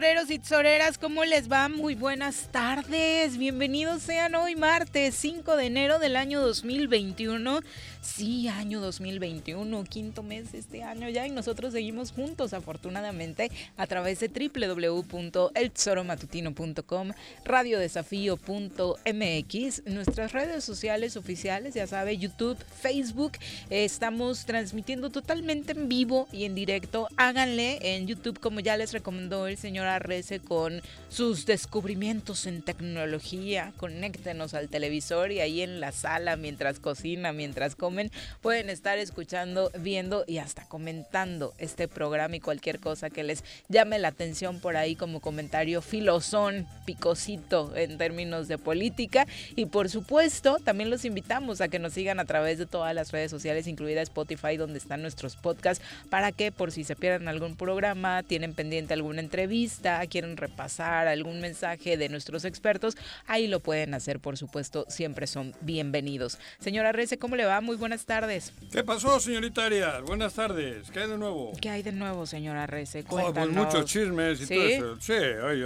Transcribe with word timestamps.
queridos 0.00 0.28
toreros 0.28 0.30
y 0.30 0.38
toreras? 0.38 0.98
¿Cómo 0.98 1.24
les 1.26 1.50
va? 1.50 1.68
Muy 1.68 1.94
buenas 1.94 2.48
tardes. 2.50 3.36
Bienvenidos 3.36 4.02
sean 4.02 4.34
hoy 4.34 4.56
martes 4.56 5.14
5 5.16 5.56
de 5.56 5.66
enero 5.66 5.98
del 5.98 6.16
año 6.16 6.40
2021. 6.40 7.60
Sí, 8.16 8.48
año 8.48 8.80
2021, 8.80 9.84
quinto 9.84 10.24
mes 10.24 10.52
de 10.52 10.58
este 10.58 10.82
año 10.82 11.08
ya 11.08 11.28
y 11.28 11.30
nosotros 11.30 11.72
seguimos 11.72 12.10
juntos 12.10 12.52
afortunadamente 12.52 13.52
a 13.76 13.86
través 13.86 14.18
de 14.18 14.28
www.elzoromatutino.com, 14.28 17.12
radiodesafío.mx, 17.44 19.86
nuestras 19.86 20.32
redes 20.32 20.64
sociales 20.64 21.16
oficiales, 21.16 21.74
ya 21.74 21.86
sabe, 21.86 22.18
YouTube, 22.18 22.58
Facebook, 22.82 23.34
estamos 23.70 24.44
transmitiendo 24.44 25.10
totalmente 25.10 25.70
en 25.72 25.88
vivo 25.88 26.26
y 26.32 26.42
en 26.44 26.56
directo. 26.56 27.06
Háganle 27.16 27.94
en 27.94 28.08
YouTube 28.08 28.40
como 28.40 28.58
ya 28.58 28.76
les 28.76 28.92
recomendó 28.92 29.46
el 29.46 29.56
señor 29.56 29.86
Arrece 29.86 30.40
con 30.40 30.82
sus 31.08 31.46
descubrimientos 31.46 32.46
en 32.46 32.62
tecnología. 32.62 33.72
Conéctenos 33.76 34.54
al 34.54 34.68
televisor 34.68 35.30
y 35.30 35.38
ahí 35.40 35.62
en 35.62 35.78
la 35.80 35.92
sala 35.92 36.34
mientras 36.36 36.80
cocina, 36.80 37.32
mientras 37.32 37.76
come 37.76 37.99
pueden 38.40 38.70
estar 38.70 38.96
escuchando, 38.96 39.70
viendo 39.78 40.24
y 40.26 40.38
hasta 40.38 40.64
comentando 40.66 41.52
este 41.58 41.88
programa 41.88 42.36
y 42.36 42.40
cualquier 42.40 42.80
cosa 42.80 43.10
que 43.10 43.24
les 43.24 43.44
llame 43.68 43.98
la 43.98 44.08
atención 44.08 44.60
por 44.60 44.76
ahí 44.76 44.96
como 44.96 45.20
comentario 45.20 45.82
filosón, 45.82 46.66
picosito 46.86 47.76
en 47.76 47.98
términos 47.98 48.48
de 48.48 48.56
política. 48.56 49.26
Y 49.56 49.66
por 49.66 49.90
supuesto, 49.90 50.58
también 50.64 50.88
los 50.88 51.04
invitamos 51.04 51.60
a 51.60 51.68
que 51.68 51.78
nos 51.78 51.92
sigan 51.92 52.20
a 52.20 52.24
través 52.24 52.58
de 52.58 52.66
todas 52.66 52.94
las 52.94 53.12
redes 53.12 53.30
sociales, 53.30 53.66
incluida 53.66 54.00
Spotify, 54.02 54.56
donde 54.56 54.78
están 54.78 55.02
nuestros 55.02 55.36
podcasts, 55.36 55.84
para 56.08 56.32
que 56.32 56.52
por 56.52 56.72
si 56.72 56.84
se 56.84 56.96
pierden 56.96 57.28
algún 57.28 57.56
programa, 57.56 58.22
tienen 58.22 58.54
pendiente 58.54 58.94
alguna 58.94 59.20
entrevista, 59.20 60.06
quieren 60.06 60.36
repasar 60.36 61.08
algún 61.08 61.40
mensaje 61.40 61.96
de 61.96 62.08
nuestros 62.08 62.44
expertos, 62.44 62.96
ahí 63.26 63.46
lo 63.46 63.60
pueden 63.60 63.94
hacer, 63.94 64.20
por 64.20 64.36
supuesto, 64.36 64.86
siempre 64.88 65.26
son 65.26 65.54
bienvenidos. 65.60 66.38
Señora 66.58 66.92
Rece, 66.92 67.18
¿cómo 67.18 67.36
le 67.36 67.44
va? 67.44 67.60
Muy 67.60 67.76
buenas 67.80 68.04
tardes. 68.04 68.52
¿Qué 68.70 68.84
pasó, 68.84 69.18
señorita 69.18 69.64
Arias? 69.64 70.02
Buenas 70.02 70.34
tardes. 70.34 70.90
¿Qué 70.90 71.00
hay 71.00 71.08
de 71.08 71.16
nuevo? 71.16 71.52
¿Qué 71.60 71.70
hay 71.70 71.82
de 71.82 71.92
nuevo, 71.92 72.26
señora 72.26 72.66
Rece? 72.66 73.04
Oh, 73.08 73.32
pues 73.32 73.48
muchos 73.48 73.86
chismes 73.86 74.42
y 74.42 74.46
todo 74.46 74.62
eso. 74.62 75.00
Sí, 75.00 75.12
oye, 75.12 75.64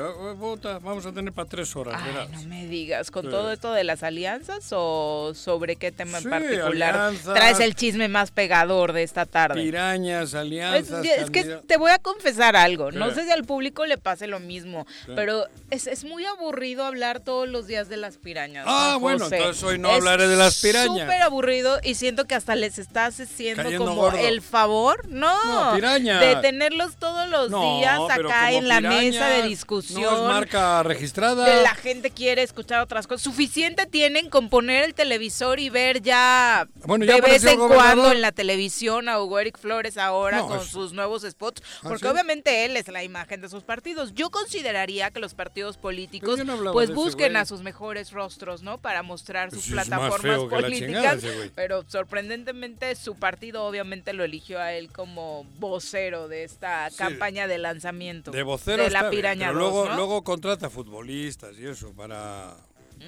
vamos 0.80 1.04
a 1.04 1.12
tener 1.12 1.32
para 1.32 1.48
tres 1.48 1.74
horas, 1.76 2.00
Ay, 2.02 2.28
no 2.32 2.48
me 2.48 2.66
digas, 2.66 3.10
¿con 3.10 3.28
todo 3.28 3.52
esto 3.52 3.72
de 3.72 3.84
las 3.84 4.02
alianzas 4.04 4.68
o 4.70 5.32
sobre 5.34 5.76
qué 5.76 5.90
tema 5.90 6.18
en 6.18 6.30
particular 6.30 7.12
traes 7.34 7.58
el 7.58 7.74
chisme 7.74 8.08
más 8.08 8.30
pegador 8.30 8.92
de 8.92 9.02
esta 9.02 9.26
tarde? 9.26 9.60
Pirañas, 9.60 10.34
alianzas. 10.34 11.04
Es, 11.04 11.30
que 11.30 11.44
te 11.66 11.76
voy 11.76 11.90
a 11.90 11.98
confesar 11.98 12.54
algo, 12.54 12.92
no 12.92 13.12
sé 13.12 13.24
si 13.24 13.30
al 13.32 13.44
público 13.44 13.86
le 13.86 13.98
pase 13.98 14.28
lo 14.28 14.38
mismo, 14.38 14.86
pero 15.16 15.46
es, 15.70 15.88
es, 15.88 16.04
muy 16.04 16.24
aburrido 16.26 16.84
hablar 16.84 17.20
todos 17.20 17.48
los 17.48 17.66
días 17.66 17.88
de 17.88 17.96
las 17.96 18.18
pirañas. 18.18 18.66
Ah, 18.68 18.98
bueno, 19.00 19.24
entonces 19.24 19.62
hoy 19.64 19.78
no 19.78 19.90
hablaré 19.90 20.28
de 20.28 20.36
las 20.36 20.60
pirañas. 20.60 20.86
Súper 20.86 21.22
aburrido 21.22 21.80
y 21.82 21.96
siento 22.04 22.26
que 22.26 22.34
hasta 22.34 22.54
les 22.54 22.78
estás 22.78 23.18
haciendo 23.18 23.64
como 23.78 24.10
el 24.10 24.42
favor, 24.42 25.08
no, 25.08 25.72
de 25.72 26.36
tenerlos 26.42 26.96
todos 26.96 27.30
los 27.30 27.48
días 27.48 27.98
acá 28.10 28.52
en 28.52 28.68
la 28.68 28.82
mesa 28.82 29.28
de 29.28 29.48
discusión. 29.48 30.02
No 30.02 30.16
es 30.16 30.22
marca 30.24 30.82
registrada. 30.82 31.62
La 31.62 31.74
gente 31.74 32.10
quiere 32.10 32.42
escuchar 32.42 32.82
otras 32.82 33.06
cosas. 33.06 33.22
Suficiente 33.22 33.86
tienen 33.86 34.28
con 34.28 34.50
poner 34.50 34.84
el 34.84 34.92
televisor 34.92 35.58
y 35.60 35.70
ver 35.70 36.02
ya, 36.02 36.68
de 36.86 37.20
vez 37.22 37.42
en 37.46 37.58
cuando 37.58 38.12
en 38.12 38.20
la 38.20 38.32
televisión 38.32 39.08
a 39.08 39.18
Hugo 39.22 39.38
Eric 39.38 39.58
Flores 39.58 39.96
ahora 39.96 40.42
con 40.42 40.62
sus 40.62 40.92
nuevos 40.92 41.22
spots, 41.22 41.62
¿Ah, 41.78 41.88
porque 41.88 42.06
obviamente 42.06 42.66
él 42.66 42.76
es 42.76 42.86
la 42.88 43.02
imagen 43.02 43.40
de 43.40 43.48
sus 43.48 43.62
partidos. 43.62 44.12
Yo 44.12 44.28
consideraría 44.28 45.10
que 45.10 45.20
los 45.20 45.32
partidos 45.32 45.78
políticos 45.78 46.38
pues 46.74 46.92
busquen 46.92 47.36
a 47.36 47.46
sus 47.46 47.62
mejores 47.62 48.10
rostros, 48.10 48.62
¿no? 48.62 48.76
Para 48.76 49.02
mostrar 49.02 49.50
sus 49.50 49.68
plataformas 49.68 50.40
políticas, 50.50 51.22
pero 51.54 51.82
sorprendentemente 51.94 52.92
su 52.96 53.14
partido 53.14 53.62
obviamente 53.62 54.14
lo 54.14 54.24
eligió 54.24 54.58
a 54.58 54.72
él 54.72 54.90
como 54.90 55.44
vocero 55.60 56.26
de 56.26 56.42
esta 56.42 56.90
campaña 56.96 57.46
de 57.46 57.58
lanzamiento 57.58 58.32
de 58.32 58.42
vocero 58.42 58.82
de 58.82 58.90
la 58.90 59.10
piraña 59.10 59.46
pero 59.46 59.60
luego 59.60 59.88
luego 59.94 60.24
contrata 60.24 60.68
futbolistas 60.70 61.56
y 61.56 61.66
eso 61.66 61.92
para 61.92 62.56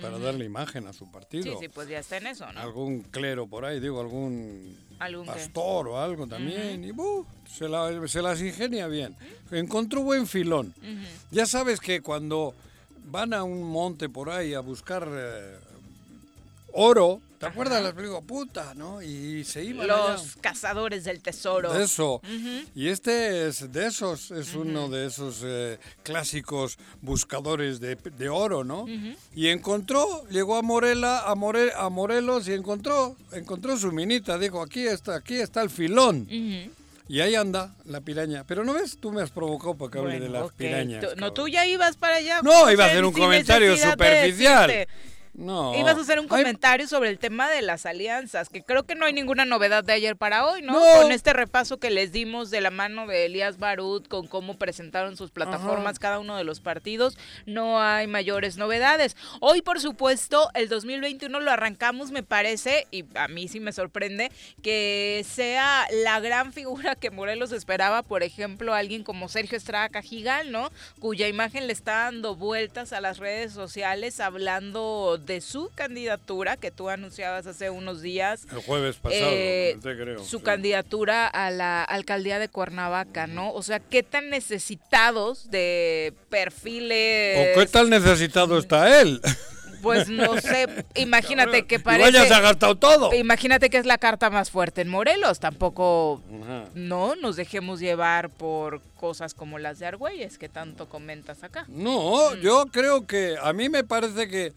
para 0.00 0.20
darle 0.20 0.44
imagen 0.44 0.86
a 0.86 0.92
su 0.92 1.10
partido. 1.10 1.44
Sí, 1.44 1.56
sí, 1.58 1.68
pues 1.68 1.88
ya 1.88 2.00
está 2.00 2.18
en 2.18 2.26
eso, 2.26 2.52
¿no? 2.52 2.60
Algún 2.60 3.00
clero 3.02 3.46
por 3.46 3.64
ahí, 3.64 3.80
digo, 3.80 3.98
algún, 3.98 4.76
pastor 5.24 5.88
o 5.88 5.98
algo 5.98 6.26
también. 6.26 6.84
Y 6.84 6.92
se, 7.48 7.66
se, 8.08 8.20
las 8.20 8.42
ingenia 8.42 8.88
bien. 8.88 9.16
Encontró 9.50 10.02
buen 10.02 10.26
filón. 10.26 10.74
Ya 11.30 11.46
sabes 11.46 11.80
que 11.80 12.02
cuando 12.02 12.54
van 13.06 13.32
a 13.32 13.42
un 13.42 13.62
monte 13.62 14.10
por 14.10 14.28
ahí 14.28 14.52
a 14.52 14.60
buscar 14.60 15.08
eh, 15.10 15.56
oro, 16.76 17.20
¿te 17.38 17.46
acuerdas? 17.46 17.82
Les 17.82 17.96
digo, 17.96 18.22
puta, 18.22 18.74
¿no? 18.74 19.02
Y 19.02 19.44
se 19.44 19.64
iban 19.64 19.86
Los 19.86 20.36
cazadores 20.40 21.04
del 21.04 21.22
tesoro. 21.22 21.72
De 21.72 21.84
eso. 21.84 22.20
Y 22.74 22.88
este 22.88 23.48
es 23.48 23.72
de 23.72 23.86
esos, 23.86 24.30
es 24.30 24.54
uno 24.54 24.88
de 24.88 25.06
esos 25.06 25.42
eh, 25.44 25.78
clásicos 26.02 26.78
buscadores 27.00 27.80
de, 27.80 28.28
oro, 28.28 28.62
¿no? 28.62 28.86
Y 29.34 29.48
encontró, 29.48 30.26
llegó 30.28 30.56
a 30.56 30.62
Morela, 30.62 31.20
a, 31.20 31.32
a 31.32 31.90
Morelos 31.90 32.46
y 32.48 32.52
encontró, 32.52 33.16
encontró 33.32 33.76
su 33.76 33.90
minita, 33.90 34.38
dijo, 34.38 34.62
aquí 34.62 34.86
está, 34.86 35.16
aquí 35.16 35.36
está 35.36 35.62
el 35.62 35.70
filón. 35.70 36.28
Y 37.08 37.20
ahí 37.20 37.36
anda 37.36 37.72
la 37.84 38.00
piraña. 38.00 38.44
Pero 38.44 38.64
no 38.64 38.74
ves, 38.74 38.98
tú 38.98 39.12
me 39.12 39.22
has 39.22 39.30
provocado 39.30 39.74
para 39.76 39.90
que 39.92 39.98
hable 39.98 40.20
de 40.20 40.28
las 40.28 40.52
pirañas. 40.52 41.04
no, 41.16 41.32
tú 41.32 41.48
ya 41.48 41.66
ibas 41.66 41.96
para 41.96 42.16
allá. 42.16 42.40
No, 42.42 42.70
iba 42.70 42.84
a 42.84 42.88
hacer 42.88 43.04
un 43.04 43.12
comentario 43.12 43.76
superficial. 43.76 44.86
No. 45.36 45.74
Ibas 45.78 45.98
a 45.98 46.00
hacer 46.00 46.18
un 46.18 46.26
Ay, 46.30 46.42
comentario 46.42 46.88
sobre 46.88 47.10
el 47.10 47.18
tema 47.18 47.50
de 47.50 47.60
las 47.60 47.84
alianzas, 47.84 48.48
que 48.48 48.62
creo 48.62 48.84
que 48.84 48.94
no 48.94 49.04
hay 49.04 49.12
ninguna 49.12 49.44
novedad 49.44 49.84
de 49.84 49.92
ayer 49.92 50.16
para 50.16 50.46
hoy, 50.46 50.62
¿no? 50.62 50.72
No. 50.72 51.02
Con 51.02 51.12
este 51.12 51.34
repaso 51.34 51.78
que 51.78 51.90
les 51.90 52.10
dimos 52.10 52.50
de 52.50 52.62
la 52.62 52.70
mano 52.70 53.06
de 53.06 53.26
Elías 53.26 53.58
Barut, 53.58 54.08
con 54.08 54.26
cómo 54.26 54.56
presentaron 54.56 55.16
sus 55.16 55.30
plataformas 55.30 55.98
cada 55.98 56.18
uno 56.18 56.36
de 56.36 56.44
los 56.44 56.60
partidos, 56.60 57.18
no 57.44 57.82
hay 57.82 58.06
mayores 58.06 58.56
novedades. 58.56 59.16
Hoy, 59.40 59.60
por 59.60 59.80
supuesto, 59.80 60.48
el 60.54 60.68
2021 60.68 61.38
lo 61.40 61.50
arrancamos, 61.50 62.12
me 62.12 62.22
parece, 62.22 62.86
y 62.90 63.04
a 63.14 63.28
mí 63.28 63.48
sí 63.48 63.60
me 63.60 63.72
sorprende, 63.72 64.32
que 64.62 65.24
sea 65.28 65.86
la 65.90 66.18
gran 66.20 66.54
figura 66.54 66.94
que 66.94 67.10
Morelos 67.10 67.52
esperaba, 67.52 68.02
por 68.02 68.22
ejemplo, 68.22 68.72
alguien 68.72 69.04
como 69.04 69.28
Sergio 69.28 69.58
Estrada 69.58 69.90
Cajigal, 69.90 70.50
¿no? 70.50 70.70
Cuya 70.98 71.28
imagen 71.28 71.66
le 71.66 71.74
está 71.74 72.04
dando 72.04 72.36
vueltas 72.36 72.94
a 72.94 73.02
las 73.02 73.18
redes 73.18 73.52
sociales 73.52 74.20
hablando 74.20 75.18
de 75.26 75.40
su 75.40 75.70
candidatura 75.74 76.56
que 76.56 76.70
tú 76.70 76.88
anunciabas 76.88 77.46
hace 77.46 77.70
unos 77.70 78.00
días. 78.02 78.46
El 78.50 78.58
jueves 78.62 78.96
pasado, 78.96 79.22
eh, 79.30 79.76
creo. 79.82 80.24
su 80.24 80.38
sí. 80.38 80.44
candidatura 80.44 81.26
a 81.26 81.50
la 81.50 81.82
alcaldía 81.84 82.38
de 82.38 82.48
Cuernavaca, 82.48 83.26
¿no? 83.26 83.52
O 83.52 83.62
sea, 83.62 83.80
¿qué 83.80 84.02
tan 84.02 84.30
necesitados 84.30 85.50
de 85.50 86.14
perfiles? 86.30 87.56
¿O 87.56 87.60
qué 87.60 87.66
tal 87.66 87.90
necesitado 87.90 88.58
está 88.58 89.00
él? 89.00 89.20
Pues 89.82 90.08
no 90.08 90.36
sé, 90.40 90.66
imagínate 90.94 91.66
que 91.66 91.76
Y 91.76 91.78
vaya, 91.78 92.10
se 92.10 92.18
ha 92.18 92.28
parece... 92.28 92.40
gastado 92.42 92.74
todo. 92.76 93.14
Imagínate 93.14 93.68
que 93.70 93.76
es 93.78 93.86
la 93.86 93.98
carta 93.98 94.30
más 94.30 94.50
fuerte 94.50 94.80
en 94.80 94.88
Morelos, 94.88 95.38
tampoco 95.38 96.22
Ajá. 96.42 96.64
no 96.74 97.14
nos 97.16 97.36
dejemos 97.36 97.78
llevar 97.80 98.30
por 98.30 98.80
cosas 98.98 99.34
como 99.34 99.58
las 99.58 99.78
de 99.78 99.86
Argüelles 99.86 100.38
que 100.38 100.48
tanto 100.48 100.88
comentas 100.88 101.44
acá. 101.44 101.66
No, 101.68 102.34
yo 102.36 102.66
creo 102.72 103.06
que 103.06 103.36
a 103.40 103.52
mí 103.52 103.68
me 103.68 103.84
parece 103.84 104.28
que 104.28 104.54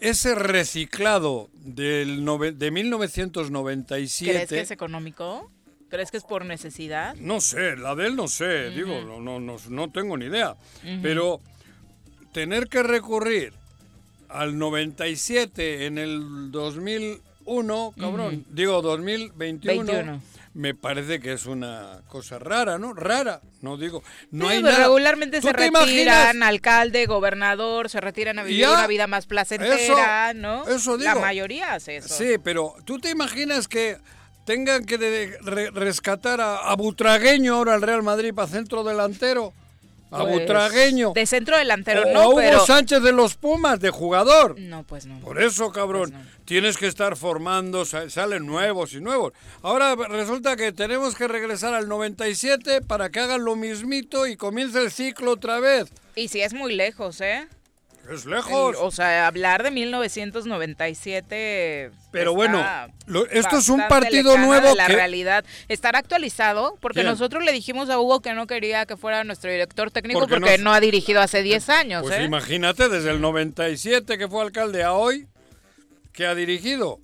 ese 0.00 0.34
reciclado 0.34 1.48
del 1.54 2.22
nove- 2.24 2.52
de 2.54 2.70
1997 2.70 4.32
¿Crees 4.32 4.48
que 4.48 4.60
es 4.60 4.70
económico? 4.70 5.50
¿Crees 5.90 6.10
que 6.10 6.18
es 6.18 6.24
por 6.24 6.44
necesidad? 6.44 7.14
No 7.16 7.40
sé, 7.40 7.76
la 7.76 7.94
de 7.94 8.06
él 8.08 8.16
no 8.16 8.28
sé, 8.28 8.70
digo, 8.70 9.00
no, 9.02 9.20
no, 9.20 9.40
no, 9.40 9.56
no 9.70 9.90
tengo 9.90 10.16
ni 10.18 10.26
idea. 10.26 10.54
Pero 11.02 11.40
tener 12.32 12.68
que 12.68 12.82
recurrir 12.82 13.54
al 14.28 14.58
97 14.58 15.86
en 15.86 15.96
el 15.98 16.50
2001, 16.50 17.94
cabrón, 17.98 18.44
digo 18.50 18.82
2021, 18.82 19.84
21. 19.92 20.22
Me 20.54 20.74
parece 20.74 21.20
que 21.20 21.32
es 21.32 21.46
una 21.46 22.00
cosa 22.08 22.38
rara, 22.38 22.78
¿no? 22.78 22.94
Rara, 22.94 23.40
no 23.60 23.76
digo, 23.76 24.02
no 24.30 24.46
Sí, 24.48 24.54
hay 24.54 24.60
pues, 24.60 24.72
nada. 24.72 24.84
Regularmente 24.86 25.40
¿Tú 25.40 25.48
se 25.48 25.66
imaginas? 25.66 25.86
retiran, 25.86 26.42
alcalde, 26.42 27.06
gobernador, 27.06 27.88
se 27.90 28.00
retiran 28.00 28.38
a 28.38 28.42
vivir 28.42 28.60
Ya. 28.62 28.72
una 28.72 28.86
vida 28.86 29.06
más 29.06 29.26
placentera, 29.26 30.30
Eso- 30.30 30.38
¿no? 30.38 30.66
eso 30.68 30.96
La 30.96 31.10
digo. 31.12 31.20
mayoría 31.20 31.74
hace 31.74 31.96
eso. 31.98 32.14
Sí, 32.14 32.36
pero 32.42 32.74
¿tú 32.84 32.98
te 32.98 33.10
imaginas 33.10 33.68
que 33.68 33.98
tengan 34.44 34.84
que 34.86 34.96
de- 34.98 35.38
re- 35.42 35.70
rescatar 35.70 36.40
a, 36.40 36.56
a 36.58 36.74
Butragueño 36.76 37.54
ahora 37.56 37.74
al 37.74 37.82
Real 37.82 38.02
Madrid 38.02 38.32
para 38.34 38.48
centro 38.48 38.82
delantero? 38.82 39.52
A 40.10 40.20
Pues, 40.22 40.32
Butragueño. 40.40 41.12
De 41.14 41.26
centro 41.26 41.56
delantero, 41.58 42.02
o 42.02 42.08
a 42.08 42.12
no, 42.12 42.28
Hugo 42.30 42.36
pero... 42.38 42.64
Sánchez 42.64 43.02
de 43.02 43.12
los 43.12 43.34
Pumas, 43.34 43.78
de 43.80 43.90
jugador. 43.90 44.58
No, 44.58 44.82
pues 44.84 45.04
no. 45.06 45.20
Por 45.20 45.42
eso, 45.42 45.70
cabrón, 45.70 46.10
Pues 46.10 46.24
no. 46.24 46.30
tienes 46.46 46.76
que 46.78 46.86
estar 46.86 47.16
formando, 47.16 47.84
sa- 47.84 48.08
salen 48.08 48.46
nuevos 48.46 48.94
y 48.94 49.00
nuevos. 49.00 49.32
Ahora 49.62 49.94
resulta 49.96 50.56
que 50.56 50.72
tenemos 50.72 51.14
que 51.14 51.28
regresar 51.28 51.74
al 51.74 51.88
97 51.88 52.80
para 52.80 53.10
que 53.10 53.20
hagan 53.20 53.44
lo 53.44 53.54
mismito 53.56 54.26
y 54.26 54.36
comience 54.36 54.80
el 54.82 54.90
ciclo 54.90 55.32
otra 55.32 55.60
vez. 55.60 55.88
Y 56.14 56.28
si 56.28 56.40
es 56.40 56.54
muy 56.54 56.74
lejos, 56.74 57.20
¿eh? 57.20 57.46
Es 58.10 58.24
lejos. 58.26 58.76
o 58.80 58.90
sea, 58.90 59.26
hablar 59.26 59.62
de 59.62 59.70
1997. 59.70 61.90
Pero 62.10 62.34
bueno, 62.34 62.64
lo- 63.06 63.26
esto 63.26 63.58
es 63.58 63.68
un 63.68 63.86
partido 63.88 64.36
nuevo 64.38 64.74
la 64.74 64.86
que- 64.86 64.94
realidad. 64.94 65.44
Estará 65.68 65.98
actualizado 65.98 66.76
porque 66.80 67.00
¿Quién? 67.00 67.06
nosotros 67.10 67.44
le 67.44 67.52
dijimos 67.52 67.90
a 67.90 67.98
Hugo 68.00 68.20
que 68.20 68.32
no 68.34 68.46
quería 68.46 68.86
que 68.86 68.96
fuera 68.96 69.24
nuestro 69.24 69.50
director 69.50 69.90
técnico 69.90 70.20
Porque 70.20 70.36
porque, 70.36 70.58
no- 70.58 70.64
no, 70.64 70.72
ha 70.74 70.80
dirigido 70.80 71.20
hace 71.20 71.42
10 71.42 71.68
años, 71.68 72.02
Pues 72.02 72.18
¿eh? 72.18 72.24
imagínate, 72.24 72.88
desde 72.88 73.10
el 73.10 73.20
97 73.20 74.18
que 74.18 74.28
fue 74.28 74.42
alcalde 74.42 74.82
a 74.82 74.92
hoy, 74.94 75.26
que 76.12 76.26
ha 76.26 76.34
dirigido. 76.34 76.98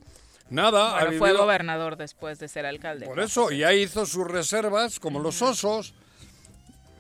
Nada, 0.51 0.99
ha 0.99 1.05
Bueno, 1.05 1.19
fue 1.19 1.33
gobernador 1.33 1.97
después 1.97 2.39
de 2.39 2.49
ser 2.49 2.67
alcalde. 2.67 3.07
Por 3.07 3.21
eso, 3.21 3.51
y 3.51 3.65
ahí 3.65 3.83
hizo 3.83 4.07
sus 4.07 4.27
reservas, 4.27 5.01
como 5.01 5.21
los 5.21 5.41
osos. 5.43 5.95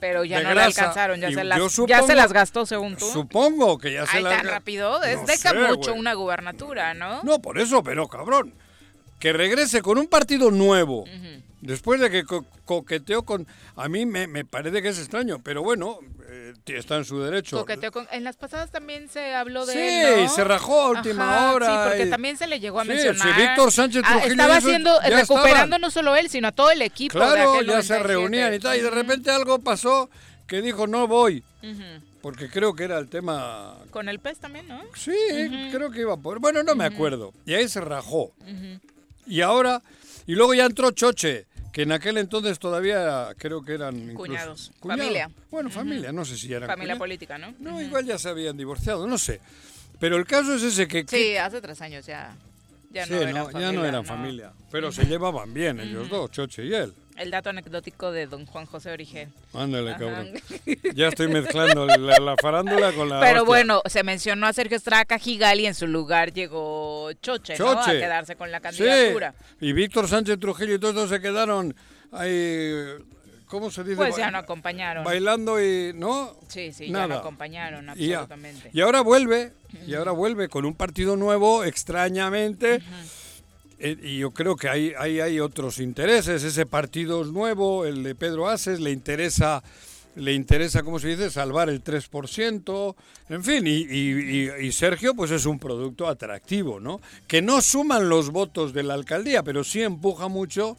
Pero 0.06 0.22
ya 0.22 0.36
de 0.38 0.44
no 0.44 0.50
grasa. 0.50 0.66
alcanzaron, 0.82 1.18
ya 1.18 1.30
se, 1.30 1.44
las, 1.44 1.76
ya 1.88 2.02
se 2.02 2.14
las 2.14 2.30
gastó 2.30 2.66
según 2.66 2.94
tú. 2.94 3.06
Supongo 3.10 3.78
que 3.78 3.94
ya 3.94 4.04
se 4.04 4.18
Ay, 4.18 4.22
la... 4.22 4.36
tan 4.36 4.44
rápido, 4.46 5.02
es 5.02 5.16
No 5.18 5.26
deja 5.26 5.50
sé, 5.50 5.56
mucho 5.56 5.94
una 5.94 6.12
gubernatura, 6.12 6.92
¿no? 6.92 7.22
No, 7.22 7.38
por 7.40 7.58
eso, 7.58 7.82
pero 7.82 8.06
cabrón. 8.06 8.52
Que 9.18 9.32
regrese 9.32 9.80
con 9.80 9.96
un 9.96 10.06
partido 10.06 10.50
nuevo. 10.50 11.04
Después 11.62 11.98
de 12.02 12.10
que 12.10 12.24
co- 12.24 12.44
coqueteó 12.66 13.22
con... 13.22 13.46
A 13.76 13.88
mí 13.88 14.04
me, 14.04 14.26
me 14.26 14.44
parece 14.44 14.82
que 14.82 14.88
es 14.90 14.98
extraño, 14.98 15.40
pero 15.42 15.62
bueno, 15.62 16.00
eh, 16.50 16.54
está 16.78 16.96
en 16.96 17.04
su 17.04 17.20
derecho. 17.20 17.64
Con- 17.92 18.06
En 18.10 18.24
las 18.24 18.36
pasadas 18.36 18.70
también 18.70 19.08
se 19.08 19.34
habló 19.34 19.64
de 19.66 19.72
Sí, 19.72 19.78
él, 19.80 20.24
¿no? 20.24 20.28
se 20.34 20.44
rajó 20.44 20.80
a 20.82 20.90
última 20.90 21.36
Ajá, 21.36 21.52
hora 21.54 21.66
Sí, 21.66 21.88
porque 21.88 22.06
y- 22.06 22.10
también 22.10 22.36
se 22.36 22.46
le 22.46 22.60
llegó 22.60 22.80
a 22.80 22.82
Sí, 22.82 22.88
mencionar. 22.88 23.34
sí, 23.34 23.40
Víctor 23.42 23.72
Sánchez 23.72 24.02
Ah, 24.04 24.10
Trujillo 24.12 24.30
estaba 24.32 24.58
eso 24.58 24.66
haciendo, 24.68 25.00
recuperando 25.00 25.78
no 25.78 25.90
solo 25.90 26.16
él, 26.16 26.28
sino 26.28 26.48
a 26.48 26.52
todo 26.52 26.70
el 26.70 26.82
equipo. 26.82 27.12
Claro, 27.18 27.54
ya 27.62 27.82
se 27.82 27.98
97. 27.98 28.02
reunían 28.02 28.54
y 28.54 28.58
tal, 28.58 28.76
y 28.76 28.80
de 28.80 28.90
repente 28.90 29.30
algo 29.30 29.58
pasó 29.60 30.10
que 30.46 30.60
dijo 30.62 30.86
no 30.86 31.06
voy, 31.08 31.42
porque 32.20 32.48
creo 32.48 32.74
que 32.74 32.84
era 32.84 32.98
el 32.98 33.08
tema... 33.08 33.76
Con 33.90 34.08
el 34.08 34.18
pez 34.18 34.38
también, 34.38 34.66
¿no? 34.68 34.80
Sí, 34.94 35.12
creo 35.70 35.90
que 35.90 36.00
iba 36.00 36.16
por... 36.16 36.38
Bueno, 36.38 36.62
no 36.62 36.74
me 36.74 36.84
acuerdo. 36.84 37.32
Y 37.46 37.54
ahí 37.54 37.68
se 37.68 37.80
rajó. 37.80 38.32
Y 39.26 39.40
ahora... 39.40 39.82
Y 40.26 40.34
luego 40.36 40.54
ya 40.54 40.64
entró 40.64 40.90
Choche, 40.90 41.46
que 41.74 41.82
en 41.82 41.90
aquel 41.90 42.18
entonces 42.18 42.60
todavía 42.60 43.34
creo 43.36 43.64
que 43.64 43.74
eran... 43.74 43.96
incluso- 43.96 44.16
Cuñados. 44.16 44.70
Familia. 44.80 45.28
Bueno, 45.50 45.70
familia, 45.70 46.12
no 46.12 46.24
sé 46.24 46.36
si 46.38 46.46
ya 46.46 46.58
eran 46.58 46.68
Familia 46.68 46.94
cuñados. 46.94 46.98
política, 47.00 47.36
¿no? 47.36 47.52
No, 47.58 47.82
igual 47.82 48.06
ya 48.06 48.16
se 48.16 48.28
habían 48.28 48.56
divorciado, 48.56 49.08
no 49.08 49.18
sé. 49.18 49.40
Pero 49.98 50.16
el 50.16 50.24
caso 50.24 50.54
es 50.54 50.62
ese 50.62 50.86
que... 50.86 51.04
que- 51.04 51.16
Sí, 51.16 51.36
hace 51.36 51.60
tres 51.60 51.80
años 51.80 52.06
ya. 52.06 52.32
Ya 52.92 53.04
Sí, 53.06 53.12
no 53.12 53.20
eran 53.22 53.34
no, 53.34 53.44
familia. 53.46 53.60
ya 53.66 53.72
no 53.72 53.84
eran 53.84 54.02
no. 54.02 54.04
familia. 54.04 54.52
Pero 54.70 54.92
se 54.92 55.04
llevaban 55.04 55.52
bien 55.52 55.80
ellos 55.80 56.08
dos, 56.08 56.30
Choche 56.30 56.64
y 56.64 56.72
él. 56.74 56.94
El 57.16 57.30
dato 57.30 57.50
anecdótico 57.50 58.10
de 58.10 58.26
don 58.26 58.44
Juan 58.44 58.66
José 58.66 58.90
Origen. 58.90 59.32
Ándale, 59.52 59.90
Ajá. 59.90 59.98
cabrón. 60.00 60.32
Ya 60.94 61.08
estoy 61.08 61.28
mezclando 61.28 61.86
la, 61.86 62.18
la 62.18 62.34
farándula 62.42 62.92
con 62.92 63.08
la. 63.08 63.20
Pero 63.20 63.42
hostia. 63.42 63.46
bueno, 63.46 63.82
se 63.86 64.02
mencionó 64.02 64.46
a 64.48 64.52
Sergio 64.52 64.76
Estrada 64.76 65.04
Cajigal 65.04 65.60
y 65.60 65.66
en 65.66 65.74
su 65.74 65.86
lugar 65.86 66.32
llegó 66.32 67.12
Choche, 67.22 67.56
¿no? 67.58 67.70
A 67.70 67.84
Choche. 67.84 68.00
quedarse 68.00 68.34
con 68.34 68.50
la 68.50 68.58
Sí, 68.58 68.64
candidatura. 68.84 69.34
y 69.60 69.72
Víctor 69.72 70.08
Sánchez 70.08 70.40
Trujillo 70.40 70.74
y 70.74 70.78
todos 70.80 71.08
se 71.08 71.20
quedaron 71.20 71.74
ahí. 72.10 72.72
¿Cómo 73.46 73.70
se 73.70 73.84
dice? 73.84 73.94
Pues 73.96 74.16
ya 74.16 74.32
no 74.32 74.38
acompañaron. 74.38 75.04
Bailando 75.04 75.62
y. 75.62 75.92
¿No? 75.94 76.34
Sí, 76.48 76.72
sí, 76.72 76.90
ya 76.90 77.06
no 77.06 77.14
acompañaron 77.16 77.90
Y, 77.96 78.08
ya. 78.08 78.20
absolutamente. 78.20 78.70
y 78.72 78.80
ahora 78.80 79.02
vuelve, 79.02 79.52
y 79.86 79.94
ahora 79.94 80.10
vuelve 80.10 80.48
con 80.48 80.64
un 80.64 80.74
partido 80.74 81.14
nuevo, 81.14 81.62
extrañamente. 81.62 82.82
Y 83.84 84.18
yo 84.18 84.30
creo 84.30 84.56
que 84.56 84.68
hay, 84.68 84.92
hay, 84.98 85.20
hay 85.20 85.40
otros 85.40 85.78
intereses. 85.78 86.42
Ese 86.42 86.64
partido 86.66 87.22
es 87.22 87.28
nuevo, 87.28 87.84
el 87.84 88.02
de 88.02 88.14
Pedro 88.14 88.48
Aces, 88.48 88.80
le 88.80 88.90
interesa, 88.90 89.62
le 90.16 90.32
interesa, 90.32 90.82
¿cómo 90.82 90.98
se 90.98 91.08
dice?, 91.08 91.30
salvar 91.30 91.68
el 91.68 91.82
3%. 91.84 92.94
En 93.28 93.44
fin, 93.44 93.66
y, 93.66 93.70
y- 93.82 94.46
y- 94.60 94.66
y 94.66 94.72
Sergio, 94.72 95.14
pues 95.14 95.30
es 95.30 95.44
un 95.46 95.58
producto 95.58 96.08
atractivo, 96.08 96.80
¿no? 96.80 97.00
Que 97.26 97.42
no 97.42 97.60
suman 97.60 98.08
los 98.08 98.30
votos 98.30 98.72
de 98.72 98.82
la 98.84 98.94
alcaldía, 98.94 99.42
pero 99.42 99.64
sí 99.64 99.82
empuja 99.82 100.28
mucho 100.28 100.76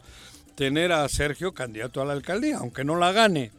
tener 0.54 0.90
a 0.92 1.08
Sergio 1.08 1.52
candidato 1.52 2.00
a 2.00 2.06
la 2.06 2.14
alcaldía, 2.14 2.58
aunque 2.58 2.82
no 2.82 2.96
la 2.96 3.12
gane. 3.12 3.50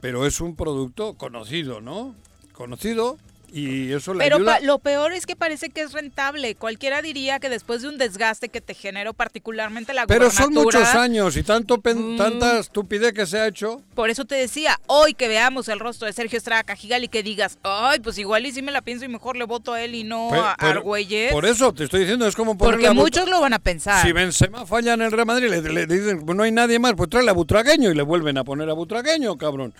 Pero 0.00 0.26
es 0.26 0.40
un 0.40 0.56
producto 0.56 1.14
conocido, 1.14 1.80
¿no? 1.80 2.14
Conocido 2.52 3.16
y 3.52 3.92
eso 3.92 4.12
le 4.14 4.18
Pero 4.24 4.36
ayuda. 4.36 4.60
lo 4.60 4.78
peor 4.78 5.12
es 5.12 5.26
que 5.26 5.36
parece 5.36 5.70
que 5.70 5.80
es 5.82 5.92
rentable. 5.92 6.54
Cualquiera 6.54 7.00
diría 7.02 7.38
que 7.38 7.48
después 7.48 7.82
de 7.82 7.88
un 7.88 7.98
desgaste 7.98 8.48
que 8.48 8.60
te 8.60 8.74
generó 8.74 9.14
particularmente 9.14 9.94
la 9.94 10.06
Pero 10.06 10.30
son 10.30 10.52
muchos 10.52 10.94
años 10.94 11.36
y 11.36 11.42
tanto 11.42 11.76
Mm. 11.78 12.16
tanta 12.16 12.58
estupidez 12.58 13.12
que 13.12 13.26
se 13.26 13.38
ha 13.38 13.46
hecho. 13.46 13.82
Por 13.94 14.10
eso 14.10 14.24
te 14.24 14.34
decía, 14.34 14.78
hoy 14.86 15.14
que 15.14 15.28
veamos 15.28 15.68
el 15.68 15.78
rostro 15.78 16.06
de 16.06 16.12
Sergio 16.12 16.36
Estrada 16.36 16.64
Cajigal 16.64 17.04
y 17.04 17.08
que 17.08 17.22
digas, 17.22 17.58
ay, 17.62 18.00
pues 18.00 18.18
igual 18.18 18.44
y 18.46 18.52
sí 18.52 18.62
me 18.62 18.72
la 18.72 18.82
pienso 18.82 19.04
y 19.04 19.08
mejor 19.08 19.36
le 19.36 19.44
voto 19.44 19.72
a 19.72 19.82
él 19.82 19.94
y 19.94 20.04
no 20.04 20.32
a 20.34 20.52
Argüelles. 20.52 21.32
Por 21.32 21.44
eso 21.46 21.72
te 21.72 21.84
estoy 21.84 22.00
diciendo, 22.00 22.26
es 22.26 22.34
como 22.36 22.58
ponerle 22.58 22.86
Porque 22.88 22.94
muchos 23.00 23.28
lo 23.28 23.40
van 23.40 23.52
a 23.54 23.58
pensar. 23.58 24.04
Si 24.04 24.12
Benzema 24.12 24.66
falla 24.66 24.94
en 24.94 25.02
el 25.02 25.12
Real 25.12 25.26
Madrid, 25.26 25.48
le, 25.48 25.60
le 25.62 25.86
dicen, 25.86 26.24
no 26.26 26.42
hay 26.42 26.52
nadie 26.52 26.78
más, 26.78 26.94
pues 26.94 27.08
tráele 27.10 27.30
a 27.30 27.34
Butragueño 27.34 27.90
y 27.90 27.94
le 27.94 28.02
vuelven 28.02 28.36
a 28.38 28.44
poner 28.44 28.68
a 28.68 28.72
Butragueño, 28.74 29.36
cabrón. 29.36 29.72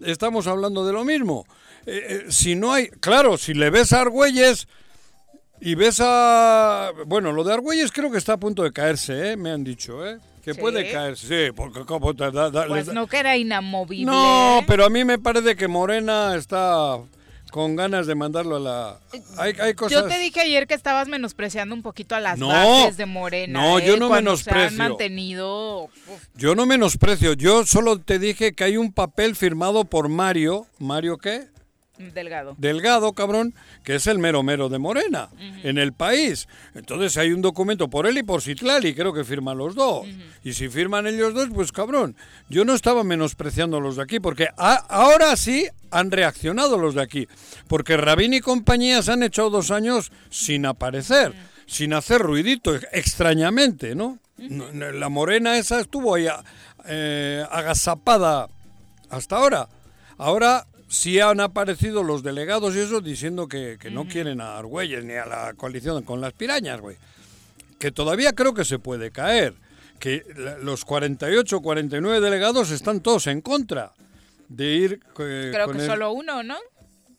Estamos 0.00 0.46
hablando 0.46 0.86
de 0.86 0.92
lo 0.92 1.04
mismo. 1.04 1.46
Eh, 1.86 2.06
eh, 2.08 2.24
si 2.30 2.54
no 2.54 2.72
hay, 2.72 2.88
claro, 2.88 3.36
si 3.38 3.54
le 3.54 3.70
ves 3.70 3.92
a 3.92 4.00
Argüelles 4.02 4.66
y 5.60 5.74
ves 5.74 5.98
a... 6.02 6.90
Bueno, 7.06 7.32
lo 7.32 7.44
de 7.44 7.52
Argüelles 7.54 7.92
creo 7.92 8.10
que 8.10 8.18
está 8.18 8.34
a 8.34 8.36
punto 8.38 8.62
de 8.62 8.72
caerse, 8.72 9.32
¿eh? 9.32 9.36
me 9.36 9.50
han 9.50 9.64
dicho, 9.64 10.06
¿eh? 10.06 10.18
que 10.42 10.52
¿Sí? 10.52 10.60
puede 10.60 10.90
caerse, 10.92 11.46
sí, 11.46 11.52
porque 11.56 11.84
como 11.86 12.12
te 12.14 12.30
da- 12.30 12.50
da- 12.50 12.66
pues 12.66 12.86
da- 12.86 12.92
no 12.92 13.06
que 13.06 13.18
era 13.18 13.34
inamovible. 13.36 14.04
No, 14.04 14.62
pero 14.66 14.84
a 14.84 14.90
mí 14.90 15.02
me 15.04 15.18
parece 15.18 15.56
que 15.56 15.68
Morena 15.68 16.34
está 16.36 16.98
con 17.54 17.76
ganas 17.76 18.08
de 18.08 18.16
mandarlo 18.16 18.56
a 18.56 18.58
la... 18.58 18.98
Hay, 19.36 19.52
hay 19.60 19.74
cosas... 19.74 19.92
Yo 19.92 20.08
te 20.08 20.18
dije 20.18 20.40
ayer 20.40 20.66
que 20.66 20.74
estabas 20.74 21.06
menospreciando 21.06 21.72
un 21.72 21.82
poquito 21.82 22.16
a 22.16 22.20
las 22.20 22.36
No, 22.36 22.48
bases 22.48 22.96
de 22.96 23.06
Morena. 23.06 23.60
no, 23.60 23.78
yo 23.78 23.94
¿eh? 23.94 23.96
no 23.96 24.08
Cuando 24.08 24.36
se 24.36 24.50
menosprecio. 24.50 24.82
han 24.82 24.88
mantenido... 24.90 25.88
Yo 26.34 26.56
no 26.56 26.66
menosprecio, 26.66 27.34
yo 27.34 27.64
solo 27.64 28.00
te 28.00 28.18
dije 28.18 28.54
que 28.54 28.64
hay 28.64 28.76
un 28.76 28.92
papel 28.92 29.36
firmado 29.36 29.84
por 29.84 30.08
Mario, 30.08 30.66
¿Mario 30.80 31.16
qué? 31.16 31.46
Delgado. 31.98 32.54
Delgado, 32.58 33.12
cabrón, 33.12 33.54
que 33.84 33.94
es 33.96 34.06
el 34.06 34.18
mero 34.18 34.42
mero 34.42 34.68
de 34.68 34.78
Morena 34.78 35.28
en 35.62 35.78
el 35.78 35.92
país. 35.92 36.48
Entonces 36.74 37.16
hay 37.16 37.32
un 37.32 37.40
documento 37.42 37.88
por 37.88 38.06
él 38.06 38.18
y 38.18 38.22
por 38.22 38.42
Citlali, 38.42 38.94
creo 38.94 39.12
que 39.12 39.24
firman 39.24 39.58
los 39.58 39.74
dos. 39.74 40.06
Y 40.42 40.52
si 40.54 40.68
firman 40.68 41.06
ellos 41.06 41.34
dos, 41.34 41.48
pues 41.54 41.70
cabrón, 41.72 42.16
yo 42.48 42.64
no 42.64 42.74
estaba 42.74 43.04
menospreciando 43.04 43.80
los 43.80 43.96
de 43.96 44.02
aquí, 44.02 44.20
porque 44.20 44.48
a- 44.56 44.74
ahora 44.88 45.36
sí 45.36 45.66
han 45.90 46.10
reaccionado 46.10 46.76
los 46.78 46.94
de 46.94 47.02
aquí. 47.02 47.28
Porque 47.68 47.96
Rabín 47.96 48.34
y 48.34 48.40
compañía 48.40 49.02
se 49.02 49.12
han 49.12 49.22
echado 49.22 49.50
dos 49.50 49.70
años 49.70 50.10
sin 50.30 50.66
aparecer, 50.66 51.32
sin 51.66 51.94
hacer 51.94 52.20
ruidito, 52.20 52.74
ex- 52.74 52.86
extrañamente, 52.92 53.94
no, 53.94 54.18
La 54.36 55.08
Morena 55.08 55.56
esa 55.58 55.78
estuvo 55.80 56.16
ahí 56.16 56.26
eh, 56.86 57.44
agazapada 57.50 58.48
hasta 59.10 59.36
ahora. 59.36 59.68
Ahora 60.18 60.66
sí 60.94 61.20
han 61.20 61.40
aparecido 61.40 62.02
los 62.02 62.22
delegados 62.22 62.74
y 62.76 62.80
eso 62.80 63.00
diciendo 63.00 63.48
que, 63.48 63.76
que 63.80 63.90
no 63.90 64.06
quieren 64.06 64.40
a 64.40 64.56
Argüelles 64.58 65.04
ni 65.04 65.14
a 65.14 65.26
la 65.26 65.54
coalición 65.54 66.02
con 66.04 66.20
las 66.20 66.32
pirañas, 66.32 66.80
güey. 66.80 66.96
Que 67.78 67.90
todavía 67.90 68.32
creo 68.32 68.54
que 68.54 68.64
se 68.64 68.78
puede 68.78 69.10
caer. 69.10 69.54
Que 69.98 70.22
los 70.62 70.84
48 70.84 71.60
49 71.60 72.20
delegados 72.20 72.70
están 72.70 73.00
todos 73.00 73.26
en 73.26 73.40
contra 73.40 73.92
de 74.48 74.64
ir 74.66 74.92
eh, 75.18 75.50
Creo 75.52 75.66
con 75.66 75.76
que 75.76 75.82
el- 75.82 75.88
solo 75.88 76.12
uno, 76.12 76.42
¿no? 76.42 76.56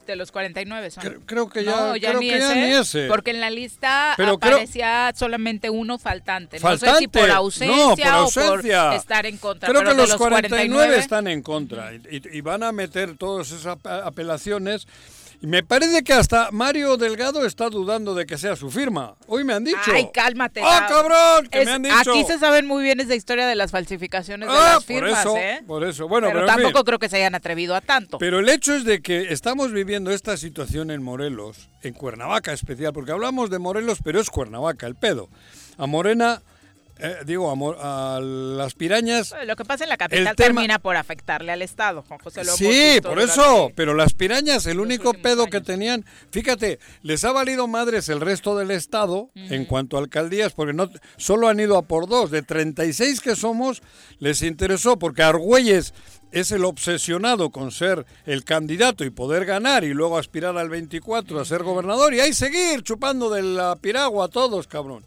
De 0.06 0.16
los 0.16 0.32
49 0.32 0.92
son. 0.92 1.04
Cre- 1.04 1.20
creo 1.26 1.50
que 1.50 1.64
ya, 1.64 1.72
no, 1.72 1.96
ya, 1.96 2.10
creo 2.10 2.20
ni, 2.22 2.30
que 2.30 2.40
ya 2.40 2.52
ese, 2.52 2.62
ni 2.62 2.74
ese. 2.76 3.08
Porque 3.08 3.32
en 3.32 3.42
la 3.42 3.50
lista 3.50 4.14
Pero 4.18 4.38
creo- 4.38 4.54
aparecía 4.56 5.12
solamente 5.16 5.70
uno 5.72 5.98
faltante. 5.98 6.60
No 6.60 6.70
sé 6.72 6.78
si 6.78 6.86
Faltante. 6.86 7.10
por 7.20 7.28
No, 7.28 7.34
ausencia, 7.36 8.06
por 8.06 8.14
o 8.14 8.18
ausencia. 8.18 8.86
por 8.90 8.94
estar 8.96 9.26
en 9.26 9.38
contra. 9.38 9.68
Creo 9.70 9.82
pero 9.82 9.96
que 9.96 10.02
de 10.02 10.08
los 10.08 10.18
49, 10.18 10.98
están 10.98 11.28
en 11.28 11.42
contra 11.42 11.94
y, 11.94 12.22
y- 12.32 12.42
van 12.42 12.62
a 12.64 12.72
meter 12.72 13.18
todas 13.18 13.48
esas 13.52 13.66
ap- 13.66 13.88
apelaciones. 13.88 14.88
Me 15.46 15.64
parece 15.64 16.04
que 16.04 16.14
hasta 16.14 16.50
Mario 16.52 16.98
Delgado 16.98 17.46
está 17.46 17.70
dudando 17.70 18.16
de 18.16 18.25
que 18.25 18.38
sea 18.38 18.56
su 18.56 18.72
firma. 18.72 19.16
Hoy 19.28 19.44
me 19.44 19.54
han 19.54 19.64
dicho. 19.64 19.78
Ay, 19.94 20.10
cálmate. 20.14 20.62
¡Ah, 20.64 20.82
Gab. 20.82 20.90
cabrón! 20.90 21.48
Que 21.50 21.60
Es- 21.62 21.66
me 21.66 21.72
han 21.74 21.84
dicho. 21.84 22.12
Aquí 22.12 22.24
se 22.25 22.40
saben 22.40 22.66
muy 22.66 22.84
bien 22.84 23.00
esa 23.00 23.16
historia 23.16 23.46
de 23.48 23.56
las 23.56 23.72
falsificaciones 23.72 24.50
de 24.50 24.56
Ah, 24.56 24.74
las 24.75 24.86
firmas, 24.86 25.24
por 25.24 25.38
eso, 25.38 25.38
¿eh? 25.38 25.64
por 25.68 25.84
eso. 25.84 26.08
Bueno, 26.08 26.28
pero, 26.28 26.40
pero, 26.42 26.48
tampoco 26.48 26.84
creo 26.84 27.00
que 27.00 27.10
se 27.10 27.18
hayan 27.18 27.36
atrevido 27.36 27.75
a 27.75 27.82
tanto. 27.82 28.18
Pero 28.18 28.40
el 28.40 28.50
hecho 28.50 28.75
es 28.75 28.84
de 28.86 29.02
que 29.02 29.32
estamos 29.34 29.72
viviendo 29.72 30.12
esta 30.12 30.36
situación 30.38 30.90
en 30.92 31.04
Morelos, 31.04 31.70
en 31.84 31.94
Cuernavaca 31.94 32.52
especial, 32.52 32.94
porque 32.94 33.12
hablamos 33.12 33.50
de 33.50 33.60
Morelos, 33.60 34.00
pero 34.04 34.20
es 34.20 34.30
Cuernavaca 34.30 34.88
el 34.88 34.96
pedo. 34.96 35.30
A 35.78 35.86
Morena, 35.86 36.42
eh, 37.00 37.18
digo, 37.25 37.50
a, 37.52 37.56
Mo- 37.56 37.75
a 37.78 38.20
las 38.22 38.74
pirañas 38.74 39.34
Lo 39.46 39.56
que 39.56 39.66
pasa 39.66 39.84
en 39.84 39.90
la 39.90 39.98
capital 39.98 40.36
tema- 40.36 40.36
termina 40.36 40.80
por 40.80 40.96
afectarle 40.96 41.52
al 41.52 41.62
Estado, 41.62 42.04
Juan 42.08 42.20
José. 42.20 42.42
Hemos 42.42 42.56
Sí, 42.56 43.00
por 43.02 43.20
eso, 43.20 43.72
pero 43.75 43.94
las 43.94 44.14
pirañas, 44.14 44.66
el 44.66 44.80
único 44.80 45.14
pedo 45.14 45.48
que 45.48 45.62
tenían, 45.62 46.06
fíjate, 46.32 46.80
les 47.04 47.24
ha 47.25 47.32
valido 47.32 47.68
madres 47.68 48.08
el 48.10 48.22
resto 48.22 48.58
del 48.58 48.72
estado 48.72 49.30
en 49.36 49.66
cuanto 49.66 49.98
a 49.98 50.00
alcaldías, 50.00 50.54
porque 50.54 50.74
no 50.74 50.90
solo 51.18 51.48
han 51.50 51.60
ido 51.60 51.78
a 51.78 51.82
por 51.84 52.08
dos, 52.08 52.32
de 52.32 52.42
36 52.44 53.20
que 53.22 53.36
somos, 53.36 53.82
les 54.20 54.42
interesó, 54.42 54.98
porque 54.98 55.24
Argüelles 55.24 55.94
es 56.32 56.52
el 56.52 56.66
obsesionado 56.66 57.50
con 57.50 57.72
ser 57.72 58.06
el 58.25 58.44
candidato 58.44 59.06
y 59.06 59.10
poder 59.10 59.46
ganar 59.46 59.84
y 59.84 59.94
luego 59.94 60.18
aspirar 60.18 60.58
al 60.58 60.70
24 60.70 61.40
a 61.40 61.46
ser 61.46 61.64
gobernador 61.64 62.14
y 62.14 62.20
ahí 62.20 62.34
seguir 62.34 62.84
chupando 62.84 63.30
de 63.30 63.42
la 63.42 63.75
piragua 63.78 64.25
a 64.25 64.28
todos, 64.30 64.68
cabrón. 64.68 65.06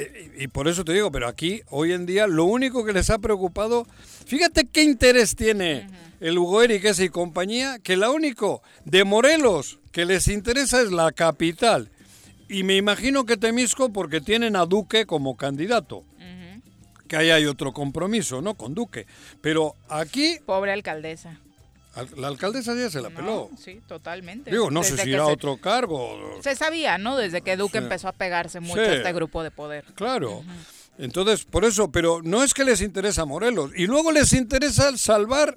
Eh, 0.00 0.32
Y, 0.38 0.48
por 0.48 0.68
eso 0.68 0.84
te 0.84 0.92
digo, 0.92 1.12
pero 1.12 1.28
aquí 1.28 1.62
hoy 1.68 1.92
en 1.92 2.06
día 2.06 2.26
lo 2.26 2.44
único 2.44 2.84
que 2.84 2.92
les 2.92 3.10
ha 3.10 3.18
preocupado, 3.18 3.86
fíjate 4.24 4.64
qué 4.64 4.82
interés 4.82 5.36
tiene 5.36 5.88
el 6.20 6.38
Hugo 6.38 6.62
Eric 6.62 6.84
ese 6.86 7.04
y 7.04 7.08
compañía, 7.10 7.78
que 7.78 7.96
la 7.96 8.10
único 8.10 8.62
de 8.84 9.04
Morelos 9.04 9.78
que 9.92 10.06
les 10.06 10.28
interesa 10.28 10.80
es 10.80 10.90
la 10.90 11.12
capital. 11.12 11.90
Y 12.48 12.62
me 12.62 12.76
imagino 12.76 13.26
que 13.26 13.36
Temisco 13.36 13.92
porque 13.92 14.20
tienen 14.20 14.56
a 14.56 14.66
Duque 14.66 15.06
como 15.06 15.36
candidato. 15.36 16.04
Que 17.06 17.16
ahí 17.16 17.30
hay 17.30 17.46
otro 17.46 17.72
compromiso, 17.72 18.40
¿no? 18.40 18.54
Con 18.54 18.72
Duque. 18.72 19.06
Pero 19.40 19.74
aquí 19.88 20.38
Pobre 20.46 20.72
alcaldesa. 20.72 21.40
La 22.16 22.28
alcaldesa 22.28 22.74
ya 22.74 22.90
se 22.90 23.00
la 23.00 23.10
peló. 23.10 23.50
Sí, 23.58 23.80
totalmente. 23.86 24.50
Digo, 24.50 24.70
no 24.70 24.82
sé 24.82 24.96
si 24.96 25.10
irá 25.10 25.22
a 25.22 25.26
otro 25.26 25.56
cargo. 25.58 26.38
Se 26.42 26.54
sabía, 26.56 26.98
¿no? 26.98 27.16
Desde 27.16 27.40
que 27.42 27.56
Duque 27.56 27.78
Sí. 27.78 27.84
empezó 27.84 28.08
a 28.08 28.12
pegarse 28.12 28.60
mucho 28.60 28.74
Sí. 28.84 28.90
a 28.90 28.94
este 28.94 29.12
grupo 29.12 29.42
de 29.42 29.50
poder. 29.50 29.84
Claro. 29.94 30.42
Entonces, 30.98 31.44
por 31.44 31.64
eso, 31.64 31.90
pero 31.90 32.20
no 32.22 32.42
es 32.44 32.52
que 32.54 32.64
les 32.64 32.80
interesa 32.82 33.24
Morelos. 33.24 33.70
Y 33.76 33.86
luego 33.86 34.12
les 34.12 34.32
interesa 34.32 34.96
salvar 34.98 35.56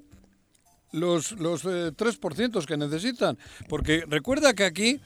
los, 0.91 1.31
los 1.33 1.65
eh, 1.65 1.91
3% 1.95 2.65
que 2.65 2.77
necesitan. 2.77 3.37
Porque 3.67 4.05
recuerda 4.07 4.53
que 4.53 4.63
aquí 4.63 5.01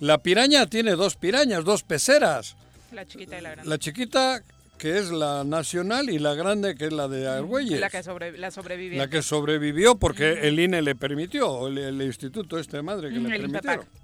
la 0.00 0.18
piraña 0.18 0.66
tiene 0.66 0.92
dos 0.92 1.16
pirañas, 1.16 1.64
dos 1.64 1.82
peceras. 1.82 2.56
La 2.92 3.06
chiquita 3.06 3.38
y 3.38 3.42
la 3.42 3.50
grande. 3.50 3.68
La 3.70 3.78
chiquita, 3.78 4.42
que 4.82 4.98
es 4.98 5.12
la 5.12 5.44
nacional, 5.44 6.10
y 6.10 6.18
la 6.18 6.34
grande, 6.34 6.74
que 6.74 6.86
es 6.86 6.92
la 6.92 7.06
de 7.06 7.28
Argüelles. 7.28 7.78
La 7.78 7.88
que 7.88 8.02
sobre, 8.02 8.36
la 8.36 8.50
sobreviviente. 8.50 8.98
La 8.98 9.08
que 9.08 9.22
sobrevivió 9.22 9.94
porque 9.94 10.40
el 10.48 10.58
INE 10.58 10.82
le 10.82 10.96
permitió, 10.96 11.68
el, 11.68 11.78
el 11.78 12.02
instituto 12.02 12.58
este 12.58 12.78
de 12.78 12.82
madre 12.82 13.10
que 13.10 13.20
Mm, 13.20 13.26
le 13.26 13.38
permitieron. 13.38 13.74
INPEPAC. 13.76 14.01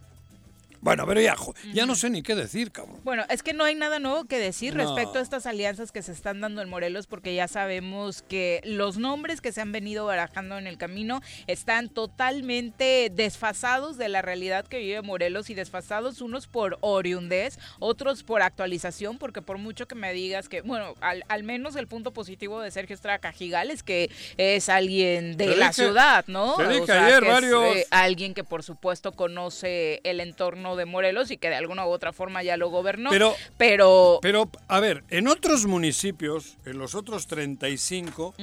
Bueno, 0.81 1.07
pero 1.07 1.21
ya, 1.21 1.37
ya 1.73 1.87
no 1.87 1.95
sé 1.95 2.09
ni 2.11 2.23
qué 2.23 2.35
decir, 2.35 2.71
cabrón. 2.71 3.01
Bueno, 3.05 3.25
es 3.29 3.43
que 3.43 3.53
no 3.53 3.65
hay 3.65 3.75
nada 3.75 3.99
nuevo 3.99 4.25
que 4.27 4.39
decir 4.39 4.77
No. 4.77 4.85
respecto 4.85 5.19
a 5.19 5.23
estas 5.23 5.47
alianzas 5.47 5.91
que 5.93 6.03
se 6.03 6.13
están 6.13 6.41
dando 6.41 6.63
en 6.63 6.69
Morelos, 6.69 7.07
porque 7.07 7.35
ya 7.35 7.49
sabemos 7.49 8.23
que 8.23 8.61
los 8.65 8.97
nombres 8.97 9.41
que 9.41 9.53
se 9.53 9.61
han 9.61 9.73
venido 9.73 10.07
barajando 10.07 10.57
en 10.59 10.67
el 10.67 10.79
camino 10.79 11.21
están 11.47 11.89
totalmente 11.89 13.11
desfasados 13.13 13.97
de 13.97 14.09
la 14.09 14.23
realidad 14.23 14.67
que 14.67 14.79
vive 14.79 15.03
Morelos 15.03 15.51
y 15.51 15.55
desfasados 15.55 16.21
unos 16.21 16.47
por 16.47 16.79
oriundez, 16.81 17.59
otros 17.79 18.23
por 18.23 18.43
actualización, 18.43 19.19
porque 19.19 19.43
por 19.43 19.59
mucho 19.59 19.89
que 19.89 19.95
me 19.95 20.13
digas 20.13 20.49
que, 20.49 20.61
bueno, 20.63 20.95
al, 21.01 21.25
al 21.29 21.43
menos 21.43 21.75
el 21.77 21.87
punto 21.89 22.13
positivo 22.13 22.61
de 22.61 22.71
Sergio 22.71 22.95
Estrada 22.95 23.19
Cajigal 23.19 23.71
es 23.71 23.83
que 23.83 24.11
es 24.37 24.69
alguien 24.69 25.37
de 25.37 25.57
la 25.57 25.73
ciudad, 25.73 26.25
¿no? 26.29 26.57
te 26.57 26.69
dije 26.69 26.81
O 26.83 26.87
sea, 26.87 27.07
ayer 27.07 27.21
que 27.23 27.27
es, 27.29 27.33
varios- 27.35 27.77
eh, 27.77 27.87
alguien 27.91 28.35
que 28.35 28.45
por 28.45 28.63
supuesto 28.63 29.13
conoce 29.13 30.01
el 30.05 30.21
entorno 30.21 30.68
de 30.77 30.85
Morelos 30.85 31.31
y 31.31 31.37
que 31.37 31.49
de 31.49 31.57
alguna 31.57 31.87
u 31.87 31.91
otra 31.91 32.13
forma 32.13 32.43
ya 32.43 32.57
lo 32.57 32.69
gobernó. 32.71 33.11
Pero- 33.11 33.35
pero 33.57 34.19
Pero, 34.23 34.51
a 34.69 34.81
ver, 34.81 35.05
en 35.11 35.29
otros 35.29 35.67
municipios, 35.67 36.57
en 36.65 36.79
los 36.79 36.95
otros 36.95 37.27
35, 37.27 38.35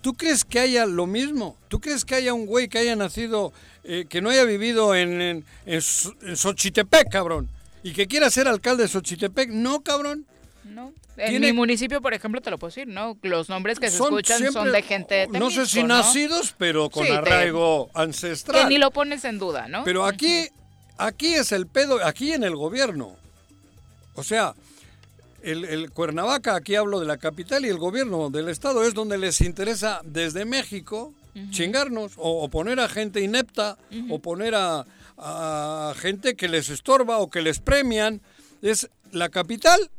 ¿tú 0.00 0.14
crees 0.14 0.44
que 0.44 0.60
haya 0.60 0.86
lo 0.86 1.06
mismo? 1.06 1.56
¿Tú 1.68 1.80
crees 1.80 2.04
que 2.04 2.14
haya 2.14 2.34
un 2.34 2.46
güey 2.46 2.68
que 2.68 2.78
haya 2.78 2.96
nacido, 2.96 3.52
eh, 3.84 4.06
que 4.08 4.20
no 4.20 4.30
haya 4.30 4.44
vivido 4.44 4.94
en, 4.94 5.20
en, 5.20 5.44
en 5.66 5.80
en 6.22 6.36
Xochitepec, 6.36 7.10
cabrón? 7.10 7.48
Y 7.82 7.92
que 7.92 8.06
quiera 8.06 8.30
ser 8.30 8.48
alcalde 8.48 8.84
de 8.84 8.88
Xochitepec. 8.88 9.50
No, 9.50 9.80
cabrón. 9.82 10.24
no. 10.64 10.92
En 11.16 11.28
Tiene- 11.30 11.46
mi 11.48 11.52
municipio, 11.52 12.00
por 12.02 12.12
ejemplo, 12.12 12.40
te 12.40 12.50
lo 12.50 12.58
puedo 12.58 12.70
decir, 12.70 12.88
¿no? 12.88 13.16
Los 13.22 13.48
nombres 13.48 13.78
que 13.78 13.88
se 13.88 13.98
Son 13.98 14.06
escuchan 14.08 14.38
son 14.42 14.52
siempre- 14.52 14.72
de 14.72 14.82
gente 14.82 15.14
de 15.14 15.26
No 15.28 15.48
sé 15.48 15.56
Temisco, 15.58 15.64
si 15.66 15.82
¿no? 15.82 15.86
nacidos, 15.88 16.54
pero 16.58 16.90
con 16.90 17.04
Sí, 17.04 17.10
te- 17.12 17.16
arraigo 17.16 17.88
ancestral. 17.94 18.62
Que 18.64 18.68
ni 18.70 18.78
lo 18.78 18.90
pones 18.90 19.24
en 19.24 19.38
duda, 19.38 19.68
¿no? 19.68 19.84
Pero 19.84 20.06
aquí, 20.06 20.48
aquí 20.98 21.34
es 21.34 21.52
el 21.52 21.66
pedo, 21.66 22.04
aquí 22.04 22.32
en 22.32 22.44
el 22.44 22.56
gobierno. 22.56 23.16
O 24.14 24.22
sea, 24.22 24.54
el, 25.42 25.64
el 25.64 25.90
Cuernavaca, 25.90 26.54
aquí 26.54 26.74
hablo 26.74 27.00
de 27.00 27.06
la 27.06 27.16
capital 27.18 27.64
y 27.64 27.68
el 27.68 27.78
gobierno 27.78 28.30
del 28.30 28.48
estado 28.48 28.84
es 28.84 28.94
donde 28.94 29.18
les 29.18 29.40
interesa 29.40 30.00
desde 30.04 30.44
México 30.44 31.12
chingarnos 31.50 32.12
o, 32.16 32.44
o 32.44 32.48
poner 32.48 32.78
a 32.78 32.88
gente 32.88 33.20
inepta 33.20 33.76
o 34.08 34.20
poner 34.20 34.54
a, 34.54 34.86
a 35.18 35.92
gente 35.96 36.36
que 36.36 36.46
les 36.46 36.68
estorba 36.70 37.18
o 37.18 37.28
que 37.28 37.42
les 37.42 37.58
premian. 37.58 38.20
Es 38.62 38.88
la 39.10 39.28
capital 39.28 39.90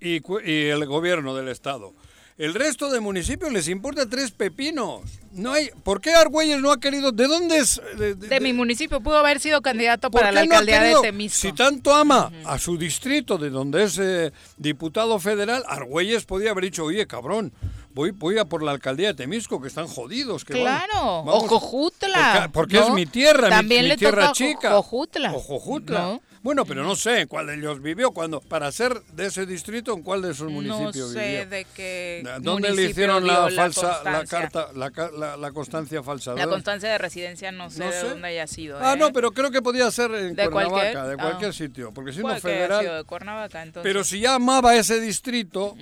y, 0.00 0.22
y 0.48 0.66
el 0.68 0.86
gobierno 0.86 1.34
del 1.34 1.48
estado. 1.48 1.92
El 2.38 2.52
resto 2.52 2.90
de 2.90 3.00
municipios 3.00 3.50
les 3.50 3.66
importa 3.66 4.06
tres 4.06 4.30
pepinos. 4.30 5.00
No 5.32 5.52
hay, 5.52 5.70
¿Por 5.82 6.02
qué 6.02 6.12
Argüelles 6.12 6.60
no 6.60 6.70
ha 6.70 6.78
querido? 6.78 7.10
¿De 7.12 7.26
dónde 7.26 7.56
es? 7.58 7.80
de- 7.98 8.14
de- 8.14 8.28
de 8.28 8.40
mi 8.40 8.52
municipio 8.52 9.00
pudo 9.00 9.16
haber 9.16 9.40
sido 9.40 9.62
candidato 9.62 10.10
¿Por 10.10 10.20
para 10.20 10.32
la 10.32 10.40
no 10.44 10.52
alcaldía 10.52 10.80
querido? 10.80 11.00
de 11.02 11.08
Temisco. 11.08 11.40
Si 11.40 11.52
tanto 11.54 11.94
ama 11.94 12.30
a 12.44 12.58
su 12.58 12.76
distrito, 12.76 13.38
de 13.38 13.48
donde 13.48 13.84
es 13.84 13.98
eh, 13.98 14.32
diputado 14.58 15.18
federal, 15.18 15.64
Argüelles 15.66 16.26
podía 16.26 16.50
haber 16.50 16.64
dicho, 16.64 16.84
oye, 16.84 17.06
cabrón, 17.06 17.52
voy, 17.96 18.10
voy 18.10 18.36
a 18.38 18.44
por 18.44 18.62
la 18.62 18.72
alcaldía 18.72 19.08
de 19.08 19.14
Temisco, 19.14 19.60
que 19.60 19.68
están 19.68 19.86
jodidos. 19.88 20.44
Que 20.44 20.52
Claro, 20.52 21.24
vamos- 21.24 21.44
o 21.44 21.48
Jojutla. 21.48 22.50
Porque, 22.52 22.76
porque 22.76 22.76
¿no? 22.80 22.88
es 22.88 22.92
mi 22.92 23.06
tierra, 23.06 23.44
mi- 23.48 23.54
También 23.54 23.82
mi, 23.84 23.88
le 23.88 23.96
tierra 23.96 24.22
toca 24.26 24.32
chica. 24.34 24.70
Jojutla. 24.72 25.32
O 25.32 25.40
Jojutla. 25.40 25.98
¿No? 26.00 26.22
Bueno, 26.42 26.64
pero 26.64 26.84
no 26.84 26.94
sé 26.94 27.22
en 27.22 27.26
cuál 27.26 27.46
de 27.48 27.54
ellos 27.56 27.82
vivió, 27.82 28.12
cuando 28.12 28.40
para 28.40 28.70
ser 28.70 29.02
de 29.14 29.26
ese 29.26 29.46
distrito, 29.46 29.92
en 29.94 30.02
cuál 30.02 30.22
de 30.22 30.30
esos 30.30 30.46
No 30.46 30.52
municipios 30.52 31.10
sé 31.10 31.18
vivió. 31.26 31.46
de 31.48 31.66
qué 31.74 32.22
¿Dónde 32.40 32.70
le 32.72 32.82
hicieron 32.84 33.26
la 33.26 33.48
falsa, 33.50 34.00
la, 34.04 34.18
constancia. 34.18 34.38
carta, 34.38 34.68
la, 34.74 34.90
ca- 34.92 35.10
la- 35.10 35.36
la 35.36 35.50
constancia 35.50 36.02
falsa? 36.04 36.34
La 36.34 36.46
constancia 36.46 36.88
de 36.90 36.98
residencia 36.98 37.50
no 37.50 37.68
sé 37.70 37.80
No 37.84 37.90
de 37.90 38.00
dónde 38.10 38.28
haya 38.28 38.46
sido. 38.46 38.78
Ah, 38.80 38.92
¿eh? 38.92 38.96
no, 38.96 39.12
pero 39.12 39.32
creo 39.32 39.50
que 39.50 39.60
podía 39.62 39.90
ser 39.90 40.12
en 40.14 40.36
¿De 40.36 40.48
Cuernavaca, 40.48 40.92
cualquier? 40.92 41.04
de 41.06 41.12
Ah. 41.14 41.16
cualquier 41.16 41.54
sitio, 41.54 41.92
porque 41.92 42.12
si 42.12 42.20
no 42.20 42.36
federal. 42.36 42.80
sido 42.82 42.94
de 42.94 43.04
Cuernavaca, 43.04 43.62
entonces. 43.62 43.82
Pero 43.90 44.04
si 44.04 44.20
ya 44.20 44.34
amaba 44.36 44.76
ese 44.76 45.00
distrito, 45.00 45.74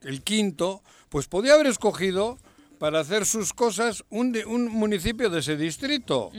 el 0.00 0.22
quinto, 0.22 0.82
pues 1.12 1.28
podía 1.28 1.52
haber 1.52 1.66
escogido 1.66 2.38
para 2.78 3.00
hacer 3.00 3.26
sus 3.26 3.52
cosas 3.52 4.02
un, 4.08 4.34
un 4.46 4.68
municipio 4.68 5.28
de 5.28 5.40
ese 5.40 5.58
distrito 5.58 6.32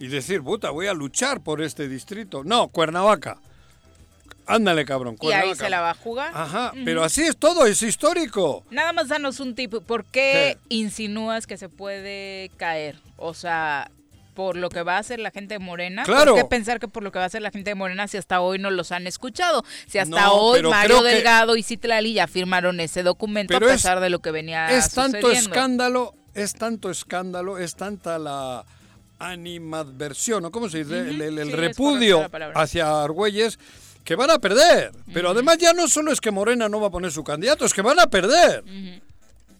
y 0.00 0.08
decir, 0.08 0.42
puta, 0.42 0.70
voy 0.70 0.88
a 0.88 0.94
luchar 0.94 1.42
por 1.42 1.62
este 1.62 1.88
distrito. 1.88 2.42
No, 2.42 2.66
Cuernavaca. 2.68 3.38
Ándale, 4.44 4.84
cabrón. 4.84 5.16
Y 5.20 5.30
ahí 5.30 5.54
se 5.54 5.70
la 5.70 5.80
va 5.80 5.90
a 5.90 5.94
jugar. 5.94 6.32
Ajá, 6.34 6.72
pero 6.84 7.04
así 7.04 7.22
es 7.22 7.36
todo, 7.36 7.66
es 7.66 7.80
histórico. 7.82 8.64
Nada 8.70 8.92
más 8.92 9.08
danos 9.08 9.38
un 9.38 9.54
tip. 9.54 9.74
¿Por 9.86 10.04
qué, 10.04 10.58
insinúas 10.68 11.46
que 11.46 11.56
se 11.56 11.68
puede 11.68 12.50
caer? 12.56 12.98
O 13.16 13.32
sea, 13.32 13.90
por 14.36 14.56
lo 14.56 14.68
que 14.68 14.82
va 14.82 14.96
a 14.96 14.98
hacer 15.00 15.18
la 15.18 15.32
gente 15.32 15.54
de 15.54 15.58
Morena. 15.58 16.04
Claro. 16.04 16.34
¿Por 16.34 16.42
qué 16.42 16.48
pensar 16.48 16.78
que 16.78 16.86
por 16.86 17.02
lo 17.02 17.10
que 17.10 17.18
va 17.18 17.24
a 17.24 17.26
hacer 17.26 17.42
la 17.42 17.50
gente 17.50 17.70
de 17.70 17.74
Morena 17.74 18.06
si 18.06 18.18
hasta 18.18 18.40
hoy 18.40 18.58
no 18.60 18.70
los 18.70 18.92
han 18.92 19.08
escuchado? 19.08 19.64
Si 19.88 19.98
hasta 19.98 20.20
No, 20.26 20.32
hoy 20.34 20.62
Mario 20.62 21.02
que- 21.02 21.08
Delgado 21.08 21.56
y 21.56 21.64
Citlali 21.64 22.12
ya 22.12 22.28
firmaron 22.28 22.78
ese 22.78 23.02
documento 23.02 23.52
Pero 23.52 23.66
a 23.66 23.70
es- 23.70 23.76
pesar 23.82 23.98
de 23.98 24.10
lo 24.10 24.20
que 24.20 24.30
venía 24.30 24.70
es 24.70 24.90
tanto 24.90 25.32
escándalo, 25.32 26.14
es 26.34 26.52
tanto 26.54 26.90
escándalo, 26.90 27.58
es 27.58 27.74
tanta 27.74 28.18
la 28.18 28.64
animadversión, 29.18 30.44
¿o 30.44 30.50
cómo 30.50 30.68
se 30.68 30.84
dice? 30.84 30.98
El, 31.00 31.20
el- 31.22 31.38
el 31.38 31.46
sí, 31.46 31.52
es 31.54 31.58
repudio 31.58 32.28
hacia 32.54 33.02
Argüelles 33.02 33.58
que 34.04 34.14
van 34.14 34.30
a 34.30 34.38
perder. 34.38 34.92
Pero 35.12 35.30
además 35.30 35.56
ya 35.58 35.72
no 35.72 35.88
solo 35.88 36.12
es 36.12 36.20
que 36.20 36.30
Morena 36.30 36.68
no 36.68 36.78
va 36.80 36.88
a 36.88 36.90
poner 36.90 37.10
su 37.10 37.24
candidato, 37.24 37.64
es 37.64 37.72
que 37.74 37.82
van 37.82 37.98
a 37.98 38.06
perder. 38.06 38.62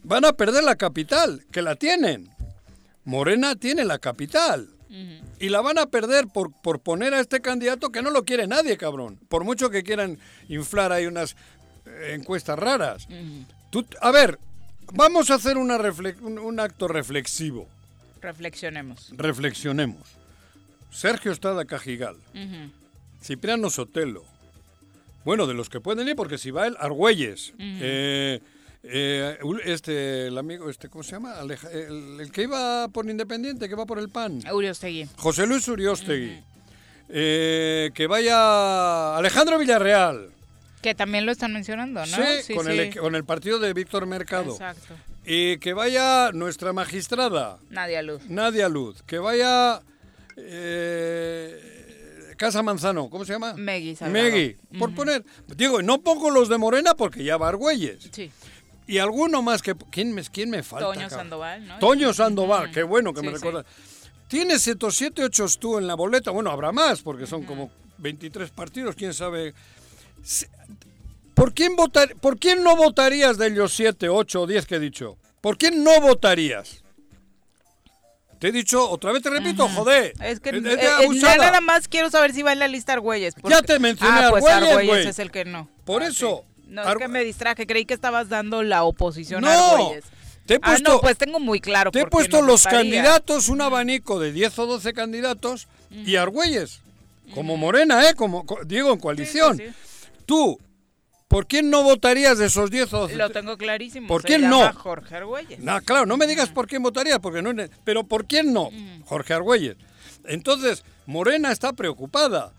Van 0.02 0.24
a 0.24 0.32
perder 0.34 0.62
la 0.62 0.76
capital, 0.76 1.44
que 1.50 1.62
la 1.62 1.74
tienen. 1.74 2.28
Morena 3.06 3.54
tiene 3.56 3.84
la 3.86 3.98
capital. 3.98 4.68
Y 5.40 5.48
la 5.50 5.60
van 5.60 5.78
a 5.78 5.86
perder 5.86 6.26
por, 6.28 6.52
por 6.62 6.80
poner 6.80 7.12
a 7.12 7.20
este 7.20 7.40
candidato 7.40 7.90
que 7.90 8.00
no 8.02 8.10
lo 8.10 8.24
quiere 8.24 8.46
nadie, 8.46 8.76
cabrón. 8.78 9.18
Por 9.28 9.44
mucho 9.44 9.68
que 9.70 9.82
quieran 9.82 10.18
inflar 10.48 10.92
ahí 10.92 11.06
unas 11.06 11.36
eh, 11.86 12.12
encuestas 12.14 12.58
raras. 12.58 13.06
Tú- 13.70 13.84
a 14.00 14.10
ver, 14.10 14.38
vamos 14.94 15.30
a 15.30 15.34
hacer 15.34 15.58
una 15.58 15.76
un, 16.22 16.38
un 16.38 16.60
acto 16.60 16.88
reflexivo. 16.88 17.68
Reflexionemos. 18.22 19.10
Reflexionemos. 19.16 20.00
Sergio 20.90 21.30
Estrada 21.32 21.64
Cajigal. 21.66 22.16
Cipriano 23.22 23.68
Sotelo. 23.70 24.24
Bueno, 25.24 25.46
de 25.46 25.54
los 25.54 25.68
que 25.68 25.80
pueden 25.80 26.08
ir, 26.08 26.16
porque 26.16 26.38
si 26.38 26.50
va 26.50 26.66
el 26.68 26.76
Argüelles, 26.78 27.52
eh, 27.58 28.40
eh, 28.88 29.38
este, 29.64 30.28
el 30.28 30.38
amigo, 30.38 30.68
este, 30.70 30.88
¿cómo 30.88 31.02
se 31.02 31.12
llama? 31.12 31.34
Aleja- 31.40 31.70
el, 31.70 32.18
el 32.20 32.30
que 32.32 32.42
iba 32.42 32.88
por 32.88 33.08
Independiente, 33.08 33.68
que 33.68 33.74
va 33.74 33.86
por 33.86 33.98
el 33.98 34.08
PAN. 34.08 34.40
Uriostegui. 34.52 35.08
José 35.16 35.46
Luis 35.46 35.66
Uriostegui. 35.68 36.40
Eh, 37.08 37.90
que 37.94 38.06
vaya 38.06 39.16
Alejandro 39.16 39.58
Villarreal. 39.58 40.30
Que 40.82 40.94
también 40.94 41.24
lo 41.26 41.32
están 41.32 41.52
mencionando, 41.52 42.04
¿no? 42.04 42.16
Sí, 42.42 42.54
con, 42.54 42.68
El, 42.70 42.96
con 42.98 43.14
el 43.14 43.24
partido 43.24 43.58
de 43.58 43.72
Víctor 43.72 44.06
Mercado. 44.06 44.52
Exacto. 44.52 44.94
Y 45.24 45.58
que 45.58 45.72
vaya 45.72 46.30
nuestra 46.32 46.72
magistrada, 46.72 47.58
Nadia 47.70 48.02
Luz. 48.02 48.22
Nadia 48.28 48.68
Luz. 48.68 49.02
Que 49.02 49.18
vaya 49.18 49.80
eh, 50.36 52.34
Casa 52.36 52.62
Manzano, 52.62 53.08
¿cómo 53.08 53.24
se 53.24 53.32
llama? 53.32 53.54
Megui 53.54 53.96
Salgado. 53.96 54.22
Megui, 54.24 54.56
por 54.78 54.94
poner. 54.94 55.24
Digo, 55.56 55.82
no 55.82 56.00
pongo 56.02 56.30
los 56.30 56.48
de 56.48 56.58
Morena 56.58 56.94
porque 56.94 57.24
ya 57.24 57.36
va 57.36 57.48
Argüelles. 57.48 58.08
Sí. 58.12 58.30
Y 58.86 58.98
alguno 58.98 59.42
más 59.42 59.62
que... 59.62 59.74
¿Quién 59.90 60.12
me, 60.14 60.22
quién 60.22 60.50
me 60.50 60.62
falta? 60.62 60.86
Toño 60.86 61.00
cabrón? 61.00 61.18
Sandoval, 61.18 61.66
¿no? 61.66 61.78
Toño 61.78 62.14
Sandoval, 62.14 62.70
qué 62.70 62.82
bueno 62.84 63.12
que 63.12 63.20
Sí, 63.20 63.26
me 63.26 63.32
sí. 63.32 63.36
recuerdas. 63.38 63.66
Tienes 64.28 64.66
estos 64.66 64.96
7, 64.96 65.24
8 65.24 65.46
tú 65.58 65.78
en 65.78 65.86
la 65.86 65.94
boleta. 65.94 66.30
Bueno, 66.30 66.50
habrá 66.50 66.72
más, 66.72 67.02
porque 67.02 67.26
son 67.26 67.44
como 67.44 67.70
23 67.98 68.50
partidos, 68.50 68.94
quién 68.96 69.12
sabe. 69.14 69.54
¿Por 71.34 71.52
quién, 71.52 71.76
votar, 71.76 72.14
¿Por 72.16 72.38
quién 72.38 72.62
no 72.62 72.76
votarías 72.76 73.36
de 73.38 73.50
los 73.50 73.72
7, 73.74 74.08
8 74.08 74.42
o 74.42 74.46
10 74.46 74.66
que 74.66 74.76
he 74.76 74.80
dicho? 74.80 75.16
¿Por 75.40 75.58
quién 75.58 75.84
no 75.84 76.00
votarías? 76.00 76.82
Te 78.38 78.48
he 78.48 78.52
dicho, 78.52 78.88
otra 78.90 79.12
vez 79.12 79.22
te 79.22 79.30
repito, 79.30 79.68
joder. 79.68 80.12
Es 80.22 80.40
que 80.40 80.50
Es- 80.50 80.56
eh, 80.64 80.72
es 80.74 80.82
eh, 80.84 80.88
abusada. 81.04 81.36
nada 81.36 81.60
más 81.60 81.88
quiero 81.88 82.10
saber 82.10 82.32
si 82.34 82.42
va 82.42 82.52
en 82.52 82.58
la 82.58 82.68
lista 82.68 82.92
Argüelles. 82.94 83.34
porque- 83.34 83.50
Ya 83.54 83.62
te 83.62 83.78
mencioné 83.78 84.10
ah, 84.24 84.28
pues 84.30 84.44
Argüelles, 84.44 85.06
es 85.06 85.18
el 85.18 85.30
que 85.30 85.44
no. 85.44 85.68
Por 85.84 86.02
Ah, 86.02 86.08
eso. 86.08 86.44
sí. 86.55 86.55
No, 86.66 86.82
es 86.82 86.96
que 86.96 87.08
me 87.08 87.24
distraje, 87.24 87.66
creí 87.66 87.84
que 87.84 87.94
estabas 87.94 88.28
dando 88.28 88.62
la 88.62 88.84
oposición 88.84 89.44
a 89.44 89.52
Argüelles. 89.52 90.04
te 90.46 90.54
he 90.54 90.56
ah, 90.62 90.66
puesto- 90.66 90.92
no, 90.94 91.00
pues 91.00 91.16
tengo 91.16 91.38
muy 91.40 91.60
claro 91.60 91.90
Te 91.90 92.00
he 92.00 92.06
puesto 92.06 92.42
los 92.42 92.64
candidatos, 92.64 93.48
un 93.48 93.60
abanico 93.60 94.18
de 94.18 94.32
10 94.32 94.58
o 94.58 94.66
12 94.66 94.92
candidatos 94.92 95.68
y 95.90 96.16
Argüelles. 96.16 96.80
Como 97.34 97.56
Morena, 97.56 98.08
¿eh? 98.08 98.14
Como, 98.14 98.46
co- 98.46 98.60
digo, 98.64 98.92
en 98.92 98.98
coalición. 99.00 99.56
sí, 99.56 99.64
sí. 99.66 100.08
Tú, 100.26 100.60
¿por 101.28 101.46
quién 101.46 101.70
no 101.70 101.82
votarías 101.82 102.38
de 102.38 102.46
esos 102.46 102.70
10 102.70 102.92
o 102.92 103.00
12? 103.00 103.16
Lo 103.16 103.30
tengo 103.30 103.56
clarísimo. 103.56 104.06
¿Por 104.08 104.22
quién 104.22 104.48
no? 104.48 104.72
Jorge 104.74 105.16
Argüelles. 105.16 105.58
No, 105.60 105.80
claro, 105.82 106.06
no 106.06 106.16
me 106.16 106.26
digas 106.26 106.50
por 106.50 106.66
quién 106.68 106.82
votarías, 106.82 107.18
porque 107.18 107.42
no. 107.42 107.50
Pero 107.84 108.04
¿por 108.04 108.26
quién 108.26 108.52
no? 108.52 108.70
Jorge 109.06 109.34
Argüelles. 109.34 109.76
Entonces, 110.24 110.84
Morena 111.06 111.52
está 111.52 111.72
preocupada. 111.72 112.52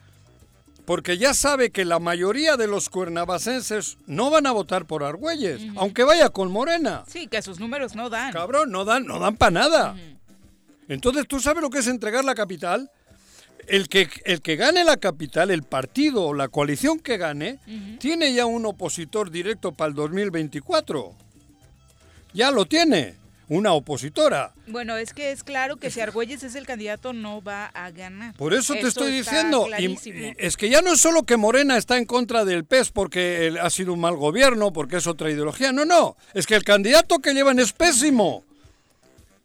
Porque 0.87 1.17
ya 1.17 1.33
sabe 1.33 1.69
que 1.69 1.83
la 1.83 1.99
mayoría 1.99 2.55
de 2.55 2.65
los 2.65 2.87
cuernavacenses 2.87 3.97
no 4.05 4.29
van 4.29 4.47
a 4.47 4.53
votar 4.53 4.85
por 4.85 5.03
Argüelles, 5.03 5.61
aunque 5.75 6.05
vaya 6.05 6.29
con 6.29 6.49
Morena. 6.49 7.03
Sí, 7.07 7.27
que 7.27 7.41
sus 7.41 7.59
números 7.59 7.93
no 7.93 8.09
dan. 8.09 8.31
Cabrón, 8.31 8.71
no 8.71 8.85
dan, 8.85 9.05
no 9.05 9.19
dan 9.19 9.35
para 9.35 9.51
nada. 9.51 9.97
Entonces, 10.87 11.27
¿tú 11.27 11.41
sabes 11.41 11.61
lo 11.61 11.69
que 11.69 11.79
es 11.79 11.87
entregar 11.87 12.23
la 12.23 12.35
capital? 12.35 12.89
El 13.67 13.89
que, 13.89 14.07
el 14.23 14.41
que 14.41 14.55
gane 14.55 14.85
la 14.85 14.95
capital, 14.95 15.51
el 15.51 15.63
partido 15.63 16.23
o 16.23 16.33
la 16.33 16.47
coalición 16.47 17.01
que 17.01 17.17
gane, 17.17 17.59
tiene 17.99 18.33
ya 18.33 18.45
un 18.45 18.65
opositor 18.65 19.29
directo 19.29 19.73
para 19.73 19.89
el 19.89 19.93
2024. 19.93 21.13
Ya 22.31 22.49
lo 22.49 22.63
tiene, 22.63 23.15
una 23.49 23.73
opositora. 23.73 24.53
Bueno, 24.67 24.97
es 24.97 25.13
que 25.13 25.31
es 25.31 25.43
claro 25.43 25.77
que 25.77 25.89
si 25.89 26.01
Argüelles 26.01 26.43
es 26.43 26.55
el 26.55 26.65
candidato 26.65 27.13
no 27.13 27.41
va 27.41 27.67
a 27.67 27.91
ganar. 27.91 28.33
Por 28.35 28.53
eso 28.53 28.73
te 28.73 28.87
estoy 28.87 29.11
diciendo, 29.11 29.63
y- 29.65 29.67
clarísimo. 29.69 30.19
y 30.19 30.33
es 30.37 30.57
que 30.57 30.69
ya 30.69 30.81
no 30.81 30.91
es 30.93 30.99
solo 30.99 31.23
que 31.23 31.37
Morena 31.37 31.77
está 31.77 31.97
en 31.97 32.05
contra 32.05 32.43
del 32.45 32.65
PES 32.65 32.91
porque 32.91 33.47
él 33.47 33.57
ha 33.57 33.69
sido 33.69 33.93
un 33.93 34.01
mal 34.01 34.15
gobierno, 34.17 34.73
porque 34.73 34.97
es 34.97 35.07
otra 35.07 35.29
ideología, 35.31 35.71
no, 35.71 35.85
no, 35.85 36.17
es 36.33 36.45
que 36.45 36.55
el 36.55 36.63
candidato 36.63 37.19
que 37.19 37.33
llevan 37.33 37.59
es 37.59 37.71
pésimo. 37.73 38.43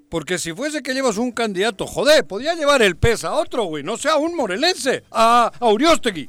Porque 0.09 0.39
si 0.39 0.53
fuese 0.53 0.83
que 0.83 0.93
llevas 0.93 1.17
un 1.17 1.33
candidato, 1.33 1.87
joder, 1.87 2.27
podía 2.27 2.55
llevar 2.55 2.83
el 2.83 2.97
PES 2.97 3.25
a 3.25 3.33
otro, 3.33 3.65
güey, 3.65 3.83
no 3.83 3.97
sea 3.97 4.17
un 4.17 4.37
morelense, 4.37 5.05
a, 5.11 5.51
a 5.59 5.67
Uriostegui. 5.69 6.29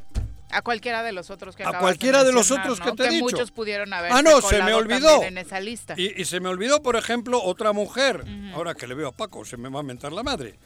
A 0.53 0.61
cualquiera 0.61 1.03
de 1.03 1.11
los 1.11 1.29
otros 1.29 1.55
que 1.55 1.63
A 1.63 1.79
cualquiera 1.79 2.23
de 2.23 2.31
los 2.31 2.51
otros 2.51 2.79
¿no? 2.79 2.85
que 2.85 2.91
te 2.93 3.07
he 3.07 3.11
dicho. 3.11 3.23
muchos 3.23 3.51
pudieron 3.51 3.91
haber 3.93 4.11
Ah, 4.11 4.21
no, 4.21 4.41
se 4.41 4.61
me 4.63 4.73
olvidó. 4.73 5.23
en 5.23 5.37
esa 5.37 5.59
lista. 5.59 5.95
Y, 5.97 6.21
y 6.21 6.25
se 6.25 6.39
me 6.39 6.49
olvidó, 6.49 6.81
por 6.83 6.95
ejemplo, 6.95 7.41
otra 7.41 7.73
mujer, 7.73 8.23
ahora 8.53 8.73
que 8.75 8.87
le 8.87 8.93
veo 8.95 9.09
a 9.09 9.11
Paco, 9.11 9.45
se 9.45 9.57
me 9.57 9.69
va 9.69 9.79
a 9.79 9.83
mentar 9.83 10.11
la 10.13 10.23
madre, 10.23 10.57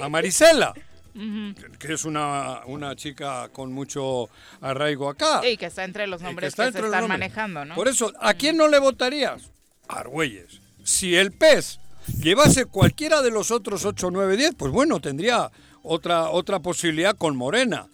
a 0.00 0.08
Marisela. 0.08 0.72
que- 0.72 1.54
Que 1.78 1.92
es 1.92 2.04
una, 2.04 2.62
una 2.66 2.96
chica 2.96 3.48
con 3.52 3.72
mucho 3.72 4.28
arraigo 4.60 5.08
acá. 5.08 5.46
Y 5.46 5.56
que 5.56 5.66
está 5.66 5.84
entre 5.84 6.06
los 6.06 6.22
nombres 6.22 6.54
que, 6.54 6.62
está 6.62 6.72
se 6.72 6.82
los 6.82 6.92
están 6.92 7.06
manejando, 7.08 7.64
¿no? 7.64 7.74
Por 7.76 7.86
eso, 7.88 8.12
¿a 8.20 8.34
quién 8.34 8.56
no 8.56 8.66
le 8.68 8.78
votarías? 8.80 9.50
A 9.88 10.00
Argüelles. 10.00 10.60
Si 10.82 11.14
el 11.16 11.30
PES 11.32 11.78
llevase 12.20 12.64
cualquiera 12.66 13.22
de 13.22 13.30
los 13.30 13.50
otros 13.50 13.84
8, 13.84 14.10
9, 14.10 14.36
10, 14.36 14.54
pues 14.56 14.72
bueno, 14.72 14.98
tendría 15.00 15.50
otra, 15.82 16.30
otra 16.30 16.58
posibilidad 16.60 17.16
con 17.16 17.36
Morena. 17.36 17.86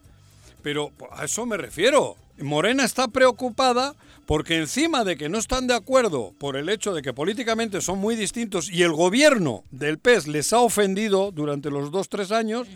Pero 0.63 0.93
a 1.11 1.25
eso 1.25 1.47
me 1.47 1.57
refiero. 1.57 2.17
Morena 2.39 2.85
está 2.85 3.09
preocupada 3.09 3.95
porque 4.27 4.57
encima 4.57 5.05
de 5.05 5.17
que 5.17 5.29
no 5.29 5.39
están 5.39 5.67
de 5.67 5.75
acuerdo 5.75 6.33
por 6.39 6.57
el 6.57 6.69
hecho 6.69 6.95
de 6.95 7.03
que 7.03 7.13
políticamente 7.13 7.81
son 7.81 7.99
muy 7.99 8.17
distintos 8.17 8.71
y 8.71 8.83
el 8.83 8.93
gobierno 8.93 9.65
del 9.71 9.99
PES 9.99 10.29
les 10.29 10.53
ha 10.53 10.61
ofendido 10.61 11.33
durante 11.33 11.71
los 11.71 11.91
dos, 11.91 12.09
tres 12.09 12.31
años, 12.33 12.67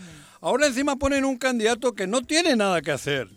ahora 0.41 0.67
encima 0.67 0.97
ponen 0.97 1.25
un 1.25 1.39
candidato 1.39 1.95
que 1.95 2.07
no 2.07 2.23
tiene 2.23 2.57
nada 2.57 2.83
que 2.83 2.91
hacer 2.91 3.29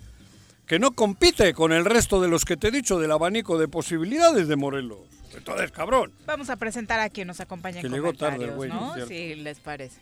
que 0.67 0.79
no 0.79 0.91
compite 0.91 1.53
con 1.53 1.71
el 1.71 1.85
resto 1.85 2.21
de 2.21 2.27
los 2.27 2.43
que 2.43 2.57
te 2.57 2.67
he 2.67 2.71
dicho 2.71 2.99
del 2.99 3.11
abanico 3.11 3.57
de 3.57 3.69
posibilidades 3.69 4.49
de 4.49 4.57
Morelos. 4.57 4.99
Entonces, 5.33 5.71
cabrón. 5.71 6.11
Vamos 6.25 6.49
a 6.49 6.57
presentar 6.57 6.99
a 6.99 7.09
quien 7.09 7.27
nos 7.27 7.39
acompaña 7.39 7.79
Que 7.79 7.87
en 7.87 7.93
llegó 7.93 8.13
tarde, 8.13 8.47
güey. 8.47 8.69
Si 9.07 9.35
les 9.35 9.59
parece. 9.59 10.01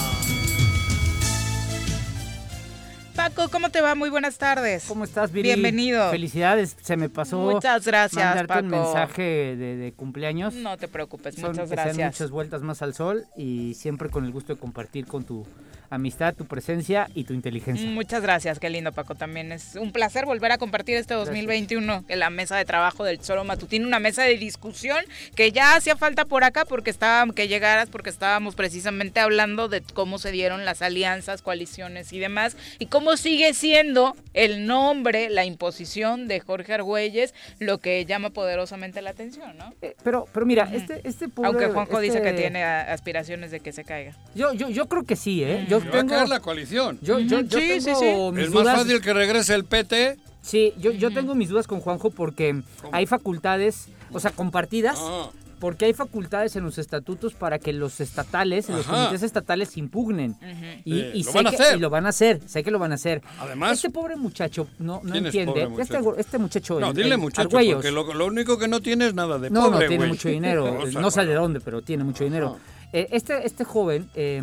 Paco, 3.15 3.49
¿cómo 3.49 3.69
te 3.69 3.81
va? 3.81 3.93
Muy 3.95 4.09
buenas 4.09 4.37
tardes. 4.37 4.85
¿Cómo 4.87 5.03
estás, 5.03 5.31
Viri? 5.31 5.49
Bienvenido. 5.49 6.09
Felicidades, 6.11 6.75
se 6.81 6.95
me 6.97 7.09
pasó. 7.09 7.37
Muchas 7.39 7.85
gracias, 7.85 8.23
mandarte 8.23 8.47
Paco. 8.47 8.63
un 8.65 8.69
mensaje 8.69 9.21
de, 9.57 9.75
de 9.75 9.93
cumpleaños. 9.93 10.53
No 10.53 10.77
te 10.77 10.87
preocupes, 10.87 11.35
Son 11.35 11.51
muchas 11.51 11.69
que 11.69 11.75
sean 11.75 11.87
gracias. 11.87 12.13
muchas 12.13 12.31
vueltas 12.31 12.61
más 12.61 12.81
al 12.81 12.93
sol 12.93 13.25
y 13.35 13.73
siempre 13.73 14.09
con 14.09 14.25
el 14.25 14.31
gusto 14.31 14.53
de 14.53 14.59
compartir 14.59 15.05
con 15.05 15.23
tu 15.25 15.45
amistad, 15.91 16.33
tu 16.33 16.45
presencia 16.45 17.09
y 17.13 17.25
tu 17.25 17.33
inteligencia. 17.33 17.87
Muchas 17.89 18.21
gracias, 18.23 18.57
qué 18.59 18.69
lindo 18.69 18.91
Paco. 18.93 19.13
También 19.13 19.51
es 19.51 19.75
un 19.75 19.91
placer 19.91 20.25
volver 20.25 20.51
a 20.53 20.57
compartir 20.57 20.95
este 20.97 21.13
2021 21.13 22.05
en 22.07 22.19
la 22.19 22.29
mesa 22.29 22.55
de 22.57 22.65
trabajo 22.65 23.03
del 23.03 23.19
Choro 23.19 23.43
Matutino, 23.43 23.85
una 23.85 23.99
mesa 23.99 24.23
de 24.23 24.37
discusión 24.37 24.97
que 25.35 25.51
ya 25.51 25.75
hacía 25.75 25.95
falta 25.97 26.25
por 26.25 26.43
acá 26.45 26.65
porque 26.65 26.89
estaba, 26.89 27.31
que 27.33 27.47
llegaras 27.47 27.89
porque 27.89 28.09
estábamos 28.09 28.55
precisamente 28.55 29.19
hablando 29.19 29.67
de 29.67 29.81
cómo 29.93 30.17
se 30.17 30.31
dieron 30.31 30.63
las 30.65 30.81
alianzas, 30.81 31.41
coaliciones 31.41 32.13
y 32.13 32.19
demás 32.19 32.55
y 32.79 32.85
cómo 32.85 33.17
sigue 33.17 33.53
siendo 33.53 34.15
el 34.33 34.65
nombre, 34.65 35.29
la 35.29 35.43
imposición 35.43 36.27
de 36.29 36.39
Jorge 36.39 36.73
Argüelles 36.73 37.33
lo 37.59 37.79
que 37.79 38.05
llama 38.05 38.29
poderosamente 38.29 39.01
la 39.01 39.09
atención, 39.09 39.57
¿no? 39.57 39.73
Eh, 39.81 39.95
pero, 40.03 40.25
pero 40.33 40.45
mira, 40.45 40.69
este, 40.73 41.01
este 41.03 41.27
pobre- 41.27 41.47
Aunque 41.49 41.67
Juanjo 41.67 41.99
dice 41.99 42.21
que 42.21 42.29
este- 42.29 42.41
tiene 42.41 42.63
aspiraciones 42.63 43.51
de 43.51 43.59
que 43.59 43.73
se 43.73 43.83
caiga. 43.83 44.13
Yo, 44.35 44.53
yo, 44.53 44.69
yo 44.69 44.87
creo 44.87 45.03
que 45.03 45.17
sí, 45.17 45.43
¿eh? 45.43 45.65
Yo 45.67 45.80
Se 45.83 45.89
va 45.89 45.95
a 45.95 45.97
tengo... 45.99 46.09
caer 46.15 46.29
la 46.29 46.39
coalición. 46.39 46.99
Yo, 47.01 47.19
yo, 47.19 47.39
sí, 47.41 47.79
sí, 47.79 47.85
tengo 47.85 48.29
sí. 48.31 48.35
mis 48.35 48.45
es 48.45 48.51
más 48.53 48.63
dudas. 48.63 48.77
fácil 48.79 49.01
que 49.01 49.13
regrese 49.13 49.53
el 49.55 49.65
PT. 49.65 50.17
Sí, 50.41 50.73
yo, 50.79 50.91
yo 50.91 51.11
tengo 51.11 51.35
mis 51.35 51.49
dudas 51.49 51.67
con 51.67 51.79
Juanjo 51.81 52.09
porque 52.09 52.61
hay 52.91 53.05
facultades, 53.05 53.87
o 54.11 54.19
sea, 54.19 54.31
compartidas, 54.31 54.97
Ah, 54.99 55.29
porque 55.59 55.85
hay 55.85 55.93
facultades 55.93 56.55
en 56.55 56.63
los 56.63 56.79
estatutos 56.79 57.35
para 57.35 57.59
que 57.59 57.71
los 57.71 58.01
estatales, 58.01 58.67
los 58.67 58.87
Ajá. 58.87 58.95
comités 59.05 59.21
estatales 59.21 59.77
impugnen. 59.77 60.35
Y, 60.83 60.99
Eh, 60.99 61.11
y 61.13 61.23
lo 61.23 61.31
sé 61.31 61.37
van 61.37 61.45
a 61.45 61.49
que- 61.51 61.55
hacer. 61.57 61.77
y 61.77 61.79
lo 61.79 61.91
van 61.91 62.07
a 62.07 62.09
hacer, 62.09 62.41
sé 62.47 62.63
que 62.63 62.71
lo 62.71 62.79
van 62.79 62.91
a 62.91 62.95
hacer. 62.95 63.21
Además- 63.39 63.73
este 63.73 63.91
pobre 63.91 64.15
muchacho 64.15 64.67
no, 64.79 65.01
no 65.03 65.11
¿Quién 65.11 65.17
es 65.17 65.35
entiende. 65.35 65.67
pobre 65.67 65.83
Este, 65.83 65.99
muchacho? 65.99 66.17
este 66.19 66.37
muchacho. 66.39 66.79
no, 66.79 66.87
el- 66.89 66.95
dile 66.95 67.17
muchacho, 67.17 67.41
Argüellos. 67.47 67.75
porque 67.75 67.91
lo, 67.91 68.11
lo 68.11 68.25
único 68.25 68.57
que 68.57 68.67
no 68.67 68.79
tiene 68.81 69.05
es 69.05 69.13
nada 69.13 69.37
de 69.37 69.51
No, 69.51 69.65
pobre, 69.69 69.85
no, 69.85 69.89
tiene 69.89 70.07
mucho 70.07 70.29
dinero. 70.29 70.65
O 70.81 70.87
sea, 70.91 70.99
no 70.99 71.11
sé 71.11 71.25
de 71.27 71.35
dónde, 71.35 71.59
pero 71.59 71.83
tiene 71.83 72.03
mucho 72.03 72.23
dinero. 72.23 72.57
Eh, 72.91 73.09
este, 73.11 73.45
este 73.45 73.63
joven, 73.63 74.09
eh, 74.15 74.41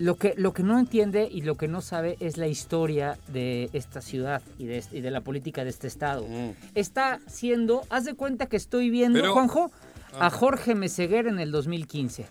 lo, 0.00 0.16
que, 0.16 0.32
lo 0.36 0.52
que 0.54 0.62
no 0.62 0.78
entiende 0.78 1.28
y 1.30 1.42
lo 1.42 1.56
que 1.56 1.68
no 1.68 1.82
sabe 1.82 2.16
es 2.20 2.38
la 2.38 2.46
historia 2.48 3.18
de 3.28 3.68
esta 3.74 4.00
ciudad 4.00 4.40
y 4.58 4.64
de, 4.64 4.78
este- 4.78 4.96
y 4.98 5.00
de 5.02 5.10
la 5.10 5.20
política 5.20 5.62
de 5.62 5.70
este 5.70 5.86
estado. 5.86 6.26
Mm. 6.26 6.52
Está 6.74 7.20
siendo, 7.28 7.82
haz 7.90 8.06
de 8.06 8.14
cuenta 8.14 8.46
que 8.46 8.56
estoy 8.56 8.88
viendo, 8.90 9.20
Pero- 9.20 9.34
Juanjo, 9.34 9.70
a 10.18 10.30
Jorge 10.30 10.74
Meseguer 10.74 11.26
en 11.28 11.38
el 11.38 11.52
2015. 11.52 12.26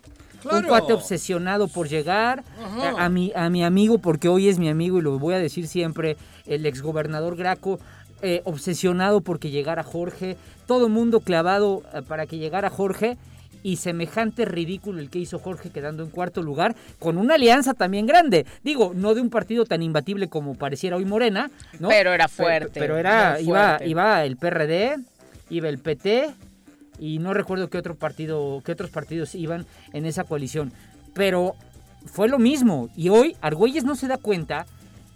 Un 0.50 0.62
cuate 0.64 0.92
obsesionado 0.94 1.68
por 1.68 1.88
llegar 1.88 2.42
a, 2.82 3.04
a 3.04 3.08
mi, 3.08 3.30
a 3.36 3.48
mi 3.50 3.62
amigo, 3.62 3.98
porque 3.98 4.28
hoy 4.28 4.48
es 4.48 4.58
mi 4.58 4.68
amigo 4.68 4.98
y 4.98 5.02
lo 5.02 5.18
voy 5.18 5.34
a 5.34 5.38
decir 5.38 5.66
siempre, 5.68 6.16
el 6.46 6.66
exgobernador 6.66 7.36
Graco, 7.36 7.78
eh, 8.22 8.42
obsesionado 8.44 9.20
porque 9.20 9.50
llegara 9.50 9.82
Jorge, 9.82 10.36
todo 10.66 10.86
el 10.86 10.92
mundo 10.92 11.20
clavado 11.20 11.82
eh, 11.94 12.02
para 12.06 12.26
que 12.26 12.36
llegara 12.38 12.68
Jorge 12.68 13.16
y 13.62 13.76
semejante 13.76 14.44
ridículo 14.44 15.00
el 15.00 15.10
que 15.10 15.18
hizo 15.18 15.38
Jorge 15.38 15.70
quedando 15.70 16.02
en 16.02 16.10
cuarto 16.10 16.42
lugar 16.42 16.74
con 16.98 17.18
una 17.18 17.34
alianza 17.34 17.74
también 17.74 18.06
grande. 18.06 18.46
Digo, 18.62 18.92
no 18.94 19.14
de 19.14 19.20
un 19.20 19.30
partido 19.30 19.64
tan 19.64 19.82
imbatible 19.82 20.28
como 20.28 20.54
pareciera 20.54 20.96
hoy 20.96 21.04
Morena, 21.04 21.50
¿no? 21.78 21.88
Pero 21.88 22.12
era 22.12 22.28
fuerte, 22.28 22.80
Pero, 22.80 22.96
era, 22.96 23.38
fuerte. 23.44 23.88
iba 23.88 24.24
el 24.24 24.36
PRD, 24.36 24.96
iba 25.50 25.68
el 25.68 25.78
PT 25.78 26.30
y 26.98 27.18
no 27.18 27.34
recuerdo 27.34 27.68
qué 27.68 27.78
otro 27.78 27.94
partido, 27.94 28.62
qué 28.64 28.72
otros 28.72 28.90
partidos 28.90 29.34
iban 29.34 29.66
en 29.92 30.06
esa 30.06 30.24
coalición. 30.24 30.72
Pero 31.14 31.54
fue 32.06 32.28
lo 32.28 32.38
mismo. 32.38 32.88
Y 32.96 33.08
hoy 33.08 33.36
Argüelles 33.40 33.84
no 33.84 33.96
se 33.96 34.06
da 34.06 34.18
cuenta. 34.18 34.66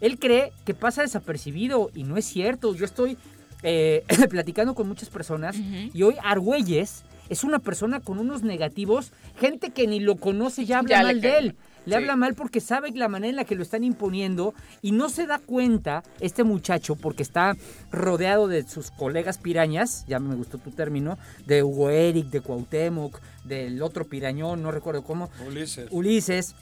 Él 0.00 0.18
cree 0.18 0.52
que 0.64 0.74
pasa 0.74 1.02
desapercibido 1.02 1.90
y 1.94 2.04
no 2.04 2.16
es 2.16 2.24
cierto. 2.24 2.74
Yo 2.74 2.84
estoy 2.84 3.16
eh, 3.62 4.04
platicando 4.30 4.74
con 4.74 4.88
muchas 4.88 5.08
personas 5.08 5.56
y 5.56 6.02
hoy 6.02 6.16
Argüelles 6.22 7.04
es 7.28 7.44
una 7.44 7.58
persona 7.58 8.00
con 8.00 8.18
unos 8.18 8.42
negativos. 8.42 9.12
Gente 9.38 9.70
que 9.70 9.86
ni 9.86 10.00
lo 10.00 10.16
conoce 10.16 10.64
ya 10.64 10.78
habla 10.78 10.96
Ya 10.98 11.02
mal 11.02 11.20
de 11.20 11.38
él. 11.38 11.56
Le 11.86 11.90
Sí. 11.92 11.96
habla 11.96 12.16
mal 12.16 12.34
porque 12.34 12.60
sabe 12.60 12.90
la 12.92 13.08
manera 13.08 13.28
en 13.28 13.36
la 13.36 13.44
que 13.44 13.54
lo 13.56 13.62
están 13.62 13.84
imponiendo 13.84 14.54
y 14.80 14.92
no 14.92 15.10
se 15.10 15.26
da 15.26 15.38
cuenta 15.38 16.02
este 16.18 16.42
muchacho 16.42 16.96
porque 16.96 17.22
está 17.22 17.56
rodeado 17.92 18.48
de 18.48 18.66
sus 18.66 18.90
colegas 18.90 19.36
pirañas, 19.36 20.04
ya 20.08 20.18
me 20.18 20.34
gustó 20.34 20.56
tu 20.56 20.70
término, 20.70 21.18
de 21.46 21.62
Hugo 21.62 21.90
Eric, 21.90 22.28
de 22.28 22.40
Cuauhtémoc, 22.40 23.20
del 23.44 23.82
otro 23.82 24.06
pirañón, 24.06 24.62
no 24.62 24.70
recuerdo 24.70 25.02
cómo, 25.04 25.28
Ulises. 25.46 25.88
Ulises, 25.90 26.54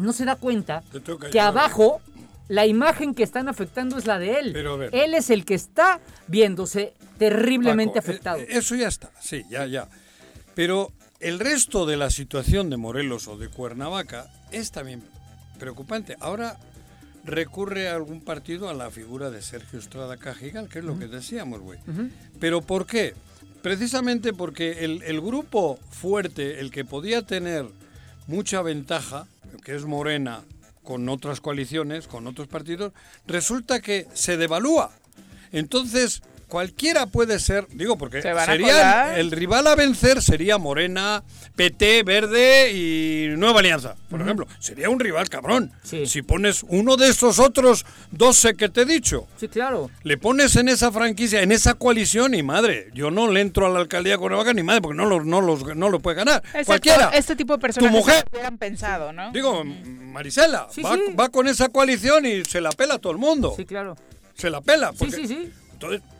no 0.00 0.12
se 0.12 0.24
da 0.24 0.34
cuenta 0.34 0.82
que 0.90 1.30
ya. 1.30 1.46
abajo 1.46 2.00
la 2.48 2.66
imagen 2.66 3.14
que 3.14 3.22
están 3.22 3.48
afectando 3.48 3.96
es 3.98 4.06
la 4.06 4.18
de 4.18 4.38
él. 4.38 4.50
Pero 4.52 4.74
a 4.74 4.76
ver. 4.76 4.90
Él 4.94 5.14
es 5.14 5.30
el 5.30 5.44
que 5.44 5.54
está 5.54 6.00
viéndose 6.28 6.94
terriblemente 7.18 7.94
Paco, 8.00 8.10
afectado. 8.10 8.38
eh, 8.38 8.46
Eso 8.50 8.74
ya 8.74 8.88
está, 8.88 9.10
sí, 9.20 9.44
ya, 9.50 9.66
ya. 9.66 9.88
Pero 10.54 10.92
el 11.20 11.38
resto 11.38 11.86
de 11.86 11.96
la 11.96 12.10
situación 12.10 12.70
de 12.70 12.76
Morelos 12.76 13.26
o 13.28 13.36
de 13.36 13.48
Cuernavaca 13.48 14.30
es 14.52 14.70
también 14.70 15.02
preocupante. 15.58 16.16
Ahora 16.20 16.58
recurre 17.24 17.88
a 17.88 17.94
algún 17.96 18.20
partido 18.20 18.68
a 18.68 18.74
la 18.74 18.90
figura 18.90 19.30
de 19.30 19.42
Sergio 19.42 19.78
Estrada 19.78 20.16
Cajigal, 20.16 20.68
que 20.68 20.78
es 20.78 20.84
lo 20.84 20.98
que 20.98 21.08
decíamos, 21.08 21.60
güey. 21.60 21.78
¿Pero 22.38 22.60
por 22.62 22.86
qué? 22.86 23.14
Precisamente 23.62 24.32
porque 24.32 24.84
el, 24.84 25.02
el 25.02 25.20
grupo 25.20 25.78
fuerte, 25.90 26.60
el 26.60 26.70
que 26.70 26.84
podía 26.84 27.22
tener 27.22 27.66
mucha 28.28 28.62
ventaja, 28.62 29.26
que 29.64 29.74
es 29.74 29.84
Morena, 29.84 30.42
con 30.86 31.08
otras 31.08 31.40
coaliciones, 31.40 32.06
con 32.06 32.28
otros 32.28 32.46
partidos, 32.46 32.92
resulta 33.26 33.80
que 33.80 34.06
se 34.14 34.36
devalúa. 34.36 34.92
Entonces, 35.50 36.22
cualquiera 36.48 37.06
puede 37.06 37.38
ser, 37.38 37.66
digo, 37.70 37.98
porque 37.98 38.22
Se 38.22 38.32
van 38.32 38.48
a 38.48 38.52
sería 38.52 39.18
el, 39.18 39.30
rival 39.30 39.66
a 39.66 39.74
vencer 39.74 40.22
sería 40.22 40.58
Morena, 40.58 41.22
PT, 41.56 42.02
Verde 42.04 42.72
y 42.72 43.28
Nueva 43.36 43.60
Alianza, 43.60 43.96
por 44.10 44.20
ejemplo. 44.20 44.46
Sería 44.60 44.88
un 44.90 45.00
rival 45.00 45.28
cabrón. 45.28 45.72
Sí. 45.82 46.06
Si 46.06 46.22
pones 46.22 46.62
uno 46.68 46.96
de 46.96 47.08
estos 47.08 47.38
otros 47.38 47.84
12 48.12 48.54
que 48.54 48.68
te 48.68 48.82
he 48.82 48.84
dicho, 48.84 49.26
Sí, 49.38 49.48
claro. 49.48 49.90
le 50.02 50.18
pones 50.18 50.54
en 50.56 50.68
esa 50.68 50.92
franquicia, 50.92 51.42
en 51.42 51.52
esa 51.52 51.74
coalición 51.74 52.34
y 52.34 52.42
madre, 52.42 52.90
yo 52.94 53.10
no 53.10 53.30
le 53.30 53.40
entro 53.40 53.66
a 53.66 53.70
la 53.70 53.80
alcaldía 53.80 54.12
de 54.14 54.18
Cuernavaca 54.18 54.52
ni 54.54 54.62
madre, 54.62 54.80
porque 54.82 54.96
no, 54.96 55.06
los, 55.06 55.24
no, 55.26 55.40
los, 55.40 55.74
no 55.76 55.88
lo 55.88 56.00
puede 56.00 56.16
ganar. 56.16 56.42
Exacto, 56.46 56.66
Cualquiera. 56.66 57.10
Este 57.14 57.34
tipo 57.36 57.54
de 57.54 57.58
personas 57.60 57.90
Tu 57.90 57.96
mujer. 57.96 58.24
hubieran 58.30 58.58
pensado, 58.58 59.12
¿no? 59.12 59.32
Digo, 59.32 59.64
Marisela, 59.64 60.68
Sí, 60.70 60.82
va, 60.82 60.94
sí. 60.94 61.00
va 61.18 61.28
con 61.28 61.48
esa 61.48 61.68
coalición 61.68 62.26
y 62.26 62.44
se 62.44 62.60
la 62.60 62.70
pela 62.70 62.94
a 62.94 62.98
todo 62.98 63.12
el 63.12 63.18
mundo. 63.18 63.54
Sí, 63.56 63.64
claro. 63.64 63.96
Se 64.34 64.50
la 64.50 64.60
pela. 64.60 64.90
Sí, 64.92 64.96
porque- 64.98 65.16
sí, 65.16 65.26
sí. 65.28 65.50
Entonces, 65.72 66.00
eh, 66.00 66.02
te- 66.08 66.15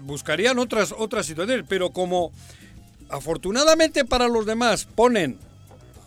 buscarían 0.00 0.58
otras, 0.58 0.92
otras 0.96 1.26
situaciones, 1.26 1.64
pero 1.68 1.90
como 1.90 2.32
afortunadamente 3.08 4.04
para 4.04 4.26
los 4.26 4.46
demás 4.46 4.84
ponen 4.84 5.38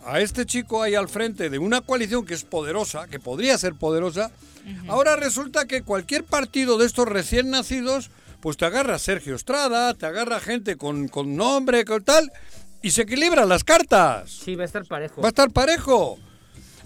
a 0.04 0.20
este 0.20 0.46
chico 0.46 0.82
ahí 0.82 0.94
al 0.94 1.08
frente 1.08 1.50
de 1.50 1.58
una 1.58 1.80
coalición 1.80 2.24
que 2.24 2.34
es 2.34 2.44
poderosa, 2.44 3.06
que 3.08 3.18
podría 3.18 3.56
ser 3.58 3.74
poderosa, 3.74 4.30
ahora 4.88 5.16
resulta 5.16 5.66
que 5.66 5.82
cualquier 5.82 6.24
partido 6.24 6.78
de 6.78 6.86
estos 6.86 7.08
recién 7.08 7.50
nacidos, 7.50 8.10
pues 8.40 8.56
te 8.56 8.64
agarra 8.64 8.98
Sergio 8.98 9.34
Estrada, 9.34 9.94
te 9.94 10.06
agarra 10.06 10.40
gente 10.40 10.76
con, 10.76 11.08
con 11.08 11.36
nombre, 11.36 11.84
con 11.84 12.02
tal, 12.02 12.32
y 12.82 12.92
se 12.92 13.02
equilibran 13.02 13.48
las 13.48 13.64
cartas. 13.64 14.30
Sí, 14.30 14.56
va 14.56 14.62
a 14.62 14.66
estar 14.66 14.86
parejo. 14.86 15.20
Va 15.20 15.28
a 15.28 15.30
estar 15.30 15.50
parejo. 15.50 16.18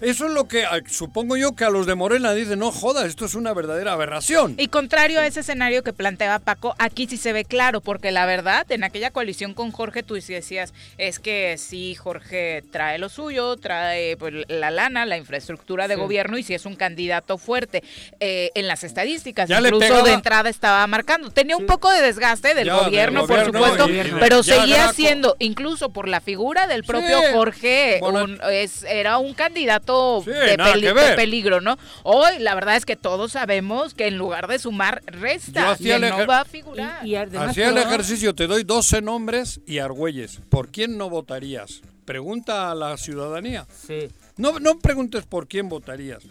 Eso 0.01 0.25
es 0.27 0.31
lo 0.33 0.47
que 0.47 0.65
ah, 0.65 0.79
supongo 0.87 1.37
yo 1.37 1.53
que 1.55 1.63
a 1.65 1.69
los 1.69 1.85
de 1.85 1.95
Morena 1.95 2.33
dicen, 2.33 2.59
no 2.59 2.71
joda, 2.71 3.05
esto 3.05 3.25
es 3.25 3.35
una 3.35 3.53
verdadera 3.53 3.93
aberración. 3.93 4.55
Y 4.57 4.67
contrario 4.67 5.19
a 5.19 5.27
ese 5.27 5.39
escenario 5.39 5.83
que 5.83 5.93
planteaba 5.93 6.39
Paco, 6.39 6.75
aquí 6.79 7.07
sí 7.07 7.17
se 7.17 7.31
ve 7.33 7.45
claro, 7.45 7.81
porque 7.81 8.11
la 8.11 8.25
verdad, 8.25 8.69
en 8.71 8.83
aquella 8.83 9.11
coalición 9.11 9.53
con 9.53 9.71
Jorge, 9.71 10.03
tú 10.03 10.15
decías, 10.15 10.73
es 10.97 11.19
que 11.19 11.55
sí, 11.57 11.95
Jorge 11.95 12.63
trae 12.71 12.97
lo 12.97 13.09
suyo, 13.09 13.55
trae 13.57 14.17
pues, 14.17 14.33
la 14.47 14.71
lana, 14.71 15.05
la 15.05 15.17
infraestructura 15.17 15.87
de 15.87 15.95
Sí. 15.95 16.01
gobierno, 16.01 16.37
y 16.37 16.43
sí 16.43 16.53
es 16.53 16.65
un 16.65 16.75
candidato 16.75 17.37
fuerte. 17.37 17.83
Eh, 18.19 18.51
en 18.55 18.67
las 18.67 18.83
estadísticas, 18.83 19.47
Ya 19.47 19.61
le 19.61 19.69
incluso 19.69 19.87
pegaba- 19.87 20.07
de 20.07 20.13
entrada 20.13 20.49
estaba 20.49 20.85
marcando. 20.87 21.29
Tenía 21.31 21.55
un 21.57 21.65
poco 21.65 21.89
de 21.91 22.01
desgaste 22.01 22.53
del 22.53 22.67
Ya, 22.67 22.75
del 22.75 22.85
gobierno, 22.85 23.25
por 23.27 23.45
supuesto, 23.45 23.87
y- 23.87 23.91
y 23.91 23.95
de- 23.95 24.13
pero 24.19 24.43
seguía 24.43 24.91
siendo, 24.93 25.35
incluso 25.39 25.89
por 25.89 26.07
la 26.07 26.19
figura 26.21 26.67
del 26.67 26.83
propio. 26.83 27.17
Jorge, 27.33 27.97
Bueno, 28.01 28.23
un- 28.25 28.39
es- 28.51 28.83
era 28.83 29.17
un 29.19 29.33
candidato 29.33 29.84
Sí, 30.23 30.31
de, 30.31 30.57
peli- 30.57 30.87
peligro, 31.15 31.61
¿no? 31.61 31.77
Hoy 32.03 32.39
la 32.39 32.55
verdad 32.55 32.75
es 32.75 32.85
que 32.85 32.95
todos 32.95 33.31
sabemos 33.33 33.93
que 33.93 34.07
en 34.07 34.17
lugar 34.17 34.47
de 34.47 34.59
sumar, 34.59 35.01
Yo 35.11 35.19
resta. 35.19 35.71
hacía 35.71 35.97
Y 35.97 36.01
no 36.01 36.25
va 36.27 36.41
a 36.41 36.45
figurar. 36.45 37.05
Y, 37.05 37.11
y 37.11 37.15
además, 37.15 37.49
Hacía 37.49 37.69
el 37.69 37.77
ejercicio, 37.77 38.33
te 38.35 38.47
doy 38.47 38.63
12 38.63 39.01
nombres 39.01 39.61
y 39.67 39.79
Argüelles. 39.79 40.39
¿Por 40.49 40.69
quién 40.69 40.97
no 40.97 41.09
votarías? 41.09 41.81
Pregunta 42.05 42.71
a 42.71 42.75
la 42.75 42.97
ciudadanía. 42.97 43.65
Sí. 43.87 44.09
No, 44.37 44.59
no 44.59 44.79
preguntes 44.79 45.25
por 45.25 45.47
quién 45.47 45.69
votarías. 45.69 46.23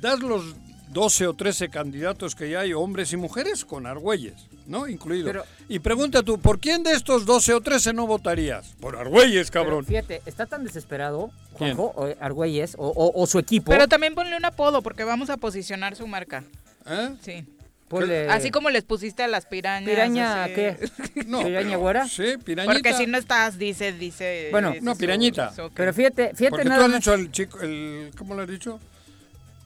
Das 0.00 0.20
los 0.20 0.54
12 0.90 1.26
o 1.26 1.34
13 1.34 1.68
candidatos 1.68 2.34
que 2.34 2.48
ya 2.50 2.60
hay, 2.60 2.72
hombres 2.72 3.12
y 3.12 3.16
mujeres, 3.18 3.64
con 3.66 3.86
Argüelles, 3.86 4.46
¿no? 4.66 4.88
Incluido. 4.88 5.26
Pero- 5.26 5.44
y 5.68 5.80
pregunta 5.80 6.22
tú, 6.22 6.38
¿por 6.38 6.60
quién 6.60 6.82
de 6.82 6.92
estos 6.92 7.26
12 7.26 7.52
o 7.52 7.60
13 7.60 7.92
no 7.92 8.06
votarías? 8.06 8.74
Por 8.80 8.96
Argüelles, 8.96 9.50
Pero 9.50 9.64
cabrón. 9.64 9.84
fíjate, 9.84 10.22
está 10.24 10.46
tan 10.46 10.64
desesperado. 10.64 11.30
Juanjo, 11.58 11.92
o, 11.96 12.08
Argüelles, 12.20 12.74
o, 12.78 12.88
o- 12.88 13.22
o 13.22 13.26
su 13.26 13.38
equipo. 13.38 13.70
Pero 13.70 13.88
también 13.88 14.14
ponle 14.14 14.36
un 14.36 14.44
apodo 14.44 14.82
porque 14.82 15.04
vamos 15.04 15.30
a 15.30 15.36
posicionar 15.36 15.96
su 15.96 16.06
marca. 16.06 16.44
¿Eh? 16.86 17.10
Sí. 17.22 17.44
ponle- 17.88 18.28
Así 18.28 18.50
como 18.50 18.70
les 18.70 18.84
pusiste 18.84 19.22
a 19.22 19.28
las 19.28 19.46
pirañas. 19.46 19.88
¿Piraña 19.88 20.44
así. 20.44 20.54
qué? 20.54 20.90
No, 21.26 21.42
¿Piraña 21.42 21.68
pero- 21.68 21.80
güera? 21.80 22.08
Sí, 22.08 22.36
pirañita. 22.44 22.72
Porque 22.72 22.92
si 22.94 23.06
no 23.06 23.18
estás, 23.18 23.58
dice, 23.58 23.92
dice. 23.92 24.48
Bueno, 24.50 24.70
dice 24.72 24.84
No, 24.84 24.94
pirañita. 24.96 25.52
su-. 25.54 25.70
Pero 25.74 25.92
fíjate, 25.92 26.28
fíjate 26.34 26.50
Porque 26.50 26.62
tú 26.64 26.68
nada 26.70 26.84
has 26.84 26.90
más. 26.90 26.98
dicho 27.00 27.12
al 27.12 27.30
chico, 27.32 27.60
el, 27.60 28.10
¿cómo 28.16 28.34
le 28.34 28.42
has 28.42 28.48
dicho? 28.48 28.78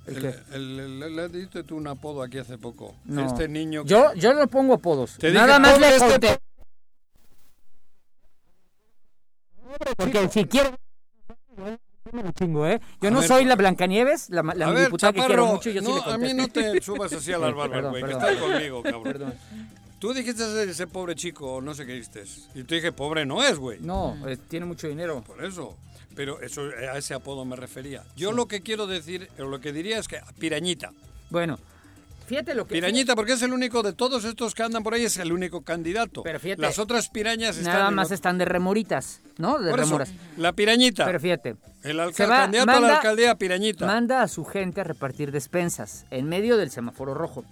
Le 0.06 1.28
diste 1.28 1.62
tú 1.62 1.76
un 1.76 1.86
apodo 1.86 2.22
aquí 2.22 2.38
hace 2.38 2.58
poco. 2.58 2.96
No. 3.04 3.26
Este 3.26 3.46
niño. 3.48 3.84
que- 3.84 3.90
Yo, 3.90 4.12
yo 4.14 4.34
no 4.34 4.46
pongo 4.48 4.74
apodos. 4.74 5.16
Te 5.18 5.28
dije, 5.28 5.38
Nada 5.38 5.58
más 5.60 5.72
ponle 5.74 5.90
le 5.90 5.96
este. 5.96 6.38
Porque 9.96 10.28
si 10.28 10.44
quiero. 10.46 10.76
Lo 11.56 12.32
chingo, 12.32 12.66
¿eh? 12.66 12.80
Yo 13.00 13.08
A 13.08 13.10
no 13.12 13.20
ver, 13.20 13.28
soy 13.28 13.44
la 13.44 13.56
Blancanieves, 13.56 14.30
la, 14.30 14.42
la 14.42 14.68
a 14.68 14.72
ver, 14.72 14.84
diputada 14.86 15.12
que 15.12 15.24
quiero 15.24 15.46
mucho, 15.46 15.70
yo 15.70 15.80
sí 15.80 15.88
no, 15.88 16.04
le 16.04 16.12
a 16.12 16.18
mí 16.18 16.34
no 16.34 16.48
te 16.48 16.80
subas 16.80 17.12
así 17.12 17.32
a 17.32 17.38
las 17.38 17.54
barbas, 17.54 17.76
Perdón, 17.76 17.90
güey, 17.92 18.04
que 18.04 18.12
estás 18.12 18.36
conmigo, 18.36 18.82
cabrón. 18.82 19.02
Perdón. 19.04 19.34
Tú 19.98 20.12
dijiste 20.12 20.42
ese, 20.42 20.68
ese 20.68 20.86
pobre 20.88 21.14
chico, 21.14 21.60
no 21.62 21.74
sé 21.74 21.86
qué 21.86 21.92
dijiste. 21.92 22.24
Y 22.56 22.64
te 22.64 22.74
dije, 22.74 22.90
pobre 22.90 23.24
no 23.24 23.42
es, 23.42 23.56
güey. 23.56 23.78
No, 23.80 24.16
eh, 24.26 24.36
tiene 24.36 24.66
mucho 24.66 24.88
dinero. 24.88 25.22
Por 25.22 25.44
eso. 25.44 25.76
Pero 26.16 26.40
eso, 26.40 26.62
a 26.92 26.98
ese 26.98 27.14
apodo 27.14 27.44
me 27.44 27.54
refería. 27.54 28.02
Yo 28.16 28.32
lo 28.32 28.46
que 28.46 28.62
quiero 28.62 28.88
decir, 28.88 29.28
o 29.38 29.44
lo 29.44 29.60
que 29.60 29.72
diría 29.72 29.98
es 29.98 30.08
que 30.08 30.20
pirañita. 30.38 30.92
Bueno, 31.30 31.58
fíjate 32.32 32.54
lo 32.54 32.66
que. 32.66 32.74
Pirañita, 32.74 33.14
porque 33.14 33.32
es 33.34 33.42
el 33.42 33.52
único 33.52 33.82
de 33.82 33.92
todos 33.92 34.24
estos 34.24 34.54
que 34.54 34.62
andan 34.62 34.82
por 34.82 34.94
ahí, 34.94 35.04
es 35.04 35.16
el 35.18 35.32
único 35.32 35.60
candidato. 35.62 36.22
Pero 36.22 36.40
fíjate, 36.40 36.62
Las 36.62 36.78
otras 36.78 37.08
pirañas 37.08 37.56
están. 37.58 37.74
Nada 37.74 37.88
en 37.88 37.94
más 37.94 38.06
otro- 38.06 38.14
están 38.14 38.38
de 38.38 38.44
remoritas, 38.46 39.20
¿no? 39.38 39.58
De 39.58 39.70
Por 39.70 39.80
eso, 39.80 39.88
remoras. 39.98 40.12
la 40.36 40.52
pirañita. 40.52 41.04
Pero 41.04 41.20
fíjate. 41.20 41.56
el 41.82 41.98
alca- 42.00 42.16
se 42.16 42.26
va- 42.26 42.36
candidato 42.38 42.70
a 42.70 42.74
manda- 42.74 42.88
la 42.88 42.94
alcaldía, 42.96 43.34
pirañita. 43.34 43.86
Manda 43.86 44.22
a 44.22 44.28
su 44.28 44.44
gente 44.44 44.80
a 44.80 44.84
repartir 44.84 45.32
despensas 45.32 46.06
en 46.10 46.28
medio 46.28 46.56
del 46.56 46.70
semáforo 46.70 47.12
rojo. 47.14 47.44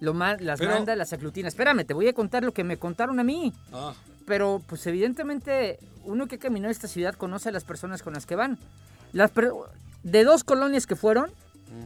Lo 0.00 0.12
ma- 0.14 0.36
las 0.38 0.58
Pero- 0.58 0.72
manda, 0.72 0.96
las 0.96 1.12
aglutina. 1.12 1.48
Espérame, 1.48 1.84
te 1.84 1.94
voy 1.94 2.08
a 2.08 2.12
contar 2.12 2.42
lo 2.44 2.52
que 2.52 2.64
me 2.64 2.76
contaron 2.78 3.20
a 3.20 3.24
mí. 3.24 3.52
Ah, 3.72 3.92
Pero, 4.26 4.62
pues 4.66 4.86
evidentemente, 4.86 5.78
uno 6.04 6.26
que 6.26 6.38
caminó 6.38 6.70
esta 6.70 6.88
ciudad 6.88 7.14
conoce 7.14 7.50
a 7.50 7.52
las 7.52 7.62
personas 7.64 8.02
con 8.02 8.14
las 8.14 8.24
que 8.26 8.34
van. 8.36 8.58
Las 9.12 9.30
de 10.02 10.24
dos 10.24 10.44
colonias 10.44 10.86
que 10.86 10.96
fueron, 10.96 11.30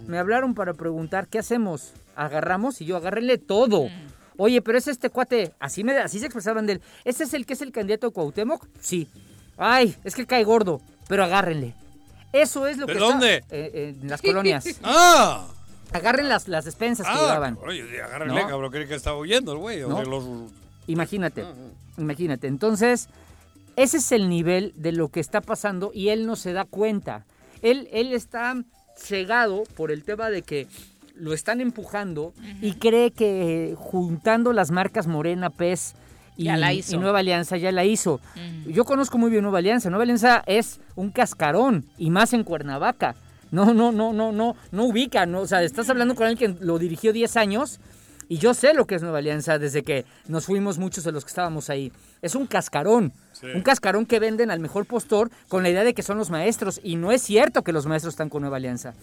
me 0.07 0.18
hablaron 0.18 0.55
para 0.55 0.74
preguntar, 0.74 1.29
¿qué 1.29 1.38
hacemos? 1.38 1.92
¿Agarramos? 2.16 2.81
Y 2.81 2.85
yo, 2.87 2.96
agárrenle 2.96 3.38
todo. 3.38 3.88
Oye, 4.37 4.62
pero 4.62 4.79
es 4.79 4.87
este 4.88 5.11
cuate, 5.11 5.53
así, 5.59 5.83
me, 5.85 5.96
así 5.98 6.18
se 6.20 6.27
expresaban 6.27 6.66
de 6.66 6.74
él. 6.74 6.81
¿Ese 7.05 7.24
es 7.24 7.35
el 7.35 7.44
que 7.46 7.55
es 7.55 7.62
el 7.62 7.72
candidato 7.72 8.09
de 8.09 8.12
Cuauhtémoc? 8.12 8.66
Sí. 8.81 9.09
Ay, 9.57 9.96
es 10.05 10.14
que 10.14 10.27
cae 10.27 10.44
gordo, 10.44 10.81
pero 11.09 11.24
agárrenle. 11.24 11.74
Eso 12.33 12.66
es 12.66 12.77
lo 12.79 12.87
¿De 12.87 12.92
que 12.92 12.98
dónde? 12.98 13.37
está 13.38 13.57
eh, 13.57 13.94
en 14.01 14.09
las 14.09 14.22
colonias. 14.22 14.64
¡Ah! 14.85 15.48
Agarren 15.92 16.29
las, 16.29 16.46
las 16.46 16.64
despensas 16.66 17.07
que 17.07 17.12
Ah, 17.12 17.20
llevaban. 17.20 17.59
oye, 17.66 18.03
agárrenle, 18.03 18.42
¿No? 18.42 18.48
cabrón, 18.48 18.70
creí 18.70 18.87
que 18.87 18.94
estaba 18.94 19.16
huyendo 19.18 19.53
el 19.53 19.59
güey. 19.59 19.83
o 19.83 19.88
¿No? 19.88 19.98
de 20.01 20.07
los... 20.07 20.24
Imagínate, 20.87 21.44
imagínate. 21.96 22.46
Entonces, 22.46 23.09
ese 23.77 23.96
es 23.96 24.12
el 24.12 24.29
nivel 24.29 24.72
de 24.77 24.92
lo 24.92 25.09
que 25.09 25.20
está 25.20 25.40
pasando 25.40 25.90
y 25.92 26.11
él 26.11 26.27
no 26.27 26.37
se 26.37 26.53
da 26.53 26.64
cuenta. 26.64 27.24
Él, 27.62 27.88
él 27.92 28.12
está 28.12 28.55
cegado 28.98 29.64
por 29.76 29.90
el 29.90 30.04
tema 30.04 30.30
de 30.30 30.42
que 30.42 30.66
lo 31.14 31.32
están 31.32 31.61
empujando 31.61 32.32
y 32.61 32.74
cree 32.74 33.11
que 33.11 33.74
juntando 33.76 34.52
las 34.52 34.70
marcas 34.70 35.06
Morena, 35.06 35.50
PES 35.50 35.94
y, 36.37 36.44
la 36.44 36.72
y 36.72 36.82
Nueva 36.98 37.18
Alianza 37.18 37.56
ya 37.56 37.72
la 37.72 37.84
hizo. 37.84 38.20
Yo 38.66 38.84
conozco 38.84 39.18
muy 39.18 39.30
bien 39.30 39.42
Nueva 39.42 39.58
Alianza. 39.58 39.90
Nueva 39.90 40.04
Alianza 40.04 40.44
es 40.46 40.80
un 40.94 41.11
cascarón 41.11 41.84
y 41.98 42.11
más 42.11 42.32
en 42.32 42.44
Cuernavaca. 42.44 43.16
No, 43.50 43.72
no, 43.72 43.92
no, 43.92 44.12
no, 44.12 44.30
no, 44.30 44.56
no 44.70 44.84
ubica, 44.84 45.24
no, 45.24 45.40
o 45.40 45.46
sea, 45.46 45.62
estás 45.62 45.88
hablando 45.88 46.14
con 46.14 46.26
alguien 46.26 46.54
que 46.54 46.64
lo 46.64 46.78
dirigió 46.78 47.14
10 47.14 47.34
años 47.38 47.80
y 48.29 48.38
yo 48.38 48.55
sé 48.55 48.75
lo 48.75 48.87
que 48.87 48.95
es 48.95 49.03
Nueva 49.03 49.19
Alianza 49.19 49.59
desde 49.59 49.83
que 49.83 50.05
nos 50.27 50.45
fuimos 50.47 50.79
muchos 50.79 51.05
de 51.05 51.12
los 51.12 51.25
que 51.25 51.29
estábamos 51.31 51.71
ahí. 51.71 51.93
Es 52.23 52.35
un 52.35 52.47
cascarón, 52.47 53.12
un 53.55 53.62
cascarón 53.62 54.05
que 54.07 54.19
venden 54.21 54.51
al 54.51 54.61
mejor 54.61 54.85
postor 54.87 55.31
con 55.49 55.62
la 55.62 55.71
idea 55.71 55.85
de 55.85 55.95
que 55.95 56.03
son 56.03 56.19
los 56.19 56.31
maestros 56.31 56.81
y 56.83 56.97
no 56.97 57.11
es 57.12 57.23
cierto 57.23 57.62
que 57.62 57.73
los 57.73 57.87
maestros 57.87 58.14
están 58.14 58.29
con 58.29 58.43
Nueva 58.43 58.57
Alianza. 58.59 58.95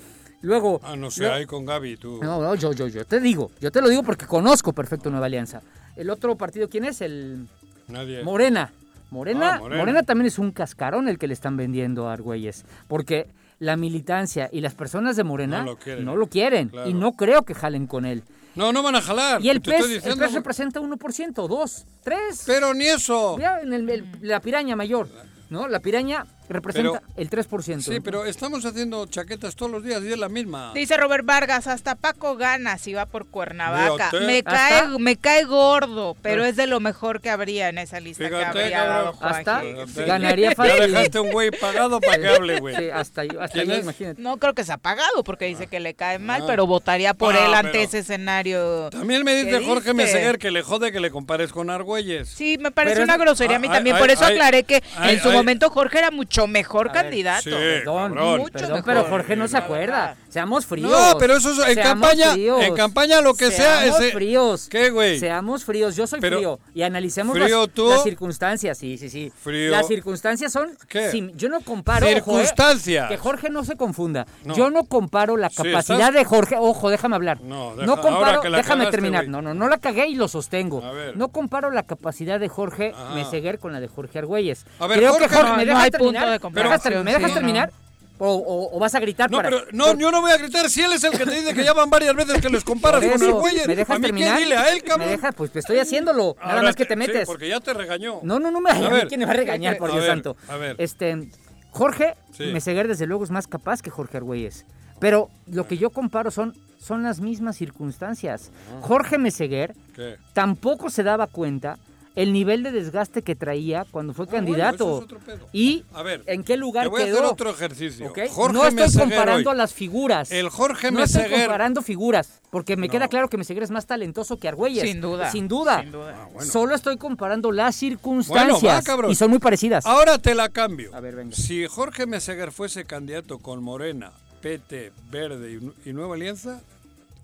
Luego, 0.42 0.80
Ah, 0.84 0.96
no 0.96 1.10
sé, 1.10 1.28
ahí 1.28 1.46
con 1.46 1.66
Gaby, 1.66 1.98
tú. 1.98 2.20
no, 2.22 2.40
no, 2.42 2.56
yo, 2.56 2.72
yo, 2.74 2.88
yo 2.88 3.04
te 3.06 3.20
digo, 3.20 3.50
yo 3.60 3.72
te 3.72 3.82
lo 3.82 3.90
digo 3.90 4.04
porque 4.04 4.26
conozco 4.28 4.74
perfecto 4.74 5.10
Nueva 5.10 5.26
Alianza. 5.26 5.62
El 5.96 6.10
otro 6.10 6.36
partido, 6.36 6.70
¿quién 6.70 6.86
es? 6.86 7.02
El 7.02 7.48
Nadie. 7.88 8.24
Morena. 8.24 8.72
Morena, 9.12 9.54
Ah, 9.56 9.60
Morena. 9.60 9.80
Morena. 9.82 10.04
también 10.04 10.28
es 10.28 10.38
un 10.40 10.52
cascarón 10.52 11.08
el 11.08 11.18
que 11.18 11.28
le 11.28 11.34
están 11.34 11.56
vendiendo 11.58 12.10
a 12.10 12.14
Argüelles. 12.14 12.66
Porque 12.88 13.28
la 13.60 13.78
militancia 13.78 14.50
y 14.52 14.60
las 14.62 14.74
personas 14.74 15.16
de 15.16 15.24
Morena 15.24 15.60
No 15.60 15.66
lo 15.72 15.78
quieren. 15.78 16.06
no 16.06 16.16
lo 16.18 16.28
quieren, 16.28 16.70
Claro. 16.70 16.90
y 16.90 16.94
no 16.94 17.14
creo 17.14 17.44
que 17.44 17.54
jalen 17.54 17.88
con 17.88 18.06
él. 18.06 18.24
No, 18.56 18.72
no 18.72 18.82
van 18.84 18.96
a 18.96 19.02
jalar. 19.02 19.41
Y 19.44 19.50
el 19.50 19.62
PES, 19.62 20.06
el 20.06 20.18
PES 20.18 20.34
representa 20.34 20.80
1%, 20.80 21.48
2, 21.48 21.86
3. 22.04 22.44
Pero 22.48 22.74
ni 22.74 22.86
eso. 22.86 23.38
Ya 23.38 23.60
en 23.60 23.74
el- 23.74 23.89
el- 23.89 24.06
la 24.22 24.39
piraña 24.39 24.76
mayor, 24.76 25.10
¿no? 25.50 25.68
La 25.68 25.80
piraña 25.82 26.26
representa 26.49 27.01
Pero- 27.01 27.13
el 27.17 27.29
3%. 27.29 27.81
Sí, 27.93 27.99
pero 27.99 28.25
estamos 28.25 28.65
haciendo 28.65 29.05
chaquetas 29.08 29.55
todos 29.55 29.71
los 29.71 29.84
días 29.84 30.01
y 30.03 30.12
es 30.12 30.17
la 30.19 30.29
misma. 30.29 30.71
Dice 30.73 30.97
Robert 30.97 31.25
Vargas, 31.25 31.67
hasta 31.67 31.95
Paco 31.95 32.36
gana 32.38 32.77
si 32.77 32.93
va 32.93 33.05
por 33.05 33.25
Cuernavaca. 33.27 34.10
Fíjate. 34.12 34.19
Me 34.25 34.38
¿Hasta? 34.39 34.51
cae, 34.51 34.99
me 34.99 35.15
cae 35.17 35.43
gordo, 35.43 36.15
pero 36.21 36.45
es 36.45 36.55
de 36.55 36.67
lo 36.67 36.79
mejor 36.79 37.21
que 37.21 37.29
habría 37.29 37.69
en 37.69 37.77
esa 37.77 37.99
lista 37.99 38.23
Fíjate, 38.25 38.43
que 38.53 38.60
habría 38.60 38.84
dado. 38.86 39.13
Hasta 39.21 39.62
Fíjate. 39.62 40.05
ganaría 40.05 40.49
Ya 40.49 40.55
fácil. 40.55 40.91
dejaste 40.91 41.19
un 41.19 41.31
güey 41.31 41.51
pagado 41.51 41.99
para 41.99 42.17
que 42.21 42.27
hable, 42.27 42.60
güey. 42.60 42.75
Sí, 42.75 42.89
hasta 42.89 43.23
yo, 43.25 43.41
hasta 43.41 43.53
¿Quién 43.63 43.67
yo, 43.69 43.75
imagínate. 43.81 44.21
No 44.21 44.38
creo 44.38 44.53
que 44.53 44.63
se 44.63 44.73
ha 44.73 44.77
pagado 44.77 45.23
porque 45.23 45.45
dice 45.45 45.67
que 45.67 45.79
le 45.79 45.93
cae 45.93 46.19
mal, 46.19 46.41
Ah. 46.43 46.45
pero 46.47 46.67
votaría 46.67 47.13
por 47.13 47.36
Ah, 47.36 47.45
él 47.45 47.53
ante 47.53 47.84
ese 47.84 47.99
escenario. 47.99 48.89
También 48.89 49.23
me 49.23 49.34
dice 49.36 49.60
¿Qué 49.60 49.65
Jorge? 49.65 49.93
Meseguer 49.93 50.38
que 50.38 50.51
le 50.51 50.62
jode 50.62 50.91
que 50.91 50.99
le 50.99 51.10
compares 51.12 51.51
con 51.51 51.69
Argüelles. 51.69 52.29
Sí, 52.29 52.58
me 52.60 52.71
parece 52.71 52.95
Pero 52.95 53.03
es- 53.05 53.10
una 53.10 53.17
grosería 53.23 53.58
a 53.58 53.60
mí 53.60 53.67
Ah, 53.69 53.73
también. 53.75 53.95
ay, 53.95 54.01
Por 54.01 54.12
eso 54.12 54.25
ay, 54.25 54.34
aclaré 54.34 54.63
que 54.63 54.84
ay, 54.97 55.15
en 55.15 55.21
su 55.21 55.29
ay. 55.29 55.36
momento 55.36 55.69
Jorge 55.69 55.97
era 55.99 56.12
mucho 56.12 56.35
mejor 56.48 56.89
A 56.89 56.93
ver, 56.93 57.02
candidato. 57.04 57.43
sí. 57.43 57.50
Perdón. 57.52 58.13
Mucho 58.15 58.52
perdón, 58.54 58.71
mejor. 58.71 58.84
pero 58.86 59.04
Jorge 59.06 59.36
no 59.36 59.48
se 59.48 59.58
acuerda. 59.58 60.15
Seamos 60.30 60.65
fríos. 60.65 60.91
No, 60.91 61.17
pero 61.17 61.38
eso 61.38 61.52
es 61.52 61.58
en 61.69 61.76
Seamos 61.76 62.10
campaña, 62.10 62.32
fríos. 62.34 62.62
en 62.63 62.76
campaña 62.76 63.21
lo 63.21 63.34
que 63.36 63.52
sea 63.52 63.82
Seamos 63.84 64.12
fríos. 64.12 64.67
¿Qué, 64.69 64.89
güey? 64.89 65.19
Seamos 65.19 65.63
fríos. 65.63 65.95
Yo 65.95 66.08
soy 66.08 66.19
Pero- 66.19 66.38
frío. 66.38 66.60
Y 66.74 66.82
analicemos 66.84 67.38
¿Frío 67.38 67.62
las, 67.65 67.69
tú? 67.74 67.89
las 67.89 68.04
circunstancias. 68.04 68.78
Sí, 68.78 68.98
sí, 68.98 69.10
sí. 69.10 69.32
Frío. 69.43 69.71
Las 69.71 69.88
circunstancias 69.88 70.52
son. 70.52 70.78
¿Qué? 70.88 71.32
yo 71.36 71.50
no 71.50 71.62
comparo. 71.62 72.06
ojo, 72.06 72.12
eh, 72.12 72.15
Circunstancias. 72.15 73.10
que 73.10 73.17
Jorge 73.17 73.50
no 73.50 73.63
se 73.63 73.76
confunda. 73.78 74.26
No. 74.43 74.56
Yo 74.56 74.69
no 74.69 74.84
comparo 74.86 75.38
la 75.38 75.50
capacidad 75.50 76.12
de 76.12 76.26
Jorge. 76.26 76.56
Ojo, 76.60 76.89
déjame 76.89 77.15
hablar. 77.15 77.39
No, 77.41 77.76
deja- 77.76 77.86
no 77.86 78.02
comparo. 78.02 78.41
déjame 78.41 78.63
cagaste, 78.63 78.91
terminar. 78.91 79.28
No, 79.28 79.41
no, 79.41 79.54
no 79.54 79.69
la 79.69 79.78
cagué 79.78 80.08
y 80.08 80.15
lo 80.15 80.28
sostengo. 80.28 80.84
A 80.84 80.91
ver. 80.91 81.15
No 81.17 81.30
comparo 81.30 81.71
la 81.71 81.84
capacidad 81.84 82.39
de 82.39 82.50
Jorge 82.50 82.93
Ajá. 82.95 83.15
Meseguer 83.15 83.60
con 83.60 83.71
la 83.74 83.80
de 83.80 83.88
Jorge 83.88 84.19
Argüelles. 84.19 84.65
A 84.80 84.88
ver, 84.88 84.98
Creo 85.00 85.12
Jorge, 85.13 85.28
que 85.30 85.36
Jorge. 85.36 85.50
no, 85.52 85.58
¿Me 85.58 85.65
dejas 85.65 85.84
hay 85.84 85.91
punto 86.40 86.50
de 86.50 86.54
¿Me 86.56 86.64
dejas, 86.64 86.82
comparación, 86.82 86.94
ter- 86.94 87.04
¿me 87.04 87.14
dejas 87.14 87.30
sí, 87.32 87.34
terminar? 87.36 87.72
O, 88.18 88.30
o- 88.34 88.78
o 88.78 88.80
vas 88.80 88.96
a 88.96 89.00
gritar 89.02 89.30
No, 89.30 89.38
para.? 89.38 89.50
pero 89.50 89.64
no, 89.74 89.94
yo 90.00 90.10
no 90.10 90.22
voy 90.22 90.32
a 90.32 90.38
gritar 90.38 90.70
si 90.70 90.82
él 90.82 90.94
es 90.94 91.04
el 91.04 91.12
que 91.18 91.26
te 91.26 91.32
dice 91.32 91.54
que 91.54 91.64
ya 91.66 91.74
van 91.74 91.90
varias 91.90 92.16
veces 92.16 92.40
que 92.42 92.50
les 92.50 92.64
comparas 92.64 93.02
con 93.04 93.12
eso, 93.14 93.26
Argüelles. 93.26 93.68
¿Me 93.68 93.76
dejas 93.76 93.96
¿A 93.96 94.00
mí 94.00 94.02
qué? 94.04 94.08
terminar? 94.08 94.40
Dile 94.40 94.56
a 94.56 94.70
él, 94.72 94.84
cabrón. 94.84 95.08
¿Me 95.08 95.12
dejas? 95.12 95.36
Pues 95.36 95.54
estoy 95.54 95.80
haciéndolo. 95.80 96.38
Nada 96.44 96.62
más 96.62 96.76
que 96.78 96.86
te 96.86 96.94
sí, 96.94 96.98
metes. 96.98 97.26
porque 97.28 97.50
ya 97.50 97.60
te 97.60 97.74
regañó. 97.74 98.20
No, 98.24 98.40
no, 98.40 98.52
no 98.52 98.62
me 98.62 98.72
a 98.72 98.76
mí 98.76 98.88
ver. 98.90 99.08
quién 99.10 99.20
me 99.20 99.26
va 99.26 99.34
a 99.34 99.36
regañar, 99.36 99.78
por 99.78 99.90
A 99.90 99.94
Dios 99.94 100.04
ver, 100.06 100.12
santo. 100.12 100.38
a 100.48 100.56
ver. 100.56 100.76
Este, 100.80 101.28
Jorge 101.72 102.16
Sí. 102.32 102.46
Meseguer, 102.54 102.88
desde 102.88 103.06
luego, 103.06 103.24
es 103.26 103.32
más 103.32 103.48
capaz 103.48 103.82
que 103.82 103.90
Jorge 103.90 104.16
Argüelles. 104.18 104.66
Pero 105.00 105.30
lo 105.48 105.68
que 105.68 105.78
yo 105.78 105.90
comparo 105.90 106.32
son, 106.32 106.54
son 106.80 107.04
las 107.04 107.20
mismas 107.20 107.58
circunstancias. 107.58 108.50
Ah. 108.74 108.80
Jorge 108.82 109.18
Meseguer 109.18 109.76
¿Qué? 109.94 110.16
tampoco 110.34 110.90
se 110.90 111.04
daba 111.04 111.28
cuenta 111.28 111.78
el 112.15 112.32
nivel 112.34 112.63
de 112.63 112.71
desgaste 112.71 113.21
que 113.23 113.36
traía 113.36 113.86
cuando 113.91 114.13
fue 114.13 114.25
Ah, 114.25 114.30
bueno, 114.32 114.45
candidato. 114.47 114.75
eso 114.86 114.97
es 114.99 115.04
otro 115.04 115.19
pedo. 115.19 115.47
Y 115.51 115.84
A 115.93 116.01
ver, 116.04 116.23
en 116.28 116.43
qué 116.43 116.56
lugar 116.58 116.86
Te 116.86 116.89
voy 116.89 117.01
a 117.01 117.06
quedó. 117.06 117.17
hacer 117.17 117.32
otro 117.32 117.49
ejercicio. 117.49 118.08
¿ok? 118.10 118.19
Jorge 118.30 118.54
no 118.54 118.65
estoy 118.65 118.84
Meseguer 118.84 119.08
comparando 119.10 119.49
hoy. 119.49 119.54
a 119.54 119.58
las 119.58 119.73
figuras. 119.73 120.32
El 120.32 120.49
Jorge 120.49 120.91
no 120.91 121.04
estoy 121.04 121.23
Meseguer. 121.23 121.41
comparando 121.41 121.82
figuras, 121.82 122.41
porque 122.51 122.78
me 122.78 122.88
No. 122.88 122.91
queda 122.91 123.08
claro 123.10 123.28
que 123.30 123.38
Meseguer 123.38 123.63
es 123.63 123.71
más 123.71 123.86
talentoso 123.86 124.38
que 124.38 124.47
Argüelles. 124.47 124.84
Sin 124.84 125.01
duda. 125.01 125.32
Sin 125.32 125.47
duda. 125.47 125.82
Sin 125.82 125.91
duda. 125.91 126.15
Ah, 126.23 126.30
bueno. 126.34 126.51
Solo 126.51 126.73
estoy 126.75 126.97
comparando 126.97 127.51
las 127.51 127.75
circunstancias. 127.75 128.62
Bueno, 128.62 128.75
va, 128.75 128.82
cabrón. 128.82 129.12
y 129.12 129.15
son 129.15 129.30
muy 129.30 129.39
parecidas. 129.39 129.86
Ahora 129.86 130.17
te 130.17 130.34
la 130.36 130.49
cambio. 130.49 130.95
A 130.95 130.99
ver, 131.01 131.15
venga. 131.15 131.36
Si 131.36 131.65
Jorge 131.67 132.06
Meseguer 132.06 132.51
fuese 132.51 132.86
candidato 132.86 133.39
con 133.39 133.62
Morena, 133.62 134.12
PT, 134.41 134.91
Verde 135.12 135.60
y, 135.86 135.89
y 135.89 135.93
Nueva 135.93 136.15
Alianza, 136.15 136.62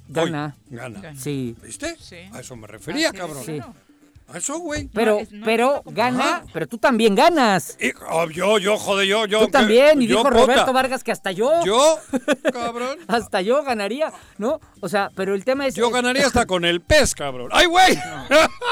Gana. 0.10 0.56
hoy 0.70 0.76
gana. 0.78 1.00
Gana. 1.00 1.16
Sí. 1.20 1.56
¿Viste? 1.64 1.96
Sí. 2.00 2.16
A 2.34 2.40
eso 2.42 2.56
me 2.56 2.68
refería, 2.68 3.14
cabrón. 3.14 3.44
Sí. 3.46 3.60
Eso, 4.36 4.60
güey. 4.60 4.88
Pero, 4.94 5.20
es- 5.20 5.32
no, 5.32 5.46
pero 5.46 5.82
no, 5.86 5.92
no, 5.92 5.92
gana, 5.96 6.24
Ajá. 6.38 6.44
pero 6.54 6.68
tú 6.68 6.78
también 6.78 7.16
ganas. 7.16 7.78
Y- 7.80 7.92
oh, 8.10 8.30
yo, 8.30 8.58
yo, 8.60 8.78
joder, 8.78 9.08
yo, 9.08 9.26
yo. 9.26 9.40
Tú 9.40 9.46
que- 9.48 9.52
también. 9.52 10.02
Y 10.02 10.08
yo, 10.08 10.18
dijo 10.18 10.30
puta, 10.30 10.42
Roberto 10.42 10.74
Vargas 10.74 11.04
que 11.04 11.12
hasta 11.12 11.32
yo, 11.32 11.64
Yo, 11.66 12.00
cabrón. 12.54 12.98
hasta 13.08 13.42
yo 13.42 13.64
ganaría, 13.64 14.12
¿no? 14.38 14.60
O 14.82 14.90
sea, 14.90 15.10
pero 15.16 15.36
el 15.36 15.46
tema 15.46 15.68
es... 15.68 15.76
Yo 15.76 15.90
ganaría 15.92 16.26
hasta 16.26 16.46
con 16.46 16.66
el 16.66 16.82
pez, 16.82 17.14
cabrón. 17.14 17.50
¡Ay, 17.54 17.66
güey! 17.68 17.98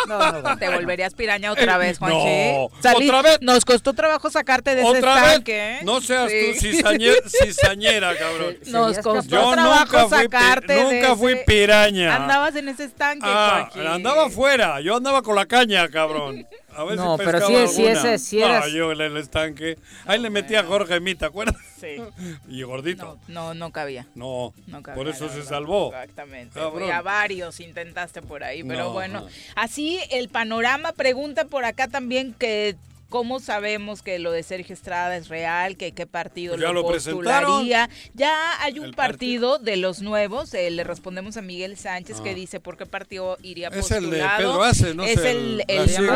No, 0.07 0.41
no. 0.41 0.57
Te 0.57 0.69
volverías 0.69 1.13
piraña 1.13 1.51
otra 1.51 1.77
vez, 1.77 1.99
No, 2.01 2.07
Juanchi. 2.07 2.75
Salí- 2.81 3.07
otra 3.09 3.21
vez. 3.21 3.37
Nos 3.41 3.65
costó 3.65 3.93
trabajo 3.93 4.29
sacarte 4.29 4.75
de 4.75 4.81
ese 4.81 4.89
Otra 4.89 5.15
vez. 5.15 5.23
estanque. 5.25 5.73
¿eh? 5.75 5.79
No 5.83 6.01
seas 6.01 6.29
Sí. 6.31 6.53
tú 6.59 6.65
cizañe- 6.67 7.21
cizañera, 7.45 8.15
cabrón. 8.17 8.57
Nos 8.67 8.97
costó 8.99 9.29
Yo 9.29 9.51
trabajo 9.51 9.85
nunca 9.85 10.07
fui, 10.07 10.17
sacarte 10.17 10.73
de 10.73 10.83
nunca 10.83 11.15
fui 11.15 11.33
ese- 11.33 11.43
piraña. 11.45 12.15
Andabas 12.15 12.55
en 12.55 12.69
ese 12.69 12.85
estanque, 12.85 13.25
Ah, 13.27 13.69
andaba 13.89 14.25
afuera, 14.25 14.81
yo 14.81 14.95
andaba 14.97 15.21
con 15.21 15.35
la 15.35 15.45
caña, 15.49 15.89
cabrón. 15.89 16.47
A 16.73 16.83
ver 16.85 16.95
No, 16.95 17.17
si 17.17 17.25
pero 17.25 17.39
sí- 17.41 17.45
sí 17.67 17.87
alguna. 17.87 17.91
ese- 18.13 18.17
sí 18.25 18.41
eras- 18.41 18.71
yo 18.71 18.91
en 18.93 19.01
el 19.01 19.17
estanque. 19.17 19.77
Ahí 20.05 20.19
le 20.19 20.29
metía 20.29 20.61
a 20.61 20.63
Jorge 20.63 20.99
Mita, 21.01 21.19
¿te 21.19 21.25
acuerdas? 21.25 21.57
Sí. 21.79 21.97
Y 22.47 22.61
gordito. 22.63 23.19
No, 23.27 23.47
no, 23.49 23.53
no 23.55 23.71
cabía. 23.71 24.07
No, 24.15 24.53
No 24.67 24.81
cabía, 24.81 24.95
por 24.95 25.07
eso 25.09 25.27
se 25.27 25.35
verdad. 25.37 25.49
salvó. 25.49 25.87
Exactamente. 25.93 26.57
Cabrón. 26.59 26.87
Y 26.87 26.91
a 26.91 27.01
varios 27.01 27.59
intentaste 27.59 28.21
por 28.21 28.43
ahí. 28.43 28.63
Pero 28.63 28.85
No, 28.85 28.91
bueno, 28.93 29.21
no. 29.21 29.27
así 29.55 29.99
el 30.11 30.29
panorama. 30.29 30.93
Pregunta 30.93 31.45
por 31.45 31.65
acá 31.65 31.87
también 31.89 32.33
que 32.33 32.75
cómo 33.09 33.39
sabemos 33.39 34.01
que 34.03 34.19
lo 34.19 34.31
de 34.31 34.43
Sergio 34.43 34.73
Estrada 34.73 35.17
es 35.17 35.27
real, 35.29 35.75
que 35.77 35.91
qué 35.93 36.05
partido 36.05 36.53
Pues 36.53 36.61
ya 36.61 36.71
lo 36.71 36.83
postularía. 36.83 37.89
Ya 38.13 38.61
hay 38.63 38.79
un 38.79 38.93
partido 38.93 39.57
de 39.57 39.77
los 39.77 40.01
nuevos. 40.01 40.53
eh, 40.53 40.69
le 40.69 40.83
respondemos 40.83 41.35
a 41.37 41.41
Miguel 41.41 41.75
Sánchez 41.77 42.17
Ah. 42.19 42.23
que 42.23 42.35
dice 42.35 42.59
por 42.59 42.77
qué 42.77 42.85
partido 42.85 43.37
iría 43.41 43.69
Es 43.69 43.89
el 43.91 44.03
de 44.11 44.19
postulado. 44.19 44.37
Pedro 44.37 44.63
Ace, 44.63 44.93
no 44.93 45.03
es 45.03 45.17
el, 45.19 45.63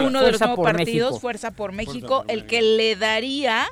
uno 0.05 0.21
de 0.23 0.31
los 0.31 0.39
nuevos 0.41 0.59
partidos, 0.63 1.11
México. 1.11 1.19
Fuerza 1.19 1.51
por 1.51 1.71
México, 1.71 2.21
por 2.23 2.31
el 2.31 2.45
que 2.45 2.61
le 2.61 2.95
daría 2.95 3.65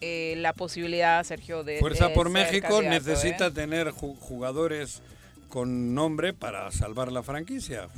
eh, 0.00 0.34
la 0.38 0.52
posibilidad 0.52 1.18
a 1.18 1.24
Sergio 1.24 1.64
de 1.64 1.78
Fuerza 1.80 2.08
de 2.08 2.14
por 2.14 2.26
ser 2.26 2.32
México 2.32 2.68
candidato, 2.80 3.08
necesita 3.10 3.46
¿eh? 3.46 3.50
tener 3.50 3.88
ju- 3.88 4.16
jugadores 4.20 5.02
con 5.48 5.94
nombre 5.94 6.32
para 6.34 6.70
salvar 6.72 7.10
la 7.10 7.22
franquicia. 7.22 7.88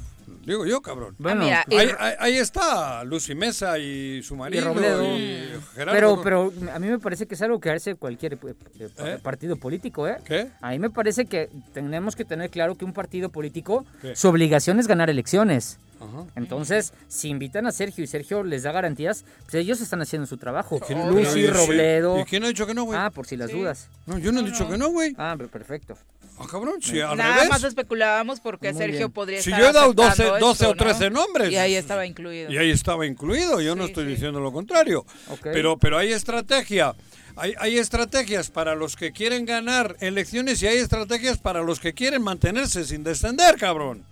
Digo 0.45 0.65
yo, 0.67 0.81
cabrón. 0.81 1.15
Bueno, 1.19 1.45
mira, 1.45 1.65
pues, 1.69 1.89
Ahí, 1.89 1.95
ahí- 1.99 2.15
ahí 2.19 2.37
está 2.39 3.03
Lucy 3.05 3.35
Mesa 3.35 3.79
y 3.79 4.23
su 4.23 4.37
marido. 4.37 4.65
Robledo. 4.67 5.03
y 5.17 5.49
Gerardo. 5.75 6.23
pero, 6.23 6.53
pero 6.53 6.71
a 6.73 6.79
mí 6.79 6.89
me 6.89 6.99
parece 6.99 7.27
que 7.27 7.35
es 7.35 7.43
algo 7.43 7.61
que 7.61 7.71
hace 7.71 7.95
cualquier 7.97 8.35
eh, 8.35 8.55
eh, 8.99 9.19
partido 9.23 9.57
político, 9.57 10.07
¿eh? 10.09 10.17
¿Qué? 10.25 10.49
A 10.61 10.71
mí 10.71 10.79
me 10.79 10.91
parece 10.91 11.27
que 11.27 11.49
tenemos 11.73 12.15
que 12.17 12.25
tener 12.25 12.51
claro 12.51 12.77
que 12.77 12.85
un 12.85 12.93
partido 12.93 13.29
político, 13.31 13.85
¿Qué? 14.01 14.15
su 14.17 14.29
obligación 14.29 14.79
es 14.79 14.87
ganar 14.87 15.11
elecciones. 15.11 15.79
Ajá. 15.99 16.27
Entonces, 16.37 16.93
si 17.09 17.29
invitan 17.31 17.67
a 17.67 17.73
Sergio 17.73 18.05
y 18.05 18.07
Sergio 18.07 18.45
les 18.45 18.65
da 18.65 18.71
garantías, 18.73 19.25
pues 19.45 19.55
ellos 19.55 19.81
están 19.81 20.03
haciendo 20.03 20.27
su 20.27 20.37
trabajo. 20.37 20.79
¿Quién- 20.79 21.09
Lucy, 21.09 21.41
¿y- 21.41 21.47
Robledo. 21.47 22.21
¿Y 22.21 22.25
quién 22.25 22.45
ha 22.45 22.49
dicho 22.49 22.67
que 22.67 22.75
no, 22.75 22.85
güey? 22.85 22.99
Ah, 23.01 23.11
por 23.11 23.27
si 23.27 23.37
las 23.37 23.51
dudas. 23.51 23.89
No, 24.05 24.19
yo 24.19 24.31
no 24.31 24.41
he 24.41 24.45
dicho 24.45 24.69
que 24.69 24.77
no, 24.77 24.91
güey. 24.91 25.15
Ah, 25.17 25.35
pero 25.39 25.49
perfecto. 25.49 25.97
Ah, 26.39 26.45
cabrón, 26.51 26.75
sí, 26.83 27.01
al 27.01 27.17
Nada 27.17 27.35
revés. 27.37 27.49
más 27.49 27.65
especulábamos 27.65 28.41
porque 28.41 28.73
Muy 28.73 28.79
Sergio 28.79 28.99
bien. 28.99 29.13
podría 29.13 29.41
Si 29.43 29.51
estar 29.51 29.63
yo 29.63 29.71
he 29.71 29.73
dado 29.73 29.91
aceptando 30.03 30.35
12, 30.39 30.41
12 30.41 30.67
o 30.67 30.71
esto, 30.73 30.85
¿no? 30.85 30.91
13 30.93 31.11
nombres. 31.11 31.51
Y 31.53 31.57
ahí 31.57 31.75
estaba 31.75 32.05
incluido. 32.05 32.51
Y 32.53 32.59
ahí 32.59 32.71
estaba 32.71 33.07
incluido, 33.07 33.61
yo 33.63 33.75
no 33.75 33.85
Sí, 33.85 33.91
estoy 33.91 34.05
sí. 34.05 34.11
diciendo 34.11 34.41
lo 34.41 34.53
contrario. 34.53 35.07
Ok. 35.31 35.41
Pero, 35.53 35.79
pero 35.79 35.97
hay 35.99 36.13
estrategia. 36.13 36.95
Hay, 37.37 37.55
hay 37.59 37.79
estrategias 37.79 38.51
para 38.51 38.75
los 38.75 38.97
que 38.97 39.13
quieren 39.13 39.45
ganar 39.47 39.97
elecciones 40.01 40.63
y 40.63 40.67
hay 40.67 40.79
estrategias 40.79 41.39
para 41.39 41.61
los 41.63 41.81
que 41.81 41.93
quieren 41.95 42.23
mantenerse 42.23 42.85
sin 42.85 43.03
descender, 43.05 43.57
cabrón. 43.57 44.05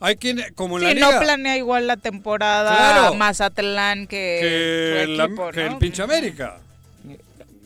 Hay 0.00 0.16
quien, 0.16 0.42
como 0.54 0.78
en 0.78 0.88
Sí, 0.88 0.94
la 0.94 1.00
no 1.00 1.06
liga, 1.08 1.20
planea 1.20 1.56
igual 1.56 1.86
la 1.86 1.96
temporada 1.96 2.76
Claro. 2.76 3.14
Mazatlán 3.14 4.06
que, 4.06 4.38
que, 4.40 5.04
su 5.06 5.12
la- 5.12 5.24
equipo, 5.24 5.50
que 5.50 5.64
¿no? 5.64 5.70
el 5.72 5.78
pinche 5.78 6.02
América. 6.02 6.58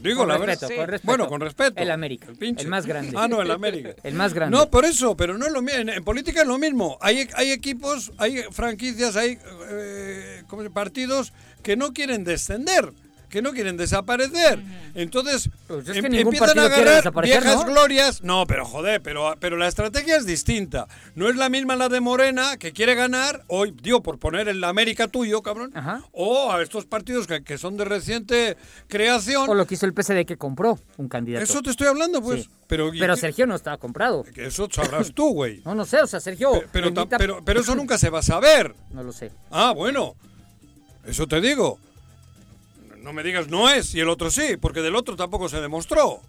Digo 0.07 0.21
Con 0.21 0.29
la 0.29 0.39
respeto, 0.39 0.69
verdad. 0.69 0.77
con 0.83 0.89
respeto. 0.91 1.07
Bueno, 1.07 1.29
con 1.29 1.41
respeto. 1.41 1.83
El 1.83 1.91
América, 1.91 2.29
pinche. 2.39 2.63
el 2.65 2.69
más 2.69 2.87
grande. 2.87 3.13
Ah, 3.17 3.29
no, 3.29 3.43
el 3.43 3.51
América. 3.51 3.91
El 4.03 4.15
más 4.15 4.33
grande. 4.35 4.57
No, 4.57 4.71
por 4.71 4.85
eso, 4.85 5.17
pero 5.17 5.37
no 5.39 5.47
es 5.47 5.53
lo 5.53 5.63
mismo. 5.63 5.81
En, 5.81 5.89
en 5.89 6.05
política 6.05 6.43
es 6.43 6.47
lo 6.47 6.59
mismo. 6.59 6.99
Hay, 7.01 7.29
hay 7.35 7.51
equipos, 7.53 8.13
hay 8.19 8.43
franquicias, 8.51 9.17
hay 9.17 9.39
eh, 9.71 10.43
¿cómo 10.49 10.63
se- 10.63 10.71
partidos 10.71 11.33
que 11.63 11.77
no 11.77 11.93
quieren 11.93 12.25
descender, 12.25 12.93
que 13.29 13.43
no 13.43 13.53
quieren 13.53 13.77
desaparecer. 13.77 14.61
Entonces, 14.95 15.51
Pues 15.67 15.89
es 15.89 16.01
que 16.01 16.07
em- 16.07 16.15
empiezan 16.15 16.59
a 16.59 16.65
agarrar 16.67 17.13
viejas 17.23 17.57
¿no? 17.57 17.65
glorias. 17.65 18.23
No, 18.23 18.47
pero 18.47 18.65
joder, 18.65 19.03
pero, 19.03 19.35
pero 19.41 19.57
la 19.57 19.69
estrategia 19.69 20.17
es 20.17 20.27
distinta. 20.27 20.87
No 21.15 21.29
es 21.29 21.37
la 21.37 21.49
misma 21.49 21.77
la 21.77 21.89
de 21.89 22.01
Morena, 22.01 22.57
que 22.57 22.73
quiere 22.73 22.95
ganar, 22.95 23.45
hoy, 23.49 23.75
digo, 23.83 24.03
por 24.03 24.19
poner 24.19 24.49
el 24.49 24.63
América 24.65 25.09
tuyo, 25.09 25.43
cabrón, 25.43 25.73
Ajá. 25.75 26.03
o 26.13 26.53
a 26.53 26.63
estos 26.63 26.87
partidos 26.87 27.27
que, 27.27 27.43
que 27.43 27.59
son 27.59 27.77
de 27.77 27.85
reciente 27.85 28.57
creación. 28.89 29.49
O 29.49 29.55
lo 29.55 29.67
que 29.67 29.75
hizo 29.75 29.87
el 29.87 29.93
PSD 29.95 30.25
que 30.25 30.37
compró 30.37 30.79
un 30.97 31.09
candidato. 31.09 31.45
Eso 31.45 31.63
te 31.63 31.71
estoy 31.71 31.89
hablando, 31.89 32.23
pues. 32.23 32.45
Sí. 32.45 32.51
Pero, 32.69 32.93
¿y 32.93 32.99
Pero 32.99 33.17
Sergio 33.17 33.47
no 33.47 33.55
estaba 33.55 33.77
comprado. 33.79 34.25
eso 34.35 34.69
sabrás 34.71 35.13
tú, 35.13 35.33
güey. 35.33 35.61
No, 35.65 35.75
no 35.75 35.85
sé, 35.85 36.01
o 36.03 36.07
sea, 36.07 36.21
Sergio. 36.21 36.53
Pe- 36.53 36.67
Pero, 36.73 36.93
ta- 36.93 37.03
invita- 37.03 37.19
pero, 37.19 37.45
pero 37.45 37.61
eso 37.61 37.75
nunca 37.77 37.97
se 37.99 38.11
va 38.11 38.21
a 38.21 38.23
saber. 38.23 38.75
No 38.91 39.03
lo 39.03 39.13
sé. 39.13 39.31
Ah, 39.51 39.73
bueno. 39.75 40.15
Eso 41.07 41.27
te 41.27 41.41
digo. 41.41 41.79
No 43.07 43.13
me 43.13 43.23
digas 43.23 43.47
no 43.47 43.71
es 43.71 43.95
y 43.95 44.01
el 44.01 44.09
otro 44.09 44.33
sí, 44.33 44.57
porque 44.61 44.81
del 44.83 44.97
otro 44.97 45.15
tampoco 45.15 45.49
se 45.49 45.61
demostró. 45.61 46.21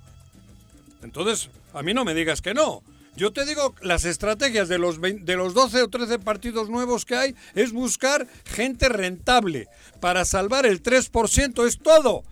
Entonces, 1.02 1.50
a 1.74 1.82
mí 1.82 1.92
no 1.96 2.06
me 2.06 2.14
digas 2.14 2.40
que 2.40 2.54
no. 2.54 2.84
Yo 3.16 3.34
te 3.34 3.46
digo, 3.48 3.74
las 3.82 4.06
estrategias 4.06 4.68
de 4.70 4.78
los, 4.78 5.00
20 5.00 5.24
de 5.24 5.36
los 5.38 5.56
12 5.56 5.82
o 5.82 5.88
13 5.88 6.20
partidos 6.20 6.70
nuevos 6.70 7.04
que 7.04 7.16
hay 7.16 7.36
es 7.56 7.72
buscar 7.72 8.28
gente 8.46 8.90
rentable 8.90 9.68
para 10.00 10.24
salvar 10.24 10.68
el 10.68 10.84
3%, 10.84 11.66
es 11.66 11.80
todo. 11.80 12.24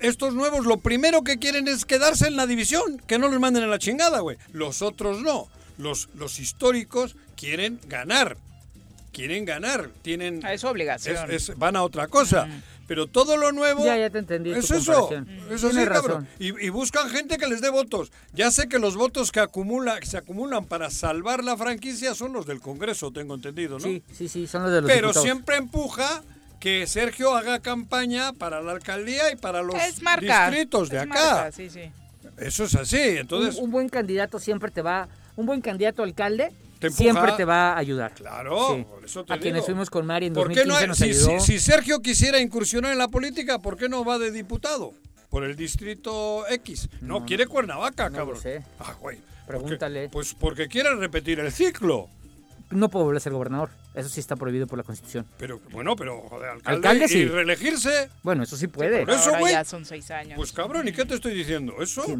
Estos 0.00 0.32
nuevos 0.32 0.64
lo 0.64 0.78
primero 0.78 1.22
que 1.22 1.38
quieren 1.38 1.68
es 1.68 1.84
quedarse 1.84 2.26
en 2.28 2.36
la 2.36 2.46
división, 2.46 2.96
que 3.06 3.18
no 3.18 3.28
los 3.28 3.38
manden 3.40 3.64
a 3.64 3.66
la 3.66 3.78
chingada, 3.78 4.20
güey. 4.20 4.38
Los 4.54 4.80
otros 4.80 5.20
no. 5.20 5.48
Los, 5.76 6.08
los 6.14 6.40
históricos 6.40 7.14
quieren 7.36 7.78
ganar. 7.88 8.38
Quieren 9.12 9.44
ganar. 9.44 9.90
Tienen, 10.02 10.40
Ah, 10.44 10.54
Es 10.54 10.62
su 10.62 10.66
obligación. 10.66 11.30
es- 11.30 11.50
es- 11.50 11.58
van 11.58 11.76
a 11.76 11.82
otra 11.84 12.08
cosa. 12.08 12.48
Pero 12.86 13.06
todo 13.06 13.36
lo 13.36 13.50
nuevo. 13.52 13.84
Ya, 13.84 13.96
ya 13.96 14.10
te 14.10 14.18
entendí 14.18 14.52
tu 14.52 14.58
Es 14.58 14.70
eso. 14.70 15.08
comparación. 15.08 15.38
Eso 15.50 15.68
sí, 15.70 15.74
Tienes 15.76 15.88
cabrón. 15.88 16.24
razón. 16.24 16.28
Y, 16.38 16.66
y 16.66 16.68
buscan 16.68 17.08
gente 17.08 17.38
que 17.38 17.46
les 17.46 17.60
dé 17.60 17.70
votos. 17.70 18.12
Ya 18.34 18.50
sé 18.50 18.68
que 18.68 18.78
los 18.78 18.96
votos 18.96 19.32
que, 19.32 19.40
acumula, 19.40 19.98
que 20.00 20.06
se 20.06 20.16
acumulan 20.18 20.66
para 20.66 20.90
salvar 20.90 21.42
la 21.44 21.56
franquicia 21.56 22.14
son 22.14 22.32
los 22.32 22.46
del 22.46 22.60
Congreso, 22.60 23.10
tengo 23.10 23.34
entendido, 23.34 23.78
¿no? 23.78 23.84
Sí, 23.84 24.02
sí, 24.12 24.28
sí, 24.28 24.46
son 24.46 24.64
los 24.64 24.72
de 24.72 24.82
los 24.82 24.88
Pero 24.90 25.08
diputados. 25.08 25.22
siempre 25.24 25.56
empuja 25.56 26.22
que 26.60 26.86
Sergio 26.86 27.34
haga 27.36 27.58
campaña 27.60 28.32
para 28.32 28.60
la 28.62 28.72
alcaldía 28.72 29.30
y 29.32 29.36
para 29.36 29.62
los 29.62 29.74
es 29.76 30.02
marca. 30.02 30.50
distritos 30.50 30.88
de 30.90 30.96
es 30.98 31.02
acá. 31.02 31.14
marca, 31.34 31.52
sí, 31.52 31.70
sí. 31.70 31.90
Eso 32.38 32.64
es 32.64 32.74
así. 32.74 32.98
Entonces, 33.00 33.56
un, 33.56 33.64
un 33.64 33.70
buen 33.70 33.88
candidato 33.88 34.38
siempre 34.38 34.70
te 34.70 34.82
va, 34.82 35.08
un 35.36 35.46
buen 35.46 35.60
candidato 35.60 36.02
alcalde 36.02 36.52
Te 36.78 36.88
empuja. 36.88 37.02
siempre 37.12 37.32
te 37.36 37.44
va 37.44 37.72
a 37.72 37.78
ayudar. 37.78 38.12
Claro, 38.14 38.74
Sí. 38.76 38.84
por 38.88 39.04
eso 39.04 39.24
te 39.24 39.32
a 39.32 39.38
quienes 39.38 39.54
digo. 39.62 39.66
fuimos 39.66 39.90
con 39.90 40.04
Mari 40.06 40.26
en 40.26 40.34
¿por 40.34 40.48
qué 40.48 40.64
2015 40.64 40.68
no 40.68 40.76
hay- 40.76 40.86
nos 40.88 40.98
si, 40.98 41.04
ayudó. 41.04 41.40
si- 41.40 41.52
si 41.52 41.58
Sergio 41.60 42.00
quisiera 42.00 42.40
incursionar 42.40 42.92
en 42.92 42.98
la 42.98 43.08
política, 43.08 43.58
¿por 43.60 43.76
qué 43.76 43.88
no 43.88 44.04
va 44.04 44.18
de 44.18 44.30
diputado? 44.30 44.92
Por 45.30 45.44
el 45.44 45.56
distrito 45.56 46.46
X. 46.48 46.88
No, 47.00 47.24
quiere 47.24 47.46
Cuernavaca, 47.46 48.04
no 48.10 48.18
lo 48.18 48.24
cabrón. 48.24 48.40
sé. 48.42 48.62
Ah, 48.78 48.94
güey. 49.00 49.18
Pregúntale. 49.46 50.08
Porque- 50.08 50.12
pues 50.12 50.34
porque 50.34 50.68
quiere 50.68 50.94
repetir 50.94 51.40
el 51.40 51.50
ciclo. 51.52 52.08
No 52.70 52.88
puedo 52.88 53.04
volver 53.04 53.18
a 53.18 53.20
ser 53.20 53.32
gobernador. 53.32 53.68
Eso 53.94 54.08
sí 54.08 54.18
está 54.20 54.36
prohibido 54.36 54.66
por 54.66 54.78
la 54.78 54.82
Constitución. 54.84 55.26
Pero 55.38 55.60
bueno, 55.70 55.94
pero 55.96 56.20
joder, 56.22 56.48
alcalde, 56.50 56.88
Alcalde, 56.88 57.14
y 57.18 57.26
reelegirse, 57.26 58.08
Bueno, 58.22 58.42
eso 58.42 58.56
sí 58.56 58.66
puede. 58.68 59.00
por 59.04 59.10
eso, 59.14 59.30
güey. 59.38 59.52
ya 59.52 59.64
son 59.64 59.84
seis 59.84 60.10
años. 60.10 60.34
pues 60.36 60.50
cabrón, 60.52 60.88
¿y 60.88 60.92
qué 60.92 61.04
te 61.04 61.14
estoy 61.14 61.34
diciendo? 61.34 61.74
Eso, 61.80 62.04
Sí. 62.04 62.16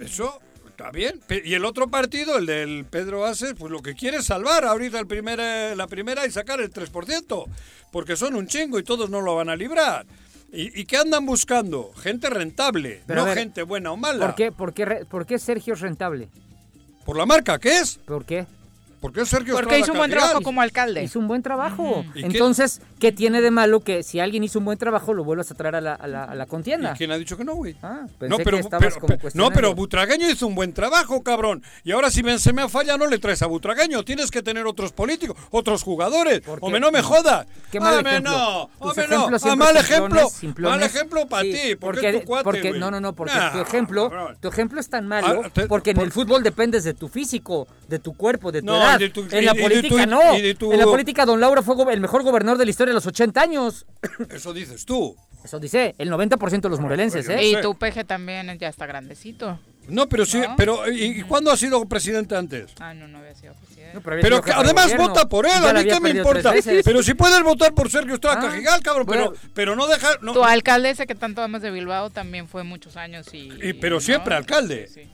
eso 0.00 0.40
está 0.76 0.90
bien. 0.90 1.20
Y 1.44 1.54
el 1.54 1.64
otro 1.64 1.88
partido, 1.88 2.36
el 2.36 2.46
del 2.46 2.84
Pedro 2.84 3.24
Aces, 3.24 3.54
pues 3.58 3.72
lo 3.72 3.80
que 3.82 3.94
quiere 3.94 4.18
es 4.18 4.26
salvar 4.26 4.64
ahorita 4.64 4.98
el 5.00 5.06
primer, 5.06 5.38
eh, 5.40 5.74
la 5.74 5.86
primera 5.86 6.26
y 6.26 6.30
sacar 6.30 6.60
el 6.60 6.70
3%, 6.70 7.44
porque 7.90 8.16
son 8.16 8.34
un 8.36 8.46
chingo 8.46 8.78
y 8.78 8.82
todos 8.84 9.08
no 9.08 9.22
lo 9.22 9.34
van 9.36 9.48
a 9.48 9.56
librar. 9.56 10.04
¿Y, 10.52 10.80
y 10.80 10.84
qué 10.84 10.98
andan 10.98 11.24
buscando? 11.26 11.92
Gente 11.96 12.28
rentable, 12.30 13.02
Pero 13.06 13.20
no 13.22 13.26
ver, 13.26 13.38
gente 13.38 13.62
buena 13.62 13.90
o 13.92 13.96
mala. 13.96 14.26
¿Por 14.26 14.34
qué, 14.34 14.52
por, 14.52 14.74
qué, 14.74 14.84
re- 14.84 15.04
por 15.06 15.26
qué 15.26 15.38
Sergio 15.38 15.74
es 15.74 15.80
rentable? 15.80 16.28
¿Por 17.04 17.16
la 17.16 17.26
marca? 17.26 17.58
¿Qué 17.58 17.78
es? 17.78 17.96
¿Por 18.04 18.24
qué? 18.24 18.46
¿Por 19.06 19.12
qué 19.12 19.24
Sergio 19.26 19.54
Porque 19.54 19.76
Estrada 19.76 19.78
hizo 19.82 19.92
un 19.92 19.98
buen 19.98 20.10
trabajo 20.10 20.40
como 20.42 20.60
alcalde. 20.62 21.02
Hizo 21.04 21.18
un 21.20 21.28
buen 21.28 21.42
trabajo. 21.42 22.04
Entonces, 22.14 22.80
¿qué? 22.98 23.12
tiene 23.12 23.40
de 23.40 23.50
malo 23.50 23.80
que 23.80 24.02
si 24.02 24.18
alguien 24.20 24.42
hizo 24.44 24.58
un 24.58 24.64
buen 24.64 24.78
trabajo 24.78 25.14
lo 25.14 25.22
vuelvas 25.24 25.50
a 25.50 25.54
traer 25.54 25.76
a 25.76 25.80
la, 25.80 25.94
a 25.94 26.06
la- 26.06 26.24
a 26.24 26.34
la 26.34 26.46
contienda? 26.46 26.92
¿Y 26.94 26.98
quién 26.98 27.10
ha 27.12 27.16
dicho 27.18 27.36
que 27.36 27.44
no, 27.44 27.54
güey? 27.54 27.76
Ah, 27.82 28.00
pensé 28.18 28.28
No, 28.30 28.38
pero, 28.38 28.56
que 28.56 28.62
estabas 28.62 28.94
pero- 28.94 29.00
como 29.00 29.16
pero- 29.18 29.30
no, 29.34 29.50
pero 29.50 29.74
Butragueño 29.74 30.28
hizo 30.28 30.46
un 30.46 30.54
buen 30.54 30.72
trabajo, 30.72 31.22
cabrón. 31.22 31.62
Y 31.84 31.92
ahora 31.92 32.10
si 32.10 32.22
me- 32.22 32.38
se 32.38 32.52
me 32.52 32.68
falla, 32.68 32.96
no 32.96 33.06
le 33.06 33.18
traes 33.18 33.42
a 33.42 33.46
Butragueño. 33.46 34.02
Tienes 34.04 34.30
que 34.30 34.42
tener 34.42 34.66
otros 34.66 34.90
políticos, 34.92 35.36
otros 35.50 35.82
jugadores. 35.82 36.40
¿Por? 36.40 36.58
Hombre, 36.62 36.80
no 36.80 36.90
me 36.90 37.02
jodas. 37.02 37.46
Qué 37.70 37.78
mal 37.80 37.94
Hombre, 37.98 38.10
ejemplo. 38.12 38.32
no. 38.32 38.70
Hombre, 38.80 39.06
no. 39.08 39.28
Ah, 39.42 39.56
mal 39.56 39.76
ejemplo. 39.76 40.28
simplones. 40.28 40.78
Mal 40.80 40.86
ejemplo 40.86 41.26
para 41.26 41.42
Sí, 41.44 41.52
ti, 41.52 41.76
porque, 41.76 42.12
tu 42.12 42.24
cuate, 42.24 42.44
porque- 42.44 42.68
güey. 42.70 42.80
no, 42.80 42.90
no, 42.90 43.00
no, 43.00 43.12
porque 43.14 43.34
Nah, 43.34 43.52
tu 43.52 43.58
ejemplo, 43.60 44.10
tu 44.40 44.48
ejemplo 44.48 44.80
es 44.80 44.88
tan 44.88 45.06
malo 45.06 45.42
Ah, 45.44 45.50
te- 45.52 45.66
porque 45.66 45.90
en 45.90 45.96
por- 45.96 46.04
el 46.06 46.12
fútbol 46.12 46.42
dependes 46.42 46.82
de 46.84 46.94
tu 46.94 47.08
físico, 47.08 47.68
de 47.88 47.98
tu 47.98 48.14
cuerpo, 48.16 48.50
de 48.50 48.60
tu 48.60 48.66
No, 48.66 48.76
edad. 48.76 48.95
Y 48.96 48.98
de 48.98 49.10
tu- 49.10 49.26
en 49.30 49.44
la 49.44 49.54
política 49.54 50.04
tu- 50.04 50.10
no. 50.10 50.20
tu- 50.58 50.72
En 50.72 50.78
la 50.78 50.84
política 50.84 51.24
Don 51.26 51.40
Laura 51.40 51.62
fue 51.62 51.76
el 51.92 52.00
mejor 52.00 52.22
gobernador 52.22 52.58
de 52.58 52.64
la 52.64 52.70
historia 52.70 52.90
de 52.90 52.94
los 52.96 53.06
80 53.06 53.40
años. 53.42 53.86
Eso 54.30 54.52
dices 54.52 54.84
tú. 54.84 55.16
Eso 55.44 55.60
dice 55.60 55.94
el 55.98 56.10
90% 56.10 56.62
de 56.62 56.68
los 56.70 56.80
morelenses, 56.80 57.28
¿eh? 57.28 57.40
Y 57.44 57.60
tu 57.60 57.76
peje 57.76 58.02
también 58.04 58.58
ya 58.58 58.68
está 58.68 58.86
grandecito. 58.86 59.60
No, 59.88 60.08
pero 60.08 60.26
sí, 60.26 60.38
¿No? 60.40 60.56
pero 60.56 60.90
¿y, 60.90 61.20
y 61.20 61.22
cuándo 61.22 61.52
ha 61.52 61.56
sido 61.56 61.86
presidente 61.86 62.34
antes? 62.34 62.72
Ah, 62.80 62.92
no, 62.92 63.06
no 63.06 63.18
había 63.18 63.36
sido 63.36 63.54
presidente. 63.54 63.94
No, 63.94 64.00
había 64.04 64.20
Pero 64.22 64.42
que 64.42 64.50
además 64.50 64.86
gobierno. 64.86 65.08
vota 65.10 65.28
por 65.28 65.46
él, 65.46 65.52
Ya 65.62 65.70
a 65.70 65.72
mí 65.74 65.84
qué 65.84 66.00
me 66.00 66.10
importa. 66.10 66.52
Pero 66.84 67.02
si 67.04 67.14
puedes 67.14 67.40
votar 67.44 67.72
por 67.72 67.88
Sergio 67.88 68.14
Estrada 68.14 68.38
Ah, 68.40 68.48
Cajigal, 68.50 68.82
cabrón, 68.82 69.06
bueno. 69.06 69.30
pero, 69.30 69.52
pero 69.54 69.76
no 69.76 69.86
dejar... 69.86 70.20
No, 70.24 70.32
Tu 70.32 70.42
alcalde 70.42 70.90
ese 70.90 71.06
que 71.06 71.14
tanto 71.14 71.40
amas 71.40 71.62
de 71.62 71.70
Bilbao 71.70 72.10
también 72.10 72.48
fue 72.48 72.64
muchos 72.64 72.96
años 72.96 73.32
y... 73.32 73.48
Y- 73.62 73.74
pero 73.74 73.96
¿no? 73.96 74.00
siempre 74.00 74.34
alcalde. 74.34 74.88
Sí, 74.88 75.04
sí. 75.04 75.10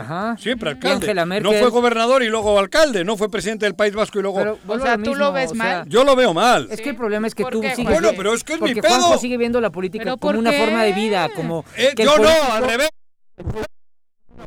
Ajá. 0.00 0.36
Siempre 0.38 0.70
alcalde. 0.70 1.10
Angela 1.10 1.24
No 1.40 1.52
fue 1.52 1.68
gobernador 1.70 2.22
y 2.22 2.28
luego 2.28 2.58
alcalde, 2.58 3.04
no 3.04 3.16
fue 3.16 3.30
presidente 3.30 3.66
del 3.66 3.74
País 3.74 3.94
Vasco 3.94 4.18
y 4.18 4.22
luego... 4.22 4.38
Pero 4.38 4.58
vuelvo 4.64 4.84
sea, 4.84 4.96
lo 4.96 5.02
¿tú 5.04 5.10
mismo, 5.10 5.24
lo 5.26 5.32
ves 5.32 5.50
o 5.52 5.54
sea, 5.54 5.64
mal? 5.64 5.88
Yo 5.88 6.04
lo 6.04 6.16
veo 6.16 6.34
mal. 6.34 6.68
Es 6.70 6.80
que 6.80 6.90
el 6.90 6.96
problema 6.96 7.26
es 7.26 7.34
que 7.34 7.42
¿Por 7.42 7.52
tú 7.52 7.60
qué, 7.60 7.74
sigues. 7.74 7.92
Bueno, 7.92 8.10
pero 8.16 8.34
es 8.34 8.44
que 8.44 8.54
es 8.54 8.60
mi 8.60 8.68
porque 8.74 8.82
pedo. 8.82 8.94
Juanjo 8.94 9.18
sigue 9.18 9.36
viendo 9.36 9.60
la 9.60 9.70
política 9.70 10.04
¿Pero 10.04 10.16
como 10.16 10.38
una 10.38 10.52
forma 10.52 10.82
de 10.84 10.92
vida, 10.92 11.28
como. 11.34 11.64
Eh, 11.76 11.92
que 11.96 12.04
yo 12.04 12.16
no, 12.16 12.22
político- 12.24 12.52
al 12.52 12.64
revés. 12.64 12.88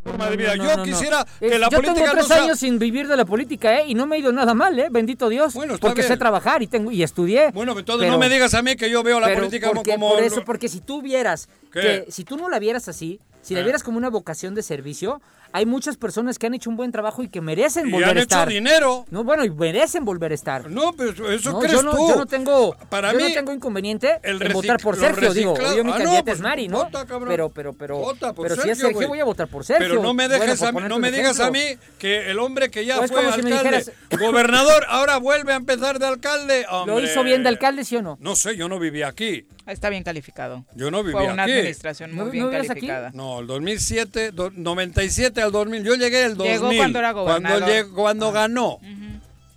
Forma 0.04 0.30
de 0.30 0.38
vida. 0.38 0.56
No, 0.56 0.64
yo 0.64 0.70
no, 0.72 0.78
no. 0.78 0.84
quisiera 0.84 1.26
que 1.40 1.60
la 1.60 1.70
yo 1.70 1.78
política 1.78 1.94
tengo 1.94 2.08
no 2.08 2.14
tres 2.14 2.28
sea... 2.28 2.44
años 2.44 2.60
sin 2.60 2.80
vivir 2.80 3.08
de 3.08 3.18
la 3.18 3.26
política, 3.26 3.80
¿eh? 3.80 3.84
Y 3.88 3.94
no 3.94 4.08
me 4.08 4.16
ha 4.16 4.20
ido 4.20 4.32
nada 4.32 4.54
mal, 4.54 4.78
¿eh? 4.80 4.88
Bendito 4.90 5.28
Dios. 5.30 5.54
Bueno, 5.54 5.76
está 5.76 5.88
porque 5.88 6.02
sé 6.02 6.10
bien. 6.10 6.20
trabajar 6.20 6.64
y 6.64 6.68
tengo 6.68 6.92
y 6.92 7.04
estudié. 7.04 7.52
Bueno, 7.52 7.78
entonces 7.78 8.04
Pero- 8.06 8.14
no 8.14 8.18
me 8.18 8.30
digas 8.30 8.54
a 8.54 8.62
mí 8.62 8.76
que 8.78 8.90
yo 8.90 9.04
veo 9.04 9.20
la 9.20 9.28
pero 9.28 9.40
política 9.42 9.68
como... 9.68 9.82
porque- 9.82 9.92
como- 9.94 10.10
por 10.14 10.24
eso, 10.24 10.44
porque 10.46 10.70
si 10.70 10.80
tú 10.80 11.02
vieras 11.02 11.50
¿Qué? 11.74 12.06
que 12.06 12.12
si 12.12 12.24
tú 12.24 12.38
no 12.38 12.50
la 12.50 12.58
vieras 12.60 12.88
así, 12.88 13.20
si 13.42 13.54
la 13.54 13.60
Eh. 13.60 13.64
vieras 13.64 13.84
como 13.84 13.98
una 13.98 14.10
vocación 14.10 14.56
de 14.56 14.64
servicio, 14.64 15.22
hay 15.54 15.66
muchas 15.66 15.98
personas 15.98 16.38
que 16.40 16.48
han 16.48 16.54
hecho 16.54 16.70
un 16.70 16.76
buen 16.76 16.92
trabajo 16.92 17.24
y 17.24 17.30
que 17.30 17.42
merecen 17.42 17.88
Y 17.88 17.92
volver 17.92 18.10
han 18.10 18.18
a 18.18 18.22
hecho 18.22 18.36
estar. 18.36 18.48
dinero. 18.50 19.06
No, 19.10 19.24
bueno, 19.24 19.44
y 19.46 19.50
merecen 19.50 20.06
volver 20.06 20.32
a 20.32 20.36
estar. 20.36 20.70
No, 20.70 20.94
pero 20.94 21.32
eso 21.32 21.52
No, 21.52 21.60
crees 21.60 21.74
yo 21.74 21.84
no, 21.84 21.92
tú. 21.92 22.08
yo 22.10 22.16
no 22.16 22.26
tengo, 22.26 22.76
Para 22.90 23.12
yo 23.12 23.18
mí, 23.18 23.24
no 23.24 23.34
tengo 23.34 23.54
inconveniente 23.54 24.20
el 24.24 24.42
en 24.42 24.54
votar 24.54 24.80
por 24.82 24.96
Sergio, 24.98 25.34
digo. 25.34 25.56
Yo 25.76 25.84
mi 25.84 25.92
Ah, 25.92 26.00
no, 26.00 26.24
pues 26.24 26.36
es 26.36 26.42
Mari, 26.42 26.68
¿no? 26.68 26.86
vota, 26.86 27.06
cabrón. 27.06 27.30
pero, 27.30 27.50
pero, 27.50 27.74
pero, 27.74 27.98
Vota 27.98 28.34
por 28.34 28.48
pero 28.48 28.56
si 28.62 28.70
es 28.70 28.78
Sergio, 28.78 28.82
Sergio, 28.88 28.98
güey. 28.98 29.08
voy 29.10 29.20
a 29.20 29.26
votar 29.26 29.48
por 29.48 29.64
Sergio. 29.66 29.88
Pero 29.88 30.02
no 30.02 30.14
me 30.14 30.28
dejes 30.28 30.60
Bueno, 30.60 30.80
a 30.80 30.82
mí, 30.84 30.90
no 30.90 31.00
me 31.00 31.12
digas 31.12 31.40
a 31.40 31.52
mí 31.52 31.62
que 32.00 32.30
el 32.32 32.40
hombre 32.40 32.70
que 32.72 32.86
ya 32.86 32.98
Pues 32.98 33.12
fue 33.12 33.22
si 33.22 33.28
alcalde, 33.28 33.52
dijeras- 33.52 33.92
gobernador, 34.20 34.86
ahora 34.90 35.18
vuelve 35.18 35.54
a 35.54 35.56
empezar 35.58 36.00
de 36.00 36.06
alcalde. 36.08 36.66
¿Lo 36.86 37.00
hizo 37.00 37.24
bien 37.24 37.44
de 37.44 37.50
alcalde, 37.50 37.84
sí 37.86 37.98
o 37.98 38.02
no? 38.02 38.18
No 38.22 38.36
sé, 38.36 38.56
yo 38.56 38.70
no 38.70 38.80
vivía 38.80 39.08
aquí. 39.08 39.46
Está 39.68 39.90
bien 39.90 40.04
calificado. 40.04 40.66
Yo 40.76 40.90
no 40.92 41.04
vivía 41.04 41.20
Fue 41.22 41.32
una 41.32 41.44
aquí. 41.44 41.52
administración 41.54 42.12
¿No- 42.16 42.26
muy 42.26 42.40
no 42.40 42.50
bien 42.50 42.60
aquí? 42.62 42.68
calificada. 42.68 43.12
No, 43.14 43.40
el 43.40 43.48
2007, 43.48 44.32
do- 44.32 44.50
97 44.52 45.42
al 45.42 45.52
2000. 45.52 45.84
Yo 45.84 45.96
llegué 45.96 46.24
el 46.26 46.36
2000. 46.36 46.54
Llegó 46.54 46.68
cuando 46.78 47.00
era 47.00 47.14
Cuando, 47.14 47.32
gobernador. 47.50 47.70
lleg- 47.70 47.94
cuando 47.94 48.28
Ah. 48.30 48.32
ganó. 48.32 48.80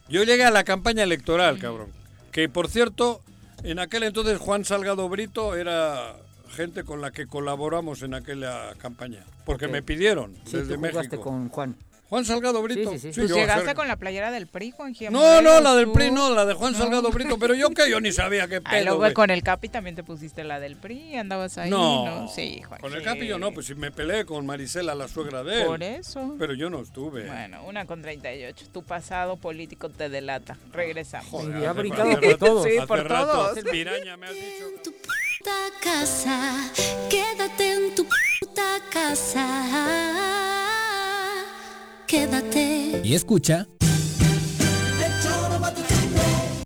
Yo 0.09 0.23
llegué 0.25 0.45
a 0.45 0.51
la 0.51 0.65
campaña 0.65 1.03
electoral, 1.03 1.59
cabrón. 1.59 1.89
Que 2.33 2.49
por 2.49 2.69
cierto, 2.69 3.23
en 3.63 3.79
aquel 3.79 4.03
entonces 4.03 4.39
Juan 4.39 4.65
Salgado 4.65 5.09
Brito 5.09 5.55
era 5.57 6.17
gente 6.51 6.85
con 6.85 7.01
la 7.01 7.11
que 7.11 7.27
colaboramos 7.27 8.03
en 8.03 8.15
aquella 8.15 8.75
campaña. 8.79 9.25
Porque 9.47 9.67
Ok. 9.67 9.73
me 9.73 9.83
pidieron 9.83 10.35
Sí, 10.45 10.59
desde 10.59 10.75
tú 10.75 10.81
México. 10.81 11.21
con 11.21 11.49
Juan. 11.49 11.77
Juan 12.09 12.25
Salgado 12.25 12.63
Brito. 12.63 12.93
Sí, 12.93 12.99
sí, 12.99 13.13
sí. 13.13 13.27
Llegaste 13.27 13.75
con 13.75 13.89
la 13.89 13.97
playera 13.97 14.31
del 14.31 14.47
PRI, 14.47 14.71
Juan 14.73 14.95
Gil 14.95 15.11
No, 15.11 15.41
no, 15.43 15.61
la 15.61 15.75
del 15.75 15.87
tú. 15.87 15.95
PRI 15.95 16.11
no, 16.11 16.33
la 16.35 16.45
de 16.45 16.55
Juan 16.55 16.73
No. 16.73 16.79
Salgado 16.79 17.11
Brito. 17.11 17.39
Pero 17.39 17.55
yo 17.55 17.71
que 17.71 17.91
yo 17.91 18.01
ni 18.01 18.13
sabía 18.13 18.47
qué 18.47 18.57
Ay, 18.57 18.63
pedo, 18.63 18.85
luego 18.85 18.99
güey. 19.01 19.15
con 19.15 19.31
el 19.31 19.43
Capi 19.43 19.69
también 19.69 19.97
te 19.97 20.05
pusiste 20.05 20.45
la 20.45 20.61
del 20.61 20.77
PRI, 20.77 21.17
andabas 21.17 21.59
ahí, 21.59 21.71
No, 21.71 22.05
¿no? 22.05 22.29
Sí, 22.29 22.63
Juan 22.63 22.81
con 22.81 22.93
el. 22.95 23.03
Capi 23.03 23.27
yo 23.27 23.39
no, 23.39 23.53
pues 23.53 23.67
si 23.67 23.75
me 23.75 23.91
peleé 23.91 24.25
con 24.27 24.45
Marisela, 24.47 24.95
la 24.95 25.09
suegra 25.09 25.43
de 25.43 25.63
él. 25.63 25.67
Por 25.67 25.83
eso. 25.83 26.37
Pero 26.39 26.53
yo 26.55 26.71
no 26.71 26.81
estuve. 26.83 27.27
Bueno, 27.27 27.65
una 27.65 27.87
con 27.87 28.03
38. 28.03 28.67
Tu 28.73 28.83
pasado 28.85 29.37
político 29.37 29.89
te 29.89 30.09
delata. 30.09 30.57
Regresamos. 30.73 31.31
Joder, 31.31 31.63
Y 31.63 31.65
ha 31.65 31.73
brincado 31.73 32.21
por 32.21 32.37
todos. 32.37 32.65
Sí, 32.65 32.77
por 32.87 33.09
todos. 33.09 33.59
Piraña, 33.71 34.17
me 34.17 34.27
has 34.27 34.35
dicho. 34.35 34.67
tu 34.85 34.93
puta 34.93 35.57
casa, 35.83 36.71
quédate 37.11 37.73
en 37.73 37.95
tu 37.95 38.05
puta 38.41 38.79
casa, 38.93 40.74
quédate. 42.15 43.01
Y 43.03 43.15
escucha. 43.15 43.67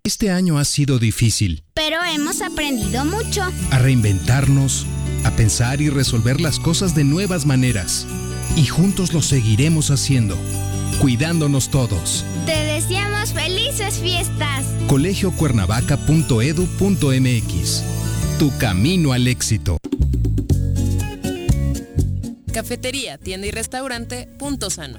Este 0.05 0.31
año 0.31 0.59
ha 0.59 0.65
sido 0.65 0.99
difícil. 0.99 1.65
Pero 1.75 1.99
hemos 2.05 2.43
aprendido 2.43 3.05
mucho. 3.05 3.43
A 3.71 3.79
reinventarnos, 3.79 4.87
a 5.25 5.31
pensar 5.33 5.81
y 5.81 5.91
resolver 5.91 6.41
las 6.41 6.59
cosas 6.59 6.95
de 6.95 7.05
nuevas 7.05 7.47
maneras. 7.47 8.07
Y 8.57 8.67
juntos 8.67 9.15
lo 9.15 9.23
seguiremos 9.23 9.91
haciendo, 9.91 10.37
cuidándonos 11.01 11.71
todos. 11.71 12.25
Te 12.47 12.65
deseamos 12.65 13.33
felices 13.33 13.99
fiestas. 13.99 14.67
colegiocuernavaca.edu.mx 14.89 17.83
Tu 18.39 18.57
camino 18.59 19.13
al 19.13 19.27
éxito. 19.27 19.79
Cafetería, 22.53 23.19
tienda 23.19 23.47
y 23.47 23.51
restaurante 23.51 24.29
Punto 24.39 24.71
Sano. 24.71 24.99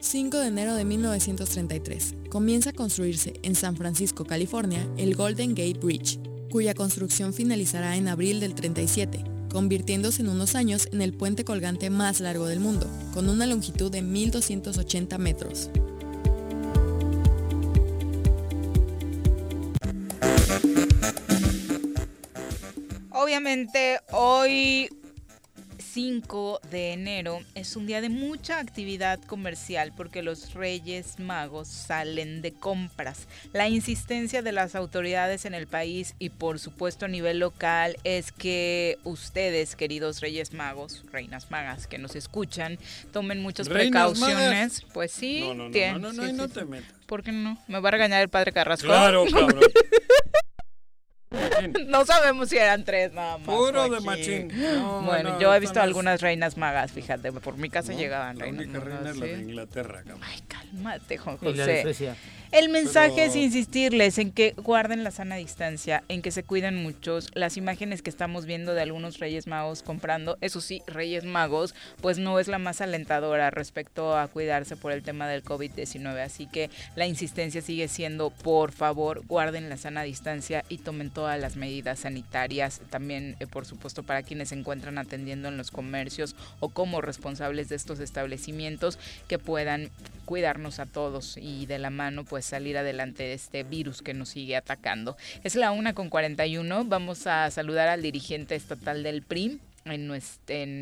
5 0.00 0.38
de 0.38 0.48
enero 0.48 0.74
de 0.74 0.84
1933, 0.84 2.14
comienza 2.28 2.70
a 2.70 2.72
construirse 2.72 3.34
en 3.42 3.54
San 3.54 3.76
Francisco, 3.76 4.24
California, 4.24 4.84
el 4.96 5.14
Golden 5.14 5.50
Gate 5.50 5.78
Bridge, 5.80 6.18
cuya 6.50 6.74
construcción 6.74 7.32
finalizará 7.32 7.96
en 7.96 8.08
abril 8.08 8.40
del 8.40 8.54
37, 8.54 9.22
convirtiéndose 9.48 10.22
en 10.22 10.28
unos 10.28 10.56
años 10.56 10.88
en 10.90 11.02
el 11.02 11.14
puente 11.14 11.44
colgante 11.44 11.88
más 11.88 12.18
largo 12.20 12.46
del 12.46 12.58
mundo, 12.58 12.88
con 13.14 13.28
una 13.28 13.46
longitud 13.46 13.92
de 13.92 14.02
1.280 14.02 15.18
metros. 15.18 15.70
Obviamente 23.10 23.98
hoy 24.12 24.88
5 25.78 26.60
de 26.70 26.92
enero 26.92 27.40
es 27.54 27.74
un 27.74 27.86
día 27.86 28.00
de 28.00 28.08
mucha 28.08 28.58
actividad 28.60 29.20
comercial 29.24 29.92
porque 29.96 30.22
los 30.22 30.54
Reyes 30.54 31.18
Magos 31.18 31.66
salen 31.68 32.42
de 32.42 32.52
compras. 32.52 33.26
La 33.52 33.68
insistencia 33.68 34.42
de 34.42 34.52
las 34.52 34.74
autoridades 34.76 35.44
en 35.44 35.54
el 35.54 35.66
país 35.66 36.14
y 36.18 36.28
por 36.30 36.58
supuesto 36.60 37.06
a 37.06 37.08
nivel 37.08 37.38
local 37.40 37.96
es 38.04 38.30
que 38.30 38.98
ustedes, 39.04 39.74
queridos 39.74 40.20
Reyes 40.20 40.52
Magos, 40.52 41.02
Reinas 41.10 41.50
Magas 41.50 41.86
que 41.86 41.98
nos 41.98 42.14
escuchan, 42.14 42.78
tomen 43.12 43.40
muchas 43.42 43.66
¿Reinas 43.66 44.12
precauciones. 44.12 44.38
magas? 44.38 44.82
Pues 44.92 45.10
sí, 45.10 45.40
No, 45.40 45.54
no, 45.54 45.68
no, 45.68 45.98
no, 45.98 45.98
no, 45.98 46.10
sí, 46.12 46.16
no, 46.18 46.32
no 46.32 46.48
sí, 46.48 46.54
te 46.54 46.64
metas. 46.64 46.97
¿Por 47.08 47.22
qué 47.22 47.32
no? 47.32 47.56
Me 47.68 47.80
va 47.80 47.88
a 47.88 47.92
regañar 47.92 48.20
el 48.20 48.28
padre 48.28 48.52
Carrasco. 48.52 48.86
Claro, 48.86 49.24
cabrón. 49.32 49.60
No 51.86 52.04
sabemos 52.04 52.50
si 52.50 52.58
eran 52.58 52.84
tres 52.84 53.12
nada 53.14 53.38
más. 53.38 53.46
Puro 53.46 53.88
de 53.88 54.00
machín. 54.00 54.48
No, 54.54 55.00
bueno, 55.02 55.30
no, 55.30 55.40
yo 55.40 55.54
he 55.54 55.58
visto 55.60 55.80
algunas 55.80 56.20
reinas 56.20 56.58
magas, 56.58 56.92
fíjate, 56.92 57.32
por 57.32 57.56
mi 57.56 57.70
casa 57.70 57.92
No, 57.92 57.98
llegaban 57.98 58.36
La 58.38 58.44
reinas 58.44 58.64
única 58.66 58.78
reina 58.80 59.00
magas. 59.00 59.14
es 59.14 59.20
la 59.20 59.26
de 59.26 59.36
¿sí? 59.36 59.42
Inglaterra, 59.42 60.02
cabrón. 60.04 60.20
Cálmate, 60.48 61.16
Juan 61.18 61.38
Y 61.40 61.52
la 61.54 61.66
de 61.66 61.72
José. 61.72 61.82
Suecia. 61.82 62.16
El 62.50 62.70
mensaje 62.70 63.12
Pero- 63.16 63.28
es 63.30 63.36
insistirles 63.36 64.16
en 64.16 64.32
que 64.32 64.54
guarden 64.56 65.04
la 65.04 65.10
sana 65.10 65.36
distancia, 65.36 66.02
en 66.08 66.22
que 66.22 66.30
se 66.30 66.42
cuiden 66.42 66.82
muchos. 66.82 67.28
Las 67.34 67.58
imágenes 67.58 68.00
que 68.00 68.08
estamos 68.08 68.46
viendo 68.46 68.72
de 68.72 68.80
algunos 68.80 69.18
Reyes 69.18 69.46
Magos 69.46 69.82
comprando, 69.82 70.38
eso 70.40 70.62
sí, 70.62 70.82
Reyes 70.86 71.24
Magos, 71.24 71.74
pues 72.00 72.18
no 72.18 72.40
es 72.40 72.48
la 72.48 72.58
más 72.58 72.80
alentadora 72.80 73.50
respecto 73.50 74.16
a 74.16 74.28
cuidarse 74.28 74.76
por 74.76 74.92
el 74.92 75.02
tema 75.02 75.28
del 75.28 75.44
COVID-19. 75.44 76.22
Así 76.22 76.46
que 76.46 76.70
la 76.96 77.06
insistencia 77.06 77.60
sigue 77.60 77.86
siendo, 77.86 78.30
por 78.30 78.72
favor, 78.72 79.26
guarden 79.26 79.68
la 79.68 79.76
sana 79.76 80.02
distancia 80.02 80.64
y 80.70 80.78
tomen 80.78 81.10
todas 81.10 81.38
las 81.38 81.56
medidas 81.56 81.98
sanitarias. 82.00 82.80
También, 82.88 83.36
eh, 83.40 83.46
por 83.46 83.66
supuesto, 83.66 84.04
para 84.04 84.22
quienes 84.22 84.48
se 84.48 84.54
encuentran 84.54 84.96
atendiendo 84.96 85.48
en 85.48 85.58
los 85.58 85.70
comercios 85.70 86.34
o 86.60 86.70
como 86.70 87.02
responsables 87.02 87.68
de 87.68 87.76
estos 87.76 88.00
establecimientos, 88.00 88.98
que 89.26 89.38
puedan 89.38 89.90
cuidarnos 90.28 90.78
a 90.78 90.84
todos 90.84 91.38
y 91.40 91.64
de 91.64 91.78
la 91.78 91.88
mano 91.88 92.22
pues 92.22 92.44
salir 92.44 92.76
adelante 92.76 93.22
de 93.22 93.32
este 93.32 93.62
virus 93.62 94.02
que 94.02 94.12
nos 94.12 94.28
sigue 94.28 94.56
atacando. 94.56 95.16
Es 95.42 95.56
la 95.56 95.70
una 95.70 95.94
con 95.94 96.10
41, 96.10 96.84
vamos 96.84 97.26
a 97.26 97.50
saludar 97.50 97.88
al 97.88 98.02
dirigente 98.02 98.54
estatal 98.54 99.02
del 99.02 99.22
PRI. 99.22 99.58
En, 99.86 100.10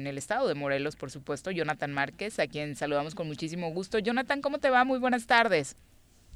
el 0.09 0.19
estado 0.19 0.49
de 0.49 0.57
Morelos, 0.57 0.97
por 0.97 1.13
supuesto, 1.13 1.53
Jonathan 1.53 1.93
Márquez, 1.93 2.41
a 2.41 2.49
quien 2.49 2.75
saludamos 2.75 3.15
con 3.15 3.29
muchísimo 3.29 3.71
gusto. 3.71 4.01
Jonathan, 4.01 4.41
¿cómo 4.41 4.59
te 4.59 4.69
va? 4.69 4.83
Muy 4.83 4.99
buenas 4.99 5.29
tardes. 5.29 5.77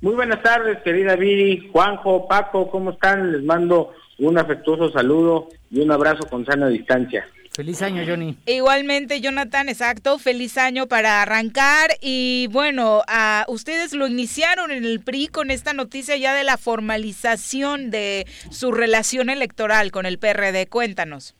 Muy 0.00 0.14
buenas 0.14 0.40
tardes, 0.44 0.80
querida 0.84 1.16
Viri, 1.16 1.68
Juanjo, 1.72 2.28
Paco, 2.28 2.70
¿cómo 2.70 2.92
están? 2.92 3.32
Les 3.32 3.42
mando 3.42 3.92
un 4.20 4.38
afectuoso 4.38 4.92
saludo 4.92 5.48
y 5.68 5.80
un 5.80 5.90
abrazo 5.90 6.28
con 6.30 6.46
sana 6.46 6.68
distancia. 6.68 7.26
Feliz 7.52 7.82
año, 7.82 8.04
Johnny. 8.06 8.36
Igualmente, 8.46 9.20
Jonathan, 9.20 9.68
exacto, 9.68 10.18
feliz 10.18 10.56
año 10.56 10.86
para 10.86 11.20
arrancar 11.20 11.90
y 12.00 12.46
bueno, 12.52 13.02
a 13.08 13.44
ustedes 13.48 13.92
lo 13.92 14.06
iniciaron 14.06 14.70
en 14.70 14.84
el 14.84 15.00
PRI 15.00 15.26
con 15.26 15.50
esta 15.50 15.72
noticia 15.74 16.16
ya 16.16 16.32
de 16.32 16.44
la 16.44 16.56
formalización 16.58 17.90
de 17.90 18.26
su 18.50 18.70
relación 18.72 19.30
electoral 19.30 19.90
con 19.90 20.06
el 20.06 20.18
PRD. 20.18 20.68
Cuéntanos. 20.68 21.34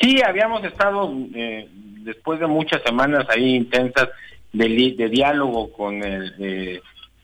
Sí, 0.00 0.22
habíamos 0.22 0.64
estado 0.64 1.12
eh, 1.34 1.68
después 2.04 2.38
de 2.38 2.46
muchas 2.46 2.82
semanas 2.82 3.26
ahí 3.28 3.56
intensas 3.56 4.08
de, 4.52 4.68
li- 4.68 4.94
de 4.94 5.08
diálogo 5.08 5.72
con 5.72 6.02
el 6.04 6.32
eh, 6.38 6.80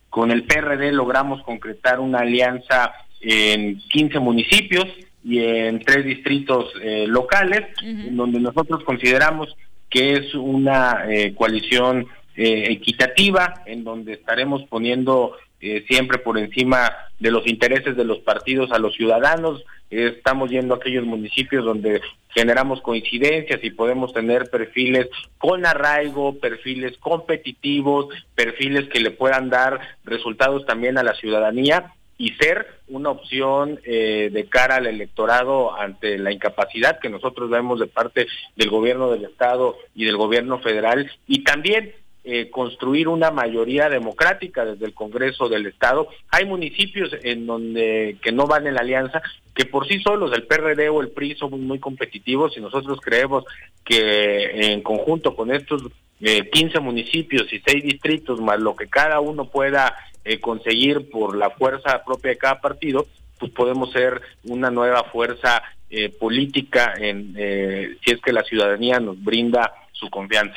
con 0.09 0.33
el 0.33 0.43
PRD 0.43 0.91
logramos 0.91 1.43
concretar 1.45 2.01
una 2.01 2.19
alianza 2.21 2.93
en 3.21 3.79
15 3.91 4.19
municipios 4.19 4.87
y 5.23 5.45
en 5.45 5.81
tres 5.81 6.05
distritos 6.05 6.73
eh, 6.83 7.07
locales, 7.07 7.66
en 7.83 8.16
donde 8.16 8.41
nosotros 8.41 8.83
consideramos 8.85 9.57
que 9.91 10.12
es 10.12 10.35
una 10.35 11.05
eh, 11.09 11.35
coalición 11.35 12.07
eh, 12.37 12.66
equitativa, 12.71 13.62
en 13.66 13.85
donde 13.85 14.14
estaremos 14.14 14.62
poniendo 14.68 15.37
eh, 15.61 15.85
siempre 15.89 16.18
por 16.18 16.39
encima 16.39 16.91
de 17.18 17.31
los 17.31 17.47
intereses 17.47 17.97
de 17.97 18.05
los 18.05 18.21
partidos 18.21 18.71
a 18.73 18.79
los 18.79 18.95
ciudadanos. 18.95 19.62
Estamos 19.91 20.51
yendo 20.51 20.75
a 20.75 20.77
aquellos 20.79 21.05
municipios 21.05 21.64
donde 21.64 22.01
generamos 22.29 22.81
coincidencias 22.81 23.62
y 23.64 23.71
podemos 23.71 24.14
tener 24.14 24.49
perfiles 24.49 25.09
con 25.37 25.66
arraigo, 25.66 26.39
perfiles 26.39 26.97
competitivos, 26.99 28.07
perfiles 28.37 28.89
que 28.89 29.01
le 29.01 29.11
puedan 29.11 29.51
dar 29.51 29.81
resultados 30.05 30.64
también 30.64 30.97
a 30.97 31.03
la 31.03 31.14
ciudadanía 31.14 31.93
y 32.21 32.35
ser 32.35 32.66
una 32.89 33.09
opción 33.09 33.81
eh, 33.83 34.29
de 34.31 34.45
cara 34.45 34.77
al 34.77 34.87
electorado 34.87 35.75
ante 35.75 36.18
la 36.18 36.31
incapacidad 36.31 37.01
que 37.01 37.09
nosotros 37.09 37.49
vemos 37.49 37.81
de 37.81 37.87
parte 37.87 38.27
del 38.57 38.68
gobierno 38.68 39.11
del 39.11 39.25
estado 39.25 39.79
y 39.95 40.05
del 40.05 40.18
gobierno 40.18 40.59
federal 40.59 41.11
y 41.27 41.45
también 41.45 41.95
eh, 42.23 42.51
construir 42.51 43.09
una 43.09 43.31
mayoría 43.31 43.89
democrática 43.89 44.66
desde 44.66 44.85
el 44.85 44.93
Congreso 44.93 45.49
del 45.49 45.64
Estado. 45.64 46.09
Hay 46.29 46.45
municipios 46.45 47.11
en 47.23 47.47
donde 47.47 48.18
que 48.23 48.33
no 48.33 48.47
van 48.47 48.66
en 48.66 48.75
la 48.75 48.83
alianza, 48.83 49.23
que 49.55 49.64
por 49.64 49.89
sí 49.89 49.99
solos 50.01 50.31
el 50.35 50.47
PRD 50.47 50.91
o 50.91 51.01
el 51.01 51.09
PRI 51.09 51.37
somos 51.37 51.59
muy 51.59 51.79
competitivos 51.79 52.55
y 52.55 52.61
nosotros 52.61 53.01
creemos 53.01 53.45
que 53.83 54.73
en 54.73 54.83
conjunto 54.83 55.35
con 55.35 55.51
estos 55.51 55.85
eh, 56.21 56.49
15 56.51 56.81
municipios 56.81 57.53
y 57.53 57.61
6 57.61 57.83
distritos, 57.83 58.41
más 58.41 58.61
lo 58.61 58.77
que 58.77 58.89
cada 58.89 59.21
uno 59.21 59.47
pueda 59.47 59.97
eh, 60.25 60.41
conseguir 60.41 61.11
por 61.11 61.37
la 61.37 61.51
fuerza 61.51 62.03
propia 62.05 62.33
de 62.33 62.39
cada 62.39 62.61
partido, 62.61 63.07
pues 63.39 63.51
podemos 63.53 63.91
ser 63.93 64.21
una 64.45 64.71
nueva 64.71 65.05
fuerza 65.05 65.62
eh, 65.93 66.09
política 66.09 66.95
en 66.97 67.35
eh, 67.37 67.97
si 68.05 68.12
es 68.12 68.21
que 68.21 68.33
la 68.33 68.45
ciudadanía 68.45 69.01
nos 69.01 69.21
brinda 69.21 69.73
su 69.93 70.09
confianza. 70.09 70.57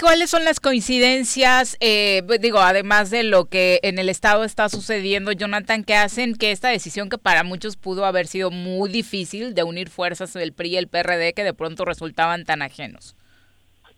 ¿Cuáles 0.00 0.30
son 0.30 0.44
las 0.44 0.60
coincidencias, 0.60 1.76
eh, 1.80 2.22
digo, 2.40 2.58
además 2.58 3.10
de 3.10 3.22
lo 3.22 3.44
que 3.44 3.80
en 3.82 3.98
el 3.98 4.08
Estado 4.08 4.44
está 4.44 4.68
sucediendo, 4.68 5.30
Jonathan, 5.32 5.84
que 5.84 5.94
hacen 5.94 6.34
que 6.34 6.52
esta 6.52 6.70
decisión 6.70 7.10
que 7.10 7.18
para 7.18 7.44
muchos 7.44 7.76
pudo 7.76 8.06
haber 8.06 8.26
sido 8.26 8.50
muy 8.50 8.90
difícil 8.90 9.54
de 9.54 9.62
unir 9.62 9.90
fuerzas 9.90 10.32
del 10.32 10.52
PRI 10.54 10.70
y 10.70 10.76
el 10.78 10.88
PRD 10.88 11.34
que 11.34 11.44
de 11.44 11.54
pronto 11.54 11.84
resultaban 11.84 12.44
tan 12.44 12.62
ajenos? 12.62 13.14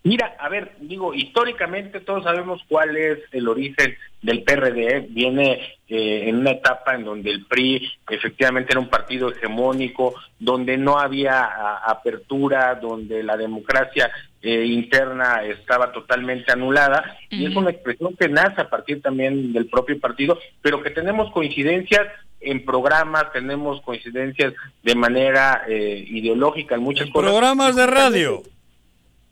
Mira, 0.05 0.35
a 0.39 0.49
ver, 0.49 0.75
digo, 0.81 1.15
históricamente 1.15 1.99
todos 1.99 2.23
sabemos 2.23 2.61
cuál 2.69 2.95
es 2.95 3.17
el 3.31 3.47
origen 3.47 3.95
del 4.21 4.43
PRD. 4.43 5.07
Viene 5.09 5.53
eh, 5.89 6.25
en 6.29 6.35
una 6.37 6.51
etapa 6.51 6.93
en 6.93 7.05
donde 7.05 7.31
el 7.31 7.45
PRI 7.47 7.91
efectivamente 8.07 8.71
era 8.71 8.79
un 8.79 8.89
partido 8.89 9.31
hegemónico, 9.31 10.13
donde 10.37 10.77
no 10.77 10.99
había 10.99 11.43
a- 11.43 11.77
apertura, 11.89 12.75
donde 12.75 13.23
la 13.23 13.35
democracia 13.35 14.11
eh, 14.43 14.65
interna 14.65 15.43
estaba 15.43 15.91
totalmente 15.91 16.51
anulada. 16.51 17.17
Y 17.31 17.47
es 17.47 17.55
una 17.55 17.71
expresión 17.71 18.15
que 18.15 18.29
nace 18.29 18.61
a 18.61 18.69
partir 18.69 19.01
también 19.01 19.53
del 19.53 19.65
propio 19.65 19.99
partido, 19.99 20.37
pero 20.61 20.83
que 20.83 20.91
tenemos 20.91 21.31
coincidencias 21.31 22.07
en 22.41 22.63
programas, 22.63 23.31
tenemos 23.33 23.81
coincidencias 23.81 24.53
de 24.83 24.93
manera 24.93 25.63
eh, 25.67 26.05
ideológica 26.09 26.75
en 26.75 26.81
muchas 26.81 27.09
cosas. 27.09 27.31
Programas 27.31 27.75
de 27.75 27.87
radio. 27.87 28.43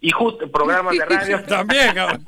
Y 0.04 0.12
justo 0.12 0.52
programas 0.52 0.98
de 0.98 1.06
radio. 1.06 1.42
También. 1.48 1.96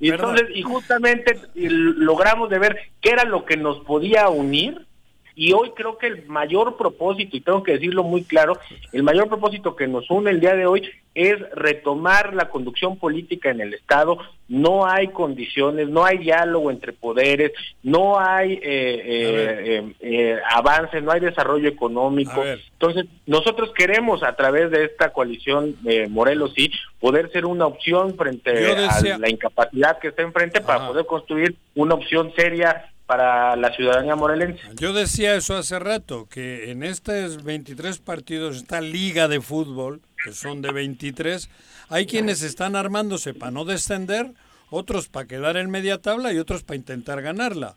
Y 0.00 0.10
entonces, 0.10 0.48
y 0.54 0.62
justamente 0.62 1.38
logramos 1.54 2.48
de 2.50 2.58
ver 2.58 2.76
qué 3.00 3.10
era 3.10 3.24
lo 3.24 3.44
que 3.44 3.56
nos 3.56 3.78
podía 3.84 4.28
unir. 4.30 4.86
Y 5.34 5.52
hoy 5.52 5.70
creo 5.74 5.98
que 5.98 6.06
el 6.08 6.26
mayor 6.26 6.76
propósito, 6.76 7.36
y 7.36 7.40
tengo 7.40 7.62
que 7.62 7.72
decirlo 7.72 8.02
muy 8.02 8.22
claro, 8.24 8.58
el 8.92 9.02
mayor 9.02 9.28
propósito 9.28 9.76
que 9.76 9.86
nos 9.86 10.10
une 10.10 10.30
el 10.30 10.40
día 10.40 10.54
de 10.54 10.66
hoy 10.66 10.88
es 11.14 11.38
retomar 11.54 12.32
la 12.34 12.48
conducción 12.48 12.96
política 12.96 13.50
en 13.50 13.60
el 13.60 13.74
Estado. 13.74 14.16
No 14.48 14.86
hay 14.86 15.08
condiciones, 15.08 15.88
no 15.88 16.04
hay 16.06 16.16
diálogo 16.18 16.70
entre 16.70 16.92
poderes, 16.94 17.52
no 17.82 18.18
hay 18.18 18.54
eh, 18.54 18.60
eh, 18.62 19.60
eh, 19.64 19.92
eh, 20.00 20.38
avance, 20.50 21.00
no 21.02 21.12
hay 21.12 21.20
desarrollo 21.20 21.68
económico. 21.68 22.42
Entonces, 22.72 23.06
nosotros 23.26 23.72
queremos 23.76 24.22
a 24.22 24.34
través 24.36 24.70
de 24.70 24.84
esta 24.84 25.12
coalición 25.12 25.76
Morelos 26.08 26.52
sí 26.54 26.70
poder 26.98 27.30
ser 27.30 27.44
una 27.46 27.66
opción 27.66 28.16
frente 28.16 28.50
decía- 28.52 29.14
a 29.14 29.18
la 29.18 29.28
incapacidad 29.30 29.98
que 29.98 30.08
está 30.08 30.22
enfrente 30.22 30.60
para 30.62 30.78
poder 30.88 31.06
construir 31.06 31.54
una 31.74 31.94
opción 31.94 32.32
seria 32.34 32.91
para 33.12 33.56
la 33.56 33.70
ciudadanía 33.74 34.16
morelense. 34.16 34.62
Yo 34.76 34.94
decía 34.94 35.34
eso 35.34 35.54
hace 35.54 35.78
rato, 35.78 36.28
que 36.30 36.70
en 36.70 36.82
estos 36.82 37.44
23 37.44 37.98
partidos, 37.98 38.56
esta 38.56 38.80
liga 38.80 39.28
de 39.28 39.42
fútbol, 39.42 40.00
que 40.24 40.32
son 40.32 40.62
de 40.62 40.72
23, 40.72 41.50
hay 41.90 42.06
quienes 42.06 42.40
están 42.40 42.74
armándose 42.74 43.34
para 43.34 43.50
no 43.50 43.66
descender, 43.66 44.32
otros 44.70 45.08
para 45.08 45.26
quedar 45.26 45.58
en 45.58 45.70
media 45.70 45.98
tabla 45.98 46.32
y 46.32 46.38
otros 46.38 46.62
para 46.62 46.78
intentar 46.78 47.20
ganarla. 47.20 47.76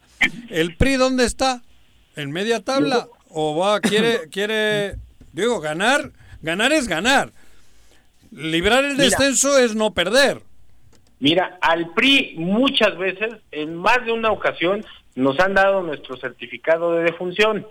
¿El 0.50 0.78
PRI 0.78 0.96
dónde 0.96 1.26
está? 1.26 1.64
¿En 2.16 2.32
media 2.32 2.62
tabla? 2.62 3.08
¿O 3.28 3.58
va, 3.58 3.82
quiere, 3.82 4.30
quiere, 4.32 4.96
digo, 5.34 5.60
ganar? 5.60 6.14
Ganar 6.44 6.72
es 6.72 6.88
ganar. 6.88 7.34
Librar 8.32 8.86
el 8.86 8.94
Mira. 8.94 9.04
descenso 9.04 9.60
es 9.60 9.76
no 9.76 9.94
perder. 9.94 10.44
Mira, 11.20 11.58
al 11.60 11.94
PRI 11.94 12.36
muchas 12.38 12.98
veces, 12.98 13.34
en 13.52 13.76
más 13.76 14.06
de 14.06 14.14
una 14.14 14.32
ocasión, 14.32 14.86
nos 15.16 15.40
han 15.40 15.54
dado 15.54 15.82
nuestro 15.82 16.18
certificado 16.18 16.94
de 16.94 17.04
defunción. 17.04 17.66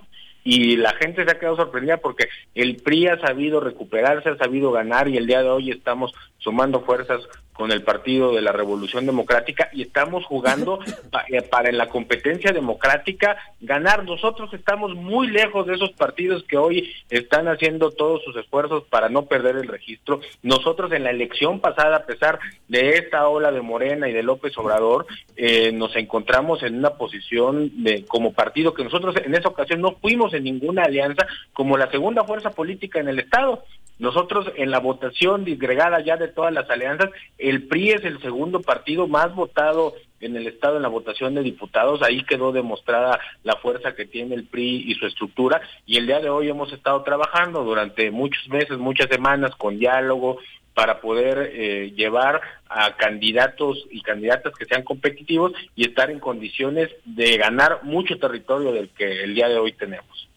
y 0.47 0.77
la 0.77 0.93
gente 0.97 1.25
se 1.25 1.31
ha 1.31 1.39
quedado 1.39 1.57
sorprendida 1.57 1.97
porque 1.97 2.29
el 2.55 2.77
PRI 2.77 3.07
ha 3.07 3.19
sabido 3.19 3.61
recuperarse, 3.61 4.29
ha 4.29 4.37
sabido 4.37 4.73
ganar 4.73 5.09
y 5.09 5.17
el 5.17 5.27
día 5.27 5.43
de 5.43 5.49
hoy 5.49 5.71
estamos 5.71 6.13
sumando 6.37 6.83
fuerzas 6.83 7.23
con 7.55 7.73
el 7.73 7.83
Partido 7.83 8.35
de 8.35 8.43
la 8.43 8.53
Revolución 8.53 9.07
Democrática 9.07 9.71
y 9.73 9.83
estamos 9.83 10.25
jugando 10.27 10.81
eh, 11.29 11.43
para 11.43 11.71
en 11.71 11.79
la 11.79 11.89
competencia 11.89 12.53
democrática 12.53 13.37
ganar. 13.61 14.05
Nosotros 14.05 14.53
estamos 14.53 14.95
muy 14.95 15.29
lejos 15.29 15.67
de 15.67 15.75
esos 15.75 15.93
partidos 15.93 16.45
que 16.45 16.59
hoy 16.59 16.93
están 17.09 17.49
haciendo 17.49 17.91
todos 17.91 18.23
sus 18.25 18.37
esfuerzos 18.37 18.85
para 18.85 19.09
no 19.09 19.27
perder 19.27 19.57
el 19.57 19.69
registro. 19.69 20.21
Nosotros 20.43 20.93
en 20.93 21.05
la 21.05 21.11
elección 21.11 21.61
pasada, 21.61 21.97
a 21.97 22.07
pesar 22.07 22.39
de 22.69 22.91
esta 22.91 23.29
ola 23.29 23.51
de 23.53 23.63
Morena 23.63 24.09
y 24.09 24.13
de 24.13 24.23
López 24.23 24.57
Obrador, 24.59 25.07
eh, 25.37 25.73
nos 25.73 25.95
encontramos 25.97 26.63
en 26.63 26.77
una 26.77 26.91
posición 26.91 27.85
de 27.85 28.05
como 28.05 28.33
partido 28.33 28.75
que 28.75 28.85
nosotros 28.85 29.15
en 29.25 29.35
esa 29.35 29.49
ocasión 29.49 29.81
no 29.81 29.93
fuimos 30.01 30.35
en 30.35 30.45
ninguna 30.45 30.83
alianza 30.83 31.27
como 31.53 31.77
la 31.77 31.91
segunda 31.91 32.25
fuerza 32.25 32.51
política 32.51 33.01
en 33.01 33.09
el 33.09 33.21
Estado. 33.21 33.63
Nosotros 33.99 34.51
en 34.57 34.71
la 34.71 34.81
votación 34.81 35.45
disgregada 35.45 36.01
ya 36.01 36.17
de 36.17 36.29
todas 36.29 36.53
las 36.53 36.69
alianzas, 36.69 37.11
el 37.39 37.69
PRI 37.69 37.93
es 37.93 38.05
el 38.05 38.21
segundo 38.21 38.61
partido 38.61 39.07
más 39.07 39.35
votado 39.35 39.95
en 40.21 40.37
el 40.37 40.47
Estado 40.47 40.77
en 40.77 40.83
la 40.83 40.89
votación 40.89 41.35
de 41.35 41.43
diputados. 41.43 42.03
Ahí 42.03 42.25
quedó 42.25 42.51
demostrada 42.51 43.21
la 43.45 43.57
fuerza 43.57 43.95
que 43.95 44.07
tiene 44.07 44.35
el 44.35 44.45
PRI 44.45 44.91
y 44.91 44.95
su 44.95 45.07
estructura. 45.07 45.61
Y 45.87 45.99
el 45.99 46.07
día 46.07 46.21
de 46.21 46.31
hoy 46.31 46.49
hemos 46.49 46.73
estado 46.73 47.03
trabajando 47.03 47.63
durante 47.63 48.11
muchos 48.11 48.49
meses, 48.49 48.79
muchas 48.79 49.09
semanas 49.09 49.55
con 49.57 49.79
diálogo 49.79 50.39
para 50.75 51.01
poder 51.01 51.53
eh, 51.53 51.93
llevar 51.95 52.41
a 52.69 52.97
candidatos 52.97 53.87
y 53.91 54.03
candidatas 54.03 54.55
que 54.55 54.65
sean 54.65 54.83
competitivos 54.83 55.53
y 55.77 55.87
estar 55.87 56.11
en 56.11 56.19
condiciones 56.19 56.91
de 57.05 57.37
ganar 57.37 57.85
mucho 57.85 58.19
territorio 58.19 58.73
del 58.73 58.89
que 58.89 59.23
el 59.23 59.35
día 59.35 59.49
de 59.49 59.59
hoy 59.59 59.73
tenemos. 59.73 60.29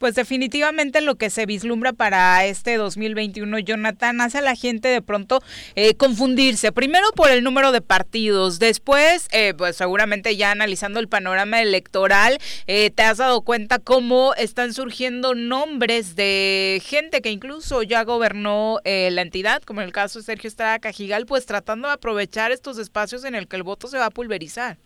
Pues 0.00 0.14
definitivamente 0.14 1.02
lo 1.02 1.16
que 1.16 1.28
se 1.28 1.44
vislumbra 1.44 1.92
para 1.92 2.46
este 2.46 2.78
2021, 2.78 3.58
Jonathan, 3.58 4.22
hace 4.22 4.38
a 4.38 4.40
la 4.40 4.54
gente 4.54 4.88
de 4.88 5.02
pronto 5.02 5.42
eh, 5.74 5.94
confundirse. 5.94 6.72
Primero 6.72 7.06
por 7.14 7.30
el 7.30 7.44
número 7.44 7.70
de 7.70 7.82
partidos, 7.82 8.58
después, 8.58 9.28
eh, 9.30 9.52
pues 9.52 9.76
seguramente 9.76 10.38
ya 10.38 10.52
analizando 10.52 11.00
el 11.00 11.08
panorama 11.08 11.60
electoral, 11.60 12.38
eh, 12.66 12.88
te 12.88 13.02
has 13.02 13.18
dado 13.18 13.42
cuenta 13.42 13.78
cómo 13.78 14.32
están 14.38 14.72
surgiendo 14.72 15.34
nombres 15.34 16.16
de 16.16 16.80
gente 16.82 17.20
que 17.20 17.30
incluso 17.30 17.82
ya 17.82 18.02
gobernó 18.04 18.78
la 18.82 19.20
entidad, 19.20 19.60
como 19.60 19.82
en 19.82 19.88
el 19.88 19.92
caso 19.92 20.20
de 20.20 20.24
Sergio 20.24 20.48
Estrada 20.48 20.78
Cajigal, 20.78 21.26
pues 21.26 21.44
tratando 21.44 21.88
de 21.88 21.94
aprovechar 21.94 22.52
estos 22.52 22.78
espacios 22.78 23.24
en 23.24 23.34
el 23.34 23.48
que 23.48 23.56
el 23.56 23.64
voto 23.64 23.86
se 23.86 23.98
va 23.98 24.06
a 24.06 24.10
pulverizar. 24.10 24.78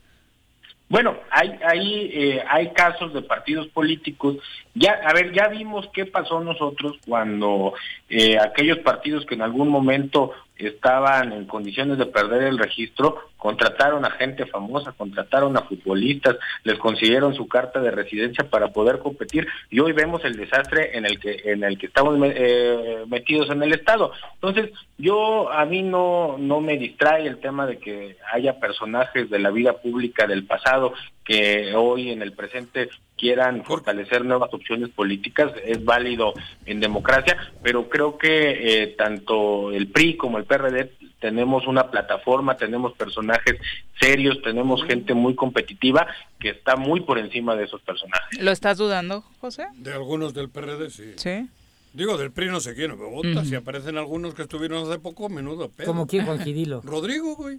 Bueno, 0.88 1.16
hay, 1.30 1.58
hay, 1.64 2.10
eh, 2.12 2.44
hay 2.48 2.72
casos 2.72 3.14
de 3.14 3.22
partidos 3.22 3.68
políticos. 3.68 4.36
Ya, 4.74 5.00
a 5.06 5.12
ver, 5.14 5.32
ya 5.32 5.48
vimos 5.48 5.88
qué 5.92 6.04
pasó 6.04 6.40
nosotros 6.40 6.96
cuando 7.06 7.72
eh, 8.08 8.38
aquellos 8.38 8.78
partidos 8.78 9.24
que 9.24 9.34
en 9.34 9.42
algún 9.42 9.68
momento 9.68 10.32
estaban 10.56 11.32
en 11.32 11.46
condiciones 11.46 11.98
de 11.98 12.06
perder 12.06 12.44
el 12.44 12.58
registro, 12.58 13.18
contrataron 13.36 14.04
a 14.04 14.10
gente 14.10 14.46
famosa, 14.46 14.92
contrataron 14.92 15.56
a 15.56 15.62
futbolistas, 15.62 16.36
les 16.62 16.78
consiguieron 16.78 17.34
su 17.34 17.48
carta 17.48 17.80
de 17.80 17.90
residencia 17.90 18.48
para 18.48 18.68
poder 18.68 19.00
competir 19.00 19.46
y 19.70 19.80
hoy 19.80 19.92
vemos 19.92 20.24
el 20.24 20.36
desastre 20.36 20.96
en 20.96 21.06
el 21.06 21.18
que 21.18 21.42
en 21.44 21.64
el 21.64 21.76
que 21.76 21.86
estamos 21.86 22.16
eh, 22.22 23.04
metidos 23.08 23.50
en 23.50 23.62
el 23.62 23.72
estado. 23.72 24.12
Entonces, 24.34 24.70
yo 24.96 25.50
a 25.52 25.64
mí 25.64 25.82
no 25.82 26.36
no 26.38 26.60
me 26.60 26.78
distrae 26.78 27.26
el 27.26 27.40
tema 27.40 27.66
de 27.66 27.78
que 27.78 28.16
haya 28.32 28.60
personajes 28.60 29.28
de 29.28 29.38
la 29.38 29.50
vida 29.50 29.74
pública 29.74 30.26
del 30.26 30.46
pasado 30.46 30.94
que 31.24 31.74
hoy 31.74 32.10
en 32.10 32.22
el 32.22 32.32
presente 32.32 32.88
quieran 33.16 33.64
fortalecer 33.64 34.24
nuevas 34.24 34.52
opciones 34.52 34.90
políticas, 34.90 35.52
es 35.64 35.84
válido 35.84 36.34
en 36.66 36.80
democracia, 36.80 37.36
pero 37.62 37.88
creo 37.88 38.18
que 38.18 38.82
eh, 38.82 38.86
tanto 38.88 39.72
el 39.72 39.88
PRI 39.88 40.16
como 40.16 40.38
el 40.38 40.44
PRD 40.44 40.90
tenemos 41.20 41.66
una 41.66 41.90
plataforma, 41.90 42.56
tenemos 42.56 42.92
personajes 42.94 43.54
serios, 43.98 44.42
tenemos 44.42 44.84
gente 44.84 45.14
muy 45.14 45.34
competitiva 45.34 46.06
que 46.38 46.50
está 46.50 46.76
muy 46.76 47.00
por 47.00 47.18
encima 47.18 47.56
de 47.56 47.64
esos 47.64 47.80
personajes. 47.82 48.42
¿Lo 48.42 48.50
estás 48.50 48.76
dudando, 48.76 49.24
José? 49.40 49.68
De 49.76 49.92
algunos 49.92 50.34
del 50.34 50.50
PRD, 50.50 50.90
sí. 50.90 51.12
Sí. 51.16 51.48
Digo, 51.94 52.18
del 52.18 52.32
PRI 52.32 52.48
no 52.48 52.58
sé 52.58 52.74
quién, 52.74 52.90
me 52.98 53.08
vota. 53.08 53.44
Si 53.44 53.54
aparecen 53.54 53.96
algunos 53.96 54.34
que 54.34 54.42
estuvieron 54.42 54.86
hace 54.86 54.98
poco, 54.98 55.28
menudo 55.28 55.68
pedo. 55.68 55.86
¿Como 55.86 56.08
quién, 56.08 56.26
Juan? 56.26 56.38
Rodrigo, 56.82 57.36
güey. 57.36 57.58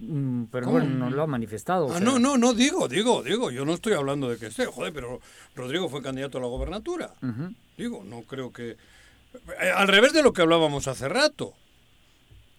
Mm, 0.00 0.44
pero 0.52 0.70
bueno, 0.70 0.90
no 0.90 1.10
lo 1.10 1.22
ha 1.22 1.26
manifestado. 1.26 1.92
Ah, 1.92 2.00
no, 2.00 2.18
no, 2.18 2.38
no, 2.38 2.54
digo, 2.54 2.88
digo, 2.88 3.22
digo, 3.22 3.50
yo 3.50 3.64
no 3.64 3.74
estoy 3.74 3.94
hablando 3.94 4.30
de 4.30 4.38
que 4.38 4.46
esté, 4.46 4.66
joder, 4.66 4.92
pero 4.92 5.20
Rodrigo 5.56 5.88
fue 5.88 6.02
candidato 6.02 6.38
a 6.38 6.40
la 6.40 6.46
gobernatura. 6.46 7.14
Digo, 7.76 8.04
no 8.04 8.22
creo 8.22 8.52
que... 8.52 8.76
Eh, 9.60 9.70
al 9.74 9.88
revés 9.88 10.12
de 10.12 10.22
lo 10.22 10.32
que 10.32 10.42
hablábamos 10.42 10.88
hace 10.88 11.08
rato. 11.08 11.52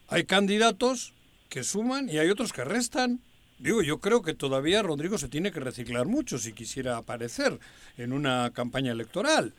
Hay 0.08 0.26
candidatos 0.26 1.14
que 1.50 1.64
suman 1.64 2.10
y 2.10 2.18
hay 2.18 2.30
otros 2.30 2.52
que 2.52 2.64
restan. 2.64 3.22
Digo, 3.58 3.82
yo 3.82 4.00
creo 4.00 4.22
que 4.22 4.34
todavía 4.34 4.82
Rodrigo 4.82 5.18
se 5.18 5.28
tiene 5.28 5.52
que 5.52 5.60
reciclar 5.60 6.06
mucho 6.06 6.38
si 6.38 6.54
quisiera 6.54 6.98
aparecer 6.98 7.60
en 7.98 8.14
una 8.14 8.52
campaña 8.52 8.92
electoral. 8.92 9.54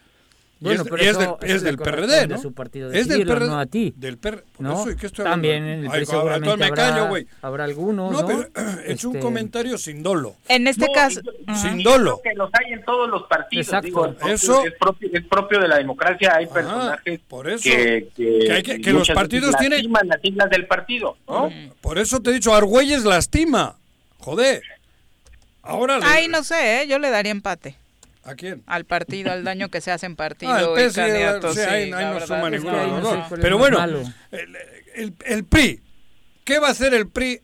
Bueno, 0.62 0.82
y 0.86 0.90
pero 0.90 1.02
es, 1.02 1.18
del, 1.18 1.30
es 1.42 1.62
del 1.62 1.78
PRD, 1.78 2.26
¿no? 2.28 2.38
su 2.38 2.52
partido 2.52 2.92
es 2.92 3.08
del 3.08 3.24
PRD, 3.26 3.46
no 3.46 3.58
a 3.58 3.64
ti. 3.64 3.94
Del 3.96 4.18
per, 4.18 4.44
por 4.52 4.60
¿no? 4.66 4.80
eso, 4.82 4.90
¿y 4.90 4.96
qué 4.96 5.06
estoy 5.06 5.24
También 5.24 5.64
en 5.64 5.84
el 5.86 5.90
Ay, 5.90 6.04
seguramente 6.04 6.50
ahora 6.50 6.56
me 6.58 6.66
habrá, 6.66 6.90
callo, 6.90 7.08
güey. 7.08 7.26
habrá 7.40 7.64
algunos, 7.64 8.12
No, 8.12 8.20
¿no? 8.20 8.26
pero 8.26 8.40
es 8.84 9.02
un 9.04 9.12
Este, 9.16 9.20
comentario 9.20 9.78
sin 9.78 10.02
dolo. 10.02 10.36
En 10.48 10.66
este 10.66 10.86
No, 10.86 10.92
caso... 10.92 11.20
Sin 11.62 11.82
dolo. 11.82 12.20
que 12.22 12.34
los 12.34 12.50
hay 12.52 12.74
en 12.74 12.84
todos 12.84 13.08
los 13.08 13.22
partidos. 13.22 13.68
Exacto. 13.68 13.86
Digo, 13.86 14.06
es 14.06 14.14
propio- 14.16 14.34
Eso- 14.34 14.64
es 14.66 14.74
propio, 14.78 15.08
es 15.14 15.24
propio 15.24 15.60
de 15.60 15.68
la 15.68 15.78
democracia. 15.78 16.34
Hay 16.36 16.44
Ajá, 16.44 16.52
personajes 16.54 17.20
por 17.26 17.48
eso. 17.48 17.62
que, 17.64 18.08
Que 18.14 18.52
hay 18.52 18.62
que- 18.62 18.80
que 18.82 18.92
los 18.92 19.08
partidos 19.08 19.46
veces 19.52 19.60
tienen- 19.60 19.78
lastiman 19.78 20.08
las 20.08 20.20
siglas 20.20 20.50
del 20.50 20.66
partido. 20.66 21.16
¿no? 21.26 21.50
Por 21.80 21.98
eso 21.98 22.20
te 22.20 22.28
he 22.28 22.32
dicho, 22.34 22.54
Argüelles 22.54 23.04
lastima. 23.04 23.76
Joder. 24.18 24.62
Ahora 25.62 25.98
le- 25.98 26.04
Ay, 26.06 26.28
no 26.28 26.44
sé, 26.44 26.82
¿eh? 26.82 26.86
yo 26.86 26.98
le 26.98 27.08
daría 27.08 27.32
empate 27.32 27.76
¿A 28.22 28.34
quién? 28.34 28.62
al 28.66 28.84
partido, 28.84 29.32
al 29.32 29.44
daño 29.44 29.68
que 29.70 29.80
se 29.80 29.90
hace 29.90 30.06
en 30.06 30.14
partido 30.16 30.52
Ah, 30.54 30.60
el 30.60 30.86
y 30.86 30.90
PSG, 30.90 30.94
candidatos. 30.96 31.54
sí, 31.54 31.60
sí, 31.62 31.66
ahí, 31.68 31.82
ahí 31.84 31.90
la 31.90 32.12
no 32.14 32.26
suma 32.26 32.50
ninguno 32.50 32.78
ahí 32.78 32.86
de 32.90 33.00
los 33.00 33.02
no 33.02 33.14
es 33.36 33.40
Pero 33.40 33.58
bueno, 33.58 33.82
el, 33.84 34.56
el- 34.94 35.14
el 35.26 35.44
PRI. 35.44 35.80
¿Qué 36.44 36.58
va 36.58 36.68
a 36.68 36.70
hacer 36.72 36.92
el 36.94 37.08
PRI 37.08 37.40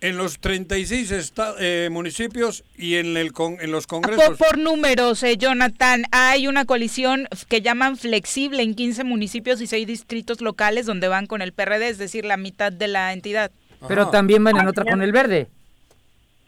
en 0.00 0.16
los 0.18 0.38
36 0.38 1.10
esta- 1.10 1.54
eh, 1.58 1.88
municipios 1.90 2.62
y 2.76 2.96
en, 2.96 3.16
el 3.16 3.32
con- 3.32 3.58
en 3.60 3.70
los 3.70 3.86
Por, 3.86 4.02
congresos? 4.02 4.38
por 4.38 4.58
números, 4.58 5.22
eh, 5.22 5.36
Jonathan, 5.36 6.04
hay 6.12 6.46
una 6.46 6.64
coalición 6.64 7.26
que 7.48 7.62
llaman 7.62 7.96
flexible 7.96 8.62
en 8.62 8.74
15 8.74 9.04
municipios 9.04 9.60
y 9.60 9.66
6 9.66 9.86
distritos 9.86 10.40
locales 10.40 10.86
donde 10.86 11.08
van 11.08 11.26
con 11.26 11.42
el 11.42 11.52
PRD, 11.52 11.88
es 11.88 11.98
decir, 11.98 12.24
la 12.24 12.36
mitad 12.36 12.70
de 12.72 12.88
la 12.88 13.12
entidad. 13.12 13.50
Pero 13.88 14.08
también 14.08 14.42
van 14.44 14.56
en 14.56 14.68
otra 14.68 14.84
con 14.84 15.02
el 15.02 15.12
verde. 15.12 15.48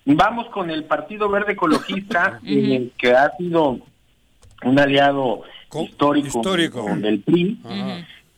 Vamos 0.07 0.47
con 0.51 0.71
el 0.71 0.85
Partido 0.85 1.29
Verde 1.29 1.53
Ecologista, 1.53 2.41
eh, 2.47 2.89
que 2.97 3.13
ha 3.13 3.31
sido 3.37 3.79
un 4.63 4.79
aliado 4.79 5.43
Co- 5.69 5.83
histórico, 5.83 6.27
histórico. 6.39 6.83
con 6.83 7.05
el 7.05 7.21
PRI, 7.21 7.59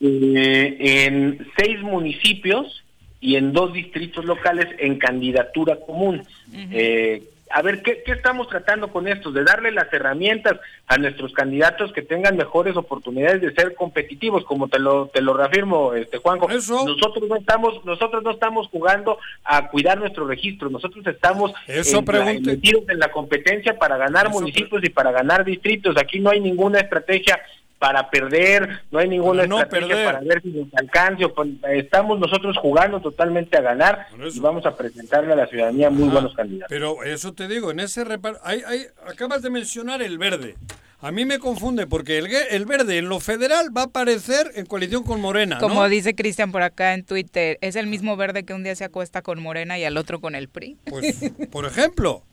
eh, 0.01 0.77
en 1.05 1.47
seis 1.57 1.79
municipios 1.81 2.83
y 3.21 3.35
en 3.35 3.53
dos 3.53 3.71
distritos 3.73 4.25
locales 4.25 4.67
en 4.79 4.97
candidatura 4.97 5.77
común. 5.85 6.23
Eh, 6.53 7.23
a 7.51 7.61
ver, 7.61 7.81
¿qué, 7.81 8.03
¿qué 8.05 8.11
estamos 8.11 8.47
tratando 8.47 8.89
con 8.89 9.07
esto? 9.07 9.31
De 9.31 9.43
darle 9.43 9.71
las 9.71 9.91
herramientas 9.91 10.59
a 10.87 10.97
nuestros 10.97 11.33
candidatos 11.33 11.91
que 11.93 12.01
tengan 12.01 12.37
mejores 12.37 12.75
oportunidades 12.75 13.41
de 13.41 13.53
ser 13.53 13.75
competitivos, 13.75 14.43
como 14.45 14.67
te 14.67 14.79
lo 14.79 15.07
te 15.07 15.21
lo 15.21 15.33
reafirmo, 15.33 15.93
este 15.93 16.17
Juanjo. 16.17 16.49
Eso. 16.49 16.85
Nosotros 16.85 17.27
no 17.27 17.35
estamos 17.35 17.85
nosotros 17.85 18.23
no 18.23 18.31
estamos 18.31 18.67
jugando 18.67 19.17
a 19.43 19.67
cuidar 19.69 19.99
nuestro 19.99 20.27
registro, 20.27 20.69
nosotros 20.69 21.05
estamos 21.07 21.51
Eso 21.67 22.03
en, 22.07 22.43
metidos 22.43 22.83
en 22.89 22.99
la 22.99 23.11
competencia 23.11 23.77
para 23.77 23.97
ganar 23.97 24.27
Eso 24.27 24.39
municipios 24.39 24.83
y 24.83 24.89
para 24.89 25.11
ganar 25.11 25.43
distritos. 25.43 25.95
Aquí 25.97 26.19
no 26.19 26.29
hay 26.29 26.39
ninguna 26.39 26.79
estrategia 26.79 27.39
para 27.79 28.09
perder, 28.09 28.81
no 28.91 28.99
hay 28.99 29.07
ninguna 29.07 29.47
no 29.47 29.59
estrategia 29.61 29.87
perder. 29.87 30.05
para 30.05 30.19
ver 30.19 30.41
si 30.41 30.49
nos 30.49 30.67
alcance. 30.75 31.25
estamos 31.73 32.19
nosotros 32.19 32.57
jugando 32.57 32.99
totalmente 33.01 33.57
a 33.57 33.61
ganar 33.61 34.07
y 34.33 34.39
vamos 34.41 34.65
a 34.65 34.75
presentarle 34.75 35.31
a 35.31 35.37
la 35.37 35.47
ciudadanía 35.47 35.89
muy 35.89 36.03
Ajá. 36.03 36.13
buenos 36.13 36.35
candidatos. 36.35 36.67
Pero 36.69 37.03
eso 37.05 37.33
te 37.33 37.47
digo, 37.47 37.71
en 37.71 37.79
ese 37.79 38.03
reparo, 38.03 38.37
hay, 38.43 38.61
hay, 38.67 38.81
acabas 39.07 39.41
de 39.41 39.49
mencionar 39.49 40.01
el 40.01 40.17
verde. 40.17 40.55
A 41.01 41.13
mí 41.13 41.23
me 41.23 41.39
confunde 41.39 41.87
porque 41.87 42.17
el, 42.17 42.27
el 42.51 42.65
verde 42.65 42.97
en 42.97 43.07
lo 43.07 43.21
federal 43.21 43.75
va 43.75 43.83
a 43.83 43.85
aparecer 43.85 44.51
en 44.55 44.65
coalición 44.65 45.03
con 45.03 45.21
Morena, 45.21 45.55
¿no? 45.55 45.61
Como 45.61 45.87
dice 45.87 46.13
Cristian 46.13 46.51
por 46.51 46.61
acá 46.61 46.93
en 46.93 47.05
Twitter, 47.05 47.57
es 47.61 47.77
el 47.77 47.87
mismo 47.87 48.17
verde 48.17 48.43
que 48.43 48.53
un 48.53 48.65
día 48.65 48.75
se 48.75 48.83
acuesta 48.83 49.21
con 49.21 49.41
Morena 49.41 49.79
y 49.79 49.85
al 49.85 49.95
otro 49.95 50.19
con 50.19 50.35
el 50.35 50.49
PRI. 50.49 50.75
Pues, 50.83 51.31
por 51.51 51.65
ejemplo. 51.65 52.23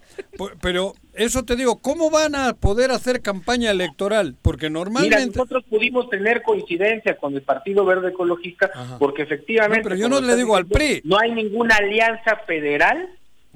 Pero 0.60 0.94
eso 1.14 1.44
te 1.44 1.56
digo, 1.56 1.76
¿cómo 1.78 2.10
van 2.10 2.34
a 2.34 2.52
poder 2.54 2.90
hacer 2.90 3.22
campaña 3.22 3.70
electoral? 3.70 4.34
Porque 4.42 4.68
Mira, 4.68 4.80
normalmente... 4.80 5.26
nosotros 5.26 5.64
pudimos 5.68 6.08
tener 6.10 6.42
coincidencia 6.42 7.16
con 7.16 7.34
el 7.34 7.42
Partido 7.42 7.84
Verde 7.84 8.10
Ecologista 8.10 8.70
Ajá. 8.74 8.98
porque 8.98 9.22
efectivamente... 9.22 9.78
No, 9.78 9.84
pero 9.84 9.96
yo 9.96 10.08
no 10.08 10.20
le 10.20 10.36
digo 10.36 10.56
al 10.56 10.66
PRI. 10.66 11.00
No 11.04 11.18
hay 11.18 11.32
ninguna 11.32 11.76
alianza 11.76 12.36
federal 12.46 13.08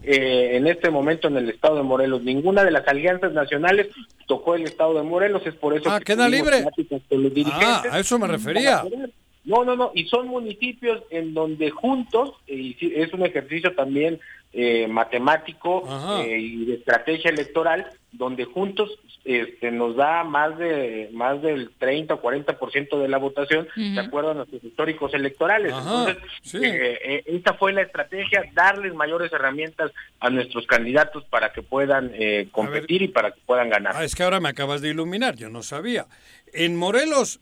eh, 0.03 0.53
en 0.57 0.67
este 0.67 0.89
momento 0.91 1.29
en 1.29 1.37
el 1.37 1.51
estado 1.51 1.77
de 1.77 1.83
Morelos. 1.83 2.23
Ninguna 2.23 2.65
de 2.65 2.71
las 2.71 2.89
alianzas 2.89 3.33
nacionales 3.33 3.89
tocó 4.27 4.55
el 4.55 4.63
estado 4.63 4.95
de 4.95 5.03
Morelos, 5.03 5.43
es 5.47 5.55
por 5.55 5.77
eso 5.77 5.91
Ah, 5.91 5.99
que 5.99 6.07
queda 6.07 6.29
libre. 6.29 6.65
con 7.09 7.23
los 7.23 7.35
dirigentes 7.35 7.91
Ah, 7.93 7.97
a 7.97 7.99
eso 7.99 8.19
me 8.19 8.27
refería. 8.27 8.83
No, 9.45 9.65
no, 9.65 9.75
no, 9.75 9.91
y 9.95 10.07
son 10.07 10.29
municipios 10.29 11.03
en 11.11 11.35
donde 11.35 11.71
juntos, 11.71 12.35
eh, 12.47 12.75
y 12.79 12.93
es 12.95 13.13
un 13.13 13.25
ejercicio 13.25 13.75
también 13.75 14.21
eh, 14.53 14.87
matemático 14.89 15.85
eh, 16.25 16.39
y 16.39 16.65
de 16.67 16.75
estrategia 16.75 17.31
electoral, 17.31 17.87
donde 18.13 18.45
juntos 18.45 18.99
este, 19.25 19.71
nos 19.71 19.97
da 19.97 20.25
más 20.25 20.59
de 20.59 21.11
más 21.13 21.43
del 21.43 21.71
30 21.79 22.15
o 22.15 22.23
40% 22.23 23.01
de 23.01 23.09
la 23.09 23.19
votación, 23.19 23.69
de 23.77 24.01
acuerdo 24.01 24.31
a 24.31 24.35
nuestros 24.35 24.65
históricos 24.65 25.13
electorales. 25.15 25.73
Ajá, 25.73 26.11
Entonces, 26.11 26.25
sí. 26.43 26.59
eh, 26.63 27.23
esta 27.27 27.55
fue 27.55 27.73
la 27.73 27.83
estrategia, 27.83 28.43
darles 28.55 28.95
mayores 28.95 29.33
herramientas 29.33 29.93
a 30.21 30.31
nuestros 30.31 30.67
candidatos 30.67 31.25
para 31.27 31.53
que 31.53 31.63
puedan 31.63 32.11
eh, 32.15 32.49
competir 32.51 33.03
y 33.03 33.09
para 33.09 33.31
que 33.33 33.41
puedan 33.45 33.69
ganar. 33.69 33.93
Ah, 33.95 34.05
es 34.05 34.15
que 34.15 34.23
ahora 34.23 34.41
me 34.41 34.49
acabas 34.49 34.81
de 34.81 34.89
iluminar, 34.89 35.37
yo 35.37 35.51
no 35.51 35.63
sabía. 35.63 36.07
En 36.53 36.77
Morelos, 36.77 37.41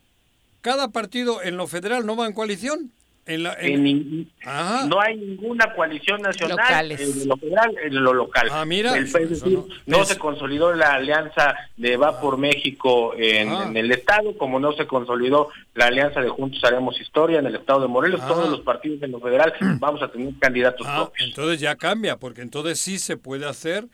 cada 0.61 0.89
partido 0.89 1.43
en 1.43 1.57
lo 1.57 1.67
federal 1.67 2.05
no 2.07 2.17
va 2.17 2.27
en 2.27 2.33
coalición. 2.33 2.91
En 3.27 3.43
la, 3.43 3.53
en- 3.61 3.75
En 3.75 3.85
nin- 3.85 4.29
Ajá. 4.43 4.87
No 4.87 4.99
hay 5.03 5.15
ninguna 5.19 5.75
coalición 5.75 6.23
nacional 6.23 6.57
Locales. 6.57 6.99
en 6.99 7.29
lo 7.29 7.37
federal, 7.37 7.77
en 7.85 8.03
lo 8.03 8.15
local. 8.15 8.49
Ah, 8.51 8.65
mira, 8.65 8.97
El- 8.97 9.05
eso- 9.05 9.19
es 9.19 9.31
eso 9.31 9.45
decir, 9.45 9.59
no- 9.59 9.67
no, 9.99 10.03
es- 10.03 10.09
se 10.09 10.17
consolidó 10.19 10.73
la 10.73 10.95
alianza 10.95 11.55
de 11.77 11.99
Va 11.99 12.23
por 12.23 12.39
México 12.39 13.13
en, 13.19 13.51
Ah. 13.51 13.65
en 13.67 13.77
el 13.77 13.93
Estado, 13.93 14.35
como 14.39 14.59
no 14.59 14.73
se 14.73 14.87
consolidó 14.87 15.51
la 15.75 15.89
alianza 15.89 16.23
de 16.23 16.31
Juntos 16.31 16.65
Haremos 16.65 16.99
Historia 16.99 17.39
en 17.41 17.45
el 17.47 17.57
Estado 17.57 17.83
de 17.83 17.89
Morelos. 17.89 18.21
Ah. 18.25 18.29
Todos 18.29 18.49
los 18.49 18.61
partidos 18.63 19.03
en 19.03 19.11
lo 19.11 19.21
federal 19.21 19.53
vamos 19.79 20.03
a 20.03 20.11
tener 20.11 20.33
candidatos 20.39 20.87
Ah, 20.89 20.97
propios. 21.05 21.29
entonces 21.29 21.61
ya 21.61 21.77
cambia, 21.77 22.17
porque 22.17 22.41
entonces 22.41 22.81
sí 22.81 22.99
se 22.99 23.19
puede 23.19 23.45
hacer, 23.47 23.85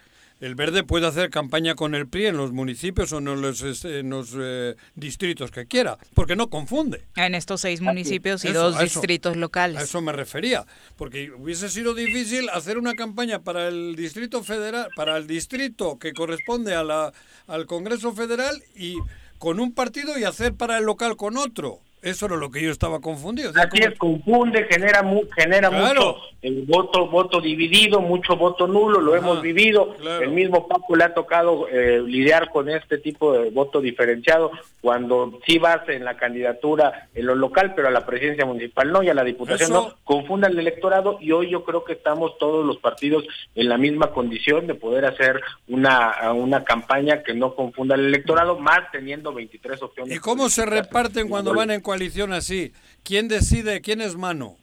el 0.44 0.54
verde 0.54 0.84
puede 0.84 1.06
hacer 1.06 1.30
campaña 1.30 1.74
con 1.74 1.94
el 1.94 2.06
PRI 2.06 2.26
en 2.26 2.36
los 2.36 2.52
municipios 2.52 3.12
o 3.12 3.18
en 3.18 3.24
los, 3.40 3.62
este, 3.62 4.00
en 4.00 4.10
los 4.10 4.34
eh, 4.38 4.76
distritos 4.94 5.50
que 5.50 5.66
quiera, 5.66 5.96
porque 6.12 6.36
no 6.36 6.50
confunde. 6.50 7.06
En 7.16 7.34
estos 7.34 7.62
seis 7.62 7.80
municipios 7.80 8.44
y 8.44 8.48
Eso, 8.48 8.62
dos 8.62 8.74
eso. 8.74 9.00
distritos 9.00 9.36
locales. 9.38 9.78
A 9.78 9.84
eso 9.84 10.02
me 10.02 10.12
refería, 10.12 10.66
porque 10.96 11.30
hubiese 11.30 11.70
sido 11.70 11.94
difícil 11.94 12.50
hacer 12.50 12.76
una 12.76 12.94
campaña 12.94 13.40
para 13.40 13.68
el 13.68 13.96
distrito 13.96 14.42
federal, 14.44 14.88
para 14.96 15.16
el 15.16 15.26
distrito 15.26 15.98
que 15.98 16.12
corresponde 16.12 16.74
a 16.74 16.84
la, 16.84 17.12
al 17.46 17.64
Congreso 17.64 18.12
Federal 18.12 18.62
y 18.76 18.96
con 19.38 19.60
un 19.60 19.72
partido 19.72 20.18
y 20.18 20.24
hacer 20.24 20.54
para 20.54 20.76
el 20.76 20.84
local 20.84 21.16
con 21.16 21.38
otro. 21.38 21.80
Eso 22.04 22.26
era 22.26 22.36
lo 22.36 22.50
que 22.50 22.62
yo 22.62 22.70
estaba 22.70 23.00
confundido. 23.00 23.50
O 23.50 23.52
sea, 23.52 23.68
como- 23.68 23.82
es, 23.84 23.98
confunde, 23.98 24.66
genera 24.70 25.02
mu- 25.02 25.24
genera 25.36 25.68
Claro. 25.70 25.84
mucho 26.14 26.20
el 26.42 26.62
voto 26.66 27.08
voto 27.08 27.40
dividido, 27.40 28.00
mucho 28.02 28.36
voto 28.36 28.66
nulo, 28.66 29.00
lo 29.00 29.16
hemos 29.16 29.40
vivido. 29.40 29.94
claro. 29.96 30.22
El 30.24 30.30
mismo 30.32 30.68
Paco 30.68 30.94
le 30.96 31.04
ha 31.04 31.14
tocado 31.14 31.66
eh, 31.70 32.02
lidiar 32.04 32.50
con 32.50 32.68
este 32.68 32.98
tipo 32.98 33.32
de 33.32 33.48
voto 33.50 33.80
diferenciado 33.80 34.50
cuando 34.82 35.38
sí 35.46 35.58
vas 35.58 35.88
en 35.88 36.04
la 36.04 36.16
candidatura 36.18 37.08
en 37.14 37.24
lo 37.26 37.34
local, 37.34 37.72
pero 37.74 37.88
a 37.88 37.90
la 37.90 38.04
presidencia 38.04 38.44
municipal 38.44 38.92
no 38.92 39.02
y 39.02 39.08
a 39.08 39.14
la 39.14 39.24
diputación 39.24 39.70
Eso- 39.70 39.88
no. 39.88 39.94
Confunda 40.04 40.48
el 40.48 40.58
electorado 40.58 41.16
y 41.20 41.32
hoy 41.32 41.48
yo 41.50 41.64
creo 41.64 41.84
que 41.84 41.94
estamos 41.94 42.36
todos 42.38 42.66
los 42.66 42.76
partidos 42.78 43.24
en 43.54 43.68
la 43.70 43.78
misma 43.78 44.10
condición 44.12 44.66
de 44.66 44.74
poder 44.74 45.06
hacer 45.06 45.40
una, 45.68 46.32
una 46.34 46.62
campaña 46.64 47.22
que 47.22 47.32
no 47.32 47.54
confunda 47.54 47.94
el 47.94 48.04
electorado, 48.06 48.58
más 48.58 48.90
teniendo 48.92 49.32
23 49.32 49.80
opciones. 49.82 50.14
¿Y 50.14 50.18
cómo 50.20 50.48
se 50.50 50.66
reparten 50.66 51.28
cuando 51.28 51.54
van 51.54 51.70
en 51.70 51.80
coalición 51.94 52.32
así? 52.32 52.72
¿Quién 53.04 53.28
decide 53.28 53.80
quién 53.80 54.00
es 54.00 54.16
mano? 54.16 54.56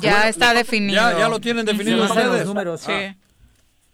Ya 0.00 0.26
está 0.28 0.54
definido. 0.54 0.94
Ya, 0.94 1.18
ya 1.18 1.28
lo 1.28 1.38
tienen 1.38 1.66
definido 1.66 1.98
Sí, 2.06 2.12
ustedes. 2.12 2.28
los 2.30 2.46
números. 2.46 2.80
Sí. 2.80 2.92
Ah, 2.92 3.14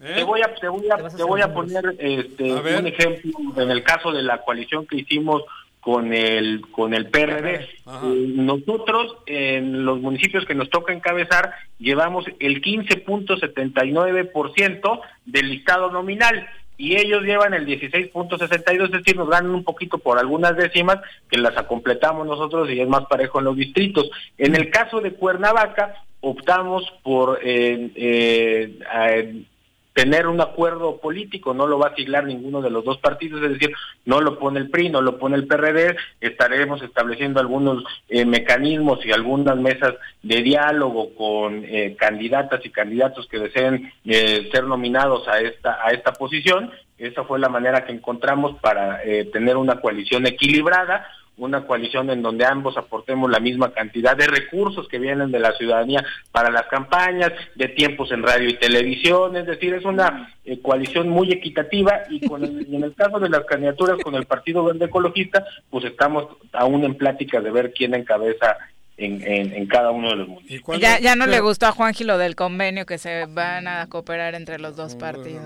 ¿eh? 0.01 0.13
Te 0.17 0.23
voy 0.23 0.41
a, 0.43 0.55
te 0.55 0.69
voy 0.69 0.89
a, 0.91 0.97
te 1.09 1.23
voy 1.25 1.41
a 1.43 1.53
poner 1.53 1.97
este, 1.99 2.51
A 2.53 2.61
un 2.79 2.87
ejemplo 2.87 3.33
en 3.57 3.69
el 3.71 3.83
caso 3.83 4.13
de 4.13 4.23
la 4.23 4.39
coalición 4.43 4.87
que 4.87 4.99
hicimos 4.99 5.43
con 5.81 6.15
el 6.15 6.61
con 6.71 6.95
el 6.95 7.09
PRD. 7.11 7.69
Ajá. 7.85 8.07
Eh, 8.07 8.27
nosotros 8.37 9.17
en 9.27 9.85
los 9.85 10.01
municipios 10.01 10.45
que 10.47 10.55
nos 10.55 10.71
toca 10.71 10.93
encabezar 10.93 11.53
llevamos 11.79 12.25
el 12.39 12.63
15.79% 12.63 15.01
del 15.27 15.51
listado 15.51 15.91
nominal 15.91 16.47
y 16.83 16.97
ellos 16.97 17.23
llevan 17.23 17.55
el 17.55 17.65
16.62, 17.65 18.87
es 18.87 18.91
decir, 18.91 19.17
nos 19.17 19.31
ganan 19.31 19.55
un 19.55 19.63
poquito 19.63 19.99
por 19.99 20.19
algunas 20.19 20.57
décimas 20.57 20.99
que 21.31 21.39
las 21.39 21.55
completamos 21.67 22.27
nosotros 22.27 22.69
y 22.71 22.81
es 22.81 22.89
más 22.89 23.07
parejo 23.07 23.39
en 23.39 23.45
los 23.45 23.57
distritos. 23.57 24.11
En 24.37 24.57
el 24.57 24.69
caso 24.69 25.01
de 25.01 25.13
Cuernavaca 25.13 25.95
optamos 26.23 26.83
por 27.05 27.39
eh, 27.41 27.93
eh, 27.95 29.45
tener 29.93 30.27
un 30.27 30.41
acuerdo 30.41 30.99
político, 30.99 31.55
no 31.55 31.67
lo 31.67 31.79
va 31.79 31.89
a 31.89 31.95
siglar 31.95 32.25
ninguno 32.25 32.63
de 32.63 32.71
los 32.71 32.85
dos 32.85 32.99
partidos, 32.99 33.43
es 33.43 33.51
decir, 33.53 33.75
no 34.05 34.21
lo 34.21 34.39
pone 34.39 34.59
el 34.61 34.71
PRI, 34.71 34.89
no 34.89 35.03
lo 35.03 35.19
pone 35.19 35.37
el 35.37 35.47
PRD, 35.47 35.97
estaremos 36.21 36.83
estableciendo 36.83 37.41
algunos 37.41 37.85
eh, 38.09 38.25
mecanismos 38.25 39.05
y 39.05 39.13
algunas 39.13 39.57
mesas 39.57 39.95
de 40.23 40.43
diálogo 40.43 41.15
con 41.15 41.65
eh, 41.65 41.97
candidatas 41.99 42.65
y 42.65 42.71
candidatos 42.71 43.27
que 43.29 43.39
deseen 43.39 43.93
eh, 44.05 44.49
ser 44.53 44.65
nominados 44.65 45.29
a 45.29 45.41
esta 45.41 45.79
a 45.85 45.91
esta 45.91 46.13
posición. 46.13 46.71
Esa 46.99 47.25
fue 47.25 47.39
la 47.39 47.49
manera 47.49 47.85
que 47.85 47.93
encontramos 47.93 48.61
para 48.61 49.03
eh, 49.03 49.25
tener 49.33 49.57
una 49.57 49.81
coalición 49.81 50.27
equilibrada, 50.27 51.07
una 51.39 51.67
coalición 51.67 52.11
en 52.11 52.23
donde 52.23 52.45
ambos 52.45 52.77
aportemos 52.77 53.31
la 53.31 53.41
misma 53.41 53.73
cantidad 53.73 54.17
de 54.17 54.27
recursos 54.27 54.87
que 54.89 54.99
vienen 54.99 55.31
de 55.33 55.41
la 55.41 55.53
ciudadanía 55.53 56.05
para 56.31 56.51
las 56.51 56.67
campañas, 56.67 57.33
de 57.55 57.69
tiempos 57.69 58.13
en 58.13 58.23
radio 58.23 58.49
y 58.49 58.55
televisión, 58.59 59.37
es 59.37 59.47
decir, 59.47 59.73
es 59.75 59.85
una 59.85 60.35
eh, 60.45 60.61
coalición 60.61 61.09
muy 61.09 61.33
equitativa 61.33 62.03
y, 62.11 62.27
con 62.29 62.45
el- 62.45 62.67
y 62.69 62.77
en 62.77 62.85
el 62.85 62.95
caso 62.95 63.19
de 63.19 63.29
las 63.31 63.45
candidaturas 63.45 63.99
con 64.03 64.15
el 64.15 64.27
Partido 64.27 64.65
Verde 64.65 64.85
Ecologista, 64.87 65.45
pues 65.71 65.85
estamos 65.85 66.27
aún 66.53 66.85
en 66.85 66.95
plática 66.97 67.41
de 67.41 67.51
ver 67.51 67.73
quién 67.73 67.95
encabeza 67.95 68.57
en, 69.05 69.23
en, 69.27 69.53
en 69.55 69.67
cada 69.67 69.91
uno 69.91 70.11
de 70.11 70.17
los 70.17 70.29
municipios. 70.29 70.61
¿Y 70.61 70.63
cuándo- 70.63 70.83
Ya, 70.83 70.99
ya 71.01 71.17
no 71.17 71.27
le 71.27 71.33
pero- 71.33 71.45
gustó 71.45 71.67
a 71.67 71.73
Juanji 71.73 72.05
lo 72.05 72.19
del 72.19 72.35
convenio 72.37 72.87
que 72.87 72.99
se 72.99 73.27
van 73.27 73.67
a 73.69 73.87
cooperar 73.89 74.35
entre 74.35 74.59
los 74.59 74.77
dos 74.77 74.95
partidos. 74.97 75.43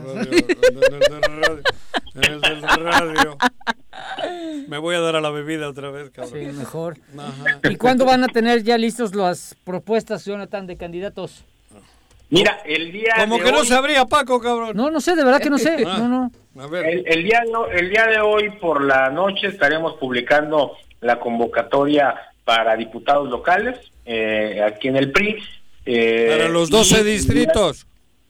Me 4.69 4.79
voy 4.79 4.97
a 4.97 5.01
dar 5.01 5.17
a 5.17 5.21
la 5.21 5.31
bebida 5.31 5.69
otra 5.69 5.91
vez, 5.91 6.11
cabrón. 6.11 6.33
Sí, 6.35 6.47
mejor. 6.59 6.97
Ajá. 7.19 7.61
¿Y 7.71 7.77
cuándo 7.77 8.05
van 8.05 8.25
a 8.25 8.29
tener 8.29 8.63
ya 8.63 8.77
listos 8.79 9.15
las 9.15 9.55
propuestas, 9.65 10.25
Jonathan, 10.25 10.67
de 10.67 10.77
candidatos? 10.77 11.45
Mira, 12.29 12.59
el 12.65 12.91
día 12.91 13.13
Como 13.21 13.39
de 13.39 13.45
que 13.45 13.53
no 13.53 13.59
hoy- 13.61 13.67
sabría, 13.67 14.05
Paco, 14.05 14.41
cabrón. 14.41 14.77
No, 14.77 14.91
no 14.91 15.01
sé, 15.01 15.15
de 15.15 15.25
verdad 15.25 15.41
que 15.41 15.51
no 15.51 15.59
sé. 15.59 15.77
Ah. 15.87 15.97
No, 15.99 16.09
no. 16.09 16.63
A 16.63 16.67
ver. 16.67 16.87
El, 16.87 17.05
el 17.07 17.23
día 17.25 17.43
el 17.73 17.91
día 17.91 18.07
de 18.07 18.19
hoy 18.19 18.51
por 18.61 18.83
la 18.83 19.11
noche 19.11 19.47
estaremos 19.47 19.95
publicando 19.95 20.73
la 21.01 21.21
convocatoria 21.21 22.15
para 22.47 22.77
diputados 22.77 23.29
locales 23.29 23.77
eh, 24.07 24.63
aquí 24.65 24.87
en 24.87 24.97
el 24.97 25.11
PRI. 25.11 25.37
eh, 25.85 26.37
Para 26.39 26.49
los 26.49 26.69
y- 26.69 26.73
12 26.73 27.03
distritos. 27.05 27.87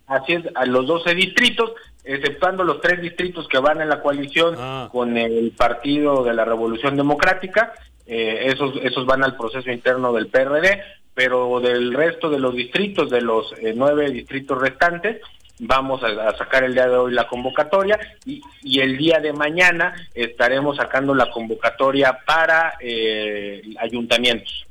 Así 0.07 0.33
es, 0.33 0.45
a 0.55 0.65
los 0.65 0.87
12 0.87 1.15
distritos, 1.15 1.73
exceptuando 2.03 2.65
los 2.65 2.81
tres 2.81 3.01
distritos 3.03 3.47
que 3.49 3.59
van 3.59 3.81
en 3.83 3.89
la 3.91 4.01
coalición 4.01 4.55
Ah. 4.59 4.89
con 4.91 5.17
el 5.19 5.51
Partido 5.51 6.25
de 6.25 6.33
la 6.33 6.45
Revolución 6.47 6.97
Democrática, 6.97 7.75
eh, 8.07 8.53
esos, 8.55 8.75
esos 8.83 9.05
van 9.05 9.23
al 9.23 9.37
proceso 9.37 9.71
interno 9.71 10.13
del 10.15 10.29
PRD, 10.29 10.81
pero 11.13 11.61
del 11.61 11.93
resto 11.93 12.31
de 12.31 12.39
los 12.39 12.55
distritos, 12.55 13.11
de 13.11 13.21
los 13.21 13.53
eh, 13.59 13.75
nueve 13.77 14.11
distritos 14.11 14.59
restantes, 14.59 15.21
vamos 15.59 16.03
a, 16.03 16.37
sacar 16.37 16.65
el 16.65 16.75
día 16.75 16.87
de 16.87 16.97
hoy 16.97 17.13
la 17.13 17.27
convocatoria 17.27 17.99
y, 18.25 18.43
y 18.63 18.81
el 18.81 18.97
día 18.97 19.19
de 19.21 19.33
mañana 19.33 19.95
estaremos 20.15 20.77
sacando 20.77 21.15
la 21.15 21.31
convocatoria 21.31 22.19
para 22.27 22.75
eh, 22.81 23.63
ayuntamientos. 23.79 24.67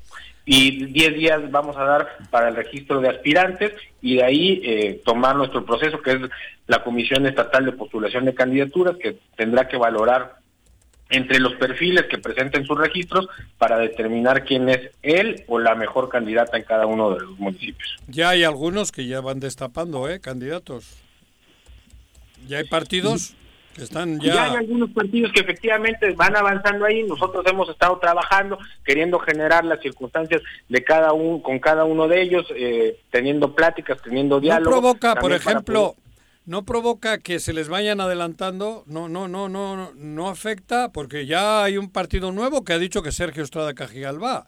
Y 0.48 0.86
10 0.86 1.14
días 1.16 1.52
vamos 1.52 1.76
a 1.76 1.84
dar 1.84 2.18
para 2.30 2.50
el 2.50 2.56
registro 2.56 3.02
de 3.02 3.10
aspirantes 3.10 3.74
y 4.02 4.18
de 4.18 4.24
ahí 4.24 4.62
eh, 4.64 5.02
tomar 5.04 5.36
nuestro 5.36 5.66
proceso 5.66 6.02
que 6.04 6.12
es 6.12 6.20
la 6.68 6.84
Comisión 6.84 7.26
Estatal 7.26 7.66
de 7.66 7.72
Postulación 7.72 8.26
de 8.26 8.36
Candidaturas 8.36 8.96
que 8.98 9.18
tendrá 9.36 9.68
que 9.68 9.78
valorar 9.78 10.36
entre 11.16 11.40
los 11.40 11.54
perfiles 11.56 12.06
que 12.06 12.18
presenten 12.18 12.66
sus 12.66 12.78
registros 12.78 13.28
para 13.58 13.78
determinar 13.78 14.44
quién 14.44 14.70
es 14.70 14.92
él 15.02 15.44
o 15.48 15.60
la 15.60 15.76
mejor 15.76 16.10
candidata 16.10 16.58
en 16.58 16.64
cada 16.64 16.86
uno 16.86 17.12
de 17.12 17.22
los 17.22 17.38
municipios. 17.40 17.98
Ya 18.08 18.30
hay 18.30 18.44
algunos 18.44 18.92
que 18.92 19.08
ya 19.08 19.22
van 19.22 19.40
destapando, 19.40 20.10
¿eh? 20.10 20.20
Candidatos. 20.20 20.86
Ya 22.48 22.60
hay 22.60 22.66
partidos 22.66 23.34
que 23.76 23.84
están 23.84 24.20
Ya. 24.22 24.44
hay 24.46 24.52
ya... 24.54 24.58
algunos 24.60 24.90
partidos 24.92 25.32
que 25.34 25.42
efectivamente 25.42 26.12
van 26.14 26.36
avanzando 26.36 26.86
ahí. 26.86 27.04
Nosotros 27.04 27.44
hemos 27.48 27.68
estado 27.70 27.98
trabajando, 28.00 28.58
queriendo 28.86 29.20
generar 29.20 29.66
las 29.66 29.82
circunstancias 29.82 30.42
de 30.70 30.84
cada 30.84 31.12
uno, 31.14 31.42
con 31.42 31.60
cada 31.60 31.84
uno 31.86 32.08
de 32.08 32.22
ellos, 32.22 32.46
eh, 32.56 33.00
teniendo 33.12 33.54
pláticas, 33.54 34.02
teniendo 34.02 34.36
No 34.36 34.42
diálogo. 34.42 34.72
provoca, 34.72 35.16
por 35.16 35.24
para 35.24 35.36
ejemplo, 35.36 35.96
no 36.46 36.64
provoca 36.64 37.18
que 37.18 37.40
se 37.40 37.54
les 37.54 37.70
vayan 37.70 38.00
adelantando, 38.00 38.84
no, 38.88 39.10
no, 39.10 39.28
no, 39.28 39.50
no, 39.50 39.92
no, 39.94 40.30
afecta, 40.30 40.92
porque 40.92 41.26
ya 41.26 41.64
hay 41.64 41.78
un 41.78 41.90
partido 41.90 42.32
nuevo 42.32 42.64
que 42.64 42.74
ha 42.74 42.80
dicho 42.80 43.02
que 43.02 43.12
Sergio 43.12 43.44
Estrada 43.44 43.74
Cajigal 43.74 44.24
va. 44.24 44.46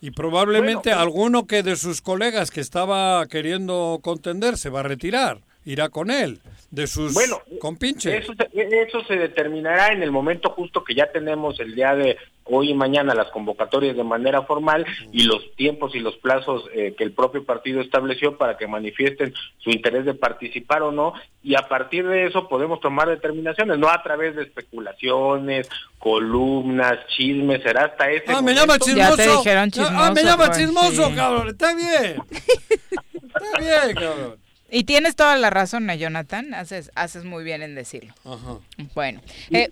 Y 0.00 0.12
probablemente 0.12 0.90
Bueno, 0.90 1.02
alguno 1.02 1.46
que 1.46 1.62
de 1.62 1.76
sus 1.76 2.00
colegas 2.00 2.50
que 2.50 2.60
estaba 2.60 3.24
queriendo 3.26 4.00
contender 4.02 4.56
se 4.56 4.70
va 4.70 4.80
a 4.80 4.84
retirar. 4.84 5.42
Irá 5.64 5.88
con 5.88 6.10
él, 6.10 6.40
de 6.70 6.86
sus 6.86 7.12
Bueno, 7.14 7.40
compinches. 7.60 8.22
Eso, 8.24 8.32
se- 8.34 8.82
eso 8.82 9.04
se 9.04 9.16
determinará 9.16 9.92
en 9.92 10.02
el 10.02 10.10
momento 10.10 10.50
justo 10.50 10.82
que 10.84 10.94
ya 10.94 11.10
tenemos 11.12 11.60
el 11.60 11.74
día 11.74 11.94
de 11.94 12.16
hoy 12.52 12.70
y 12.70 12.74
mañana 12.74 13.14
las 13.14 13.28
convocatorias 13.30 13.94
de 13.96 14.02
manera 14.02 14.42
formal 14.42 14.84
y 15.12 15.22
los 15.22 15.54
tiempos 15.54 15.94
y 15.94 16.00
los 16.00 16.16
plazos 16.16 16.64
eh, 16.74 16.94
que 16.98 17.04
el 17.04 17.12
propio 17.12 17.44
partido 17.44 17.80
estableció 17.80 18.36
para 18.38 18.56
que 18.56 18.66
manifiesten 18.66 19.32
su 19.58 19.70
interés 19.70 20.04
de 20.04 20.14
participar 20.14 20.82
o 20.82 20.90
no 20.90 21.12
y 21.44 21.54
a 21.54 21.68
partir 21.68 22.08
de 22.08 22.26
eso 22.26 22.48
podemos 22.48 22.80
tomar 22.80 23.08
determinaciones, 23.08 23.78
no 23.78 23.88
a 23.88 24.02
través 24.02 24.34
de 24.34 24.42
especulaciones, 24.42 25.68
columnas, 26.00 26.98
chismes, 27.16 27.62
será 27.62 27.84
hasta 27.84 28.10
ese 28.10 28.24
Ah, 28.28 28.42
me 28.42 28.52
llama 28.54 28.78
chismoso. 28.78 29.38
dijeron 29.38 29.70
Ah, 29.92 30.10
me 30.12 30.20
chismoso, 30.22 30.22
llama 30.24 30.50
chismoso, 30.50 31.06
sí. 31.08 31.14
cabrón. 31.14 31.48
Está 31.50 31.74
bien. 31.74 32.16
Está 33.14 33.58
bien, 33.60 33.94
cabrón. 33.94 34.36
Y 34.70 34.84
tienes 34.84 35.16
toda 35.16 35.36
la 35.36 35.50
razón, 35.50 35.88
¿eh, 35.90 35.98
Jonathan. 35.98 36.54
Haces, 36.54 36.90
haces 36.94 37.24
muy 37.24 37.44
bien 37.44 37.62
en 37.62 37.74
decirlo. 37.74 38.14
Ajá. 38.24 38.58
Bueno. 38.94 39.20
Eh, 39.50 39.70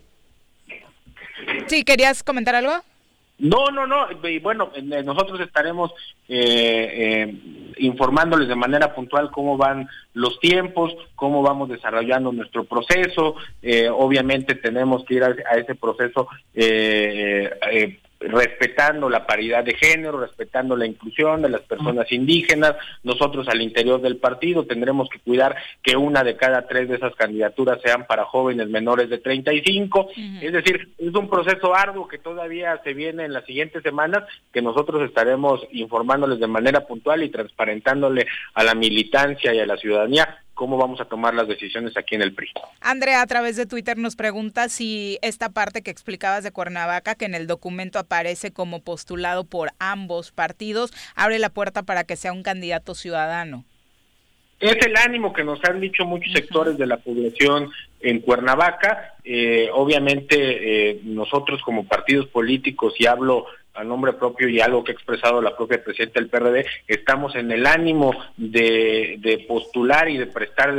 sí, 1.66 1.84
¿querías 1.84 2.22
comentar 2.22 2.54
algo? 2.54 2.72
No, 3.38 3.70
no, 3.70 3.86
no. 3.86 4.08
Y 4.28 4.40
bueno, 4.40 4.72
nosotros 5.04 5.40
estaremos 5.40 5.92
eh, 6.28 7.28
eh, 7.28 7.34
informándoles 7.78 8.48
de 8.48 8.56
manera 8.56 8.92
puntual 8.94 9.30
cómo 9.30 9.56
van 9.56 9.88
los 10.12 10.40
tiempos, 10.40 10.92
cómo 11.14 11.40
vamos 11.42 11.68
desarrollando 11.68 12.32
nuestro 12.32 12.64
proceso. 12.64 13.36
Eh, 13.62 13.88
obviamente 13.88 14.56
tenemos 14.56 15.04
que 15.04 15.14
ir 15.14 15.22
a, 15.22 15.28
a 15.28 15.56
ese 15.56 15.76
proceso 15.76 16.26
eh, 16.52 17.48
eh, 17.70 18.00
respetando 18.20 19.08
la 19.08 19.26
paridad 19.26 19.64
de 19.64 19.74
género, 19.74 20.20
respetando 20.20 20.76
la 20.76 20.86
inclusión 20.86 21.42
de 21.42 21.48
las 21.48 21.62
personas 21.62 22.10
indígenas. 22.10 22.74
Nosotros 23.02 23.48
al 23.48 23.62
interior 23.62 24.00
del 24.00 24.16
partido 24.16 24.64
tendremos 24.64 25.08
que 25.08 25.20
cuidar 25.20 25.56
que 25.82 25.96
una 25.96 26.24
de 26.24 26.36
cada 26.36 26.66
tres 26.66 26.88
de 26.88 26.96
esas 26.96 27.14
candidaturas 27.14 27.80
sean 27.82 28.06
para 28.06 28.24
jóvenes 28.24 28.68
menores 28.68 29.08
de 29.08 29.18
35. 29.18 30.10
Es 30.42 30.52
decir, 30.52 30.94
es 30.98 31.14
un 31.14 31.28
proceso 31.28 31.74
arduo 31.74 32.08
que 32.08 32.18
todavía 32.18 32.80
se 32.82 32.94
viene 32.94 33.24
en 33.24 33.32
las 33.32 33.44
siguientes 33.44 33.82
semanas, 33.82 34.24
que 34.52 34.62
nosotros 34.62 35.02
estaremos 35.02 35.60
informándoles 35.72 36.40
de 36.40 36.46
manera 36.46 36.86
puntual 36.86 37.22
y 37.22 37.30
transparentándole 37.30 38.26
a 38.54 38.64
la 38.64 38.74
militancia 38.74 39.54
y 39.54 39.60
a 39.60 39.66
la 39.66 39.76
ciudadanía 39.76 40.38
cómo 40.58 40.76
vamos 40.76 41.00
a 41.00 41.04
tomar 41.04 41.34
las 41.34 41.46
decisiones 41.46 41.96
aquí 41.96 42.16
en 42.16 42.22
el 42.22 42.34
PRI. 42.34 42.48
Andrea, 42.80 43.22
a 43.22 43.26
través 43.28 43.54
de 43.54 43.64
Twitter 43.64 43.96
nos 43.96 44.16
pregunta 44.16 44.68
si 44.68 45.16
esta 45.22 45.50
parte 45.50 45.82
que 45.82 45.92
explicabas 45.92 46.42
de 46.42 46.50
Cuernavaca, 46.50 47.14
que 47.14 47.26
en 47.26 47.36
el 47.36 47.46
documento 47.46 48.00
aparece 48.00 48.50
como 48.52 48.82
postulado 48.82 49.44
por 49.44 49.70
ambos 49.78 50.32
partidos, 50.32 50.92
abre 51.14 51.38
la 51.38 51.50
puerta 51.50 51.84
para 51.84 52.02
que 52.02 52.16
sea 52.16 52.32
un 52.32 52.42
candidato 52.42 52.96
ciudadano. 52.96 53.64
Es 54.58 54.84
el 54.84 54.96
ánimo 54.96 55.32
que 55.32 55.44
nos 55.44 55.62
han 55.62 55.80
dicho 55.80 56.04
muchos 56.04 56.32
sectores 56.32 56.76
de 56.76 56.86
la 56.86 56.96
población 56.96 57.70
en 58.00 58.18
Cuernavaca. 58.18 59.14
Eh, 59.22 59.70
obviamente 59.72 60.90
eh, 60.90 61.00
nosotros 61.04 61.62
como 61.62 61.86
partidos 61.86 62.26
políticos, 62.26 62.94
y 62.98 63.06
hablo 63.06 63.46
a 63.78 63.84
nombre 63.84 64.12
propio 64.12 64.48
y 64.48 64.60
algo 64.60 64.82
que 64.82 64.90
ha 64.90 64.94
expresado 64.94 65.40
la 65.40 65.56
propia 65.56 65.82
presidenta 65.82 66.18
del 66.18 66.28
PRD, 66.28 66.66
estamos 66.88 67.36
en 67.36 67.52
el 67.52 67.64
ánimo 67.64 68.12
de, 68.36 69.44
postular 69.46 70.08
y 70.08 70.18
de 70.18 70.26
prestar, 70.26 70.74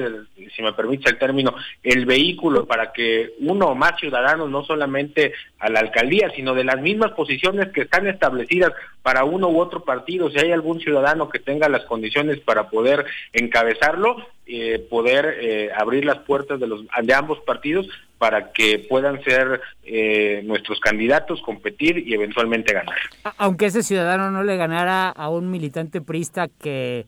si 0.55 0.61
me 0.61 0.73
permite 0.73 1.09
el 1.09 1.17
término, 1.17 1.55
el 1.81 2.05
vehículo 2.05 2.65
para 2.65 2.91
que 2.91 3.33
uno 3.39 3.67
o 3.67 3.75
más 3.75 3.97
ciudadanos, 3.99 4.49
no 4.49 4.65
solamente 4.65 5.33
a 5.59 5.69
la 5.69 5.79
alcaldía, 5.79 6.29
sino 6.35 6.53
de 6.53 6.65
las 6.65 6.81
mismas 6.81 7.11
posiciones 7.11 7.69
que 7.69 7.81
están 7.81 8.05
establecidas 8.07 8.73
para 9.01 9.23
uno 9.23 9.47
u 9.47 9.59
otro 9.59 9.85
partido, 9.85 10.29
si 10.29 10.37
hay 10.39 10.51
algún 10.51 10.81
ciudadano 10.81 11.29
que 11.29 11.39
tenga 11.39 11.69
las 11.69 11.85
condiciones 11.85 12.39
para 12.39 12.69
poder 12.69 13.05
encabezarlo, 13.31 14.17
eh, 14.45 14.85
poder 14.89 15.37
eh, 15.39 15.69
abrir 15.73 16.03
las 16.03 16.19
puertas 16.19 16.59
de, 16.59 16.67
los, 16.67 16.81
de 17.01 17.13
ambos 17.13 17.39
partidos 17.41 17.87
para 18.20 18.51
que 18.51 18.86
puedan 18.89 19.24
ser 19.24 19.61
eh, 19.84 20.41
nuestros 20.45 20.80
candidatos, 20.82 21.41
competir 21.41 21.97
y 22.07 22.13
eventualmente 22.13 22.74
ganar. 22.74 22.97
Aunque 23.38 23.65
ese 23.67 23.82
ciudadano 23.82 24.30
no 24.30 24.43
le 24.43 24.57
ganara 24.57 25.09
a 25.09 25.30
un 25.30 25.49
militante 25.49 26.01
prista 26.01 26.47
que 26.61 27.05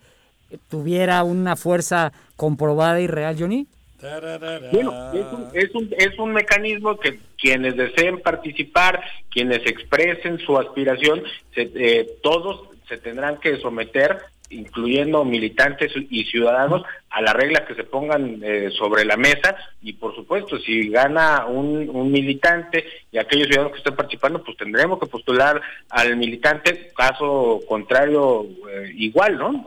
tuviera 0.70 1.24
una 1.24 1.56
fuerza 1.56 2.12
comprobada 2.38 3.00
y 3.02 3.08
real, 3.08 3.36
Johnny. 3.38 3.68
Bueno, 4.72 5.12
es 5.14 5.26
un, 5.32 5.48
es 5.54 5.76
un, 5.76 5.90
es 5.98 6.18
un 6.20 6.32
mecanismo 6.34 6.98
que 6.98 7.20
quienes 7.38 7.76
deseen 7.78 8.20
participar, 8.22 9.02
quienes 9.30 9.60
expresen 9.68 10.40
su 10.40 10.58
aspiración, 10.58 11.22
se- 11.54 11.72
eh, 11.76 12.10
todos 12.24 12.70
se 12.88 12.98
tendrán 12.98 13.38
que 13.38 13.58
someter, 13.58 14.18
incluyendo 14.52 15.26
militantes 15.26 15.92
y 16.10 16.24
ciudadanos, 16.26 16.84
a 17.10 17.22
las 17.22 17.34
reglas 17.34 17.68
que 17.68 17.76
se 17.76 17.84
pongan 17.84 18.40
eh, 18.44 18.70
sobre 18.72 19.04
la 19.04 19.18
mesa 19.18 19.56
y 19.82 19.94
por 19.94 20.16
supuesto, 20.16 20.58
si 20.60 20.90
gana 20.90 21.46
un, 21.46 21.90
un 21.90 22.12
militante 22.12 22.86
y 23.12 23.18
aquellos 23.18 23.48
ciudadanos 23.48 23.74
que 23.74 23.80
estén 23.80 23.96
participando, 23.96 24.44
pues 24.44 24.58
tendremos 24.58 25.00
que 25.00 25.08
postular 25.08 25.62
al 25.90 26.16
militante, 26.16 26.92
caso 26.96 27.60
contrario, 27.68 28.46
eh, 28.70 28.94
igual, 28.96 29.38
¿no? 29.38 29.66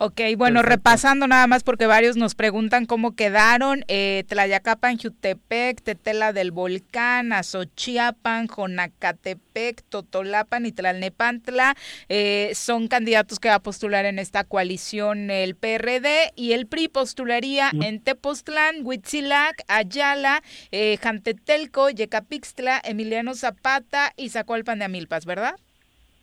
Ok, 0.00 0.20
bueno, 0.36 0.62
repasando 0.62 1.26
nada 1.26 1.48
más 1.48 1.64
porque 1.64 1.86
varios 1.86 2.16
nos 2.16 2.36
preguntan 2.36 2.86
cómo 2.86 3.16
quedaron. 3.16 3.84
Eh, 3.88 4.22
Tlayacapan, 4.28 4.96
Jutepec, 4.96 5.82
Tetela 5.82 6.32
del 6.32 6.52
Volcán, 6.52 7.32
Azochiapan, 7.32 8.46
Jonacatepec, 8.46 9.82
Totolapan 9.88 10.66
y 10.66 10.72
Tlalnepantla 10.72 11.74
eh, 12.08 12.52
son 12.54 12.86
candidatos 12.86 13.40
que 13.40 13.48
va 13.48 13.56
a 13.56 13.62
postular 13.62 14.04
en 14.04 14.20
esta 14.20 14.44
coalición 14.44 15.32
el 15.32 15.56
PRD 15.56 16.30
y 16.36 16.52
el 16.52 16.68
PRI 16.68 16.86
postularía 16.86 17.72
en 17.82 17.98
Tepoztlán, 17.98 18.86
Huitzilac, 18.86 19.64
Ayala, 19.66 20.44
eh, 20.70 20.96
Jantetelco, 21.02 21.90
Yecapixtla, 21.90 22.80
Emiliano 22.84 23.34
Zapata 23.34 24.12
y 24.16 24.28
Zacualpan 24.28 24.78
de 24.78 24.84
Amilpas, 24.84 25.26
¿verdad? 25.26 25.56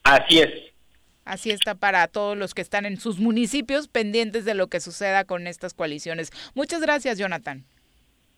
Así 0.04 0.40
es. 0.40 0.75
Así 1.26 1.50
está 1.50 1.74
para 1.76 2.08
todos 2.08 2.38
los 2.38 2.54
que 2.54 2.62
están 2.62 2.86
en 2.86 2.98
sus 2.98 3.20
municipios 3.20 3.88
pendientes 3.88 4.46
de 4.46 4.54
lo 4.54 4.68
que 4.68 4.80
suceda 4.80 5.26
con 5.26 5.48
estas 5.48 5.74
coaliciones. 5.74 6.32
Muchas 6.54 6.82
gracias, 6.82 7.18
Jonathan. 7.18 7.66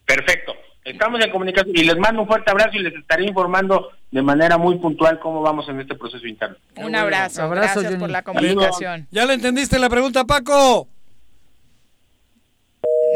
Perfecto. 0.06 0.54
Estamos 0.86 1.20
en 1.24 1.30
comunicación 1.32 1.76
y 1.76 1.84
les 1.84 1.98
mando 1.98 2.22
un 2.22 2.28
fuerte 2.28 2.50
abrazo 2.50 2.78
y 2.78 2.80
les 2.80 2.96
estaré 2.96 3.26
informando 3.26 3.92
de 4.10 4.22
manera 4.22 4.58
muy 4.58 4.78
puntual 4.78 5.20
cómo 5.20 5.42
vamos 5.42 5.68
en 5.68 5.82
este 5.82 5.96
proceso 5.96 6.26
interno. 6.26 6.56
Un 6.78 6.96
abrazo. 6.96 7.44
Abrazo, 7.44 7.82
gracias 7.82 8.00
por 8.00 8.10
la 8.10 8.24
comunicación. 8.24 9.06
¿Ya 9.12 9.26
le 9.26 9.34
entendiste 9.34 9.78
la 9.80 9.90
pregunta, 9.90 10.24
Paco? 10.24 10.88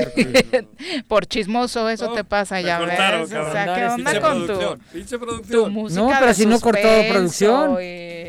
por 1.07 1.25
chismoso, 1.25 1.89
eso 1.89 2.13
te 2.13 2.23
pasa, 2.23 2.61
ya 2.61 2.77
cortaron, 2.79 3.21
ves. 3.21 3.31
O 3.31 3.33
cabrón. 3.33 3.51
sea, 3.53 3.75
¿qué 3.75 3.85
onda 3.85 3.95
Pinche 3.95 4.19
con 4.21 4.39
tu, 4.39 5.25
producción, 5.25 5.63
tu 5.65 5.69
música 5.71 6.01
No, 6.01 6.07
pero 6.09 6.25
de 6.27 6.33
si 6.33 6.45
no 6.45 6.59
cortó 6.59 6.87
producción. 7.09 7.77
y- 7.81 8.21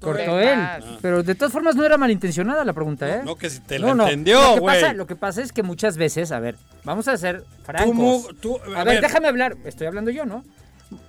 Cortó 0.00 0.36
¿Qué 0.38 0.52
él. 0.52 0.58
más? 0.58 0.84
Pero 1.00 1.22
de 1.22 1.34
todas 1.34 1.50
formas 1.52 1.76
no 1.76 1.84
era 1.84 1.96
malintencionada 1.96 2.62
la 2.64 2.72
pregunta, 2.74 3.08
¿eh? 3.08 3.22
No, 3.24 3.36
que 3.36 3.48
si 3.48 3.60
te 3.60 3.78
No, 3.78 3.88
la 3.88 3.94
no. 3.94 4.02
entendió, 4.04 4.38
Lo 4.40 4.54
que, 4.56 4.66
pasa, 4.66 4.92
lo 4.92 5.06
que 5.06 5.16
pasa 5.16 5.42
es 5.42 5.52
que 5.52 5.62
muchas 5.62 5.96
veces, 5.96 6.30
a 6.30 6.40
ver, 6.40 6.56
vamos 6.84 7.08
a 7.08 7.16
ser 7.16 7.42
francos. 7.64 8.28
tú- 8.40 8.58
a, 8.74 8.80
a 8.80 8.84
ver, 8.84 8.94
ver. 8.96 9.02
déjame 9.02 9.28
hablar, 9.28 9.56
estoy 9.64 9.86
hablando 9.86 10.10
yo, 10.10 10.26
¿no? 10.26 10.44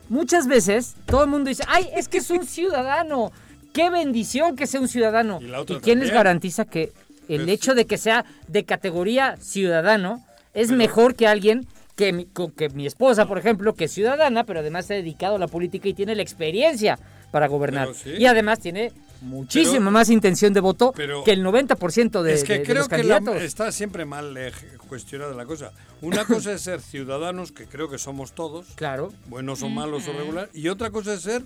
Muchas 0.10 0.48
veces 0.48 0.96
todo 1.06 1.24
el 1.26 1.30
mundo 1.30 1.50
dice, 1.50 1.64
ay, 1.68 1.90
es 1.96 2.08
que 2.08 2.20
es 2.20 2.30
un 2.30 2.46
ciudadano. 2.46 3.32
Qué 3.74 3.90
bendición 3.90 4.56
que 4.56 4.66
sea 4.66 4.80
un 4.80 4.88
ciudadano. 4.88 5.40
Y 5.42 5.52
otra 5.52 5.80
quién 5.82 6.00
les 6.00 6.10
garantiza 6.12 6.66
que 6.66 6.94
el 7.30 7.44
Pues- 7.44 7.50
hecho 7.54 7.76
de 7.76 7.86
que 7.86 7.98
sea 7.98 8.26
de 8.48 8.64
categoría 8.66 9.38
ciudadano 9.38 10.24
es 10.54 10.72
mejor 10.72 11.16
que 11.16 11.28
alguien 11.28 11.68
que 11.96 12.14
mi, 12.14 12.28
que 12.56 12.70
mi 12.70 12.86
esposa, 12.86 13.26
por 13.26 13.40
ejemplo, 13.40 13.74
que 13.74 13.86
es 13.86 13.92
ciudadana, 13.92 14.44
pero 14.44 14.60
además 14.60 14.86
se 14.86 14.94
ha 14.94 14.98
dedicado 14.98 15.36
a 15.36 15.40
la 15.40 15.48
política 15.48 15.90
y 15.90 15.94
tiene 15.96 16.14
la 16.16 16.22
experiencia 16.22 17.00
para 17.32 17.48
gobernar. 17.48 17.88
Pero 17.88 17.98
sí. 17.98 18.22
Y 18.22 18.26
además 18.28 18.60
tiene 18.60 18.92
muchísima 19.22 19.80
Pero- 19.80 19.92
más 19.92 20.10
intención 20.12 20.54
de 20.54 20.60
voto 20.60 20.94
pero- 20.96 21.24
que 21.24 21.32
el 21.32 21.42
90% 21.44 22.22
de, 22.22 22.34
es 22.34 22.44
que 22.44 22.54
de- 22.54 22.60
de 22.60 22.66
creo 22.66 22.78
los 22.78 22.88
que 22.88 23.04
la- 23.04 23.18
está 23.44 23.72
siempre 23.72 24.06
mal 24.06 24.38
eh, 24.38 24.52
cuestionada 24.88 25.34
la 25.34 25.46
cosa. 25.46 25.72
Una 26.02 26.24
cosa 26.26 26.52
es 26.54 26.62
ser 26.62 26.82
ciudadanos, 26.82 27.52
que 27.52 27.66
creo 27.66 27.90
que 27.90 27.98
somos 27.98 28.34
todos, 28.34 28.68
Claro. 28.76 29.12
buenos 29.26 29.64
o 29.64 29.70
malos 29.70 30.08
o 30.08 30.14
regular, 30.14 30.50
y 30.54 30.68
otra 30.70 30.92
cosa 30.92 31.16
es 31.16 31.22
ser 31.22 31.42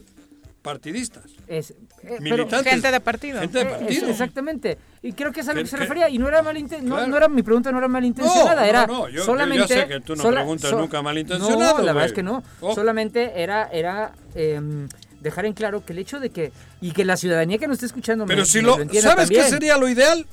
partidistas. 0.62 1.24
Es, 1.48 1.72
eh, 1.72 1.76
pero- 2.02 2.22
Militantes. 2.22 2.72
Gente 2.72 2.92
de 2.92 3.00
partido. 3.00 3.40
Gente 3.42 3.58
de 3.60 3.64
Eh, 3.64 3.68
partido. 3.68 4.06
es- 4.06 4.10
exactamente. 4.12 4.78
Y 5.02 5.14
creo 5.14 5.32
que 5.32 5.42
es 5.42 5.48
a 5.48 5.54
lo 5.54 5.58
que, 5.58 5.64
Que- 5.64 5.70
se 5.70 5.78
refería. 5.78 6.10
Y 6.10 6.18
no 6.18 6.28
era 6.28 6.44
malinten- 6.44 6.82
no, 6.82 6.96
Claro. 6.96 7.08
no 7.10 7.18
era 7.18 7.28
mi 7.28 7.42
pregunta, 7.44 7.72
no 7.72 7.78
era 7.80 7.88
malintencionada. 7.88 8.62
No, 8.62 8.68
era 8.68 8.88
no, 8.88 8.94
no, 8.94 9.10
yo- 9.10 9.24
solamente. 9.26 9.68
sé 9.68 9.88
que 9.88 10.00
tú 10.02 10.16
no 10.16 10.24
preguntas 10.30 10.72
nunca 10.74 11.02
malintencionado, 11.02 11.60
No, 11.60 11.66
la 11.66 11.72
güey. 11.74 11.86
verdad 11.86 12.06
es 12.06 12.14
que 12.14 12.24
no. 12.24 12.44
Oh. 12.62 12.76
Solamente 12.76 13.42
era, 13.42 13.68
era 13.72 14.14
em, 14.36 14.88
dejar 15.20 15.46
en 15.46 15.54
claro 15.54 15.84
que 15.86 15.94
el 15.94 16.00
hecho 16.00 16.20
de 16.20 16.30
que. 16.30 16.52
Y 16.82 16.92
que 16.92 17.06
la 17.06 17.18
ciudadanía 17.18 17.58
que 17.58 17.68
nos 17.68 17.76
está 17.76 17.86
escuchando. 17.88 18.26
Pero 18.26 18.40
me- 18.42 18.46
si 18.46 18.60
me 18.60 18.64
lo... 18.68 18.80
entienda 18.80 19.10
¿Sabes 19.12 19.30
qué 19.30 19.36
también. 19.36 19.50
sería 19.54 19.78
lo 19.78 19.90
ideal? 19.90 20.26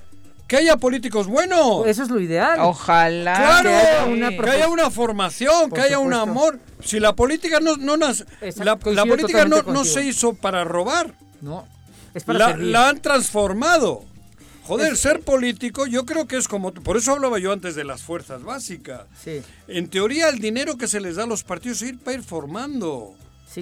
Que 0.49 0.57
haya 0.57 0.79
políticos 0.79 1.27
buenos. 1.27 1.87
Eso 1.87 2.03
es 2.03 2.09
lo 2.09 2.19
ideal. 2.21 2.59
Ojalá. 2.61 3.35
Claro, 3.37 3.71
que 3.71 3.77
haya 3.77 4.05
una 4.07 4.31
que 4.31 4.51
haya 4.51 4.69
una 4.69 4.91
formación, 4.91 5.69
Por 5.69 5.79
que 5.79 5.85
haya 5.85 5.99
un 5.99 6.15
amor. 6.15 6.59
Si 6.83 6.99
la 6.99 7.15
política 7.15 7.61
no, 7.61 7.77
no 7.77 7.97
nas- 7.97 8.25
Exacto, 8.41 8.91
la, 8.93 9.05
política 9.05 9.45
no, 9.45 9.63
no 9.63 9.85
se 9.85 10.05
hizo 10.05 10.35
para 10.35 10.65
robar, 10.65 11.15
No. 11.43 11.69
Es 12.15 12.25
para 12.25 12.57
la 12.57 12.89
han 12.89 13.01
transformado. 13.01 14.05
Joder, 14.65 14.97
ser 14.97 15.21
político 15.21 15.87
yo 15.87 16.05
creo 16.05 16.27
que 16.27 16.37
es 16.37 16.49
como... 16.49 16.73
Por 16.73 16.97
eso 16.97 17.13
hablaba 17.13 17.39
yo 17.39 17.53
antes 17.53 17.75
de 17.75 17.85
las 17.85 18.03
fuerzas 18.03 18.43
básicas. 18.43 19.03
Sí. 19.23 19.41
En 19.67 19.89
teoría 19.89 20.29
el 20.29 20.41
dinero 20.41 20.77
que 20.77 20.89
se 20.89 21.01
les 21.01 21.17
da 21.17 21.25
a 21.25 21.27
los 21.27 21.43
partidos 21.43 21.81
es 21.83 21.91
ir 21.91 21.99
para 21.99 22.17
ir 22.19 22.23
formando. 22.23 23.15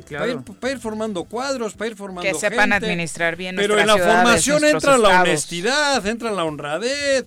Sí, 0.02 0.14
Para 0.14 0.26
ir, 0.28 0.32
claro. 0.36 0.44
para 0.60 0.72
ir 0.72 0.78
formando 0.78 1.24
cuadros, 1.24 1.74
para 1.74 1.90
ir 1.90 1.96
formando 1.96 2.22
Que 2.22 2.34
sepan 2.34 2.70
gente. 2.70 2.86
administrar 2.86 3.36
bien 3.36 3.56
Pero 3.56 3.78
en 3.78 3.86
la 3.86 3.94
ciudades, 3.94 4.14
formación 4.16 4.64
entra 4.64 4.98
la 4.98 5.20
honestidad, 5.22 6.06
entra 6.06 6.30
la 6.30 6.44
honradez. 6.44 7.26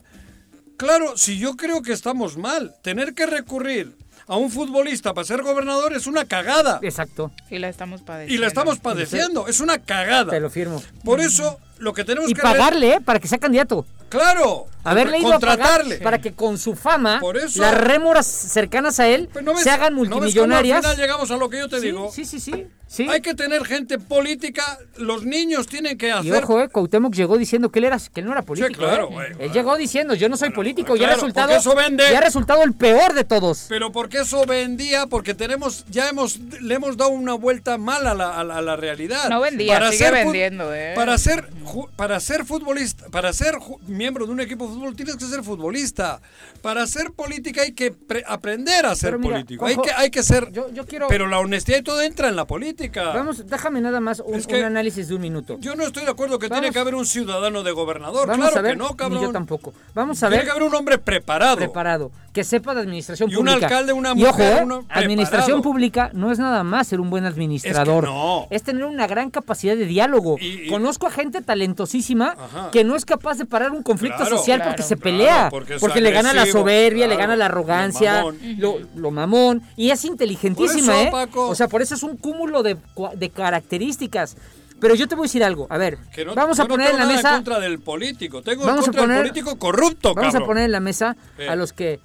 Claro, 0.77 1.17
si 1.17 1.37
yo 1.37 1.55
creo 1.57 1.81
que 1.81 1.91
estamos 1.91 2.37
mal, 2.37 2.73
tener 2.81 3.13
que 3.13 3.25
recurrir 3.25 3.95
a 4.27 4.37
un 4.37 4.51
futbolista 4.51 5.13
para 5.13 5.25
ser 5.25 5.41
gobernador 5.41 5.93
es 5.93 6.05
una 6.07 6.25
cagada. 6.25 6.79
Exacto. 6.83 7.31
Y 7.49 7.57
la 7.57 7.67
estamos 7.67 8.01
padeciendo. 8.01 8.33
Y 8.33 8.37
la 8.37 8.47
estamos 8.47 8.79
padeciendo, 8.79 9.47
es 9.47 9.59
una 9.59 9.79
cagada. 9.79 10.31
Te 10.31 10.39
lo 10.39 10.49
firmo. 10.49 10.81
Por 11.03 11.19
eso, 11.19 11.59
lo 11.79 11.93
que 11.93 12.03
tenemos 12.03 12.29
Y 12.29 12.33
que... 12.33 12.41
pagarle, 12.41 12.93
¿eh? 12.93 13.01
Para 13.03 13.19
que 13.19 13.27
sea 13.27 13.37
candidato. 13.37 13.85
Claro. 14.09 14.65
Haberle 14.83 15.19
ido 15.19 15.33
a 15.33 15.39
pagar 15.39 15.57
contratarle. 15.59 15.97
para 15.97 16.19
que 16.19 16.33
con 16.33 16.57
su 16.57 16.75
fama, 16.75 17.19
Por 17.19 17.37
eso- 17.37 17.61
las 17.61 17.75
rémoras 17.75 18.25
cercanas 18.25 18.99
a 18.99 19.07
él 19.07 19.29
Pues 19.31 19.43
¿No 19.45 19.53
ves- 19.53 19.61
se 19.63 19.69
hagan 19.69 19.93
¿no 19.93 19.99
multimillonarias. 19.99 20.77
al 20.77 20.83
final 20.93 20.97
llegamos 20.97 21.29
a 21.31 21.37
lo 21.37 21.49
que 21.49 21.59
yo 21.59 21.69
te 21.69 21.79
Sí, 21.79 21.87
digo. 21.87 22.09
Sí, 22.11 22.25
sí, 22.25 22.39
sí. 22.39 22.65
sí. 22.87 23.07
Hay 23.09 23.21
que 23.21 23.35
tener 23.35 23.65
gente 23.65 23.99
política, 23.99 24.79
los 24.95 25.25
niños 25.25 25.67
tienen 25.67 25.97
que 25.97 26.07
Y 26.07 26.11
hacer... 26.11 26.43
ojo, 26.43 26.61
eh, 26.61 26.69
Cuauhtémoc 26.69 27.13
llegó 27.13 27.37
diciendo 27.37 27.69
que 27.71 27.79
él, 27.79 27.85
era, 27.85 27.97
que 27.99 28.21
él 28.21 28.25
no 28.25 28.31
era 28.31 28.41
político. 28.41 28.79
claro, 28.79 29.09
eh. 29.21 29.35
Él 29.37 29.51
llegó 29.51 29.75
diciendo, 29.75 30.15
yo 30.15 30.27
no 30.29 30.37
soy 30.37 30.49
político, 30.51 30.95
y 30.95 31.03
ha 31.03 31.09
resultado, 31.09 31.51
eso 31.51 31.75
vende. 31.75 32.05
y 32.11 32.15
ha 32.15 32.21
resultado 32.21 32.63
el 32.63 32.73
peor 32.73 33.13
de 33.13 33.25
todos. 33.25 33.65
Pero 33.69 33.91
porque 33.91 34.19
eso 34.21 34.43
vendía, 34.45 35.05
porque 35.07 35.33
tenemos, 35.35 35.85
ya 35.89 36.07
hemos, 36.09 36.39
le 36.39 36.73
hemos 36.75 36.95
dado 36.97 37.11
una 37.11 37.33
vuelta 37.33 37.77
mal 37.77 38.07
a 38.07 38.13
la, 38.15 38.29
a 38.29 38.39
a 38.41 38.75
realidad. 38.77 39.29
No 39.29 39.41
vendía, 39.41 39.77
sigue 39.91 39.97
ser 39.97 40.09
fu- 40.09 40.15
vendiendo, 40.31 40.73
¿eh? 40.73 40.93
Para 40.95 41.17
ser, 41.17 41.47
para 41.95 42.19
ser 42.19 42.45
futbolista, 42.45 43.07
para 43.09 43.33
ser 43.33 43.55
miembro 43.87 44.25
de 44.25 44.31
un 44.31 44.39
equipo 44.39 44.67
de 44.67 44.73
fútbol 44.73 44.95
tienes 44.95 45.15
que 45.17 45.25
ser 45.25 45.43
futbolista. 45.43 46.21
Para 46.61 46.85
ser 46.87 47.11
política 47.11 47.61
hay 47.61 47.71
que 47.73 47.91
pre- 47.91 48.23
aprender 48.27 48.85
a 48.85 48.95
ser 48.95 49.17
mira, 49.17 49.33
político. 49.35 49.65
Hay 49.65 49.75
que, 49.77 49.91
hay 49.95 50.09
que 50.09 50.23
ser. 50.23 50.51
Yo, 50.51 50.69
yo 50.71 50.85
quiero. 50.85 51.07
Pero 51.07 51.27
la 51.27 51.39
honestidad 51.39 51.77
y 51.79 51.83
todo 51.83 52.01
entra 52.01 52.27
en 52.29 52.35
la 52.35 52.45
política. 52.45 53.11
Vamos, 53.13 53.45
déjame 53.47 53.81
nada 53.81 53.99
más 53.99 54.19
un, 54.19 54.35
Es 54.35 54.47
que- 54.47 54.57
un 54.59 54.65
análisis 54.65 55.07
de 55.07 55.15
un 55.15 55.21
minuto. 55.21 55.57
Yo 55.59 55.75
no 55.75 55.83
estoy 55.85 56.03
de 56.05 56.11
acuerdo 56.11 56.39
que 56.39 56.49
tiene 56.49 56.71
que 56.71 56.79
haber 56.79 56.95
un 56.95 57.05
ciudadano 57.05 57.63
de 57.63 57.71
gobernador. 57.71 58.27
Vamos 58.27 58.47
claro 58.47 58.59
a 58.59 58.61
ver, 58.61 58.71
que 58.73 58.77
no, 58.77 58.89
ni 58.89 58.95
cabrón. 58.95 59.21
yo 59.23 59.31
tampoco. 59.31 59.73
Vamos 59.93 60.21
a 60.23 60.27
Tiene 60.27 60.37
ver. 60.37 60.45
que 60.45 60.51
haber 60.51 60.63
un 60.63 60.75
hombre 60.75 60.97
preparado. 60.97 61.57
preparado, 61.57 62.11
que 62.39 62.45
sepa 62.45 62.73
de 62.73 62.79
administración 62.79 63.29
Y 63.29 63.35
un 63.35 63.45
pública. 63.45 63.65
alcalde, 63.65 63.91
una 63.91 64.13
y 64.15 64.23
ojo, 64.23 64.37
mujer, 64.37 64.57
¿eh? 64.59 64.63
uno 64.63 64.85
administración 64.87 65.61
pública 65.61 66.09
no 66.13 66.31
es 66.31 66.39
nada 66.39 66.63
más 66.63 66.87
ser 66.87 67.01
un 67.01 67.09
buen 67.09 67.25
administrador. 67.25 68.05
no. 68.05 68.47
Es 68.49 68.63
tener 68.63 68.85
una 68.85 69.07
gran 69.07 69.29
capacidad 69.29 69.75
de 69.75 69.83
diálogo. 69.85 70.37
Y- 70.39 70.67
y- 70.67 70.69
Conozco 70.69 71.07
a 71.07 71.11
gente 71.11 71.41
talentosísima 71.41 72.37
Ajá. 72.39 72.69
que 72.71 72.85
no 72.85 72.95
es 72.95 73.03
capaz 73.03 73.37
de 73.39 73.45
parar 73.45 73.71
un 73.71 73.83
conflicto 73.83 74.19
Claro, 74.19 74.37
social 74.37 74.59
claro, 74.59 74.71
porque 74.71 74.83
se 74.83 74.95
claro, 74.95 75.03
pelea, 75.03 75.47
porque 75.51 75.77
porque, 75.79 75.99
es 75.99 76.03
le 76.03 76.11
gana 76.11 76.31
la 76.33 76.45
soberbia, 76.45 77.07
le 77.07 77.17
gana 77.17 77.35
la 77.35 77.49
lo 77.49 77.51
arrogancia, 77.51 78.13
mamón. 78.23 78.37
lo, 78.57 78.77
lo 78.95 79.11
mamón 79.11 79.61
y 79.75 79.89
es 79.91 80.05
inteligentísima, 80.05 80.93
Por 80.93 80.95
eso, 80.95 81.07
¿eh? 81.07 81.11
Paco. 81.11 81.49
O 81.49 81.55
sea, 81.55 81.67
por 81.67 81.81
eso 81.81 81.93
es 81.95 82.03
un 82.03 82.15
cúmulo 82.15 82.63
de, 82.63 82.77
de 83.17 83.29
características. 83.29 84.37
Pero 84.81 84.95
yo 84.95 85.09
te 85.09 85.15
voy 85.15 85.23
a 85.23 85.27
decir 85.27 85.43
algo, 85.43 85.67
a 85.69 85.77
ver, 85.77 85.97
Que 86.15 86.23
no- 86.23 86.33
vamos 86.35 86.57
a 86.57 86.63
no 86.63 86.69
poner 86.69 86.87
tengo 86.91 87.01
en 87.01 87.01
la 87.01 87.05
nada 87.07 87.17
mesa 87.17 87.29
en 87.31 87.35
contra 87.35 87.59
del 87.59 87.79
político. 87.79 88.41
Tengo 88.41 88.65
Vamos 88.65 88.83
a 88.83 88.85
contra 88.85 89.01
poner- 89.01 89.17
del 89.17 89.27
político 89.31 89.59
corrupto, 89.59 90.15
Vamos 90.15 90.35
a 90.35 90.39
poner 90.39 90.63
en 90.63 90.71
la 90.71 90.79
mesa 90.79 91.17
Eh. 91.37 91.49
a 91.49 91.57
los 91.57 91.73
que 91.73 91.99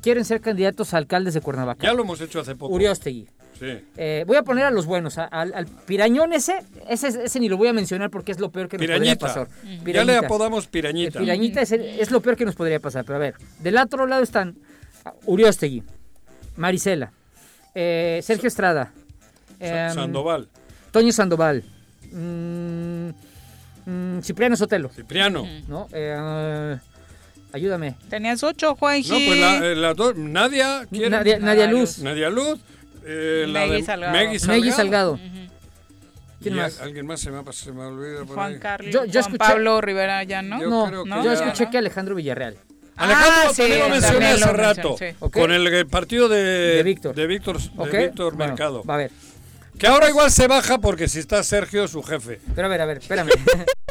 quieren 0.00 0.24
ser 0.24 0.40
candidatos 0.40 0.94
a 0.94 0.98
alcaldes 0.98 1.34
de 1.34 1.40
Cuernavaca. 1.40 1.86
Ya 1.86 1.92
lo 1.94 2.02
hemos 2.02 2.20
hecho 2.20 2.40
hace 2.40 2.54
poco. 2.54 2.74
Uriostegui. 2.74 3.28
Sí. 3.58 3.66
Eh, 3.96 4.24
voy 4.26 4.36
a 4.36 4.42
poner 4.44 4.64
a 4.66 4.70
los 4.70 4.86
buenos, 4.86 5.18
a- 5.18 5.24
al, 5.24 5.52
al 5.52 5.66
pirañón 5.66 6.32
ese, 6.32 6.54
ese, 6.88 7.08
ese 7.08 7.40
ni 7.40 7.48
lo 7.48 7.56
voy 7.56 7.66
a 7.68 7.72
mencionar 7.72 8.08
porque 8.08 8.30
es 8.30 8.38
lo 8.38 8.50
peor 8.52 8.68
que 8.68 8.76
nos 8.78 8.86
podría 8.86 8.98
Pirañita. 9.16 9.26
pasar. 9.26 9.48
Ya 9.84 10.04
le 10.04 10.16
apodamos 10.16 10.68
Pirañita. 10.68 11.18
El 11.18 11.24
pirañita 11.24 11.62
es, 11.62 11.72
el- 11.72 11.80
es 11.82 12.10
lo 12.12 12.20
peor 12.20 12.36
que 12.36 12.44
nos 12.44 12.54
podría 12.54 12.78
pasar, 12.78 13.04
pero 13.04 13.16
a 13.16 13.18
ver, 13.18 13.34
del 13.60 13.76
otro 13.78 14.06
lado 14.06 14.22
están 14.22 14.56
Uriostegui, 15.26 15.82
Marisela, 16.56 17.12
eh, 17.74 18.20
Sergio 18.22 18.46
Estrada, 18.46 18.92
em, 19.58 19.92
Sandoval. 19.92 20.48
Toño 20.92 21.10
Sandoval, 21.12 21.64
mm, 22.12 23.08
mm, 23.86 24.20
Cipriano 24.22 24.54
Sotelo, 24.56 24.88
Cipriano. 24.90 25.44
¿no? 25.66 25.88
Ayúdame. 27.52 27.94
Tenías 28.10 28.42
ocho, 28.42 28.74
Juanji. 28.76 29.08
No, 29.10 29.16
pues 29.26 29.40
la, 29.40 29.66
eh, 29.66 29.74
las 29.76 29.96
dos. 29.96 30.16
Nadia. 30.16 30.86
¿quién? 30.90 31.10
Nadia- 31.10 31.38
Nadia 31.38 31.66
Luz. 31.66 31.98
Nadia 31.98 32.28
Luz. 32.30 32.58
eh, 33.04 33.46
la 33.48 33.66
de 33.66 33.82
Salgado. 33.82 34.12
Megui 34.12 34.38
Salgado. 34.38 34.72
Salgado. 34.76 35.20
¿Quién 36.42 36.54
Y 36.54 36.56
más? 36.58 36.78
a- 36.78 36.84
Alguien 36.84 37.06
más 37.06 37.20
se 37.20 37.30
me, 37.30 37.38
ha- 37.38 37.52
se 37.52 37.72
me 37.72 37.82
olvida. 37.82 38.18
por 38.24 38.34
Juan 38.36 38.52
ahí. 38.52 38.58
Carlos, 38.60 38.92
Yo- 38.92 39.04
yo 39.06 39.22
Juan 39.22 39.32
escuché- 39.34 39.38
Pablo 39.38 39.80
Rivera 39.80 40.22
ya, 40.24 40.40
¿no? 40.42 40.60
Yo 40.60 40.68
No, 40.70 40.86
creo 40.86 41.04
que 41.04 41.10
¿no? 41.10 41.24
yo 41.24 41.32
ya- 41.34 41.44
escuché 41.44 41.70
que 41.70 41.78
Alejandro 41.78 42.14
Villarreal. 42.14 42.56
Alejandro 42.96 43.32
Ah, 43.32 43.44
también 43.46 43.72
sí, 43.72 43.78
lo 43.78 43.88
mencioné 43.88 44.10
también 44.12 44.32
hace 44.32 44.40
lo 44.46 44.52
rato. 44.52 44.88
mencioné, 44.90 45.12
sí. 45.20 45.30
Con 45.30 45.52
el, 45.52 45.66
eh, 45.68 45.84
partido 45.86 46.28
de, 46.28 46.42
De 46.42 46.82
Víctor. 46.82 47.14
De 47.14 47.26
Víctor, 47.26 47.58
de 47.60 47.70
¿Ok? 47.76 47.92
Víctor 47.92 48.34
Bueno, 48.34 48.52
Mercado. 48.52 48.84
Va 48.84 48.94
a 48.94 48.98
ver. 48.98 49.10
Que 49.78 49.86
ahora 49.86 50.08
igual 50.10 50.30
se 50.30 50.46
baja 50.48 50.78
porque 50.78 51.08
si 51.08 51.18
está 51.20 51.42
Sergio, 51.44 51.86
su 51.88 52.02
jefe. 52.02 52.40
Pero 52.54 52.66
a 52.66 52.70
ver, 52.70 52.80
a 52.82 52.86
ver, 52.86 52.98
espérame. 52.98 53.30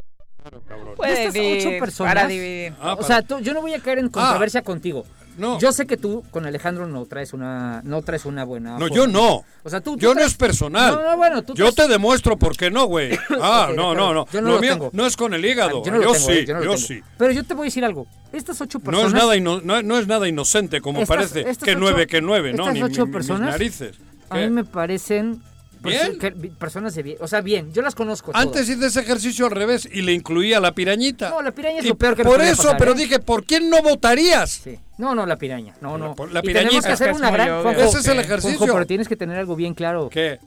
Puede 0.95 1.27
Estas 1.27 1.35
ocho 1.35 1.69
ir 1.71 1.79
personas. 1.79 2.13
para 2.13 2.27
dividir. 2.27 2.73
Ah, 2.81 2.93
o 2.93 2.95
para- 2.97 3.07
sea, 3.07 3.21
tú- 3.21 3.39
yo 3.39 3.53
no 3.53 3.61
voy 3.61 3.73
a 3.73 3.79
caer 3.79 3.99
en 3.99 4.09
controversia 4.09 4.61
contigo. 4.63 5.05
No. 5.37 5.59
Yo 5.59 5.71
sé 5.71 5.85
que 5.85 5.97
tú 5.97 6.23
con 6.31 6.47
Alejandro 6.47 6.87
no 6.87 7.05
traes 7.05 7.31
una, 7.31 7.81
no 7.83 8.01
traes 8.01 8.25
una 8.25 8.43
buena. 8.43 8.71
No, 8.71 8.79
forma. 8.87 8.95
yo 8.95 9.05
no. 9.05 9.43
O 9.63 9.69
sea, 9.69 9.81
tú. 9.81 9.93
tú 9.93 9.99
Yo 9.99 10.15
no 10.15 10.21
es 10.21 10.33
personal. 10.33 10.95
No, 10.95 11.11
no, 11.11 11.15
bueno, 11.17 11.43
tú 11.43 11.53
Yo 11.53 11.65
traes- 11.71 11.75
te 11.75 11.87
demuestro 11.89 12.37
por 12.37 12.57
qué 12.57 12.71
no, 12.71 12.85
güey. 12.85 13.11
Ah, 13.39 13.69
no, 13.75 13.93
no, 13.93 14.15
no. 14.15 14.25
Yo 14.31 14.41
no 14.41 14.47
lo 14.49 14.55
lo 14.55 14.61
mío 14.61 14.71
tengo. 14.71 14.89
no 14.93 15.05
es 15.05 15.15
con 15.15 15.35
el 15.35 15.45
hígado. 15.45 15.83
Yo 15.85 15.91
no 15.91 15.99
tengo, 15.99 16.15
sí, 16.15 16.31
eh, 16.31 16.45
yo 16.47 16.59
no 16.59 16.75
sí. 16.77 17.01
Pero 17.19 17.31
yo 17.33 17.43
te 17.43 17.53
voy 17.53 17.65
a 17.65 17.67
decir 17.67 17.85
algo. 17.85 18.07
Estas 18.33 18.59
ocho 18.61 18.79
No 18.79 18.85
personas. 18.85 19.07
es 19.09 19.13
nada 19.13 19.35
ino- 19.35 19.61
no, 19.61 19.83
no 19.83 19.99
es 19.99 20.07
nada 20.07 20.27
inocente 20.27 20.81
como 20.81 21.01
Estas- 21.01 21.15
parece. 21.17 21.41
estas 21.41 21.57
que 21.65 21.71
ocho- 21.71 21.79
nueve, 21.81 22.07
que 22.07 22.19
nueve, 22.19 22.53
no, 22.53 22.63
estas 22.63 22.73
ni 22.73 22.81
ocho 22.81 23.05
mis 23.05 23.13
personas 23.15 23.51
narices. 23.51 23.95
A 24.31 24.37
¿Qué? 24.37 24.45
mí 24.47 24.49
me 24.49 24.63
parecen. 24.65 25.43
¿Bien? 25.81 26.17
perso- 26.17 26.19
que- 26.19 26.31
personas 26.49 26.95
de 26.95 27.03
bien. 27.03 27.17
O 27.21 27.27
sea, 27.27 27.41
bien. 27.41 27.71
Yo 27.73 27.81
las 27.81 27.95
conozco. 27.95 28.31
Antes 28.33 28.65
todas. 28.65 28.69
hice 28.69 28.85
ese 28.87 28.99
ejercicio 29.01 29.45
al 29.45 29.51
revés 29.51 29.87
y 29.91 30.01
le 30.01 30.13
incluía 30.13 30.59
la 30.59 30.73
pirañita. 30.73 31.29
No, 31.29 31.41
la 31.41 31.51
piraña 31.51 31.79
es 31.79 31.85
Y 31.85 31.89
lo 31.89 31.95
peor 31.95 32.15
que 32.15 32.23
Por 32.23 32.41
eso, 32.41 32.63
pasar, 32.63 32.77
pero 32.77 32.91
¿eh? 32.91 32.95
dije, 32.95 33.19
¿por 33.19 33.43
quién 33.45 33.69
no 33.69 33.81
votarías? 33.81 34.49
Sí. 34.63 34.77
No, 34.97 35.13
no, 35.15 35.25
la 35.25 35.37
piraña. 35.37 35.73
No, 35.81 35.97
no. 35.97 36.15
por- 36.15 36.31
la 36.31 36.39
Y 36.39 36.43
tenemos 36.43 36.63
pirañita. 36.69 36.87
que 36.87 36.93
hacer 36.93 37.09
Es 37.09 37.17
una 37.17 37.31
gran. 37.31 37.61
Juanjo, 37.61 37.81
Ese 37.81 37.87
es 37.99 38.05
el 38.07 38.13
Juanjo, 38.15 38.21
ejercicio. 38.21 38.73
pero 38.73 38.85
tienes 38.85 39.07
que 39.07 39.15
tener 39.15 39.37
algo 39.37 39.55
bien 39.55 39.73
claro. 39.73 40.09
¿Qué? 40.09 40.39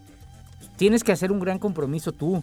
Tienes 0.77 1.05
que 1.05 1.13
hacer 1.13 1.31
un 1.31 1.41
gran 1.41 1.59
compromiso 1.59 2.13
tú. 2.13 2.43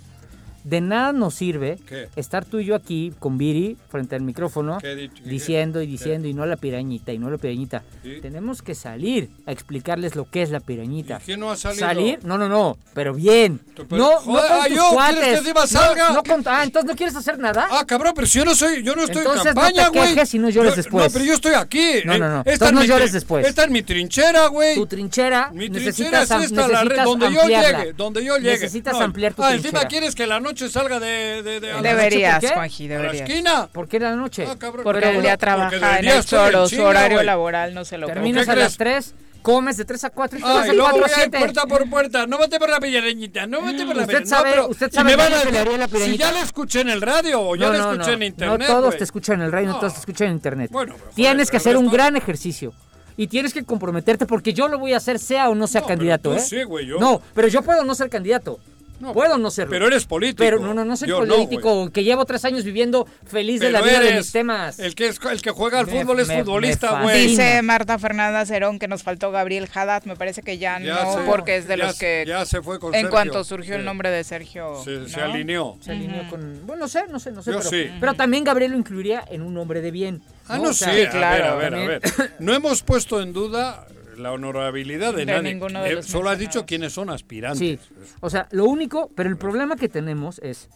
De 0.67 0.81
nada 0.81 1.13
nos 1.13 1.33
sirve 1.33 1.77
¿Qué? 1.87 2.09
estar 2.17 2.43
tú 2.43 2.59
y 2.59 2.65
yo 2.65 2.75
aquí 2.75 3.13
con 3.19 3.37
Viri 3.37 3.77
frente 3.89 4.15
al 4.15 4.21
micrófono 4.21 4.79
¿Qué 4.81 4.91
he 4.91 4.95
dicho? 4.95 5.23
¿Qué- 5.23 5.29
diciendo 5.29 5.81
y 5.81 5.85
qué? 5.85 5.91
diciendo 5.93 6.27
y 6.27 6.33
no 6.33 6.45
la 6.45 6.57
pirañita 6.57 7.13
y 7.13 7.19
no 7.19 7.29
la 7.31 7.37
pirañita. 7.37 7.83
Sí. 8.03 8.17
Tenemos 8.21 8.61
que 8.61 8.75
salir 8.75 9.29
a 9.45 9.53
explicarles 9.53 10.15
lo 10.17 10.29
que 10.29 10.41
es 10.41 10.49
la 10.49 10.59
pirañita. 10.59 11.19
¿Y 11.21 11.25
quién 11.25 11.39
no 11.39 11.51
ha 11.51 11.55
salido? 11.55 11.87
¿Salir? 11.87 12.19
No, 12.25 12.37
no, 12.37 12.49
no, 12.49 12.77
pero 12.93 13.13
bien. 13.13 13.61
Pero- 13.75 13.87
no, 13.91 14.11
no 14.11 14.17
joder, 14.19 14.47
con 14.49 14.57
ah, 14.59 14.65
tus 14.67 14.75
yo, 14.75 14.81
¿quieres 14.81 14.93
cuates. 14.93 15.23
que 15.23 15.35
encima 15.37 15.61
No, 15.61 15.67
salga? 15.67 16.09
No, 16.11 16.23
con- 16.23 16.43
ah, 16.47 16.63
entonces 16.65 16.89
no 16.89 16.95
quieres 16.97 17.15
hacer 17.15 17.39
nada. 17.39 17.67
Ah, 17.71 17.85
cabrón, 17.87 18.11
pero 18.13 18.27
si 18.27 18.39
yo 18.39 18.43
no 18.45 18.53
soy, 18.53 18.83
yo 18.83 18.93
no 18.93 19.03
estoy 19.03 19.19
Entonces 19.19 19.45
en 19.45 19.55
no 19.55 19.61
campaña, 19.61 19.89
te 19.91 19.97
güey. 19.99 20.13
quejes 20.15 20.33
y 20.33 20.39
no 20.39 20.49
llores 20.49 20.71
Yo- 20.73 20.75
después. 20.75 21.05
No, 21.05 21.11
pero 21.13 21.23
yo 21.25 21.33
estoy 21.33 21.53
aquí. 21.53 21.91
No, 22.03 22.17
no, 22.17 22.29
no. 22.29 22.43
Esta 22.45 22.73
no 22.73 22.83
llores 22.83 23.13
después. 23.13 23.47
Esta 23.47 23.63
es 23.63 23.69
mi 23.69 23.83
trinchera, 23.83 24.47
güey. 24.47 24.75
Tu 24.75 24.85
trinchera 24.85 25.49
Mi 25.53 25.69
trinchera 25.69 25.85
necesitas, 25.85 26.31
es 26.43 26.51
esta, 26.51 26.67
la 26.67 26.83
red, 26.83 26.97
necesitas 26.97 27.05
donde 27.05 27.31
yo 27.33 27.41
llegue, 27.47 27.93
donde 27.93 28.25
yo 28.25 28.35
llegue. 28.35 28.51
Necesitas 28.51 28.93
No, 28.95 29.01
ampliar 29.05 29.33
tu 29.33 29.43
Ah, 29.43 29.49
trinchera. 29.51 29.69
encima 29.69 29.87
quieres 29.87 30.13
que 30.13 30.27
la 30.27 30.41
noche 30.41 30.56
salga 30.69 30.99
de, 30.99 31.41
de, 31.43 31.59
de- 31.59 31.71
a 31.71 31.75
la- 31.75 31.81
Deberías, 31.81 32.39
¿por 32.39 32.49
qué? 32.49 32.55
Juanji, 32.55 32.85
a 32.85 32.89
la 32.89 32.95
deberías. 33.01 33.29
esquina. 33.29 33.67
¿Por 33.71 33.87
qué 33.87 33.99
la 33.99 34.15
noche? 34.15 34.45
Ah, 34.49 34.55
cabrón. 34.57 34.83
Porque 34.83 35.01
Pero- 35.01 35.15
el 35.15 35.21
día 35.21 35.31
porque 35.31 35.37
trabaja 35.45 35.69
del 35.95 36.05
en 36.05 36.11
el 36.17 36.25
Choro, 36.25 36.67
su 36.67 36.81
horario 36.83 37.23
laboral 37.23 37.73
no 37.73 37.85
se 37.85 37.97
lo 37.97 38.07
Terminas 38.07 38.45
¿Qué 38.45 38.51
a 38.51 38.53
crees? 38.55 38.65
las 38.65 38.77
3, 38.77 39.15
comes 39.43 39.77
de 39.77 39.85
3 39.85 40.03
a 40.03 40.09
4 40.09 40.39
y 40.39 40.41
te 40.41 40.47
vas 40.47 40.67
Ah, 40.69 40.73
4 40.77 40.91
voy 40.91 41.01
a 41.01 41.05
a 41.05 41.07
ir 41.07 41.13
7. 41.15 41.37
puerta 41.39 41.65
por 41.65 41.89
puerta. 41.89 42.27
No 42.27 42.37
vete 42.37 42.59
por 42.59 42.69
la 42.69 42.79
pillareñita, 42.79 43.47
no 43.47 43.61
vete 43.61 43.85
por 43.85 43.95
la 43.95 44.03
Usted 44.03 44.25
sabe- 44.25 44.55
no, 44.55 44.67
usted 44.67 44.89
y 44.91 44.95
sabe 44.95 45.05
me 45.05 45.11
que 45.11 45.17
van 45.17 45.31
yo 45.31 45.37
a 45.37 45.41
pelearía 45.43 45.77
la 45.77 45.87
Si 45.87 46.17
ya 46.17 46.31
la 46.31 46.41
escuché 46.41 46.81
en 46.81 46.89
el 46.89 47.01
radio 47.01 47.41
o 47.41 47.55
ya 47.55 47.67
No, 47.67 47.71
la 47.73 47.77
no, 47.79 47.91
escuché 47.93 48.07
no. 48.11 48.13
en 48.17 48.23
internet, 48.23 48.59
No 48.59 48.65
todos 48.67 48.97
te 48.97 49.03
escuchan 49.03 49.35
en 49.39 49.45
el 49.45 49.51
radio, 49.51 49.67
no 49.67 49.73
No. 49.75 49.79
todos 49.79 49.93
te 49.93 49.99
escuchan 49.99 50.27
en 50.27 50.33
internet. 50.33 50.69
Bueno, 50.71 50.93
pero, 50.93 51.03
joder, 51.05 51.15
Tienes 51.15 51.51
que 51.51 51.57
hacer 51.57 51.77
un 51.77 51.89
gran 51.89 52.15
ejercicio. 52.17 52.73
Y 53.19 53.25
tienes 53.27 53.51
que 53.51 53.63
comprometerte 53.63 54.27
porque 54.27 54.53
yo 54.53 54.67
lo 54.67 54.77
voy 54.77 54.93
a 54.93 54.97
hacer 54.97 55.17
sea 55.17 55.49
o 55.49 55.55
no 55.55 55.65
sea 55.65 55.81
No, 55.81 55.87
pero 55.87 55.97
candidato, 55.97 56.29
tú 56.31 56.35
¿eh? 56.35 56.39
sí, 56.39 56.61
güey, 56.63 56.85
yo- 56.85 56.99
No, 56.99 57.19
pero 57.33 57.47
yo 57.47 57.63
puedo 57.63 57.83
no 57.83 57.95
ser 57.95 58.09
candidato. 58.09 58.59
No, 58.99 59.13
puedo 59.13 59.37
no 59.37 59.51
serlo. 59.51 59.71
Pero 59.71 59.87
eres 59.87 60.05
político. 60.05 60.43
Pero 60.43 60.59
no, 60.59 60.73
no, 60.73 60.83
no 60.83 60.97
soy 60.97 61.07
Yo 61.07 61.23
no, 61.25 61.35
político, 61.35 61.91
que 61.91 62.03
llevo 62.03 62.25
tres 62.25 62.43
años 62.45 62.63
viviendo 62.63 63.07
feliz 63.25 63.59
de 63.61 63.71
la 63.71 63.81
vida 63.81 63.99
de 63.99 64.13
mis 64.15 64.31
temas. 64.31 64.79
El 64.79 64.95
que, 64.95 65.07
es, 65.07 65.19
el 65.29 65.41
que 65.41 65.51
juega 65.51 65.79
al 65.79 65.85
Me- 65.87 66.01
fútbol 66.01 66.19
es 66.19 66.27
me- 66.27 66.39
futbolista, 66.43 67.01
güey. 67.03 67.27
Dice 67.27 67.61
Marta 67.61 67.99
Fernanda 67.99 68.45
Cerón 68.45 68.79
que 68.79 68.87
nos 68.87 69.03
faltó 69.03 69.29
Gabriel 69.31 69.69
Haddad. 69.73 70.03
Me 70.05 70.15
parece 70.15 70.41
que 70.41 70.57
ya, 70.57 70.79
Ya 70.79 71.03
no, 71.03 71.13
se- 71.13 71.19
porque 71.25 71.57
es 71.57 71.67
de 71.67 71.77
ya 71.77 71.85
los 71.87 71.99
que. 71.99 72.23
ya 72.27 72.45
se 72.45 72.61
fue 72.61 72.79
con 72.79 72.89
En 72.95 73.01
Sergio. 73.01 73.11
cuanto 73.11 73.43
surgió 73.43 73.75
el 73.75 73.81
Sí. 73.81 73.85
nombre 73.85 74.09
de 74.09 74.23
Sergio. 74.23 74.81
Se, 74.83 75.07
se 75.07 75.21
alineó. 75.21 75.77
Se 75.81 75.91
alineó 75.91 76.27
con. 76.29 76.65
Bueno, 76.65 76.81
no 76.81 76.87
sé, 76.87 77.03
no 77.09 77.19
sé, 77.19 77.31
no 77.31 77.43
sé. 77.43 77.51
Yo 77.51 77.57
pero, 77.59 77.69
sí. 77.69 77.89
pero 77.99 78.13
también 78.15 78.43
Gabriel 78.43 78.71
lo 78.71 78.77
incluiría 78.77 79.23
en 79.29 79.41
un 79.43 79.55
hombre 79.57 79.81
de 79.81 79.91
bien. 79.91 80.21
Ah, 80.47 80.57
no, 80.57 80.69
O 80.69 80.73
sea, 80.73 80.93
sí, 80.93 81.01
a 81.01 81.09
claro, 81.09 81.57
ver, 81.57 81.73
a 81.75 81.77
ver, 81.77 81.83
a 81.83 81.87
ver. 81.87 82.31
No 82.39 82.53
hemos 82.53 82.81
puesto 82.81 83.21
en 83.21 83.33
duda 83.33 83.85
la 84.17 84.31
honorabilidad 84.31 85.13
de, 85.13 85.25
De 85.25 85.33
nadie. 85.33 85.53
ninguno 85.53 85.83
de 85.83 85.89
Eh, 85.91 85.95
los 85.95 86.05
solo 86.05 86.29
has 86.29 86.39
dicho 86.39 86.65
quiénes 86.65 86.93
son 86.93 87.09
aspirantes. 87.09 87.59
Sí, 87.59 87.79
o 88.19 88.29
sea, 88.29 88.47
lo 88.51 88.65
único, 88.65 89.11
pero 89.15 89.29
el 89.29 89.37
problema 89.37 89.75
que 89.75 89.89
tenemos 89.89 90.39
es, 90.39 90.69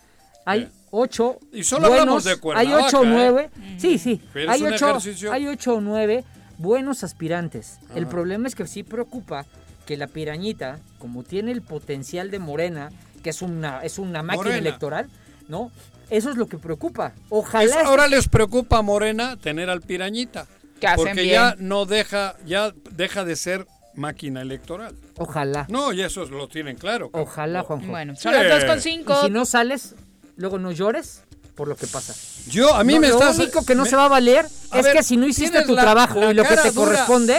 hay 0.46 0.70
ocho 0.92 1.40
Y 1.52 1.64
solo 1.64 1.88
hablamos 1.88 2.24
buenos, 2.24 2.42
de 2.42 2.54
hay 2.56 2.74
ocho 2.74 3.00
o 3.02 3.04
¿eh? 3.04 3.08
nueve, 3.08 3.50
sí, 3.78 3.98
sí, 3.98 4.22
Pero 4.34 4.52
hay 4.52 4.64
ocho, 4.64 4.90
ejercicio- 4.90 5.32
hay 5.32 5.48
ocho 5.48 5.76
o 5.76 5.82
nueve 5.82 6.24
buenos 6.58 7.04
aspirantes. 7.04 7.80
El 7.96 8.08
problema 8.08 8.48
es 8.48 8.56
que 8.56 8.68
sí 8.68 8.84
preocupa 8.84 9.46
que 9.86 9.98
la 9.98 10.08
pirañita, 10.08 10.80
como 11.00 11.24
tiene 11.24 11.52
el 11.52 11.62
potencial 11.64 12.30
de 12.32 12.40
Morena, 12.40 12.92
que 13.24 13.32
es 13.32 13.42
una, 13.42 13.84
es 13.84 13.98
una 14.00 14.22
máquina 14.24 14.44
Morena. 14.44 14.58
electoral, 14.58 15.10
¿no? 15.48 15.72
Eso 16.10 16.30
es 16.30 16.36
lo 16.38 16.48
que 16.48 16.58
preocupa. 16.58 17.14
Ojalá. 17.30 17.64
Es- 17.82 17.86
ahora 17.88 18.08
les 18.08 18.28
preocupa 18.28 18.78
a 18.80 18.82
Morena 18.82 19.38
tener 19.38 19.70
al 19.70 19.82
pirañita. 19.82 20.46
Que 20.82 20.88
hacen 20.88 21.06
porque 21.06 21.22
bien. 21.22 21.36
ya 21.36 21.56
no 21.60 21.86
deja, 21.86 22.36
ya 22.46 22.74
deja 22.92 23.24
de 23.24 23.38
ser 23.38 23.68
máquina 23.94 24.42
electoral. 24.42 24.96
Ojalá. 25.18 25.66
No, 25.70 25.94
y 25.94 26.02
eso 26.02 26.26
lo 26.26 26.48
tienen 26.48 26.76
claro. 26.76 27.12
cabrón. 27.12 27.30
Ojalá, 27.30 27.62
Juanjo. 27.64 27.88
Bueno, 27.88 28.16
son 28.16 28.34
las 28.34 28.50
dos 28.50 28.66
con 28.66 28.82
cinco. 28.82 29.14
Y 29.22 29.26
si 29.28 29.32
no 29.32 29.46
sales, 29.46 29.96
luego 30.36 30.60
no 30.60 30.72
llores 30.72 31.24
por 31.56 31.68
lo 31.68 31.76
que 31.76 31.88
pasa. 31.88 32.14
Yo, 32.48 32.74
a 32.74 32.84
mí 32.84 32.96
No, 32.96 33.02
me 33.02 33.08
lo 33.10 33.16
estás... 33.20 33.38
único 33.38 33.64
que 33.66 33.76
no 33.76 33.84
me- 33.84 33.90
se 33.90 33.96
va 33.96 34.06
a 34.06 34.10
valer 34.10 34.46
A 34.72 34.80
es 34.80 34.86
ver, 34.86 34.96
que 34.98 35.04
si 35.04 35.16
no 35.18 35.28
hiciste 35.28 35.64
tu 35.64 35.76
la- 35.76 35.82
trabajo 35.82 36.20
la 36.20 36.32
y 36.32 36.34
lo 36.34 36.44
que 36.44 36.56
te 36.56 36.72
dura, 36.72 36.74
corresponde, 37.06 37.38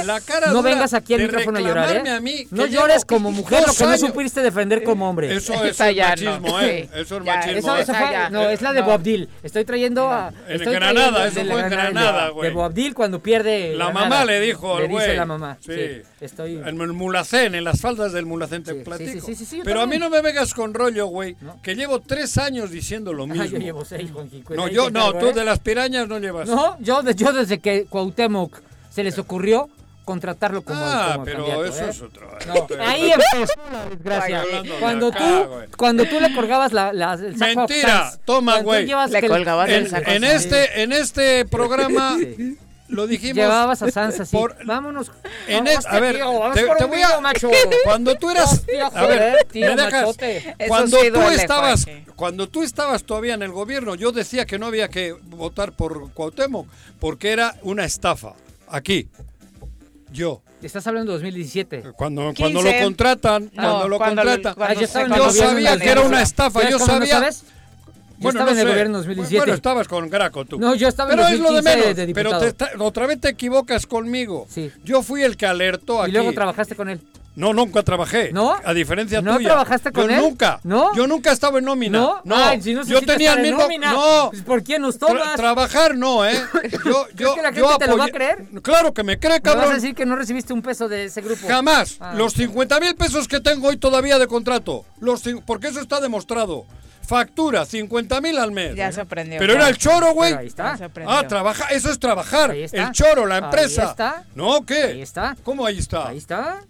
no 0.52 0.62
vengas 0.62 0.94
aquí 0.94 1.14
al 1.14 1.22
micrófono 1.22 1.58
a 1.58 1.60
llorar, 1.62 2.06
¿eh? 2.06 2.10
a 2.10 2.20
mí, 2.20 2.44
que 2.46 2.48
no 2.50 2.66
llores 2.66 3.04
como 3.04 3.32
mujer, 3.32 3.64
lo 3.66 3.72
que 3.74 3.84
no 3.84 3.98
supiste 3.98 4.42
defender 4.42 4.84
como 4.84 5.08
hombre. 5.08 5.34
Eso, 5.34 5.54
es 5.64 5.78
machismo, 5.78 6.38
no, 6.40 6.60
¿eh? 6.60 6.88
Eso 6.94 7.16
es 7.18 7.24
Ya, 7.24 7.36
machismo. 7.36 7.58
Eso, 7.58 7.76
eso 7.76 7.94
fue- 7.94 8.12
ya. 8.12 8.30
no, 8.30 8.48
es 8.48 8.60
la 8.62 8.72
de 8.72 8.80
No. 8.80 8.86
Boabdil. 8.86 9.28
Estoy 9.42 9.64
trayendo 9.64 10.10
a. 10.10 10.32
En 10.46 10.56
estoy 10.56 10.74
Granada, 10.74 11.10
trayendo 11.30 11.40
eso 11.40 11.50
fue 11.52 11.60
en 11.62 11.70
Granada, 11.70 12.28
güey. 12.28 12.48
De 12.50 12.54
Boabdil 12.54 12.94
cuando 12.94 13.20
pierde. 13.20 13.74
La 13.76 13.90
mamá 13.90 14.24
le 14.24 14.40
dijo 14.40 14.76
al 14.76 14.88
güey. 14.88 15.04
dice 15.06 15.16
la 15.16 15.26
mamá. 15.26 15.58
Sí. 15.64 16.02
Estoy. 16.20 16.56
En 16.58 16.80
el 16.80 16.92
Mulacén, 16.92 17.54
en 17.54 17.64
las 17.64 17.80
faldas 17.80 18.12
del 18.12 18.26
Mulacén 18.26 18.62
te 18.62 18.74
platico. 18.74 19.10
sí, 19.12 19.20
sí, 19.20 19.34
sí, 19.34 19.44
sí, 19.44 19.56
yo 19.58 19.64
Pero 19.64 19.80
a 19.80 19.86
mí 19.86 19.98
no 19.98 20.08
me 20.10 20.20
vengas 20.20 20.54
con 20.54 20.74
rollo, 20.74 21.06
güey, 21.06 21.34
que 21.62 21.74
llevo 21.74 22.00
tres 22.00 22.38
años 22.38 22.70
diciendo 22.70 23.12
lo 23.12 23.26
mismo. 23.26 23.58
No, 24.50 24.68
yo, 24.68 24.90
no, 24.90 25.12
tú 25.14 25.28
¿eh? 25.28 25.32
de 25.32 25.44
las 25.44 25.58
pirañas 25.58 26.08
no 26.08 26.18
llevas. 26.18 26.48
No, 26.48 26.76
yo, 26.80 27.02
yo 27.10 27.32
desde 27.32 27.58
que 27.60 27.86
Cuauhtémoc 27.86 28.60
se 28.90 29.02
les 29.04 29.18
ocurrió 29.18 29.68
contratarlo 30.04 30.62
como, 30.62 30.80
ah, 30.82 31.10
como 31.14 31.24
pero 31.24 31.46
candidato, 31.46 31.64
eso 31.66 31.84
¿eh? 31.84 31.90
es 31.90 32.02
otro. 32.02 32.28
No, 32.48 32.66
ahí 32.84 33.12
empezó 33.12 33.54
la 33.72 33.88
desgracia. 33.88 34.44
Cuando 34.80 35.10
tú, 35.12 35.24
cuando 35.76 36.04
tú 36.06 36.18
le 36.20 36.34
colgabas 36.34 36.72
la, 36.72 36.92
la- 36.92 37.14
el 37.14 37.36
saco 37.38 37.52
a 37.60 37.66
Mentira, 37.66 38.12
toma, 38.24 38.60
güey. 38.62 38.86
Le 38.86 39.28
colgabas 39.28 39.68
En, 39.68 39.74
el 39.76 39.88
saco. 39.90 40.10
en 40.10 40.24
este, 40.24 40.82
en 40.82 40.92
este 40.92 41.44
programa 41.46 42.16
Sí. 42.18 42.58
Lo 42.92 43.06
dijimos. 43.06 43.36
Llevabas 43.36 43.82
a 43.82 43.90
Sansa 43.90 44.22
así. 44.22 44.36
por- 44.36 44.56
Vámonos. 44.64 45.10
en 45.48 45.66
a 45.68 46.00
ver, 46.00 46.16
tío, 46.16 46.38
vamos 46.38 46.54
te, 46.54 46.66
por 46.66 46.76
te 46.76 46.84
un 46.84 46.90
voy 46.90 47.02
a 47.02 47.20
macho. 47.20 47.50
cuando 47.84 48.14
tú 48.16 48.30
eras 48.30 48.52
Hostia, 48.52 48.86
a 48.86 49.06
ver, 49.06 49.44
tío, 49.50 49.66
me 49.74 49.76
dejas 49.82 50.16
cuando 50.68 50.98
sí 51.00 51.06
tú 51.10 51.18
duele, 51.20 51.36
estabas 51.36 51.86
cuando 52.14 52.48
tú 52.48 52.62
estabas 52.62 53.04
todavía 53.04 53.34
en 53.34 53.42
el 53.42 53.50
gobierno, 53.50 53.94
yo 53.94 54.12
decía 54.12 54.46
que 54.46 54.58
no 54.58 54.66
había 54.66 54.88
que 54.88 55.12
votar 55.12 55.72
por 55.72 56.12
Cuauhtémoc 56.12 56.66
porque 57.00 57.32
era 57.32 57.56
una 57.62 57.84
estafa. 57.84 58.34
Aquí. 58.68 59.08
Yo, 60.12 60.42
Estás 60.62 60.86
hablando 60.86 61.12
de 61.12 61.18
2017. 61.18 61.82
cuando, 61.96 62.32
15. 62.34 62.42
cuando 62.42 62.62
lo 62.62 62.84
contratan, 62.84 63.44
No, 63.54 63.62
cuando 63.62 63.88
lo 63.88 63.98
cuando- 63.98 64.22
contratan, 64.22 64.54
cuando 64.54 64.74
Ah, 64.78 64.80
yo 64.80 64.86
sabía 65.32 65.78
que 65.78 65.88
era 65.90 66.02
una 66.02 66.20
2017. 66.20 66.22
estafa, 66.22 66.60
¿Sabes 66.60 66.70
yo 66.70 66.78
sabía- 66.78 67.14
sabes? 67.14 67.44
Yo 68.22 68.28
estaba 68.30 68.50
en 68.52 68.58
el 68.58 68.64
sé. 68.64 68.70
gobierno 68.70 68.88
en 68.98 69.00
2017. 69.04 69.38
Bueno, 69.40 69.54
estabas 69.54 69.88
con 69.88 70.08
Graco 70.10 70.44
tú. 70.44 70.58
No, 70.58 70.74
yo 70.74 70.88
estaba 70.88 71.10
en 71.12 71.16
Pero 71.18 71.28
es 71.28 71.38
lo 71.40 71.48
de 71.48 71.54
2015 71.62 71.78
menos. 71.82 71.96
de 71.96 72.14
pero 72.14 72.38
te 72.38 72.46
está- 72.48 72.70
otra 72.78 73.06
vez 73.06 73.20
te 73.20 73.28
equivocas 73.28 73.86
conmigo. 73.86 74.46
Sí. 74.48 74.70
Yo 74.84 75.02
fui 75.02 75.22
el 75.22 75.36
que 75.36 75.46
alertó 75.46 76.00
aquí. 76.02 76.10
Y 76.10 76.14
luego 76.14 76.32
trabajaste 76.32 76.74
con 76.76 76.88
él. 76.88 77.00
No, 77.34 77.54
nunca 77.54 77.82
trabajé. 77.82 78.30
¿No? 78.32 78.54
A 78.62 78.74
diferencia 78.74 79.22
¿No 79.22 79.36
tuya. 79.36 79.48
trabajaste 79.48 79.90
con 79.90 80.04
yo 80.08 80.14
él? 80.16 80.20
nunca. 80.20 80.60
¿No? 80.64 80.94
Yo 80.94 81.06
nunca 81.06 81.32
estaba 81.32 81.60
en 81.60 81.64
nómina. 81.64 81.98
¿No? 81.98 82.20
No. 82.24 82.36
Ay, 82.36 82.60
si 82.60 82.74
no 82.74 82.84
yo 82.84 83.00
tenía 83.00 83.32
el 83.34 83.42
mismo. 83.42 83.58
nómina, 83.60 83.92
No. 83.92 84.28
pues, 84.30 84.42
¿por 84.42 84.62
qué 84.62 84.78
nos 84.78 84.96
Tra- 85.00 85.06
tomas? 85.08 85.36
trabajar 85.36 85.96
no, 85.96 86.26
¿eh? 86.26 86.34
Yo, 86.84 87.06
yo, 87.14 87.34
que 87.34 87.40
la 87.42 87.50
yo 87.52 87.68
gente 87.68 87.84
te 87.86 87.90
lo 87.90 87.96
va 87.96 88.04
a 88.04 88.08
creer? 88.08 88.44
Claro 88.62 88.92
que 88.92 89.02
me 89.02 89.18
cree, 89.18 89.34
¿Me 89.34 89.40
vas 89.40 89.54
a 89.54 89.58
cabrón. 89.60 89.74
decir 89.74 89.94
que 89.94 90.04
no 90.04 90.14
recibiste 90.16 90.52
un 90.52 90.60
peso 90.60 90.88
de 90.88 91.04
ese 91.06 91.22
grupo? 91.22 91.46
Jamás. 91.48 91.96
Ah, 92.00 92.12
los 92.14 92.32
ok. 92.34 92.40
50 92.40 92.80
mil 92.80 92.94
pesos 92.96 93.26
que 93.28 93.40
tengo 93.40 93.68
hoy 93.68 93.78
todavía 93.78 94.18
de 94.18 94.26
contrato. 94.26 94.84
Los, 95.00 95.22
porque 95.46 95.68
eso 95.68 95.80
está 95.80 96.00
demostrado. 96.00 96.66
Factura, 97.06 97.64
50 97.66 98.20
mil 98.20 98.38
al 98.38 98.52
mes. 98.52 98.74
Ya 98.76 98.92
se 98.92 99.00
aprendió. 99.00 99.38
Pero 99.38 99.54
era 99.54 99.68
el 99.68 99.76
choro, 99.76 100.12
güey. 100.12 100.34
Ahí 100.34 100.46
está. 100.46 100.72
Ya 100.72 100.76
se 100.78 100.84
aprendió. 100.84 101.16
Ah, 101.16 101.26
trabaja, 101.26 101.66
eso 101.68 101.90
es 101.90 101.98
trabajar. 101.98 102.50
Ahí 102.52 102.62
está. 102.62 102.76
El 102.84 102.92
choro, 102.92 103.26
la 103.26 103.36
Ahí 103.36 103.44
empresa. 103.44 103.84
está. 103.90 104.24
¿No? 104.34 104.64
¿Qué? 104.64 104.82
Ahí 104.84 105.02
está. 105.02 105.36
¿Cómo 105.42 105.66
ahí 105.66 105.78
está? 105.78 106.08
Ahí 106.08 106.18
está. 106.18 106.60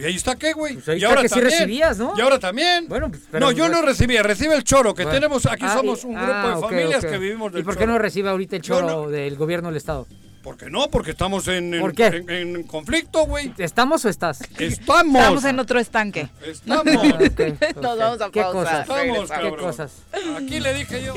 ¿Y 0.00 0.04
ahí 0.04 0.14
está 0.14 0.36
qué, 0.36 0.52
güey? 0.52 0.74
Pues 0.74 0.88
ahí 0.88 0.94
y 0.94 0.98
está 0.98 1.08
ahora 1.08 1.22
que 1.22 1.28
sí 1.28 1.34
también. 1.34 1.58
recibías, 1.58 1.98
¿no? 1.98 2.14
Y 2.16 2.20
ahora 2.20 2.38
también. 2.38 2.86
Bueno, 2.88 3.08
pues, 3.08 3.22
pero- 3.30 3.46
no, 3.46 3.52
yo 3.52 3.68
no 3.68 3.82
recibía, 3.82 4.22
recibe 4.22 4.54
el 4.54 4.62
choro, 4.64 4.94
que 4.94 5.02
Bueno. 5.02 5.16
tenemos, 5.18 5.44
aquí 5.46 5.64
Ah, 5.66 5.74
somos 5.76 6.04
un 6.04 6.14
grupo 6.14 6.30
ah, 6.32 6.48
de 6.50 6.54
ok, 6.54 6.70
familias 6.70 7.04
que 7.04 7.18
vivimos 7.18 7.52
del 7.52 7.62
¿Y 7.62 7.64
por 7.64 7.74
qué 7.74 7.80
choro. 7.80 7.92
no 7.94 7.98
recibe 7.98 8.28
ahorita 8.30 8.56
el 8.56 8.62
choro 8.62 8.86
no- 8.86 9.08
del 9.08 9.34
gobierno 9.36 9.68
del 9.68 9.76
Estado? 9.76 10.06
¿Por 10.42 10.56
qué 10.56 10.70
no? 10.70 10.88
Porque 10.88 11.10
estamos 11.10 11.48
en, 11.48 11.74
en- 11.74 11.92
en- 12.00 12.30
en 12.30 12.62
conflicto, 12.62 13.26
güey. 13.26 13.52
¿Estamos 13.58 14.04
o 14.04 14.08
estás? 14.08 14.40
Estamos. 14.58 15.16
Estamos 15.20 15.44
en 15.44 15.58
otro 15.58 15.80
estanque. 15.80 16.28
Estamos. 16.46 16.86
Ah. 16.86 17.18
Nos 17.82 17.98
vamos 17.98 18.20
a 18.22 18.30
¿Qué 18.30 18.40
pausa. 18.40 18.52
cosas? 18.52 18.80
Estamos. 18.88 19.30
¿Qué 19.30 19.56
cosas? 19.56 19.92
Aquí 20.36 20.60
le 20.60 20.74
dije 20.74 21.04
yo. 21.04 21.14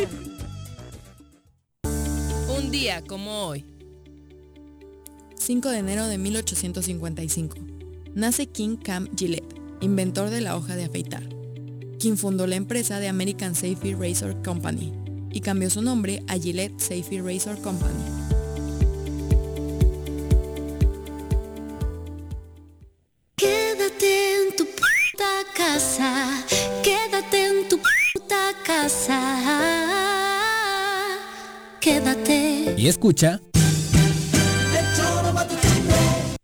Un 2.57 2.71
día 2.71 3.03
como 3.07 3.45
hoy. 3.47 3.63
5 5.37 5.69
de 5.69 5.77
enero 5.77 6.07
de 6.07 6.17
1855. 6.17 7.55
Nace 8.13 8.47
King 8.47 8.75
Cam 8.75 9.07
Gillette, 9.15 9.55
inventor 9.79 10.29
de 10.29 10.41
la 10.41 10.57
hoja 10.57 10.75
de 10.75 10.83
afeitar, 10.83 11.23
quien 11.97 12.17
fundó 12.17 12.45
la 12.45 12.57
empresa 12.57 12.99
de 12.99 13.07
American 13.07 13.55
Safety 13.55 13.93
Razor 13.93 14.41
Company 14.43 14.91
y 15.31 15.39
cambió 15.39 15.69
su 15.69 15.81
nombre 15.81 16.21
a 16.27 16.37
Gillette 16.37 16.77
Safety 16.77 17.21
Razor 17.21 17.61
Company. 17.61 18.03
Quédate 23.37 24.35
en 24.35 24.55
tu 24.57 24.65
puta 24.65 25.45
casa. 25.55 26.45
Quédate 26.83 27.47
en 27.47 27.69
tu 27.69 27.77
puta 27.77 28.51
casa. 28.65 29.19
Quédate. 31.79 32.75
Y 32.77 32.87
escucha. 32.89 33.39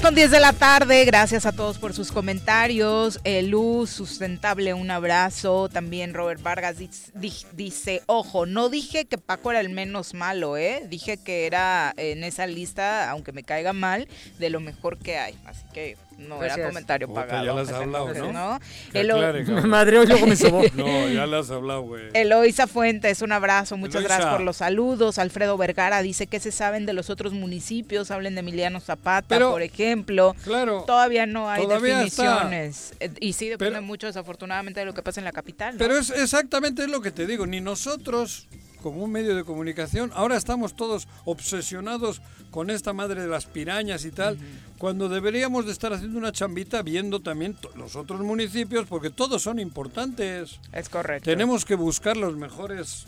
Dos 0.00 0.06
con 0.08 0.14
10 0.14 0.30
de 0.30 0.40
la 0.40 0.54
tarde, 0.54 1.04
gracias 1.04 1.44
a 1.44 1.52
todos 1.52 1.76
por 1.76 1.92
sus 1.92 2.10
comentarios. 2.10 3.20
Eh, 3.22 3.42
Luz, 3.42 3.90
sustentable, 3.90 4.72
un 4.72 4.90
abrazo. 4.90 5.68
También 5.68 6.14
Robert 6.14 6.40
Vargas 6.42 6.78
dice, 6.78 7.12
di- 7.14 7.34
dice, 7.52 8.02
ojo, 8.06 8.46
no 8.46 8.70
dije 8.70 9.04
que 9.04 9.18
Paco 9.18 9.50
era 9.50 9.60
el 9.60 9.68
menos 9.68 10.14
malo, 10.14 10.56
¿eh? 10.56 10.84
Dije 10.88 11.18
que 11.18 11.44
era 11.46 11.92
en 11.98 12.24
esa 12.24 12.46
lista, 12.46 13.10
aunque 13.10 13.32
me 13.32 13.42
caiga 13.42 13.74
mal, 13.74 14.08
de 14.38 14.48
lo 14.48 14.60
mejor 14.60 14.96
que 14.96 15.18
hay. 15.18 15.38
Así 15.44 15.64
que 15.74 15.98
no 16.20 16.42
era 16.42 16.56
comentario 16.66 17.08
Puta, 17.08 17.26
pagado. 17.26 17.44
ya 17.46 17.52
las 17.54 17.68
has 17.68 17.76
se 17.76 17.82
hablado, 17.82 18.32
¿no? 18.32 18.60
El- 18.92 19.10
aclare, 19.10 19.38
cabrón. 19.44 19.62
Me 19.62 19.68
madreó 19.68 20.02
y 20.02 20.06
luego 20.06 20.26
me 20.26 20.36
sobó. 20.36 20.62
No, 20.74 21.08
ya 21.08 21.26
las 21.26 21.46
has 21.46 21.50
hablado, 21.56 21.82
güey. 21.82 22.04
Eloisa 22.14 22.66
Fuentes, 22.66 23.22
un 23.22 23.32
abrazo, 23.32 23.76
muchas 23.76 23.96
Eloisa. 23.96 24.14
gracias 24.16 24.34
por 24.34 24.44
los 24.44 24.56
saludos. 24.58 25.18
Alfredo 25.18 25.56
Vergara 25.56 26.02
dice 26.02 26.26
que 26.26 26.40
se 26.40 26.52
saben 26.52 26.86
de 26.86 26.92
los 26.92 27.10
otros 27.10 27.32
municipios, 27.32 28.10
hablen 28.10 28.34
de 28.34 28.40
Emiliano 28.40 28.80
Zapata, 28.80 29.26
Pero, 29.28 29.50
por 29.50 29.62
ejemplo. 29.62 30.34
Claro. 30.44 30.84
Todavía 30.86 31.26
no 31.26 31.48
hay 31.50 31.62
Todavía 31.62 31.98
definiciones. 31.98 32.94
Eh, 33.00 33.10
Y 33.20 33.32
sí 33.32 33.48
depende 33.48 33.80
mucho, 33.80 34.06
desafortunadamente, 34.06 34.80
de 34.80 34.86
lo 34.86 34.94
que 34.94 35.02
pasa 35.02 35.20
en 35.20 35.24
la 35.24 35.32
capital. 35.32 35.74
¿no? 35.74 35.78
Pero 35.78 35.96
es 35.98 36.10
exactamente 36.10 36.86
lo 36.88 37.00
que 37.00 37.10
te 37.10 37.26
digo, 37.26 37.46
ni 37.46 37.60
nosotros 37.60 38.48
como 38.82 39.04
un 39.04 39.12
medio 39.12 39.34
de 39.34 39.44
comunicación, 39.44 40.10
ahora 40.14 40.36
estamos 40.36 40.74
todos 40.74 41.08
obsesionados 41.24 42.20
con 42.50 42.70
esta 42.70 42.92
madre 42.92 43.22
de 43.22 43.28
las 43.28 43.46
pirañas 43.46 44.04
y 44.04 44.10
tal, 44.10 44.38
cuando 44.78 45.08
deberíamos 45.08 45.66
de 45.66 45.72
estar 45.72 45.92
haciendo 45.92 46.18
una 46.18 46.32
chambita 46.32 46.82
viendo 46.82 47.20
también 47.20 47.56
los 47.76 47.96
otros 47.96 48.20
municipios, 48.20 48.86
porque 48.86 49.10
todos 49.10 49.42
son 49.42 49.58
importantes. 49.58 50.58
Es 50.72 50.88
correcto. 50.88 51.30
Tenemos 51.30 51.64
que 51.64 51.74
buscar 51.74 52.16
los 52.16 52.36
mejores 52.36 53.06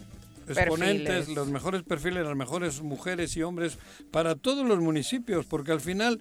exponentes, 0.48 1.06
Perfiles. 1.08 1.36
los 1.36 1.48
mejores 1.48 1.82
perfiles, 1.82 2.24
las 2.24 2.36
mejores 2.36 2.82
mujeres 2.82 3.36
y 3.36 3.42
hombres 3.42 3.78
para 4.10 4.34
todos 4.34 4.66
los 4.66 4.80
municipios, 4.80 5.46
porque 5.46 5.72
al 5.72 5.80
final 5.80 6.20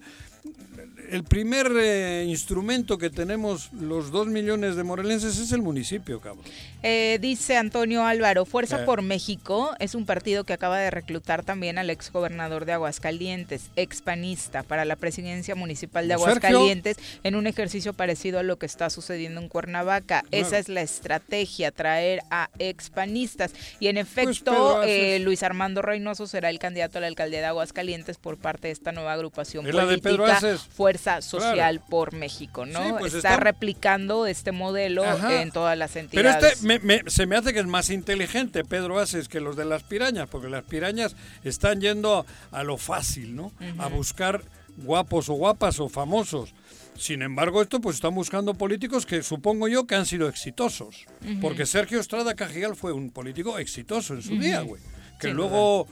el 1.10 1.24
primer 1.24 1.70
eh, 1.78 2.24
instrumento 2.26 2.96
que 2.96 3.10
tenemos 3.10 3.70
los 3.72 4.10
dos 4.10 4.28
millones 4.28 4.76
de 4.76 4.82
morelenses 4.82 5.38
es 5.38 5.52
el 5.52 5.60
municipio, 5.60 6.20
cabrón. 6.20 6.44
Eh, 6.82 7.18
dice 7.20 7.56
Antonio 7.56 8.04
Álvaro, 8.06 8.44
Fuerza 8.46 8.82
Eh. 8.82 8.84
por 8.86 9.02
México 9.02 9.70
es 9.78 9.94
un 9.94 10.06
partido 10.06 10.44
que 10.44 10.54
acaba 10.54 10.78
de 10.78 10.90
reclutar 10.90 11.44
también 11.44 11.76
al 11.78 11.90
ex 11.90 12.10
gobernador 12.10 12.64
de 12.64 12.72
Aguascalientes, 12.72 13.70
expanista, 13.76 14.62
para 14.62 14.84
la 14.84 14.96
presidencia 14.96 15.54
municipal 15.54 16.08
de 16.08 16.14
Sergio. 16.14 16.26
Aguascalientes, 16.28 16.96
en 17.22 17.34
un 17.36 17.46
ejercicio 17.46 17.92
parecido 17.92 18.38
a 18.38 18.42
lo 18.42 18.58
que 18.58 18.66
está 18.66 18.88
sucediendo 18.90 19.40
en 19.40 19.48
Cuernavaca. 19.48 20.22
Claro. 20.22 20.46
Esa 20.46 20.58
es 20.58 20.68
la 20.68 20.80
estrategia, 20.80 21.70
traer 21.72 22.22
a 22.30 22.48
expanistas. 22.58 23.52
Y 23.80 23.88
en 23.88 23.98
efecto, 23.98 24.52
Pues, 24.78 24.88
Aces. 24.88 25.20
Luis 25.20 25.42
Armando 25.42 25.82
Reynoso 25.82 26.26
será 26.26 26.48
el 26.50 26.58
candidato 26.58 26.98
a 26.98 27.00
la 27.02 27.06
alcaldía 27.06 27.40
de 27.40 27.46
Aguascalientes 27.46 28.16
por 28.16 28.38
parte 28.38 28.68
de 28.68 28.72
esta 28.72 28.92
nueva 28.92 29.12
agrupación 29.12 29.66
Es 29.66 29.74
la 29.74 29.86
de 29.86 29.98
Pedro 29.98 30.24
Fuerza 30.40 31.20
Social 31.22 31.54
Claro. 31.54 31.82
por 31.88 32.12
México, 32.14 32.66
¿no? 32.66 32.82
Sí, 32.84 32.92
pues 32.98 33.14
está 33.14 33.36
replicando 33.36 34.26
este 34.26 34.52
modelo 34.52 35.04
Ajá. 35.04 35.42
en 35.42 35.50
todas 35.50 35.76
las 35.78 35.92
Pero 35.92 36.04
entidades. 36.04 36.52
este 36.54 36.66
me- 36.66 36.78
me- 36.78 37.02
se 37.10 37.26
me 37.26 37.36
hace 37.36 37.52
que 37.52 37.60
es 37.60 37.66
más 37.66 37.90
inteligente 37.90 38.64
Pedro 38.64 38.98
Aces 38.98 39.28
que 39.28 39.40
los 39.40 39.56
de 39.56 39.64
las 39.64 39.82
pirañas, 39.82 40.28
porque 40.28 40.48
las 40.48 40.64
pirañas 40.64 41.16
están 41.44 41.80
yendo 41.80 42.26
a, 42.52 42.58
a 42.58 42.62
lo 42.64 42.76
fácil, 42.78 43.34
¿no? 43.36 43.52
A 43.78 43.88
buscar 43.88 44.42
guapos 44.78 45.28
o 45.28 45.34
guapas 45.34 45.78
o 45.80 45.88
famosos. 45.88 46.54
Sin 46.96 47.22
embargo, 47.22 47.62
esto 47.62 47.80
pues 47.80 47.96
están 47.96 48.14
buscando 48.14 48.54
políticos 48.54 49.06
que 49.06 49.22
supongo 49.22 49.66
yo 49.66 49.86
que 49.86 49.94
han 49.94 50.04
sido 50.06 50.28
exitosos. 50.28 51.06
Porque 51.40 51.64
Sergio 51.66 51.98
Estrada 52.00 52.34
Cajigal 52.34 52.76
fue 52.76 52.92
un 52.92 53.10
político 53.10 53.58
exitoso 53.58 54.14
en 54.14 54.22
su 54.22 54.36
día, 54.38 54.60
güey. 54.60 54.80
Que 55.18 55.28
luego 55.28 55.86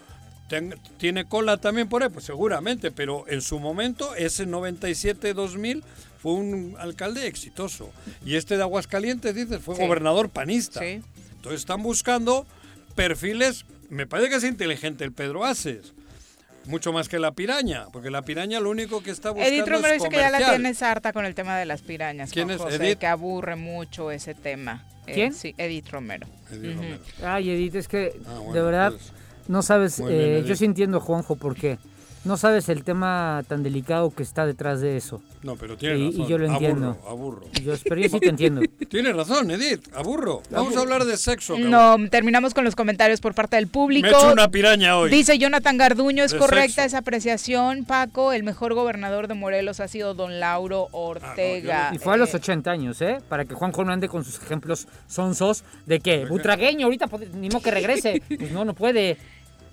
ten- 0.51 0.75
tiene 0.99 1.25
cola 1.25 1.57
también 1.57 1.89
por 1.89 2.03
ahí, 2.03 2.11
pues 2.11 2.27
seguramente, 2.27 2.91
pero 2.91 3.25
en 3.29 3.41
su 3.41 3.59
momento, 3.61 4.15
ese 4.17 4.47
97-2000 4.47 5.83
fue 6.21 6.33
un 6.33 6.75
alcalde 6.79 7.27
exitoso. 7.27 7.91
Y 8.27 8.35
este 8.35 8.57
de 8.59 8.63
Aguascalientes, 8.65 9.35
dices, 9.35 9.61
fue 9.63 9.77
Sí. 9.77 9.83
gobernador 9.87 10.29
panista. 10.29 10.81
Sí. 10.81 11.01
Entonces 11.37 11.61
están 11.61 11.83
buscando 11.83 12.47
perfiles, 12.95 13.65
me 13.89 14.07
parece 14.07 14.29
que 14.29 14.37
es 14.37 14.45
inteligente 14.45 15.05
el 15.05 15.13
Pedro 15.13 15.45
Aces. 15.47 15.95
Mucho 16.67 16.93
más 16.93 17.09
que 17.09 17.19
la 17.19 17.33
piraña, 17.33 17.87
porque 17.91 18.11
la 18.11 18.21
piraña 18.21 18.61
lo 18.61 18.69
único 18.69 19.03
que 19.03 19.11
está 19.11 19.31
buscando 19.31 19.51
Edith 19.55 19.67
Romero 19.67 19.95
es 19.95 20.03
dice 20.03 20.11
que 20.11 20.17
ya 20.17 20.31
la 20.31 20.51
tienes 20.51 20.83
harta 20.83 21.15
con 21.15 21.25
el 21.25 21.35
tema 21.35 21.57
de 21.57 21.65
las 21.65 21.81
pirañas. 21.81 22.31
¿Quién 22.33 22.49
Juan 22.49 22.57
es? 22.57 22.63
José, 22.63 22.77
Edith. 22.77 22.99
Que 22.99 23.07
aburre 23.07 23.57
mucho 23.57 24.11
ese 24.11 24.35
tema. 24.35 24.85
Eh, 25.07 25.15
¿Quién? 25.15 25.33
sí, 25.33 25.55
Edith 25.57 25.89
Romero. 25.89 26.27
Ujú. 26.53 27.25
Ay, 27.25 27.51
Edith, 27.51 27.77
es 27.77 27.89
que 27.89 28.13
Ah, 28.27 28.35
bueno, 28.41 28.53
de 28.53 28.63
verdad 28.63 28.91
pues, 28.93 29.13
no 29.49 29.63
sabes, 29.63 30.01
eh, 30.07 30.45
yo 30.47 30.57
sí 30.57 30.65
entiendo 30.65 31.01
Juanjo 31.01 31.37
porque 31.37 31.79
no 32.25 32.37
sabes 32.37 32.69
el 32.69 32.85
tema 32.85 33.43
tan 33.49 33.63
delicado 33.63 34.11
que 34.15 34.23
está 34.23 34.45
detrás 34.47 34.81
de 34.81 34.97
eso. 34.97 35.23
No, 35.43 35.57
pero 35.57 35.77
tiene 35.79 35.99
y, 35.99 36.07
razón. 36.11 36.21
y 36.21 36.27
yo 36.29 36.39
lo 36.39 36.47
entiendo. 36.47 36.89
Aburro, 37.07 37.09
aburro. 37.09 37.47
Y 37.59 37.63
yo- 37.63 37.73
pero 37.85 38.01
yo 38.01 38.09
sí 38.11 38.21
te 38.21 38.29
entiendo. 38.31 38.61
Tienes 38.91 39.17
razón, 39.17 39.51
Edith, 39.51 39.89
aburro. 39.95 40.43
Vamos 40.51 40.77
a 40.77 40.81
hablar 40.81 41.05
de 41.07 41.17
sexo, 41.17 41.55
cabrón. 41.55 41.71
No, 41.71 42.11
terminamos 42.11 42.53
con 42.53 42.65
los 42.65 42.77
comentarios 42.77 43.21
por 43.21 43.35
parte 43.35 43.57
del 43.57 43.69
público. 43.69 44.07
Me 44.07 44.13
he 44.13 44.17
hecho 44.19 44.33
una 44.33 44.51
piraña 44.51 44.99
hoy. 44.99 45.11
Dice 45.11 45.39
Jonathan 45.39 45.79
Garduño, 45.79 46.23
es 46.25 46.33
De 46.33 46.39
correcta 46.39 46.83
sexo. 46.83 46.87
esa 46.89 46.99
apreciación, 46.99 47.85
Paco. 47.87 48.33
El 48.33 48.43
mejor 48.43 48.75
gobernador 48.75 49.27
de 49.27 49.35
Morelos 49.35 49.81
ha 49.81 49.89
sido 49.89 50.13
don 50.15 50.41
Lauro 50.41 50.89
Ortega. 50.93 51.91
Y 51.95 51.99
fue 51.99 52.15
a 52.15 52.17
los 52.17 52.35
Eh, 52.35 52.37
80 52.37 52.71
años, 52.71 53.01
¿eh? 53.01 53.19
Para 53.29 53.45
que 53.47 53.55
Juanjo 53.55 53.85
no 53.85 53.93
ande 53.93 54.09
con 54.09 54.25
sus 54.25 54.37
ejemplos 54.43 54.87
sonsos 55.07 55.65
de 55.87 56.01
que 56.01 56.27
Butragueño 56.27 56.85
ahorita 56.87 57.09
ni 57.35 57.49
modo 57.49 57.63
que 57.63 57.71
regrese. 57.71 58.23
Pues 58.41 58.53
no, 58.53 58.65
no 58.65 58.75
puede. 58.75 59.17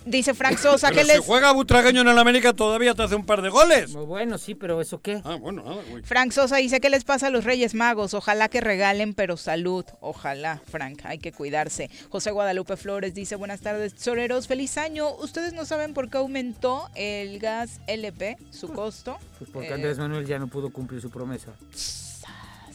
Dice 0.05 0.33
Frank 0.33 0.57
Sosa, 0.57 0.87
Pero 0.89 1.01
que 1.01 1.05
si 1.05 1.17
les... 1.17 1.25
juega 1.25 1.51
Butragueño 1.51 1.99
en 2.01 2.07
el 2.07 2.17
América 2.17 2.53
todavía 2.53 2.93
te 2.95 3.03
hace 3.03 3.15
un 3.15 3.25
par 3.25 3.41
de 3.41 3.49
goles. 3.49 3.91
Bueno, 3.91 4.37
sí, 4.37 4.55
pero 4.55 4.79
¿eso 4.79 5.01
qué? 5.01 5.21
Ah, 5.25 5.35
bueno, 5.35 5.63
nada, 5.63 5.81
güey. 5.89 6.01
Frank 6.03 6.31
Sosa 6.31 6.55
dice, 6.57 6.79
¿qué 6.79 6.89
les 6.89 7.03
pasa 7.03 7.27
a 7.27 7.29
los 7.29 7.43
Reyes 7.43 7.73
Magos? 7.73 8.13
Ojalá 8.13 8.47
que 8.47 8.61
regalen, 8.61 9.13
pero 9.13 9.35
salud. 9.35 9.83
Ojalá, 9.99 10.61
Frank, 10.71 11.01
hay 11.03 11.19
que 11.19 11.33
cuidarse. 11.33 11.89
José 12.09 12.31
Guadalupe 12.31 12.77
Flores 12.77 13.13
dice, 13.13 13.35
buenas 13.35 13.59
tardes, 13.59 13.95
soreros, 13.97 14.47
feliz 14.47 14.77
año. 14.77 15.13
¿Ustedes 15.15 15.51
no 15.51 15.65
saben 15.65 15.93
por 15.93 16.09
qué 16.09 16.19
aumentó 16.19 16.89
el 16.95 17.39
gas 17.39 17.81
LP, 17.87 18.37
su 18.51 18.69
costo? 18.69 19.17
Pues 19.39 19.49
porque 19.51 19.67
Eh, 19.69 19.73
Andrés 19.73 19.97
Manuel 19.97 20.25
ya 20.25 20.39
no 20.39 20.47
pudo 20.47 20.69
cumplir 20.69 21.01
su 21.01 21.09
promesa. 21.09 21.51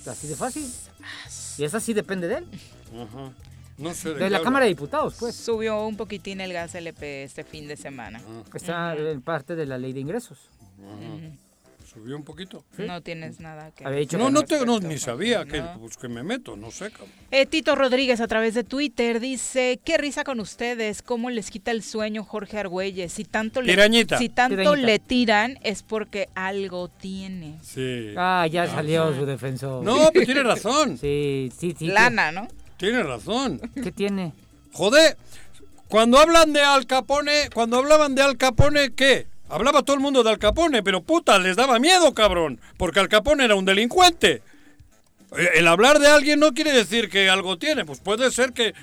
Así 0.06 0.26
de 0.26 0.36
fácil. 0.36 0.70
Y 1.56 1.64
esa 1.64 1.80
sí 1.80 1.94
depende 1.94 2.28
de 2.28 2.34
él. 2.38 2.46
Ajá. 2.94 3.30
No 3.78 3.94
sé 3.94 4.14
De 4.14 4.30
la 4.30 4.38
qué 4.38 4.44
Cámara 4.44 4.64
de. 4.64 4.70
Diputados, 4.70 5.16
pues. 5.18 5.34
Subió 5.34 5.86
un 5.86 5.96
poquitín 5.96 6.40
el 6.40 6.52
gas 6.52 6.74
LP 6.74 7.24
este 7.24 7.44
fin 7.44 7.66
de 7.68 7.76
semana. 7.76 8.20
Está 8.54 8.94
en 8.96 9.22
parte 9.22 9.54
de 9.56 9.66
la 9.66 9.78
ley 9.78 9.92
de 9.92 10.00
ingresos. 10.00 10.38
Ajá. 10.80 11.36
Subió 11.92 12.16
un 12.16 12.24
poquito. 12.24 12.64
No 12.78 13.02
tienes 13.02 13.38
nada 13.38 13.70
que 13.70 13.84
Había 13.84 13.98
dicho 13.98 14.16
No, 14.16 14.28
que 14.28 14.32
no, 14.32 14.42
te, 14.44 14.64
no, 14.64 14.80
ni 14.80 14.96
sabía 14.96 15.44
que, 15.44 15.60
No. 15.60 15.78
pues, 15.78 15.98
que 15.98 16.08
me 16.08 16.22
meto, 16.22 16.56
no 16.56 16.70
sé, 16.70 16.90
cabrón. 16.90 17.10
Eh, 17.30 17.44
Tito 17.44 17.74
Rodríguez 17.74 18.18
a 18.22 18.26
través 18.28 18.54
de 18.54 18.64
Twitter 18.64 19.20
dice, 19.20 19.78
qué 19.84 19.98
risa 19.98 20.24
con 20.24 20.40
ustedes, 20.40 21.02
cómo 21.02 21.28
les 21.28 21.50
quita 21.50 21.70
el 21.70 21.82
sueño 21.82 22.24
Jorge 22.24 22.58
Argüelles. 22.58 23.12
Si 23.12 23.24
tanto, 23.24 23.60
le, 23.60 23.74
Pirañita. 23.74 24.16
si 24.16 24.30
tanto 24.30 24.74
le 24.74 24.98
tiran 25.00 25.58
es 25.62 25.82
porque 25.82 26.30
algo 26.34 26.88
tiene. 26.88 27.58
Sí. 27.62 28.14
Ah, 28.16 28.46
ya 28.50 28.66
salió 28.68 29.14
su 29.14 29.26
defensor. 29.26 29.84
No, 29.84 30.08
pero 30.14 30.24
tiene 30.24 30.42
razón. 30.44 30.96
Sí, 30.96 31.52
sí, 31.54 31.74
sí. 31.78 31.88
Lana, 31.88 32.32
¿no? 32.32 32.48
Tiene 32.82 33.04
razón. 33.04 33.60
¿Qué 33.80 33.92
tiene? 33.92 34.32
Joder, 34.72 35.16
cuando 35.86 36.18
hablan 36.18 36.52
de 36.52 36.62
Al 36.62 36.84
Capone, 36.88 37.48
cuando 37.54 37.78
hablaban 37.78 38.16
de 38.16 38.22
Al 38.22 38.36
Capone, 38.36 38.92
¿qué? 38.92 39.28
Hablaba 39.48 39.84
todo 39.84 39.94
el 39.94 40.02
mundo 40.02 40.24
de 40.24 40.30
Al 40.30 40.40
Capone, 40.40 40.82
pero 40.82 41.00
puta, 41.00 41.38
les 41.38 41.54
daba 41.54 41.78
miedo, 41.78 42.12
cabrón, 42.12 42.59
porque 42.78 42.98
Al 42.98 43.09
Capone 43.09 43.44
era 43.44 43.54
un 43.54 43.64
delincuente. 43.64 44.42
Eh, 45.38 45.50
El 45.54 45.68
hablar 45.68 46.00
de 46.00 46.09
alguien 46.09 46.40
no 46.40 46.54
quiere 46.54 46.72
decir 46.72 47.09
que 47.09 47.30
algo 47.30 47.56
tiene, 47.56 47.84
pues 47.84 48.00
puede 48.00 48.32
ser 48.32 48.52
que 48.52 48.74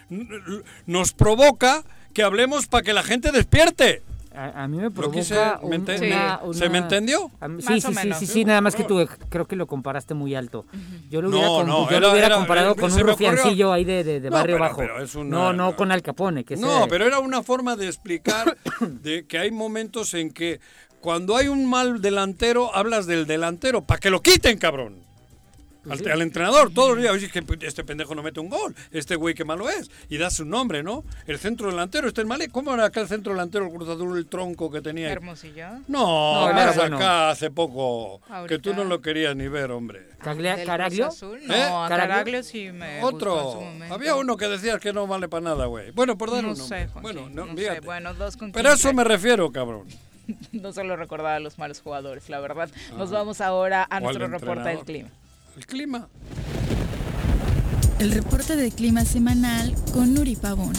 nos 0.86 1.12
provoca 1.12 1.84
que 2.14 2.24
hablemos 2.24 2.68
para 2.68 2.84
que 2.84 2.94
la 2.94 3.04
gente 3.04 3.34
despierte. 3.34 4.02
A, 4.40 4.64
a 4.64 4.68
mí 4.70 4.78
me 4.78 4.90
provoca 4.90 5.18
me 5.18 5.22
una, 5.22 6.54
¿Se 6.54 6.70
me 6.70 6.78
entendió? 6.78 7.30
a 7.42 7.48
sí, 7.48 7.52
Más 7.52 7.66
sí, 7.66 7.74
o 7.74 7.82
sí, 7.82 7.94
menos. 7.94 8.18
sí, 8.20 8.26
sí, 8.26 8.46
nada 8.46 8.62
más 8.62 8.74
que 8.74 8.86
tú 8.86 9.06
creo 9.28 9.46
que 9.46 9.58
lo 9.58 9.68
comparaste 9.68 10.14
muy 10.14 10.34
alto. 10.34 10.66
Yo 11.10 11.22
lo 11.22 11.28
hubiera, 11.30 11.46
No, 11.48 11.90
yo 11.90 11.90
era- 11.90 12.00
lo 12.00 12.12
hubiera 12.12 12.28
era- 12.28 12.36
comparado 12.38 12.72
era- 12.72 12.80
con 12.82 12.94
un 12.94 13.00
rufiancillo 13.00 13.74
ahí 13.74 13.84
de, 13.84 14.04
de- 14.06 14.20
de 14.22 14.30
No, 14.30 14.36
barrio 14.38 14.56
pero- 14.56 14.64
bajo. 14.64 14.78
pero 14.78 15.04
es 15.04 15.14
una- 15.16 15.30
no, 15.38 15.52
no 15.54 15.76
con 15.76 15.92
Al 15.92 16.02
Capone. 16.02 16.46
Que 16.46 16.56
No, 16.56 16.88
pero 16.90 17.06
era 17.06 17.20
una 17.20 17.44
forma 17.44 17.76
de 17.76 17.88
explicar 17.88 18.58
de 18.80 19.26
que 19.28 19.38
hay 19.40 19.52
momentos 19.52 20.14
en 20.14 20.32
que 20.32 20.62
cuando 21.02 21.36
hay 21.36 21.50
un 21.50 21.70
mal 21.70 22.02
delantero, 22.02 22.74
hablas 22.74 23.08
del 23.08 23.26
delantero, 23.28 23.84
para 23.84 24.00
que 24.00 24.10
lo 24.10 24.22
quiten, 24.22 24.58
cabrón. 24.58 25.04
Al, 25.92 26.12
al 26.12 26.22
entrenador, 26.22 26.72
todos 26.74 26.90
los 26.92 27.00
días, 27.00 27.12
oye, 27.14 27.30
que 27.30 27.44
este 27.62 27.84
pendejo 27.84 28.16
no 28.16 28.24
mete 28.24 28.40
un 28.40 28.50
gol, 28.50 28.76
este 28.92 29.16
güey 29.16 29.34
qué 29.36 29.44
malo 29.46 29.70
es. 29.70 29.90
Y 30.10 30.18
da 30.18 30.30
su 30.30 30.46
nombre, 30.46 30.84
¿no? 30.84 31.04
El 31.28 31.38
centro 31.40 31.70
delantero, 31.70 32.08
este 32.08 32.22
es 32.22 32.28
mal. 32.28 32.40
¿Cómo 32.52 32.74
era 32.74 32.86
aquel 32.86 33.08
centro 33.08 33.34
delantero, 33.34 33.66
el 33.66 33.72
cruzador, 33.74 34.18
el 34.18 34.26
tronco 34.28 34.72
que 34.72 34.82
tenía? 34.82 35.12
Hermosillo. 35.12 35.68
No, 35.88 36.48
No, 36.50 36.54
más 36.54 36.76
bueno. 36.76 36.98
acá 36.98 37.30
hace 37.32 37.52
poco, 37.52 38.22
que 38.48 38.60
tú 38.60 38.74
no 38.74 38.84
lo 38.84 39.02
querías 39.02 39.36
ni 39.36 39.48
ver, 39.48 39.72
hombre. 39.72 40.08
¿Caraglio? 40.22 41.08
Azul, 41.08 41.40
No, 41.46 41.54
¿Eh? 41.54 41.64
a 41.64 41.88
¿Caraglio? 41.88 42.44
Sí 42.44 42.72
me 42.72 43.02
gustó 43.02 43.08
en 43.08 43.12
su 43.12 43.48
Otro. 43.48 43.62
momento. 43.62 43.94
Había 43.96 44.16
uno 44.16 44.38
que 44.38 44.48
decías 44.48 44.80
que 44.80 44.94
no 44.94 45.08
vale 45.08 45.28
para 45.30 45.42
nada, 45.42 45.66
güey. 45.66 45.92
Bueno, 45.92 46.18
por 46.18 46.32
dar 46.32 46.44
No 46.44 46.50
un 46.50 46.56
sé, 46.56 46.88
Bueno, 47.02 47.30
no, 47.30 47.46
sé. 47.56 47.80
Bueno, 47.82 48.14
dos 48.14 48.38
con 48.38 48.52
Pero 48.52 48.70
a 48.70 48.74
eso 48.74 48.90
15. 48.90 48.94
me 48.96 49.04
refiero, 49.04 49.52
cabrón. 49.52 49.88
No 50.52 50.72
solo 50.74 50.96
recordar 50.96 51.36
a 51.38 51.40
los 51.40 51.58
malos 51.58 51.82
jugadores, 51.82 52.30
la 52.30 52.40
verdad. 52.40 52.70
Nos 52.98 53.10
Ah. 53.12 53.14
vamos 53.16 53.42
ahora 53.42 53.88
a 53.90 54.00
nuestro 54.00 54.28
reporte 54.28 54.70
del 54.70 54.80
clima. 54.80 55.10
El 55.60 55.66
clima. 55.66 56.08
El 58.00 58.14
reporte 58.14 58.56
de 58.56 58.72
clima 58.72 59.04
semanal 59.04 59.76
con 59.92 60.14
Nuri 60.14 60.38
Pavón. 60.38 60.72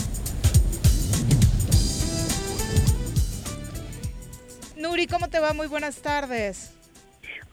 Nuri, 4.75 5.05
¿cómo 5.05 5.29
te 5.29 5.39
va? 5.39 5.53
Muy 5.53 5.67
buenas 5.67 5.97
tardes. 5.97 6.73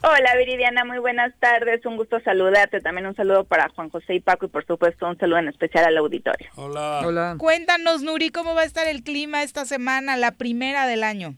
Hola 0.03 0.37
Viridiana, 0.39 0.87
muy 0.87 1.01
buenas 1.01 1.35
tardes, 1.39 1.85
un 1.85 1.99
gusto 1.99 2.19
saludarte, 2.21 2.81
también 2.81 3.07
un 3.07 3.15
saludo 3.15 3.45
para 3.45 3.69
Juan 3.69 3.91
José 3.91 4.15
y 4.15 4.21
Paco 4.21 4.47
y 4.47 4.49
por 4.49 4.65
supuesto 4.65 5.07
un 5.07 5.19
saludo 5.19 5.41
en 5.41 5.49
especial 5.49 5.85
al 5.85 5.99
auditorio. 5.99 6.49
Hola. 6.57 7.03
Hola. 7.05 7.35
Cuéntanos, 7.37 8.01
Nuri, 8.01 8.31
¿cómo 8.31 8.55
va 8.55 8.63
a 8.63 8.65
estar 8.65 8.87
el 8.87 9.03
clima 9.03 9.43
esta 9.43 9.67
semana, 9.67 10.17
la 10.17 10.31
primera 10.33 10.87
del 10.87 11.05
año? 11.05 11.37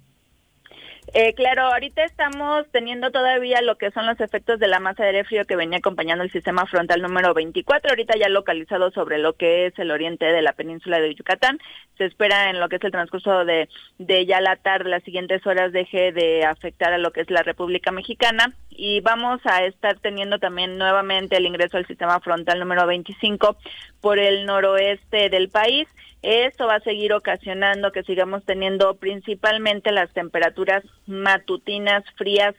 Eh, 1.12 1.34
claro, 1.34 1.62
ahorita 1.62 2.04
estamos 2.04 2.66
teniendo 2.70 3.10
todavía 3.10 3.60
lo 3.62 3.76
que 3.76 3.90
son 3.90 4.06
los 4.06 4.20
efectos 4.20 4.60
de 4.60 4.68
la 4.68 4.78
masa 4.78 5.02
de 5.02 5.08
aire 5.08 5.24
frío 5.24 5.44
que 5.44 5.56
venía 5.56 5.78
acompañando 5.78 6.22
el 6.22 6.30
sistema 6.30 6.66
frontal 6.66 7.02
número 7.02 7.34
24, 7.34 7.90
ahorita 7.90 8.16
ya 8.16 8.28
localizado 8.28 8.92
sobre 8.92 9.18
lo 9.18 9.32
que 9.32 9.66
es 9.66 9.78
el 9.80 9.90
oriente 9.90 10.26
de 10.26 10.40
la 10.40 10.52
península 10.52 11.00
de 11.00 11.12
Yucatán. 11.14 11.58
Se 11.98 12.04
espera 12.04 12.50
en 12.50 12.60
lo 12.60 12.68
que 12.68 12.76
es 12.76 12.84
el 12.84 12.92
transcurso 12.92 13.44
de, 13.44 13.68
de 13.98 14.24
ya 14.26 14.40
la 14.40 14.54
tarde, 14.54 14.88
las 14.88 15.02
siguientes 15.02 15.44
horas 15.46 15.72
deje 15.72 16.12
de 16.12 16.44
afectar 16.44 16.92
a 16.92 16.98
lo 16.98 17.10
que 17.10 17.22
es 17.22 17.30
la 17.30 17.42
República 17.42 17.90
Mexicana 17.90 18.54
y 18.70 19.00
vamos 19.00 19.40
a 19.44 19.64
estar 19.64 19.98
teniendo 19.98 20.38
también 20.38 20.78
nuevamente 20.78 21.36
el 21.36 21.46
ingreso 21.46 21.76
al 21.76 21.86
sistema 21.86 22.20
frontal 22.20 22.60
número 22.60 22.86
25 22.86 23.56
por 24.00 24.18
el 24.20 24.46
noroeste 24.46 25.28
del 25.28 25.48
país. 25.48 25.88
Esto 26.22 26.66
va 26.66 26.76
a 26.76 26.80
seguir 26.80 27.12
ocasionando 27.12 27.92
que 27.92 28.02
sigamos 28.02 28.44
teniendo 28.44 28.96
principalmente 28.96 29.90
las 29.90 30.12
temperaturas 30.12 30.84
matutinas 31.06 32.04
frías 32.16 32.54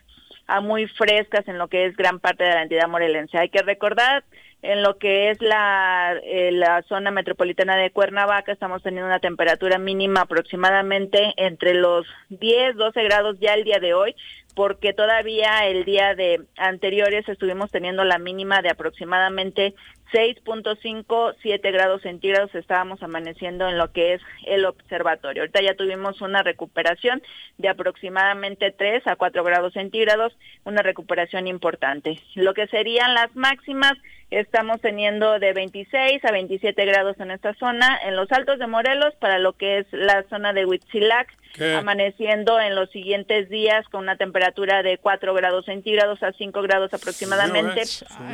a 0.46 0.60
muy 0.60 0.86
frescas 0.86 1.46
en 1.46 1.58
lo 1.58 1.68
que 1.68 1.86
es 1.86 1.96
gran 1.96 2.18
parte 2.18 2.44
de 2.44 2.50
la 2.50 2.62
entidad 2.62 2.88
morelense. 2.88 3.38
Hay 3.38 3.48
que 3.48 3.62
recordar 3.62 4.24
en 4.62 4.82
lo 4.82 4.96
que 4.96 5.30
es 5.30 5.40
la, 5.40 6.14
eh, 6.24 6.52
la 6.52 6.82
zona 6.82 7.10
metropolitana 7.10 7.76
de 7.76 7.90
Cuernavaca 7.90 8.52
estamos 8.52 8.82
teniendo 8.82 9.06
una 9.06 9.18
temperatura 9.18 9.78
mínima 9.78 10.22
aproximadamente 10.22 11.32
entre 11.36 11.74
los 11.74 12.06
10, 12.28 12.76
12 12.76 13.02
grados 13.02 13.38
ya 13.40 13.54
el 13.54 13.64
día 13.64 13.80
de 13.80 13.92
hoy, 13.94 14.14
porque 14.54 14.92
todavía 14.92 15.66
el 15.66 15.84
día 15.84 16.14
de 16.14 16.42
anteriores 16.56 17.28
estuvimos 17.28 17.70
teniendo 17.70 18.04
la 18.04 18.18
mínima 18.18 18.62
de 18.62 18.70
aproximadamente 18.70 19.74
6.5, 20.12 21.36
7 21.40 21.70
grados 21.70 22.02
centígrados 22.02 22.54
estábamos 22.54 23.02
amaneciendo 23.02 23.68
en 23.68 23.78
lo 23.78 23.92
que 23.92 24.14
es 24.14 24.22
el 24.46 24.66
observatorio. 24.66 25.42
Ahorita 25.42 25.62
ya 25.62 25.74
tuvimos 25.74 26.20
una 26.20 26.42
recuperación 26.42 27.22
de 27.56 27.68
aproximadamente 27.68 28.70
3 28.70 29.06
a 29.06 29.16
4 29.16 29.42
grados 29.42 29.72
centígrados, 29.72 30.36
una 30.64 30.82
recuperación 30.82 31.46
importante. 31.46 32.20
Lo 32.34 32.52
que 32.52 32.66
serían 32.66 33.14
las 33.14 33.34
máximas, 33.34 33.94
estamos 34.30 34.80
teniendo 34.80 35.38
de 35.38 35.52
26 35.52 36.24
a 36.24 36.32
27 36.32 36.84
grados 36.84 37.18
en 37.18 37.30
esta 37.30 37.54
zona, 37.54 37.98
en 38.04 38.16
los 38.16 38.30
altos 38.32 38.58
de 38.58 38.66
Morelos, 38.66 39.14
para 39.16 39.38
lo 39.38 39.54
que 39.54 39.78
es 39.78 39.86
la 39.92 40.24
zona 40.28 40.52
de 40.52 40.66
Huitzilac, 40.66 41.28
¿Qué? 41.54 41.74
amaneciendo 41.74 42.58
en 42.58 42.74
los 42.74 42.90
siguientes 42.90 43.50
días 43.50 43.86
con 43.90 44.04
una 44.04 44.16
temperatura 44.16 44.82
de 44.82 44.96
4 44.96 45.34
grados 45.34 45.66
centígrados 45.66 46.22
a 46.22 46.32
5 46.32 46.62
grados 46.62 46.94
aproximadamente. 46.94 47.82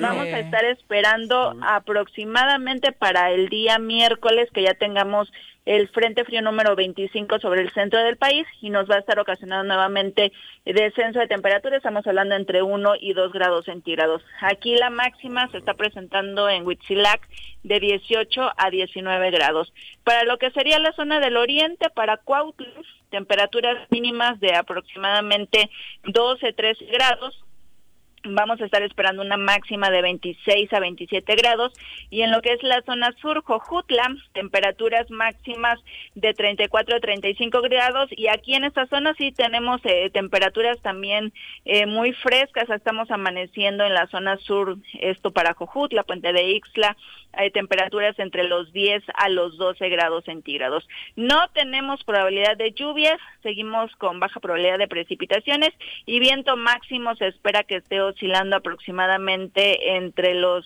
Vamos 0.00 0.26
a 0.26 0.38
estar 0.38 0.64
esperando 0.64 1.56
aproximadamente 1.68 2.92
para 2.92 3.30
el 3.30 3.50
día 3.50 3.78
miércoles 3.78 4.48
que 4.54 4.62
ya 4.62 4.72
tengamos 4.72 5.30
el 5.66 5.86
Frente 5.88 6.24
Frío 6.24 6.40
número 6.40 6.74
25 6.74 7.40
sobre 7.40 7.60
el 7.60 7.70
centro 7.74 8.02
del 8.02 8.16
país 8.16 8.46
y 8.62 8.70
nos 8.70 8.88
va 8.90 8.94
a 8.94 9.00
estar 9.00 9.18
ocasionando 9.18 9.64
nuevamente 9.64 10.32
descenso 10.64 11.18
de 11.18 11.26
temperatura. 11.26 11.76
Estamos 11.76 12.06
hablando 12.06 12.34
entre 12.36 12.62
1 12.62 12.94
y 13.00 13.12
2 13.12 13.32
grados 13.32 13.66
centígrados. 13.66 14.22
Aquí 14.40 14.76
la 14.76 14.88
máxima 14.88 15.46
se 15.50 15.58
está 15.58 15.74
presentando 15.74 16.48
en 16.48 16.66
Huitzilac 16.66 17.20
de 17.64 17.80
18 17.80 18.50
a 18.56 18.70
19 18.70 19.30
grados. 19.30 19.70
Para 20.04 20.24
lo 20.24 20.38
que 20.38 20.50
sería 20.52 20.78
la 20.78 20.92
zona 20.92 21.20
del 21.20 21.36
oriente, 21.36 21.90
para 21.90 22.16
Cuautla, 22.16 22.66
temperaturas 23.10 23.76
mínimas 23.90 24.40
de 24.40 24.54
aproximadamente 24.54 25.68
12, 26.04 26.50
13 26.54 26.86
grados. 26.86 27.44
Vamos 28.24 28.60
a 28.60 28.64
estar 28.64 28.82
esperando 28.82 29.22
una 29.22 29.36
máxima 29.36 29.90
de 29.90 30.02
26 30.02 30.72
a 30.72 30.80
27 30.80 31.34
grados. 31.36 31.72
Y 32.10 32.22
en 32.22 32.32
lo 32.32 32.42
que 32.42 32.52
es 32.52 32.62
la 32.62 32.82
zona 32.82 33.12
sur, 33.20 33.42
Jojutla, 33.42 34.16
temperaturas 34.32 35.10
máximas 35.10 35.78
de 36.14 36.34
34 36.34 36.96
a 36.96 37.00
35 37.00 37.62
grados. 37.62 38.10
Y 38.10 38.28
aquí 38.28 38.54
en 38.54 38.64
esta 38.64 38.86
zona 38.86 39.14
sí 39.16 39.32
tenemos 39.32 39.80
eh, 39.84 40.10
temperaturas 40.12 40.80
también 40.82 41.32
eh, 41.64 41.86
muy 41.86 42.12
frescas, 42.12 42.68
estamos 42.70 43.10
amaneciendo 43.10 43.84
en 43.84 43.94
la 43.94 44.06
zona 44.08 44.36
sur, 44.38 44.76
esto 45.00 45.30
para 45.30 45.54
Jojutla, 45.54 46.02
Puente 46.02 46.32
de 46.32 46.50
Ixtla, 46.50 46.96
hay 47.32 47.50
temperaturas 47.50 48.18
entre 48.18 48.44
los 48.44 48.72
10 48.72 49.04
a 49.14 49.28
los 49.28 49.56
12 49.58 49.88
grados 49.90 50.24
centígrados. 50.24 50.88
No 51.14 51.48
tenemos 51.52 52.02
probabilidad 52.04 52.56
de 52.56 52.72
lluvias, 52.72 53.18
seguimos 53.42 53.94
con 53.96 54.18
baja 54.18 54.40
probabilidad 54.40 54.78
de 54.78 54.88
precipitaciones 54.88 55.70
y 56.06 56.20
viento 56.20 56.56
máximo 56.56 57.14
se 57.16 57.28
espera 57.28 57.64
que 57.64 57.76
esté 57.76 58.00
oscilando 58.08 58.56
aproximadamente 58.56 59.96
entre 59.96 60.34
los 60.34 60.64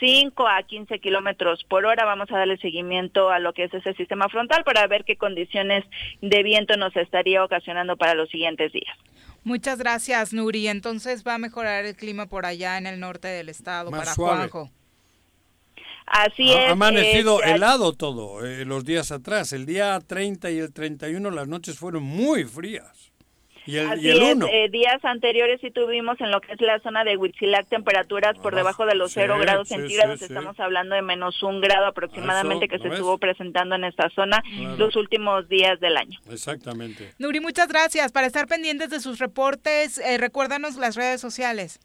5 0.00 0.48
a 0.48 0.62
15 0.64 0.98
kilómetros 0.98 1.64
por 1.64 1.86
hora. 1.86 2.04
Vamos 2.04 2.30
a 2.32 2.38
darle 2.38 2.56
seguimiento 2.58 3.30
a 3.30 3.38
lo 3.38 3.52
que 3.52 3.64
es 3.64 3.74
ese 3.74 3.94
sistema 3.94 4.28
frontal 4.28 4.64
para 4.64 4.86
ver 4.86 5.04
qué 5.04 5.16
condiciones 5.16 5.84
de 6.20 6.42
viento 6.42 6.76
nos 6.76 6.94
estaría 6.96 7.44
ocasionando 7.44 7.96
para 7.96 8.14
los 8.14 8.28
siguientes 8.28 8.72
días. 8.72 8.96
Muchas 9.44 9.78
gracias, 9.78 10.32
Nuri. 10.32 10.68
Entonces 10.68 11.24
va 11.26 11.34
a 11.34 11.38
mejorar 11.38 11.84
el 11.84 11.96
clima 11.96 12.26
por 12.26 12.46
allá 12.46 12.78
en 12.78 12.86
el 12.86 13.00
norte 13.00 13.28
del 13.28 13.48
estado 13.48 13.90
Más 13.90 14.00
para 14.00 14.14
suave. 14.14 14.48
Juanjo. 14.48 14.70
Así 16.06 16.52
Ha 16.52 16.66
es. 16.66 16.72
amanecido 16.72 17.42
eh, 17.42 17.52
helado 17.52 17.92
todo 17.92 18.44
eh, 18.44 18.64
los 18.64 18.84
días 18.84 19.12
atrás. 19.12 19.52
El 19.52 19.66
día 19.66 19.98
30 20.04 20.50
y 20.50 20.58
el 20.58 20.72
31 20.72 21.30
las 21.30 21.48
noches 21.48 21.78
fueron 21.78 22.02
muy 22.02 22.44
frías. 22.44 23.11
Y 23.66 23.76
el, 23.78 23.90
Así 23.90 24.06
y 24.06 24.10
el 24.10 24.22
es, 24.22 24.34
1. 24.36 24.46
eh, 24.50 24.68
días 24.70 25.04
anteriores 25.04 25.60
sí 25.60 25.70
tuvimos 25.70 26.20
en 26.20 26.30
lo 26.30 26.40
que 26.40 26.52
es 26.52 26.60
la 26.60 26.80
zona 26.80 27.04
de 27.04 27.16
Huitzilac 27.16 27.68
temperaturas 27.68 28.36
por 28.38 28.54
debajo 28.54 28.86
de 28.86 28.94
los 28.94 29.12
sí, 29.12 29.20
0 29.20 29.38
grados 29.40 29.68
sí, 29.68 29.74
centígrados. 29.76 30.18
sí, 30.18 30.26
sí. 30.26 30.32
Estamos 30.32 30.58
hablando 30.58 30.94
de 30.94 31.02
menos 31.02 31.42
un 31.42 31.60
grado 31.60 31.86
aproximadamente 31.86 32.64
Eso, 32.66 32.70
que 32.72 32.76
¿lo 32.78 32.82
se 32.82 32.88
ves? 32.88 32.98
estuvo 32.98 33.18
presentando 33.18 33.74
en 33.76 33.84
esta 33.84 34.08
zona 34.10 34.42
Claro. 34.42 34.76
los 34.76 34.96
últimos 34.96 35.48
días 35.48 35.78
del 35.80 35.96
año. 35.96 36.18
Exactamente. 36.30 37.12
Nuri, 37.18 37.40
muchas 37.40 37.68
gracias. 37.68 38.12
Para 38.12 38.26
estar 38.26 38.46
pendientes 38.46 38.90
de 38.90 39.00
sus 39.00 39.18
reportes, 39.18 39.98
eh, 39.98 40.18
recuérdanos 40.18 40.76
las 40.76 40.96
redes 40.96 41.20
sociales. 41.20 41.80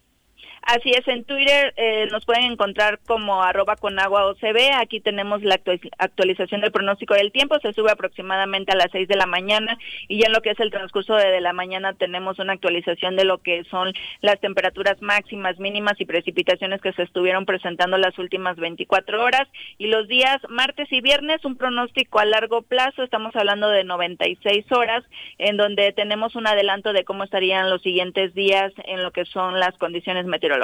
Así 0.70 0.92
es, 0.92 1.08
en 1.08 1.24
Twitter 1.24 1.74
eh, 1.78 2.08
nos 2.12 2.26
pueden 2.26 2.44
encontrar 2.44 3.00
como 3.08 3.42
arroba 3.42 3.78
con 3.78 3.98
agua 4.00 4.26
OCB. 4.26 4.74
Aquí 4.82 5.00
tenemos 5.00 5.42
la 5.42 5.56
actu- 5.64 5.90
actualización 5.98 6.60
del 6.60 6.74
pronóstico 6.74 7.14
del 7.14 7.32
tiempo. 7.32 7.58
Se 7.62 7.72
sube 7.72 7.90
aproximadamente 7.90 8.74
a 8.74 8.76
las 8.76 8.92
6 8.92 9.08
de 9.08 9.16
la 9.16 9.28
mañana 9.28 9.78
y 10.10 10.20
ya 10.20 10.28
en 10.28 10.34
lo 10.34 10.42
que 10.42 10.50
es 10.50 10.60
el 10.60 10.70
transcurso 10.70 11.16
de 11.16 11.40
la 11.40 11.54
mañana 11.54 11.94
tenemos 11.94 12.38
una 12.40 12.52
actualización 12.52 13.16
de 13.16 13.24
lo 13.24 13.38
que 13.38 13.64
son 13.72 13.94
las 14.20 14.42
temperaturas 14.42 15.02
máximas, 15.02 15.58
mínimas 15.58 16.02
y 16.02 16.06
precipitaciones 16.06 16.82
que 16.82 16.92
se 16.92 17.04
estuvieron 17.04 17.46
presentando 17.46 17.98
las 17.98 18.20
últimas 18.20 18.58
24 18.58 19.24
horas. 19.24 19.48
Y 19.78 19.88
los 19.88 20.10
días 20.10 20.36
martes 20.50 20.92
y 20.92 21.00
viernes 21.00 21.46
un 21.46 21.56
pronóstico 21.56 22.20
a 22.20 22.26
largo 22.26 22.62
plazo. 22.62 23.04
Estamos 23.04 23.34
hablando 23.38 23.70
de 23.70 23.86
96 23.86 24.70
horas 24.74 25.06
en 25.38 25.56
donde 25.56 25.94
tenemos 25.94 26.36
un 26.36 26.46
adelanto 26.46 26.92
de 26.92 27.06
cómo 27.06 27.24
estarían 27.24 27.70
los 27.70 27.82
siguientes 27.84 28.34
días 28.34 28.74
en 28.84 29.02
lo 29.02 29.12
que 29.12 29.24
son 29.24 29.62
las 29.62 29.78
condiciones 29.78 30.26
meteorológicas. 30.26 30.57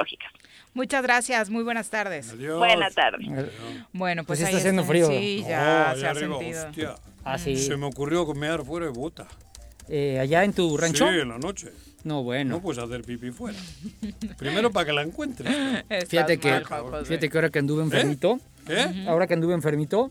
Muchas 0.74 1.02
gracias. 1.02 1.50
Muy 1.50 1.62
buenas 1.62 1.88
tardes. 1.90 2.36
Buenas 2.36 2.94
tardes. 2.94 3.26
Bueno, 3.92 4.24
pues, 4.24 4.38
Pues 4.38 4.40
está 4.40 4.48
ahí 4.50 4.56
haciendo 4.56 4.82
está. 4.82 4.92
frío. 4.92 5.06
Sí, 5.08 5.40
No, 5.42 5.48
ya 5.48 5.94
se 5.96 6.06
ha 6.06 6.10
arriba, 6.10 6.38
sentido. 6.38 6.66
hostia. 6.66 6.94
Ah, 7.24 7.38
sí. 7.38 7.56
Se 7.56 7.76
me 7.76 7.86
ocurrió 7.86 8.26
comer 8.26 8.62
fuera 8.64 8.86
de 8.86 8.92
bota. 8.92 9.26
Eh, 9.88 10.18
¿Allá 10.18 10.44
en 10.44 10.52
tu 10.52 10.76
rancho? 10.76 11.06
Sí, 11.08 11.18
en 11.20 11.28
la 11.28 11.38
noche. 11.38 11.68
No, 12.04 12.22
bueno. 12.22 12.56
No 12.56 12.60
puedes 12.62 12.82
hacer 12.82 13.02
pipí 13.02 13.30
fuera. 13.30 13.58
Primero 14.38 14.70
para 14.70 14.86
que 14.86 14.92
la 14.92 15.02
encuentres. 15.02 15.48
Fíjate 16.08 16.38
que, 16.38 16.62
fíjate 17.04 17.28
que 17.30 17.38
ahora 17.38 17.50
que 17.50 17.58
anduve 17.60 17.82
enfermito, 17.82 18.40
¿Eh? 18.68 19.04
ahora 19.08 19.26
que 19.26 19.34
anduve 19.34 19.54
enfermito, 19.54 20.10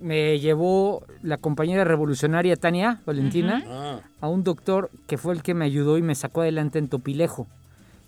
me 0.00 0.38
llevó 0.40 1.04
la 1.22 1.36
compañera 1.38 1.84
revolucionaria 1.84 2.56
Tania 2.56 3.00
Valentina 3.06 3.64
Ah. 3.68 4.00
a 4.20 4.28
un 4.28 4.42
doctor 4.44 4.90
que 5.06 5.16
fue 5.18 5.34
el 5.34 5.42
que 5.42 5.54
me 5.54 5.64
ayudó 5.64 5.98
y 5.98 6.02
me 6.02 6.14
sacó 6.14 6.42
adelante 6.42 6.78
en 6.78 6.88
Topilejo. 6.88 7.46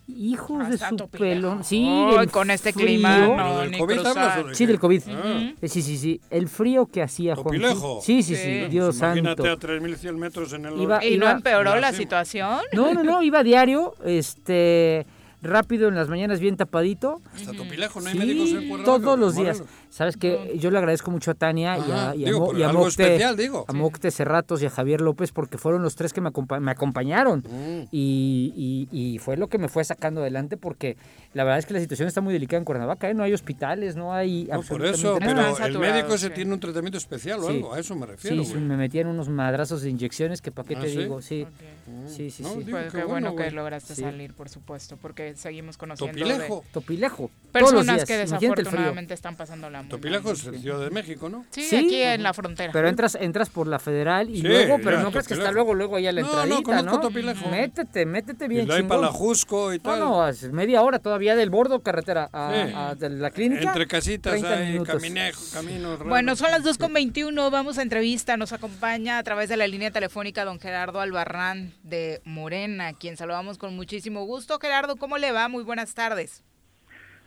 Hijos 0.06 0.68
de 0.68 0.76
su 0.78 1.08
pelón. 1.08 1.64
Sí, 1.64 1.88
con 2.30 2.50
este 2.50 2.72
frío. 2.72 2.86
clima, 2.86 3.18
no, 3.18 3.36
¿Pero 3.36 3.58
del 3.60 3.78
COVID 3.78 4.06
hablas 4.06 4.56
Sí, 4.56 4.66
del 4.66 4.78
COVID. 4.78 5.02
Ah. 5.08 5.52
Eh, 5.62 5.68
Sí, 5.68 5.80
sí, 5.80 5.96
sí. 5.96 6.20
El 6.30 6.48
frío 6.48 6.86
que 6.86 7.02
hacía 7.02 7.34
Juan. 7.36 7.58
Sí, 8.02 8.22
sí, 8.22 8.36
sí, 8.36 8.42
Sí. 8.42 8.68
Dios 8.68 8.98
Imagínate 8.98 9.42
santo. 9.42 9.66
a 9.66 9.70
3.100 9.70 10.16
metros 10.16 10.52
en 10.52 10.66
el... 10.66 10.78
Iba- 10.80 11.02
¿Y 11.04 11.16
no 11.16 11.30
empeoró 11.30 11.76
la 11.80 11.92
situación? 11.92 12.58
No, 12.74 12.92
no, 12.92 13.02
no, 13.02 13.22
iba 13.22 13.42
diario, 13.42 13.94
este, 14.04 15.06
rápido 15.40 15.88
en 15.88 15.94
las 15.94 16.08
mañanas, 16.08 16.38
bien 16.40 16.56
tapadito. 16.58 17.22
Hasta 17.34 17.52
Topilejo, 17.52 18.00
no 18.00 18.06
hay 18.08 18.12
Sí, 18.12 18.18
médicos 18.18 18.50
en 18.50 18.84
todos 18.84 19.18
los 19.18 19.34
días. 19.36 19.58
Morelos. 19.60 19.83
Sabes 19.94 20.16
que 20.16 20.56
yo 20.58 20.72
le 20.72 20.78
agradezco 20.78 21.12
mucho 21.12 21.30
a 21.30 21.34
Tania 21.34 21.78
y 21.78 21.92
a, 21.92 22.14
y 22.16 22.24
a 22.24 22.26
digo, 22.26 22.40
Mo- 22.40 22.46
pero 22.48 22.58
y 22.58 22.62
a 22.64 22.68
algo 22.70 22.80
Mocte, 22.80 23.04
especial, 23.04 23.36
digo. 23.36 23.64
a 23.68 23.72
Mocte 23.72 24.10
Cerratos 24.10 24.60
y 24.60 24.66
a 24.66 24.70
Javier 24.70 25.00
López 25.00 25.30
porque 25.30 25.56
fueron 25.56 25.84
los 25.84 25.94
tres 25.94 26.12
que 26.12 26.20
me, 26.20 26.30
acompa- 26.32 26.58
me 26.58 26.72
acompañaron 26.72 27.44
Mm. 27.48 27.86
y, 27.92 28.88
y- 28.90 29.14
y 29.14 29.18
fue 29.20 29.36
lo 29.36 29.46
que 29.48 29.56
me 29.58 29.68
fue 29.68 29.84
sacando 29.84 30.20
adelante 30.22 30.56
porque 30.56 30.96
la 31.32 31.44
verdad 31.44 31.60
es 31.60 31.66
que 31.66 31.74
la 31.74 31.80
situación 31.80 32.08
está 32.08 32.20
muy 32.20 32.32
delicada 32.34 32.58
en 32.58 32.64
Cuernavaca, 32.64 33.08
¿eh? 33.08 33.14
no 33.14 33.22
hay 33.22 33.32
hospitales, 33.34 33.94
no 33.94 34.12
hay 34.12 34.42
No, 34.44 34.48
por 34.48 34.56
absolutamente 34.56 34.98
eso, 34.98 35.18
nada. 35.20 35.20
pero 35.32 35.50
Están 35.52 35.70
el 35.72 35.78
médico 35.78 36.18
se 36.18 36.26
sí. 36.26 36.32
tiene 36.34 36.52
un 36.54 36.58
tratamiento 36.60 36.98
especial 36.98 37.38
o 37.38 37.42
Sí. 37.48 37.54
algo, 37.54 37.74
a 37.74 37.78
eso 37.78 37.94
me 37.94 38.06
refiero. 38.06 38.42
Sí, 38.44 38.50
sí, 38.52 38.58
me 38.58 38.76
metían 38.76 39.06
unos 39.06 39.28
madrazos 39.28 39.82
de 39.82 39.90
inyecciones 39.90 40.42
que 40.42 40.50
para 40.50 40.66
qué 40.66 40.74
¿Ah, 40.74 40.80
te 40.80 40.88
sí? 40.90 40.98
digo, 40.98 41.22
sí. 41.22 41.46
Sí, 42.08 42.30
sí, 42.32 42.42
No, 42.42 42.48
sí. 42.54 42.58
digo, 42.64 42.70
Pues 42.78 42.92
qué 42.92 42.98
qué 42.98 43.04
bueno, 43.04 43.30
bueno, 43.32 43.44
que 43.44 43.50
lograste 43.52 43.94
Sí. 43.94 44.02
salir, 44.02 44.32
por 44.34 44.48
supuesto, 44.48 44.96
porque 45.00 45.36
seguimos 45.36 45.76
conociendo 45.78 46.18
Topilejo. 46.18 46.62
de 46.66 46.70
Topilejo. 46.72 47.30
personas 47.52 48.04
que 48.04 48.16
desafortunadamente 48.16 49.14
están 49.14 49.36
pasando 49.36 49.70
la 49.70 49.83
muy 49.84 49.90
Topilejo 49.90 50.32
es 50.32 50.44
el 50.46 50.60
Ciudad 50.60 50.80
de 50.80 50.90
México, 50.90 51.28
¿no? 51.28 51.44
Sí, 51.50 51.62
Sí. 51.62 51.76
aquí 51.76 52.02
en 52.02 52.22
la 52.22 52.32
frontera. 52.34 52.72
Pero 52.72 52.88
entras, 52.88 53.14
entras 53.20 53.50
por 53.50 53.66
la 53.66 53.78
federal 53.78 54.28
y 54.30 54.36
Sí, 54.38 54.42
luego, 54.42 54.78
pero 54.82 54.96
ya, 54.98 55.02
no 55.02 55.10
crees 55.10 55.28
que 55.28 55.34
está 55.34 55.52
luego, 55.52 55.74
luego 55.74 55.96
ahí 55.96 56.06
a 56.06 56.12
la 56.12 56.20
No, 56.22 56.26
no, 56.28 56.42
entradita, 56.42 56.62
conozco 56.62 56.90
¿no? 56.96 57.00
Topilejo. 57.00 57.48
Métete, 57.50 58.06
métete 58.06 58.44
Y 58.46 58.48
bien 58.48 58.66
de 58.68 58.74
ahí 58.74 58.82
para 58.82 59.00
la 59.02 59.06
chingón. 59.08 59.20
Jusco 59.20 59.72
y 59.72 59.76
No, 59.78 59.82
tal. 59.82 60.00
no, 60.00 60.28
es 60.28 60.50
media 60.52 60.82
hora 60.82 60.98
todavía 60.98 61.36
del 61.36 61.50
bordo 61.50 61.82
carretera 61.82 62.28
a, 62.32 62.52
Sí. 62.66 62.72
a- 62.74 62.94
de 62.94 63.10
la 63.10 63.30
clínica. 63.30 63.62
Entre 63.64 63.86
casitas 63.86 64.32
30 64.32 64.54
hay 64.54 64.72
minutos. 64.72 64.94
caminejo, 64.96 65.40
caminos 65.52 65.92
raros. 65.98 66.08
Bueno, 66.08 66.36
son 66.36 66.50
las 66.50 66.62
2.21, 66.64 67.50
vamos 67.50 67.78
a 67.78 67.82
entrevista, 67.82 68.36
nos 68.36 68.52
acompaña 68.52 69.18
a 69.18 69.22
través 69.22 69.48
de 69.48 69.56
la 69.56 69.66
línea 69.66 69.90
telefónica 69.90 70.44
don 70.44 70.58
Gerardo 70.60 71.00
Albarrán 71.00 71.72
de 71.82 72.20
Morena, 72.24 72.92
quien 72.94 73.16
saludamos 73.16 73.58
con 73.58 73.74
muchísimo 73.76 74.24
gusto. 74.24 74.58
Gerardo, 74.58 74.96
¿cómo 74.96 75.18
le 75.18 75.32
va? 75.32 75.48
Muy 75.48 75.64
buenas 75.64 75.94
tardes. 75.94 76.42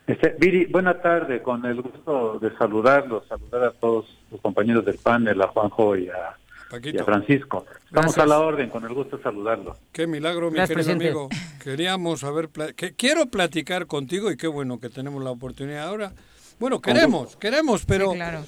Este, 0.08 0.36
Viri, 0.40 0.66
buena 0.66 1.02
tarde, 1.02 1.42
con 1.42 1.66
el 1.66 1.82
gusto 1.82 2.40
de 2.40 2.56
saludarlos, 2.58 3.28
saludar 3.28 3.66
a 3.66 3.72
todos 3.72 4.06
los 4.32 4.40
compañeros 4.42 4.86
del 4.86 4.98
panel, 4.98 5.42
a 5.42 5.48
Juanjo 5.50 5.98
y 5.98 6.08
a, 6.08 6.36
y 6.70 6.72
Paquito. 6.72 7.02
a 7.02 7.06
Francisco. 7.06 7.66
Estamos 7.86 8.16
Gracias. 8.16 8.18
a 8.24 8.26
la 8.26 8.40
orden, 8.40 8.70
con 8.70 8.86
el 8.86 8.94
gusto 8.94 9.18
de 9.18 9.24
saludarlos. 9.24 9.78
Qué 9.92 10.08
milagro, 10.08 10.50
mi 10.50 10.56
Gracias, 10.56 10.78
querido 10.78 10.98
presidente. 10.98 11.20
amigo. 11.20 11.30
Queríamos 11.62 12.24
haber... 12.24 12.48
pla- 12.48 12.72
que, 12.72 12.94
quiero 12.96 13.26
platicar 13.26 13.86
contigo 13.86 14.32
y 14.32 14.38
qué 14.38 14.48
bueno 14.48 14.80
que 14.80 14.90
tenemos 14.90 15.22
la 15.22 15.32
oportunidad 15.32 15.88
ahora. 15.90 16.14
Bueno, 16.58 16.80
queremos, 16.82 17.36
queremos, 17.36 17.86
pero, 17.86 18.12
Sí, 18.12 18.16
claro. 18.16 18.44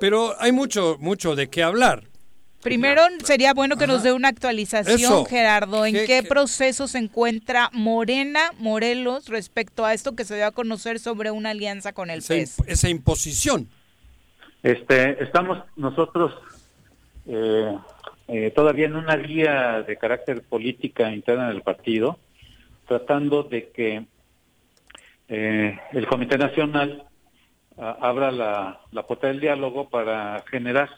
pero 0.00 0.32
hay 0.40 0.50
mucho, 0.52 0.96
mucho 0.98 1.36
de 1.36 1.48
qué 1.48 1.62
hablar. 1.62 2.04
Primero 2.62 3.02
sería 3.24 3.54
bueno 3.54 3.76
que 3.76 3.86
nos 3.86 4.02
dé 4.02 4.12
una 4.12 4.28
actualización, 4.28 4.96
Eso. 4.96 5.24
Gerardo, 5.26 5.84
en 5.84 5.94
¿Qué- 5.94 6.06
qué, 6.06 6.20
qué? 6.22 6.28
proceso 6.28 6.86
se 6.88 6.98
encuentra 6.98 7.70
Morena 7.72 8.52
Morelos 8.58 9.28
respecto 9.28 9.84
a 9.84 9.92
esto 9.94 10.14
que 10.14 10.24
se 10.24 10.36
dio 10.36 10.46
a 10.46 10.52
conocer 10.52 10.98
sobre 11.00 11.30
una 11.30 11.50
alianza 11.50 11.92
con 11.92 12.08
el 12.10 12.18
Esa, 12.20 12.34
PES. 12.34 12.58
imp- 12.58 12.64
esa 12.68 12.88
imposición. 12.88 13.68
Este, 14.62 15.22
estamos 15.22 15.58
nosotros 15.76 16.32
eh, 17.26 17.76
eh, 18.28 18.52
todavía 18.54 18.86
en 18.86 18.94
una 18.96 19.16
guía 19.16 19.82
de 19.82 19.96
carácter 19.96 20.42
política 20.42 21.12
interna 21.12 21.48
del 21.48 21.62
partido, 21.62 22.18
tratando 22.86 23.42
de 23.42 23.70
que 23.70 24.04
eh, 25.28 25.78
el 25.92 26.06
Comité 26.06 26.38
Nacional 26.38 27.04
ah, 27.78 27.96
abra 28.00 28.30
la, 28.30 28.80
la 28.92 29.02
puerta 29.06 29.26
del 29.28 29.40
diálogo 29.40 29.88
para 29.88 30.44
generar 30.50 30.90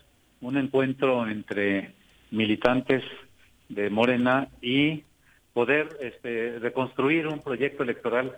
un 0.45 0.59
encuentro 0.59 1.27
entre 1.27 1.95
militantes 2.31 3.03
de 3.69 3.89
Morena 3.91 4.49
y 4.61 5.05
poder 5.53 5.97
este, 6.01 6.59
reconstruir 6.59 7.27
un 7.27 7.41
proyecto 7.41 7.83
electoral 7.83 8.37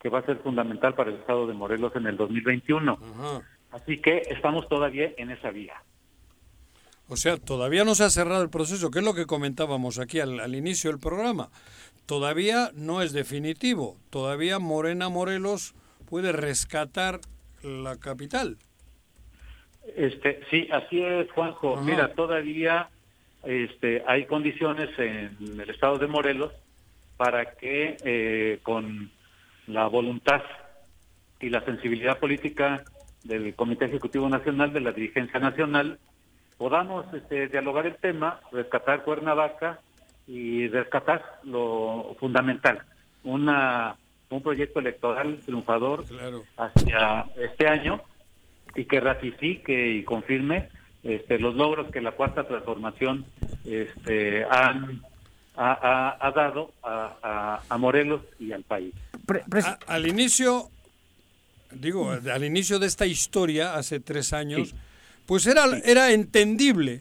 que 0.00 0.08
va 0.08 0.18
a 0.18 0.26
ser 0.26 0.38
fundamental 0.38 0.94
para 0.94 1.10
el 1.10 1.16
Estado 1.16 1.46
de 1.46 1.54
Morelos 1.54 1.94
en 1.96 2.06
el 2.06 2.16
2021. 2.16 2.92
Ajá. 2.92 3.42
Así 3.70 3.98
que 3.98 4.22
estamos 4.28 4.68
todavía 4.68 5.12
en 5.16 5.30
esa 5.30 5.50
vía. 5.50 5.82
O 7.08 7.16
sea, 7.16 7.36
todavía 7.36 7.84
no 7.84 7.94
se 7.94 8.04
ha 8.04 8.10
cerrado 8.10 8.42
el 8.42 8.50
proceso, 8.50 8.90
que 8.90 8.98
es 8.98 9.04
lo 9.04 9.14
que 9.14 9.26
comentábamos 9.26 9.98
aquí 9.98 10.20
al, 10.20 10.40
al 10.40 10.54
inicio 10.54 10.90
del 10.90 10.98
programa. 10.98 11.50
Todavía 12.04 12.70
no 12.74 13.00
es 13.00 13.12
definitivo. 13.12 13.96
Todavía 14.10 14.58
Morena 14.58 15.08
Morelos 15.08 15.74
puede 16.08 16.32
rescatar 16.32 17.20
la 17.62 17.96
capital. 17.96 18.58
Este, 19.94 20.40
sí, 20.50 20.68
así 20.72 21.02
es, 21.02 21.30
Juanjo. 21.32 21.74
Ajá. 21.74 21.82
Mira, 21.82 22.08
todavía 22.14 22.88
este, 23.44 24.02
hay 24.06 24.24
condiciones 24.26 24.90
en 24.98 25.60
el 25.60 25.70
estado 25.70 25.98
de 25.98 26.06
Morelos 26.06 26.52
para 27.16 27.52
que 27.52 27.96
eh, 28.04 28.58
con 28.62 29.10
la 29.66 29.86
voluntad 29.86 30.42
y 31.40 31.50
la 31.50 31.64
sensibilidad 31.64 32.18
política 32.18 32.84
del 33.24 33.54
Comité 33.54 33.86
Ejecutivo 33.86 34.28
Nacional, 34.28 34.72
de 34.72 34.80
la 34.80 34.92
dirigencia 34.92 35.38
nacional, 35.40 35.98
podamos 36.58 37.12
este, 37.14 37.48
dialogar 37.48 37.86
el 37.86 37.96
tema, 37.96 38.40
rescatar 38.52 39.02
Cuernavaca 39.04 39.80
y 40.26 40.68
rescatar 40.68 41.40
lo 41.44 42.16
fundamental, 42.18 42.82
una 43.24 43.96
un 44.28 44.42
proyecto 44.42 44.80
electoral 44.80 45.38
triunfador 45.44 46.04
Claro. 46.04 46.42
hacia 46.56 47.26
este 47.36 47.68
año 47.68 48.00
y 48.76 48.84
que 48.84 49.00
ratifique 49.00 49.94
y 49.96 50.02
confirme 50.04 50.68
este, 51.02 51.38
los 51.38 51.54
logros 51.54 51.90
que 51.90 52.00
la 52.00 52.12
cuarta 52.12 52.46
transformación 52.46 53.24
este, 53.64 54.44
han, 54.44 55.02
ha, 55.56 55.72
ha- 55.72 56.16
ha 56.26 56.30
dado 56.32 56.72
a, 56.82 57.16
a- 57.22 57.62
a 57.68 57.78
Morelos 57.78 58.22
y 58.38 58.52
al 58.52 58.62
país. 58.64 58.92
A- 59.64 59.78
al 59.86 60.06
inicio, 60.06 60.70
digo, 61.72 62.10
al 62.10 62.44
inicio 62.44 62.78
de 62.78 62.86
esta 62.86 63.06
historia, 63.06 63.74
hace 63.76 64.00
tres 64.00 64.32
años, 64.32 64.74
pues 65.26 65.46
era, 65.46 65.64
era 65.84 66.12
entendible 66.12 67.00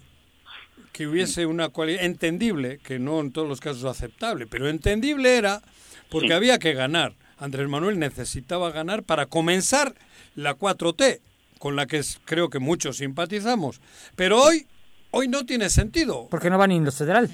que 0.94 1.08
hubiese 1.08 1.46
una 1.46 1.70
cualidad, 1.70 2.04
entendible, 2.06 2.80
que 2.84 3.00
no 3.00 3.20
en 3.20 3.32
todos 3.32 3.48
los 3.50 3.60
casos 3.60 3.84
aceptable, 3.84 4.48
pero 4.48 4.70
entendible 4.70 5.36
era 5.38 5.62
porque 6.10 6.28
Sí. 6.28 6.34
había 6.34 6.58
que 6.58 6.74
ganar. 6.74 7.14
Andrés 7.38 7.68
Manuel 7.68 8.00
necesitaba 8.00 8.72
ganar 8.72 9.04
para 9.04 9.26
comenzar 9.26 9.94
la 10.36 10.54
4T, 10.56 11.20
con 11.60 11.76
la 11.76 11.86
que 11.86 12.02
creo 12.26 12.50
que 12.50 12.60
muchos 12.60 12.98
simpatizamos. 12.98 13.82
Pero 14.16 14.42
hoy, 14.42 14.66
hoy 15.12 15.28
no 15.28 15.46
tiene 15.46 15.70
sentido. 15.70 16.28
Porque 16.30 16.50
no 16.50 16.58
van 16.58 16.72
en 16.72 16.86
los 16.86 16.98
federal. 16.98 17.30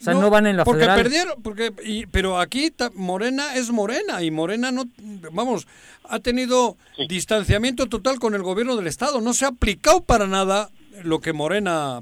O 0.00 0.02
sea, 0.02 0.14
no, 0.14 0.30
van 0.30 0.46
en 0.46 0.56
la 0.56 0.64
porque 0.64 0.80
federal. 0.80 1.02
perdieron, 1.02 1.42
porque 1.42 1.72
y- 1.84 2.06
pero 2.06 2.38
aquí 2.38 2.70
ta- 2.70 2.90
Morena 2.94 3.54
es 3.54 3.70
Morena 3.70 4.22
y 4.22 4.30
Morena 4.30 4.72
no, 4.72 4.84
vamos, 5.32 5.66
ha 6.04 6.20
tenido 6.20 6.78
distanciamiento 7.06 7.86
total 7.86 8.18
con 8.18 8.34
el 8.34 8.42
gobierno 8.42 8.76
del 8.76 8.86
estado, 8.86 9.20
no 9.20 9.34
se 9.34 9.44
ha 9.44 9.48
aplicado 9.48 10.00
para 10.02 10.26
nada 10.26 10.70
lo 11.04 11.20
que 11.20 11.34
Morena 11.34 12.00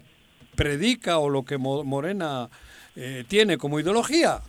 predica 0.54 1.18
o 1.18 1.28
lo 1.28 1.44
que 1.44 1.58
Mo- 1.58 1.82
Morena 1.82 2.48
eh, 2.94 3.24
tiene 3.26 3.58
como 3.58 3.80
ideología. 3.80 4.42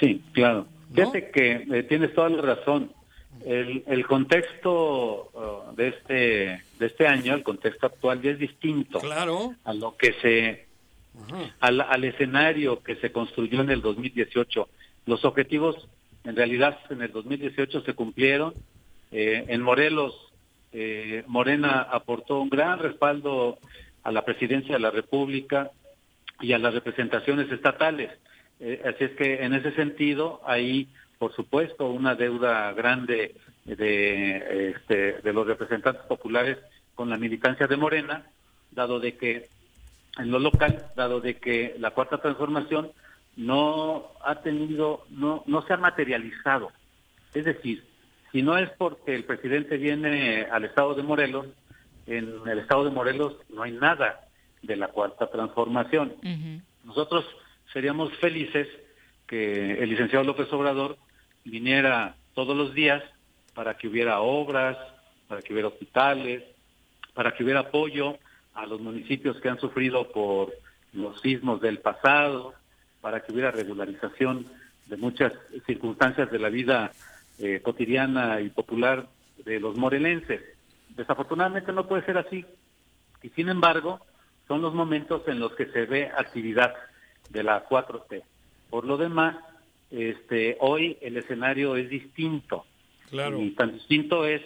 Sí, 0.00 0.22
claro. 0.32 0.66
Fíjate 0.94 1.30
que 1.30 1.66
eh, 1.70 1.82
tienes 1.88 2.14
toda 2.14 2.30
la 2.30 2.40
razón. 2.40 2.90
El, 3.44 3.84
el 3.86 4.06
contexto 4.06 5.30
uh, 5.32 5.74
de 5.74 5.88
este 5.88 6.62
de 6.78 6.86
este 6.86 7.06
año, 7.06 7.34
el 7.34 7.42
contexto 7.42 7.86
actual 7.86 8.20
ya 8.22 8.30
es 8.32 8.38
distinto 8.38 9.00
Claro. 9.00 9.54
a 9.64 9.72
lo 9.74 9.96
que 9.96 10.12
se 10.22 10.66
al, 11.60 11.80
al 11.80 12.04
escenario 12.04 12.82
que 12.82 12.96
se 12.96 13.12
construyó 13.12 13.60
en 13.60 13.70
el 13.70 13.82
2018. 13.82 14.68
Los 15.06 15.24
objetivos, 15.24 15.88
en 16.24 16.36
realidad, 16.36 16.78
en 16.90 17.02
el 17.02 17.12
2018 17.12 17.82
se 17.82 17.94
cumplieron. 17.94 18.54
Eh, 19.10 19.44
en 19.48 19.60
Morelos, 19.60 20.14
eh, 20.72 21.22
Morena 21.26 21.82
aportó 21.82 22.40
un 22.40 22.48
gran 22.48 22.78
respaldo 22.78 23.58
a 24.02 24.10
la 24.10 24.24
presidencia 24.24 24.74
de 24.74 24.80
la 24.80 24.90
República 24.90 25.70
y 26.40 26.52
a 26.52 26.58
las 26.58 26.72
representaciones 26.74 27.50
estatales. 27.52 28.10
Eh, 28.58 28.80
así 28.84 29.04
es 29.04 29.10
que 29.12 29.42
en 29.44 29.54
ese 29.54 29.72
sentido 29.72 30.40
hay, 30.46 30.88
por 31.22 31.32
supuesto, 31.36 31.86
una 31.86 32.16
deuda 32.16 32.72
grande 32.72 33.36
de, 33.64 34.70
este, 34.70 35.20
de 35.22 35.32
los 35.32 35.46
representantes 35.46 36.02
populares 36.06 36.58
con 36.96 37.10
la 37.10 37.16
militancia 37.16 37.68
de 37.68 37.76
Morena, 37.76 38.26
dado 38.72 38.98
de 38.98 39.16
que 39.16 39.48
en 40.18 40.32
lo 40.32 40.40
local, 40.40 40.84
dado 40.96 41.20
de 41.20 41.36
que 41.36 41.76
la 41.78 41.92
cuarta 41.92 42.18
transformación 42.18 42.90
no 43.36 44.08
ha 44.24 44.42
tenido, 44.42 45.04
no, 45.10 45.44
no 45.46 45.62
se 45.62 45.74
ha 45.74 45.76
materializado. 45.76 46.72
Es 47.34 47.44
decir, 47.44 47.84
si 48.32 48.42
no 48.42 48.58
es 48.58 48.68
porque 48.70 49.14
el 49.14 49.22
presidente 49.22 49.76
viene 49.76 50.48
al 50.50 50.64
estado 50.64 50.94
de 50.94 51.04
Morelos, 51.04 51.46
en 52.08 52.34
el 52.48 52.58
estado 52.58 52.82
de 52.82 52.90
Morelos 52.90 53.36
no 53.48 53.62
hay 53.62 53.70
nada 53.70 54.22
de 54.60 54.74
la 54.74 54.88
cuarta 54.88 55.28
transformación. 55.28 56.14
Nosotros 56.82 57.24
seríamos 57.72 58.12
felices 58.16 58.66
que 59.28 59.80
el 59.80 59.88
licenciado 59.88 60.24
López 60.24 60.52
Obrador 60.52 60.98
viniera 61.44 62.14
todos 62.34 62.56
los 62.56 62.74
días 62.74 63.02
para 63.54 63.76
que 63.76 63.88
hubiera 63.88 64.20
obras, 64.20 64.76
para 65.28 65.42
que 65.42 65.52
hubiera 65.52 65.68
hospitales, 65.68 66.42
para 67.14 67.32
que 67.32 67.44
hubiera 67.44 67.60
apoyo 67.60 68.18
a 68.54 68.66
los 68.66 68.80
municipios 68.80 69.40
que 69.40 69.48
han 69.48 69.58
sufrido 69.58 70.10
por 70.12 70.52
los 70.92 71.20
sismos 71.20 71.60
del 71.60 71.78
pasado, 71.78 72.54
para 73.00 73.20
que 73.20 73.32
hubiera 73.32 73.50
regularización 73.50 74.46
de 74.86 74.96
muchas 74.96 75.32
circunstancias 75.66 76.30
de 76.30 76.38
la 76.38 76.48
vida 76.48 76.92
eh, 77.38 77.60
cotidiana 77.62 78.40
y 78.40 78.50
popular 78.50 79.06
de 79.44 79.58
los 79.58 79.76
morelenses. 79.76 80.40
Desafortunadamente 80.90 81.72
no 81.72 81.86
puede 81.86 82.04
ser 82.04 82.18
así. 82.18 82.44
Y 83.22 83.28
sin 83.30 83.48
embargo, 83.48 84.00
son 84.48 84.60
los 84.60 84.74
momentos 84.74 85.22
en 85.28 85.40
los 85.40 85.54
que 85.54 85.66
se 85.66 85.86
ve 85.86 86.10
actividad 86.16 86.74
de 87.30 87.42
la 87.42 87.66
4T. 87.66 88.22
Por 88.68 88.84
lo 88.84 88.96
demás, 88.96 89.36
este, 89.92 90.56
hoy 90.60 90.98
el 91.00 91.16
escenario 91.16 91.76
es 91.76 91.88
distinto. 91.88 92.64
Claro. 93.10 93.40
Y 93.40 93.50
tan 93.50 93.74
distinto 93.74 94.26
es 94.26 94.40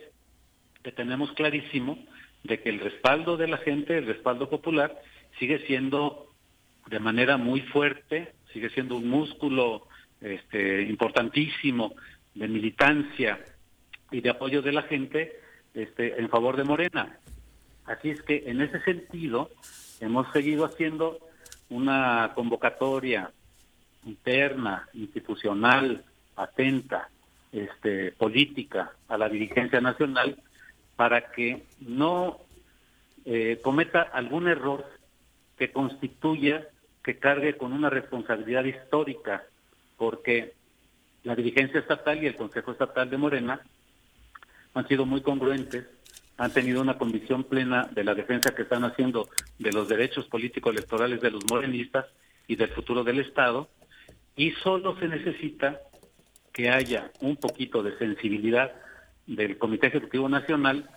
que 0.82 0.92
tenemos 0.92 1.32
clarísimo 1.32 1.98
de 2.42 2.60
que 2.60 2.68
el 2.68 2.80
respaldo 2.80 3.36
de 3.36 3.48
la 3.48 3.58
gente, 3.58 3.96
el 3.96 4.06
respaldo 4.06 4.50
popular, 4.50 5.00
sigue 5.38 5.64
siendo 5.66 6.32
de 6.88 7.00
manera 7.00 7.36
muy 7.36 7.60
fuerte, 7.60 8.32
sigue 8.52 8.70
siendo 8.70 8.96
un 8.96 9.08
músculo 9.08 9.86
este, 10.20 10.82
importantísimo 10.82 11.94
de 12.34 12.48
militancia 12.48 13.38
y 14.10 14.20
de 14.20 14.30
apoyo 14.30 14.62
de 14.62 14.72
la 14.72 14.82
gente 14.82 15.40
este, 15.74 16.20
en 16.20 16.28
favor 16.28 16.56
de 16.56 16.64
Morena. 16.64 17.18
Así 17.84 18.10
es 18.10 18.22
que 18.22 18.44
en 18.46 18.60
ese 18.60 18.80
sentido 18.80 19.50
hemos 20.00 20.30
seguido 20.32 20.64
haciendo 20.64 21.18
una 21.68 22.32
convocatoria 22.34 23.32
interna, 24.06 24.88
institucional, 24.94 26.04
atenta, 26.36 27.10
este, 27.52 28.12
política 28.12 28.92
a 29.08 29.18
la 29.18 29.28
dirigencia 29.28 29.80
nacional 29.80 30.36
para 30.96 31.30
que 31.30 31.64
no 31.80 32.38
eh, 33.24 33.60
cometa 33.62 34.02
algún 34.02 34.48
error 34.48 34.84
que 35.58 35.72
constituya, 35.72 36.66
que 37.02 37.18
cargue 37.18 37.56
con 37.56 37.72
una 37.72 37.90
responsabilidad 37.90 38.64
histórica, 38.64 39.44
porque 39.96 40.54
la 41.24 41.34
dirigencia 41.34 41.80
estatal 41.80 42.22
y 42.22 42.26
el 42.26 42.36
Consejo 42.36 42.72
Estatal 42.72 43.08
de 43.10 43.16
Morena 43.16 43.60
han 44.74 44.86
sido 44.88 45.06
muy 45.06 45.22
congruentes, 45.22 45.86
han 46.36 46.52
tenido 46.52 46.82
una 46.82 46.98
convicción 46.98 47.44
plena 47.44 47.88
de 47.92 48.04
la 48.04 48.14
defensa 48.14 48.54
que 48.54 48.62
están 48.62 48.84
haciendo 48.84 49.28
de 49.58 49.72
los 49.72 49.88
derechos 49.88 50.26
políticos 50.26 50.74
electorales 50.74 51.20
de 51.20 51.30
los 51.30 51.42
morenistas 51.50 52.06
y 52.46 52.56
del 52.56 52.68
futuro 52.68 53.02
del 53.02 53.20
Estado, 53.20 53.68
y 54.36 54.52
solo 54.52 54.98
se 54.98 55.08
necesita 55.08 55.80
que 56.52 56.68
haya 56.70 57.10
un 57.20 57.36
poquito 57.36 57.82
de 57.82 57.96
sensibilidad 57.98 58.72
del 59.26 59.58
Comité 59.58 59.88
Ejecutivo 59.88 60.28
Nacional, 60.28 60.88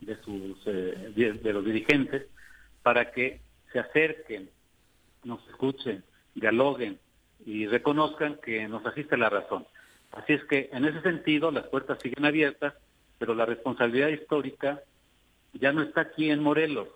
de, 0.00 0.16
sus, 0.22 0.56
eh, 0.66 1.12
de, 1.14 1.52
los 1.52 1.64
dirigentes, 1.64 2.26
para 2.82 3.10
que 3.12 3.40
se 3.72 3.78
acerquen, 3.78 4.48
nos 5.24 5.46
escuchen, 5.48 6.02
dialoguen 6.34 6.98
y 7.44 7.66
reconozcan 7.66 8.38
que 8.42 8.66
nos 8.68 8.84
asiste 8.86 9.16
la 9.16 9.28
razón. 9.28 9.66
Así 10.12 10.32
es 10.32 10.44
que 10.44 10.70
en 10.72 10.84
ese 10.84 11.02
sentido 11.02 11.50
las 11.50 11.66
puertas 11.66 11.98
siguen 12.00 12.24
abiertas, 12.24 12.74
pero 13.18 13.34
la 13.34 13.46
responsabilidad 13.46 14.08
histórica 14.08 14.80
ya 15.52 15.72
no 15.72 15.82
está 15.82 16.02
aquí 16.02 16.30
en 16.30 16.42
Morelos, 16.42 16.88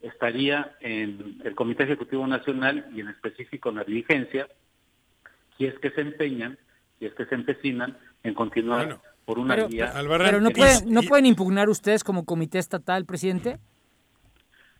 estaría 0.00 0.76
en 0.80 1.40
el 1.44 1.54
Comité 1.54 1.84
Ejecutivo 1.84 2.26
Nacional 2.26 2.88
y 2.94 3.00
en 3.00 3.08
específico 3.08 3.70
en 3.70 3.76
la 3.76 3.84
dirigencia, 3.84 4.48
si 5.56 5.66
es 5.66 5.78
que 5.78 5.90
se 5.90 6.00
empeñan, 6.00 6.58
si 6.98 7.06
es 7.06 7.14
que 7.14 7.26
se 7.26 7.34
empecinan 7.34 7.96
en 8.22 8.34
continuar 8.34 9.00
por 9.24 9.38
una 9.38 9.54
Pero, 9.56 9.68
vía. 9.68 9.92
pero 9.94 10.40
no, 10.40 10.50
pueden, 10.50 10.92
¿no 10.92 11.02
pueden 11.02 11.26
impugnar 11.26 11.68
ustedes 11.68 12.04
como 12.04 12.24
comité 12.24 12.58
estatal, 12.58 13.04
presidente? 13.04 13.58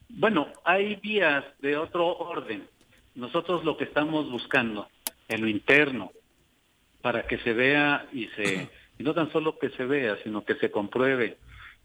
Bueno, 0.09 0.49
hay 0.65 0.97
vías 0.97 1.45
de 1.61 1.77
otro 1.77 2.17
orden. 2.17 2.67
Nosotros 3.15 3.65
lo 3.65 3.77
que 3.77 3.85
estamos 3.85 4.31
buscando 4.31 4.89
en 5.29 5.43
lo 5.43 5.49
interno, 5.49 6.13
para 7.03 7.27
que 7.27 7.39
se 7.39 7.53
vea 7.53 8.07
y 8.13 8.27
se, 8.29 8.71
y 8.99 9.03
no 9.03 9.15
tan 9.15 9.31
solo 9.33 9.59
que 9.59 9.71
se 9.71 9.85
vea, 9.85 10.17
sino 10.23 10.45
que 10.45 10.55
se 10.57 10.71
compruebe 10.71 11.37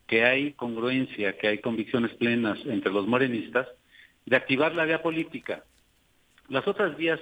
que 0.07 0.23
hay 0.25 0.53
congruencia, 0.53 1.37
que 1.37 1.47
hay 1.47 1.57
convicciones 1.59 2.11
plenas 2.15 2.59
entre 2.65 2.91
los 2.91 3.07
morenistas, 3.07 3.67
de 4.25 4.35
activar 4.35 4.75
la 4.75 4.85
vía 4.85 5.01
política. 5.01 5.63
Las 6.49 6.67
otras 6.67 6.95
vías 6.97 7.19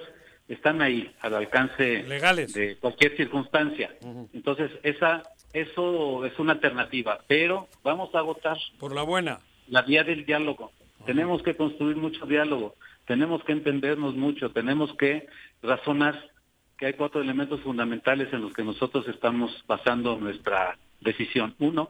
están 0.48 0.82
ahí, 0.82 1.10
al 1.20 1.34
alcance 1.34 2.02
Legales. 2.02 2.52
de 2.52 2.76
cualquier 2.76 3.16
circunstancia. 3.16 3.94
Entonces, 4.32 4.70
esa, 4.82 5.22
eso 5.52 6.24
es 6.26 6.38
una 6.38 6.52
alternativa, 6.52 7.20
pero 7.28 7.68
vamos 7.82 8.14
a 8.14 8.22
votar 8.22 8.58
Por 8.78 8.94
la 8.94 9.02
buena. 9.02 9.38
la 9.68 9.82
vía 9.82 10.04
del 10.04 10.26
diálogo. 10.26 10.72
Tenemos 11.06 11.42
que 11.42 11.56
construir 11.56 11.96
mucho 11.96 12.26
diálogo, 12.26 12.74
tenemos 13.06 13.42
que 13.44 13.52
entendernos 13.52 14.14
mucho, 14.14 14.50
tenemos 14.50 14.92
que 14.96 15.26
razonar 15.62 16.30
que 16.78 16.86
hay 16.86 16.92
cuatro 16.94 17.20
elementos 17.20 17.60
fundamentales 17.60 18.32
en 18.32 18.42
los 18.42 18.52
que 18.52 18.62
nosotros 18.64 19.06
estamos 19.08 19.64
basando 19.66 20.16
nuestra 20.18 20.78
decisión. 21.00 21.54
Uno, 21.58 21.88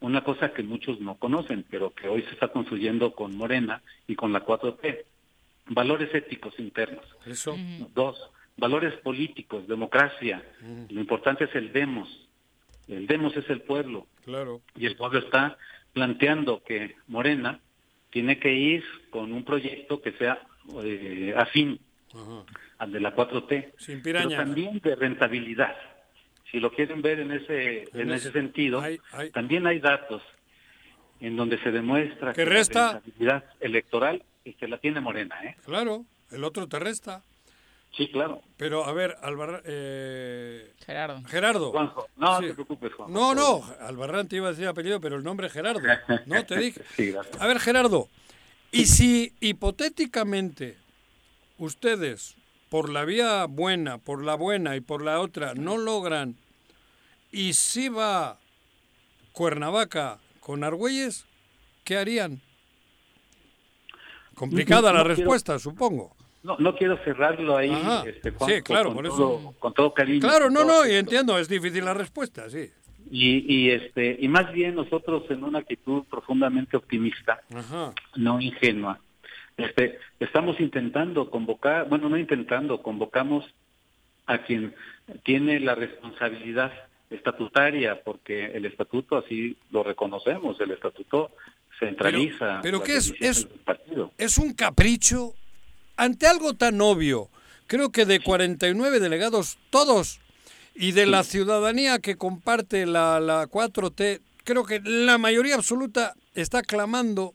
una 0.00 0.22
cosa 0.22 0.52
que 0.52 0.62
muchos 0.62 1.00
no 1.00 1.16
conocen, 1.16 1.64
pero 1.70 1.92
que 1.94 2.08
hoy 2.08 2.22
se 2.22 2.30
está 2.30 2.48
construyendo 2.48 3.12
con 3.12 3.36
Morena 3.36 3.82
y 4.06 4.14
con 4.14 4.32
la 4.32 4.44
4T, 4.44 5.04
valores 5.68 6.14
éticos 6.14 6.54
internos. 6.58 7.04
Eso. 7.24 7.56
Dos, 7.94 8.18
valores 8.56 8.94
políticos, 9.00 9.66
democracia. 9.66 10.42
Lo 10.88 11.00
importante 11.00 11.44
es 11.44 11.54
el 11.54 11.72
demos. 11.72 12.08
El 12.88 13.06
demos 13.06 13.36
es 13.36 13.48
el 13.50 13.62
pueblo. 13.62 14.06
Claro. 14.24 14.60
Y 14.76 14.86
el 14.86 14.96
pueblo 14.96 15.18
está 15.18 15.56
planteando 15.92 16.62
que 16.62 16.94
Morena 17.08 17.60
tiene 18.10 18.38
que 18.38 18.52
ir 18.52 18.84
con 19.10 19.32
un 19.32 19.44
proyecto 19.44 20.00
que 20.00 20.12
sea 20.12 20.40
eh, 20.82 21.34
afín 21.36 21.80
al 22.78 22.92
de 22.92 23.00
la 23.00 23.14
4T. 23.14 23.72
Sin 23.78 24.02
pero 24.02 24.28
también 24.28 24.78
de 24.80 24.94
rentabilidad. 24.94 25.76
Si 26.50 26.60
lo 26.60 26.70
quieren 26.72 27.02
ver 27.02 27.20
en 27.20 27.32
ese, 27.32 27.82
en 27.92 28.00
En 28.00 28.10
ese 28.12 28.28
ese- 28.28 28.32
sentido, 28.32 28.82
también 29.32 29.66
hay 29.66 29.80
datos 29.80 30.22
en 31.20 31.36
donde 31.36 31.58
se 31.62 31.70
demuestra 31.70 32.32
¿Que 32.32 32.44
que 32.44 32.50
resta? 32.50 32.80
la 32.86 32.92
rentabilidad 33.00 33.44
electoral 33.60 34.22
este, 34.44 34.68
la 34.68 34.78
tiene 34.78 35.00
Morena. 35.00 35.42
¿eh? 35.44 35.56
Claro, 35.64 36.04
el 36.30 36.44
otro 36.44 36.68
te 36.68 36.78
resta. 36.78 37.22
Sí, 37.96 38.08
claro. 38.08 38.42
Pero, 38.58 38.84
a 38.84 38.92
ver, 38.92 39.16
Albarrán... 39.22 39.62
Eh... 39.64 40.70
Gerardo. 40.84 41.22
Gerardo. 41.24 41.70
Juanjo, 41.70 42.06
no 42.16 42.38
Sí. 42.40 42.46
te 42.48 42.54
preocupes, 42.54 42.92
Juanjo. 42.92 43.12
No, 43.14 43.34
no, 43.34 43.64
Albarrán 43.80 44.28
te 44.28 44.36
iba 44.36 44.48
a 44.48 44.50
decir 44.50 44.66
apellido, 44.68 45.00
pero 45.00 45.16
el 45.16 45.24
nombre 45.24 45.46
es 45.46 45.52
Gerardo. 45.54 45.80
No, 46.26 46.44
te 46.44 46.58
dije. 46.58 46.82
Sí, 46.96 47.10
gracias. 47.12 47.40
A 47.40 47.46
ver, 47.46 47.58
Gerardo, 47.58 48.08
y 48.70 48.84
si 48.86 49.32
hipotéticamente 49.40 50.76
ustedes, 51.58 52.36
por 52.68 52.90
la 52.90 53.04
vía 53.04 53.44
buena, 53.46 53.98
por 53.98 54.24
la 54.24 54.34
buena 54.34 54.76
y 54.76 54.80
por 54.80 55.02
la 55.02 55.20
otra, 55.20 55.54
no 55.54 55.76
logran, 55.78 56.36
y 57.32 57.52
si 57.54 57.88
va 57.88 58.38
Cuernavaca 59.32 60.18
con 60.40 60.64
Argüelles, 60.64 61.26
¿qué 61.84 61.96
harían? 61.96 62.40
Complicada 64.34 64.90
No, 64.92 64.98
la 64.98 65.04
quiero- 65.04 65.16
respuesta, 65.16 65.58
supongo. 65.58 66.14
No, 66.42 66.56
no 66.58 66.76
quiero 66.76 66.96
cerrarlo 67.04 67.56
ahí, 67.56 67.70
Ajá. 67.70 68.04
este, 68.06 68.30
Sí, 68.30 68.62
claro, 68.62 68.90
con, 68.90 68.96
por 68.96 69.06
eso. 69.06 69.16
todo, 69.16 69.52
con 69.58 69.74
todo 69.74 69.94
cariño. 69.94 70.20
Claro, 70.20 70.48
no, 70.50 70.64
no, 70.64 70.86
y 70.86 70.94
entiendo, 70.94 71.38
es 71.38 71.48
difícil 71.48 71.84
la 71.84 71.94
respuesta, 71.94 72.48
sí. 72.48 72.70
Y, 73.10 73.52
y 73.52 73.70
este 73.70 74.16
y 74.20 74.28
más 74.28 74.52
bien 74.52 74.74
nosotros 74.74 75.24
en 75.30 75.42
una 75.44 75.60
actitud 75.60 76.04
profundamente 76.10 76.76
optimista, 76.76 77.40
Ajá. 77.54 77.92
no 78.16 78.40
ingenua, 78.40 79.00
este, 79.56 79.98
estamos 80.20 80.60
intentando 80.60 81.30
convocar, 81.30 81.88
bueno, 81.88 82.08
no 82.08 82.18
intentando, 82.18 82.82
convocamos 82.82 83.44
a 84.26 84.38
quien 84.38 84.74
tiene 85.24 85.60
la 85.60 85.74
responsabilidad 85.74 86.72
estatutaria, 87.10 88.02
porque 88.02 88.46
el 88.46 88.66
estatuto 88.66 89.16
así 89.16 89.56
lo 89.70 89.82
reconocemos, 89.82 90.60
el 90.60 90.72
estatuto 90.72 91.30
centraliza. 91.78 92.60
pero 92.62 92.78
las 92.78 92.86
¿qué 92.86 92.96
es- 92.96 93.14
es- 93.20 93.48
es 94.18 94.38
un 94.38 94.52
capricho 94.54 95.34
ante 95.96 96.26
algo 96.26 96.54
tan 96.54 96.80
obvio. 96.80 97.28
Creo 97.66 97.90
que 97.90 98.04
de 98.04 98.20
49 98.20 99.00
delegados, 99.00 99.58
todos, 99.70 100.20
y 100.74 100.92
de 100.92 101.06
la 101.06 101.22
ciudadanía 101.24 101.98
que 102.00 102.16
comparte 102.16 102.84
la, 102.86 103.18
la 103.20 103.46
4T, 103.46 104.20
creo 104.44 104.64
que 104.64 104.80
la 104.84 105.16
mayoría 105.18 105.54
absoluta 105.54 106.14
está 106.34 106.62
clamando. 106.62 107.32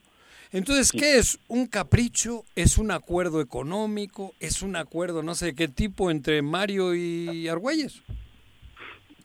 Entonces, 0.53 0.91
¿qué 0.91 1.18
es? 1.18 1.40
¿Un 1.48 1.65
capricho? 1.65 2.44
¿Es 2.56 2.78
un 2.78 2.91
acuerdo 2.91 3.40
económico? 3.40 4.34
¿Es 4.40 4.61
un 4.61 4.76
acuerdo 4.76 5.23
no 5.23 5.34
sé 5.36 5.48
de 5.48 5.56
qué 5.56 5.68
tipo 5.68 6.11
entre 6.11 6.41
Mario 6.41 6.94
y 6.94 7.48
Argüelles? 7.48 8.02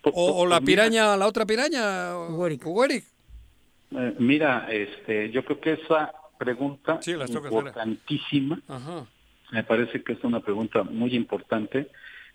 ¿O, 0.05 0.11
o 0.43 0.47
la 0.47 0.59
pues 0.59 0.67
mira- 0.69 0.85
piraña, 0.85 1.17
la 1.17 1.27
otra 1.27 1.45
piraña? 1.45 2.17
Ugueric. 2.29 2.65
Eh, 3.91 4.15
mira, 4.21 4.69
este, 4.71 5.31
yo 5.33 5.45
creo 5.45 5.61
que 5.61 5.73
esa 5.73 6.13
pregunta 6.39 7.01
Sí, 7.03 7.13
importantísima, 7.13 8.61
Ajá. 8.69 9.07
me 9.51 9.65
parece 9.65 10.03
que 10.05 10.13
es 10.13 10.23
una 10.23 10.41
pregunta 10.41 10.83
muy 10.85 11.15
importante 11.15 11.89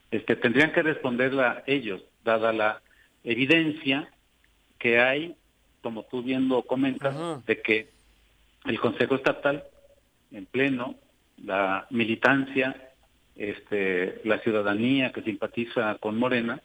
este, 0.09 0.35
tendrían 0.35 0.73
que 0.73 0.81
responderla 0.81 1.63
ellos, 1.67 2.01
dada 2.25 2.51
la 2.51 2.81
evidencia 3.23 4.11
que 4.77 4.99
hay, 4.99 5.35
como 5.81 6.03
tú 6.03 6.21
bien 6.23 6.49
lo 6.49 6.63
comentas, 6.63 7.15
de 7.45 7.61
que 7.61 7.89
el 8.65 8.79
Consejo 8.79 9.15
Estatal, 9.15 9.63
en 10.31 10.45
pleno, 10.45 10.95
la 11.43 11.87
militancia, 11.89 12.91
este, 13.35 14.21
la 14.23 14.39
ciudadanía 14.39 15.11
que 15.11 15.23
simpatiza 15.23 15.95
con 15.95 16.17
Morena, 16.17 16.61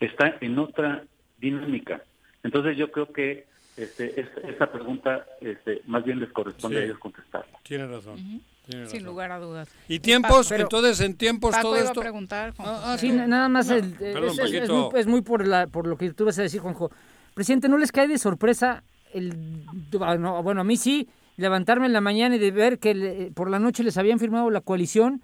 está 0.00 0.36
en 0.40 0.58
otra 0.58 1.04
dinámica. 1.38 2.02
Entonces 2.42 2.76
yo 2.76 2.90
creo 2.90 3.12
que 3.12 3.46
este, 3.76 4.20
esta 4.20 4.70
pregunta 4.70 5.26
este, 5.40 5.82
más 5.86 6.04
bien 6.04 6.20
les 6.20 6.30
corresponde 6.30 6.80
a 6.80 6.84
ellos 6.84 6.98
contestarla. 6.98 7.58
Tiene 7.62 7.86
razón. 7.86 8.42
Sin 8.86 9.04
lugar 9.04 9.30
a 9.30 9.38
dudas. 9.38 9.68
¿Y 9.88 9.98
tiempos? 10.00 10.50
entonces, 10.50 11.00
en 11.00 11.16
tiempos 11.16 11.54
todo 11.60 11.76
esto... 11.76 12.00
preguntar, 12.00 12.54
ah, 12.58 12.96
sí, 12.98 13.12
nada 13.12 13.48
más 13.48 13.70
es, 13.70 15.06
muy, 15.06 15.20
por, 15.20 15.46
la, 15.46 15.66
por 15.66 15.86
lo 15.86 15.98
que 15.98 16.12
tú 16.12 16.24
vas 16.24 16.38
a 16.38 16.42
decir, 16.42 16.60
Juanjo. 16.60 16.90
Presidente, 17.34 17.68
¿no 17.68 17.76
les 17.76 17.92
cae 17.92 18.08
de 18.08 18.16
sorpresa 18.16 18.84
el... 19.14 19.64
bueno, 19.92 20.60
a 20.60 20.64
mí 20.64 20.76
sí, 20.76 21.08
levantarme 21.36 21.86
en 21.86 21.92
la 21.92 22.00
mañana 22.00 22.36
y 22.36 22.38
de 22.38 22.50
ver 22.50 22.78
que 22.78 23.32
por 23.34 23.50
la 23.50 23.58
noche 23.58 23.82
les 23.82 23.96
habían 23.96 24.18
firmado 24.18 24.50
la 24.50 24.60
coalición 24.60 25.22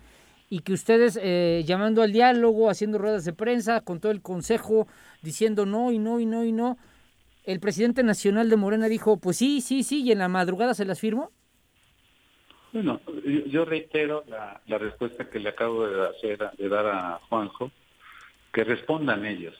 y 0.48 0.60
que 0.60 0.72
ustedes 0.72 1.18
eh, 1.22 1.62
llamando 1.64 2.02
al 2.02 2.12
diálogo, 2.12 2.70
haciendo 2.70 2.98
ruedas 2.98 3.24
de 3.24 3.32
prensa, 3.32 3.82
con 3.82 4.00
todo 4.00 4.10
el 4.10 4.20
consejo, 4.20 4.88
diciendo 5.22 5.64
no 5.64 5.92
y 5.92 5.98
no 5.98 6.18
y 6.18 6.26
no 6.26 6.44
y 6.44 6.50
no. 6.50 6.76
El 7.44 7.60
presidente 7.60 8.02
nacional 8.02 8.50
de 8.50 8.56
Morena 8.56 8.88
dijo, 8.88 9.18
pues 9.18 9.36
sí, 9.36 9.60
sí, 9.60 9.84
sí, 9.84 10.02
y 10.02 10.12
en 10.12 10.18
la 10.18 10.28
madrugada 10.28 10.74
se 10.74 10.84
las 10.84 10.98
firmó. 10.98 11.30
Bueno, 12.72 13.00
yo 13.46 13.64
reitero 13.64 14.24
la, 14.28 14.60
la, 14.66 14.78
respuesta 14.78 15.28
que 15.28 15.40
le 15.40 15.48
acabo 15.48 15.86
de 15.86 16.08
hacer, 16.08 16.38
de 16.56 16.68
dar 16.68 16.86
a 16.86 17.20
Juanjo, 17.28 17.70
que 18.52 18.62
respondan 18.64 19.24
ellos, 19.26 19.54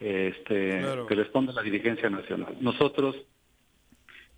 este, 0.00 0.82
que 1.08 1.14
responda 1.14 1.52
la 1.52 1.62
dirigencia 1.62 2.08
nacional. 2.08 2.56
Nosotros 2.60 3.16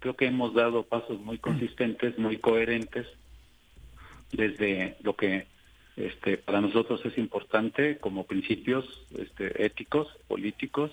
creo 0.01 0.15
que 0.15 0.27
hemos 0.27 0.55
dado 0.55 0.85
pasos 0.85 1.21
muy 1.21 1.39
consistentes, 1.39 2.19
muy 2.19 2.39
coherentes, 2.39 3.07
desde 4.33 4.97
lo 5.03 5.17
que 5.17 5.47
este, 5.97 6.37
para 6.39 6.61
nosotros 6.61 7.01
es 7.05 7.19
importante 7.19 7.99
como 7.99 8.25
principios 8.25 8.85
este, 9.17 9.65
éticos, 9.65 10.09
políticos, 10.29 10.93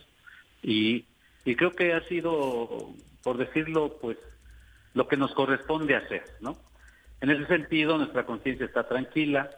y, 0.64 1.06
y 1.44 1.56
creo 1.56 1.72
que 1.72 1.94
ha 1.94 2.02
sido, 2.08 2.94
por 3.24 3.38
decirlo, 3.38 3.98
pues 4.02 4.18
lo 4.94 5.08
que 5.08 5.18
nos 5.18 5.34
corresponde 5.34 5.96
hacer, 5.96 6.24
¿no? 6.42 6.58
En 7.22 7.30
ese 7.30 7.46
sentido, 7.48 7.98
nuestra 7.98 8.26
conciencia 8.26 8.66
está 8.66 8.88
tranquila, 8.88 9.52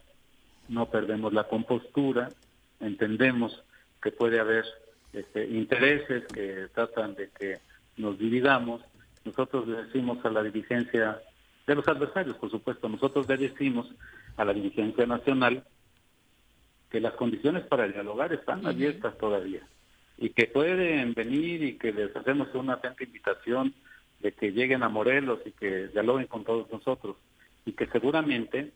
no 0.68 0.90
perdemos 0.90 1.34
la 1.34 1.45
compostura, 1.45 2.30
entendemos 2.80 3.64
que 4.02 4.11
puede 4.11 4.40
haber 4.40 4.65
este, 5.14 5.45
intereses 5.48 6.26
que 6.28 6.68
tratan 6.74 7.15
de 7.15 7.30
que 7.30 7.60
nos 7.98 8.18
dividamos. 8.18 8.82
Nosotros 9.28 9.68
le 9.68 9.84
decimos 9.84 10.24
a 10.24 10.30
la 10.30 10.41
dirigencia 10.41 11.22
de 11.66 11.76
los 11.76 11.88
adversarios, 11.88 12.38
por 12.38 12.49
supuesto, 12.49 12.88
nosotros 12.88 13.28
le 13.28 13.38
decimos 13.38 13.88
a 14.38 14.45
la 14.45 14.54
dirigencia 14.54 15.06
nacional 15.06 15.64
que 16.90 17.02
las 17.02 17.14
condiciones 17.14 17.64
para 17.66 17.88
dialogar 17.90 18.32
están 18.32 18.66
abiertas 18.66 19.18
todavía 19.18 19.68
y 20.18 20.30
que 20.30 20.48
pueden 20.48 21.14
venir 21.14 21.62
y 21.62 21.78
que 21.78 21.91
les 21.91 22.16
hacemos 22.16 22.48
una 22.56 22.76
atenta 22.76 23.04
invitación 23.04 23.74
de 24.22 24.32
que 24.32 24.54
lleguen 24.54 24.82
a 24.82 24.90
Morelos 24.90 25.40
y 25.45 25.52
que 25.52 25.90
dialoguen 25.90 26.28
con 26.28 26.45
todos 26.45 26.72
nosotros 26.72 27.18
y 27.66 27.74
que 27.74 27.88
seguramente 27.88 28.72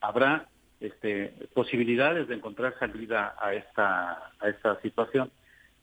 habrá 0.00 0.48
este, 0.80 1.32
posibilidades 1.54 2.26
de 2.26 2.34
encontrar 2.34 2.76
salida 2.80 3.36
a 3.40 3.54
esta 3.54 4.32
a 4.40 4.48
esta 4.48 4.80
situación. 4.82 5.30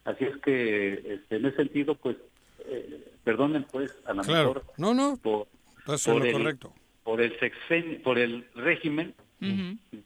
Así 0.04 0.26
es 0.26 0.36
que 0.38 0.94
este, 0.94 1.38
en 1.38 1.46
ese 1.46 1.56
sentido, 1.58 1.96
pues, 1.96 2.18
eh, 2.66 3.12
perdonen 3.24 3.66
pues 3.72 3.96
a 4.06 4.14
la 4.14 4.24
mejor 4.24 4.66
no, 4.78 4.94
no, 4.94 5.18
por, 5.18 5.48
el, 5.86 6.32
correcto. 6.32 6.74
por 7.04 7.22
el 7.22 7.38
sexen, 7.40 8.02
por 8.04 8.18
el 8.20 8.46
régimen, 8.56 9.14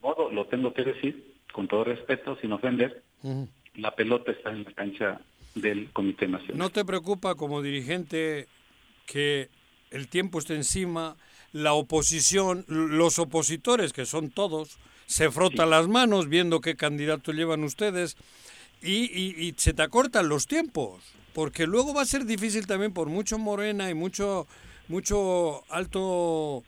modo 0.01 0.31
lo 0.31 0.47
tengo 0.47 0.73
que 0.73 0.83
decir 0.83 1.35
con 1.51 1.67
todo 1.67 1.83
respeto, 1.85 2.37
sin 2.41 2.51
ofender, 2.51 3.03
la 3.75 3.95
pelota 3.95 4.31
está 4.31 4.51
en 4.51 4.63
la 4.63 4.71
cancha 4.71 5.21
del 5.55 5.89
Comité 5.91 6.27
Nacional. 6.27 6.57
¿No 6.57 6.69
te 6.69 6.83
preocupa 6.83 7.35
como 7.35 7.61
dirigente 7.61 8.47
que 9.05 9.49
el 9.91 10.07
tiempo 10.09 10.39
esté 10.39 10.55
encima? 10.55 11.15
la 11.55 11.71
oposición, 11.71 12.65
los 12.67 13.17
opositores, 13.17 13.93
que 13.93 14.05
son 14.05 14.29
todos, 14.29 14.77
se 15.05 15.31
frotan 15.31 15.69
las 15.69 15.87
manos 15.87 16.27
viendo 16.27 16.59
qué 16.59 16.75
candidato 16.75 17.31
llevan 17.31 17.63
ustedes 17.63 18.17
y, 18.81 19.53
se 19.55 19.73
te 19.73 19.81
acortan 19.81 20.27
los 20.27 20.47
tiempos, 20.47 21.01
porque 21.35 21.67
luego 21.67 21.93
va 21.93 22.01
a 22.01 22.05
ser 22.05 22.25
difícil 22.25 22.65
también 22.65 22.93
por 22.93 23.09
mucho 23.09 23.37
Morena 23.37 23.89
y 23.89 23.93
mucho, 23.93 24.47
mucho 24.87 25.65
alto 25.69 26.63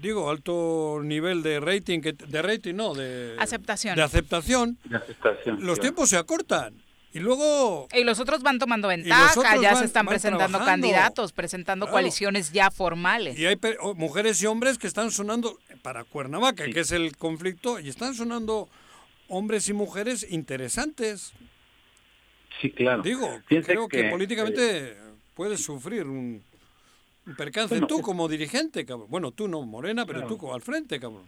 digo, 0.00 0.30
alto 0.30 1.00
nivel 1.02 1.42
de 1.42 1.60
rating, 1.60 2.00
que, 2.00 2.14
de 2.14 2.42
rating 2.42 2.74
no, 2.74 2.94
de 2.94 3.36
aceptación. 3.38 3.94
De 3.94 4.02
aceptación. 4.02 4.78
los 5.58 5.78
tiempos 5.78 6.08
se 6.08 6.16
acortan. 6.16 6.82
Y 7.12 7.20
luego... 7.20 7.86
Y 7.94 8.02
los 8.04 8.18
otros 8.18 8.42
van 8.42 8.58
tomando 8.58 8.88
ventaja, 8.88 9.56
ya 9.60 9.76
se 9.76 9.84
están 9.84 10.06
presentando 10.06 10.58
candidatos, 10.64 11.32
presentando 11.32 11.86
coaliciones 11.86 12.52
ya 12.52 12.70
formales. 12.70 13.38
Y 13.38 13.44
hay 13.44 13.56
mujeres 13.94 14.42
y 14.42 14.46
hombres 14.46 14.78
que 14.78 14.86
están 14.86 15.10
sonando 15.10 15.58
para 15.82 16.04
Cuernavaca, 16.04 16.64
que 16.64 16.80
es 16.80 16.90
el 16.90 17.16
conflicto, 17.16 17.78
y 17.78 17.90
están 17.90 18.14
sonando 18.14 18.68
hombres 19.28 19.68
y 19.68 19.74
mujeres 19.74 20.26
interesantes. 20.28 21.34
Sí, 22.60 22.70
claro. 22.70 23.02
Digo, 23.02 23.28
creo 23.46 23.88
que, 23.88 24.04
políticamente 24.04 24.92
eh, 24.92 24.96
puedes 25.34 25.62
sufrir 25.62 26.04
un, 26.04 26.42
percance 27.36 27.80
tú 27.82 28.00
como 28.00 28.28
dirigente, 28.28 28.84
cabrón. 28.84 29.08
Bueno, 29.10 29.30
tú 29.32 29.48
no, 29.48 29.62
Morena, 29.62 30.06
pero 30.06 30.26
tú 30.26 30.52
al 30.52 30.62
frente, 30.62 31.00
cabrón. 31.00 31.24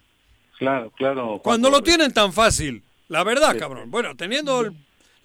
Claro, 0.58 0.90
claro. 0.90 1.40
Cuando 1.42 1.68
lo 1.70 1.82
tienen 1.82 2.12
tan 2.12 2.32
fácil, 2.32 2.82
la 3.08 3.24
verdad, 3.24 3.58
cabrón. 3.58 3.90
Bueno, 3.90 4.16
teniendo 4.16 4.60
el 4.62 4.74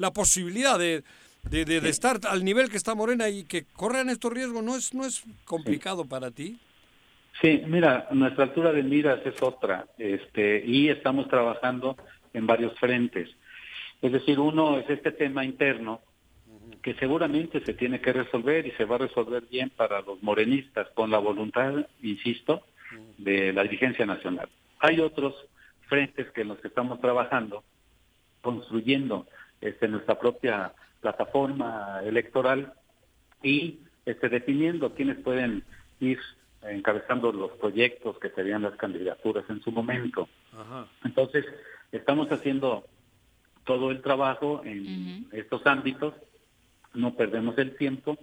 la 0.02 0.12
posibilidad 0.12 0.78
de, 0.78 1.04
de, 1.44 1.90
estar 1.90 2.20
al 2.28 2.44
nivel 2.44 2.70
que 2.70 2.78
está 2.78 2.96
Morena 2.96 3.30
y 3.30 3.46
que 3.46 3.66
corran 3.66 4.10
estos 4.10 4.34
riesgos, 4.34 4.64
¿no 4.64 4.76
es, 4.76 4.94
no 4.94 5.06
es 5.06 5.24
complicado 5.46 6.06
para 6.06 6.32
ti? 6.32 6.60
Sí, 7.42 7.64
mira, 7.68 8.08
nuestra 8.12 8.44
altura 8.46 8.74
de 8.74 8.84
miras 8.84 9.26
es 9.26 9.42
otra, 9.42 9.86
este, 9.98 10.64
y 10.66 10.90
estamos 10.90 11.28
trabajando 11.30 11.96
en 12.34 12.46
varios 12.46 12.78
frentes. 12.78 13.30
Es 14.02 14.12
decir, 14.12 14.40
uno 14.40 14.78
es 14.80 14.90
este 14.90 15.12
tema 15.12 15.46
interno 15.46 16.02
que 16.82 16.96
seguramente 16.96 17.64
se 17.64 17.74
tiene 17.74 18.02
que 18.02 18.14
resolver 18.14 18.66
y 18.66 18.72
se 18.72 18.86
va 18.86 18.96
a 18.96 19.00
resolver 19.00 19.44
bien 19.44 19.70
para 19.70 20.02
los 20.02 20.22
morenistas 20.24 20.88
con 20.96 21.12
la 21.12 21.20
voluntad, 21.20 21.86
insisto, 22.02 22.64
de 23.18 23.54
la 23.54 23.64
dirigencia 23.64 24.06
nacional. 24.06 24.50
Hay 24.80 25.00
otros 25.00 25.36
frentes 25.88 26.32
que 26.32 26.42
en 26.42 26.50
los 26.50 26.60
que 26.60 26.70
estamos 26.70 27.00
trabajando, 27.00 27.64
construyendo 28.42 29.28
este, 29.60 29.88
nuestra 29.88 30.18
propia 30.18 30.74
plataforma 31.02 32.02
electoral 32.04 32.74
y 33.44 33.80
este, 34.06 34.30
definiendo 34.30 34.94
quiénes 34.96 35.18
pueden 35.20 35.64
ir 36.00 36.20
encabezando 36.64 37.32
los 37.32 37.52
proyectos 37.52 38.18
que 38.20 38.30
serían 38.30 38.64
las 38.64 38.76
candidaturas 38.76 39.46
en 39.50 39.62
su 39.62 39.72
momento. 39.72 40.28
Entonces, 41.04 41.46
estamos 41.92 42.32
haciendo 42.32 42.86
todo 43.64 43.92
el 43.92 44.02
trabajo 44.02 44.62
en 44.66 45.28
estos 45.32 45.66
ámbitos, 45.66 46.14
no 46.94 47.16
perdemos 47.16 47.58
el 47.58 47.76
tiempo, 47.76 48.18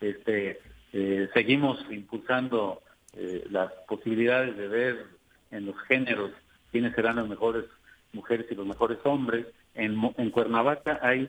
este, 0.00 0.60
eh, 0.92 1.28
seguimos 1.34 1.78
impulsando 1.90 2.82
eh, 3.14 3.44
las 3.50 3.72
posibilidades 3.86 4.56
de 4.56 4.68
ver 4.68 5.06
en 5.50 5.66
los 5.66 5.76
géneros 5.82 6.32
quiénes 6.70 6.94
serán 6.94 7.16
las 7.16 7.28
mejores 7.28 7.64
mujeres 8.12 8.46
y 8.50 8.54
los 8.54 8.66
mejores 8.66 8.98
hombres, 9.04 9.46
en, 9.74 10.30
Cuernavaca 10.30 10.98
hay 11.02 11.28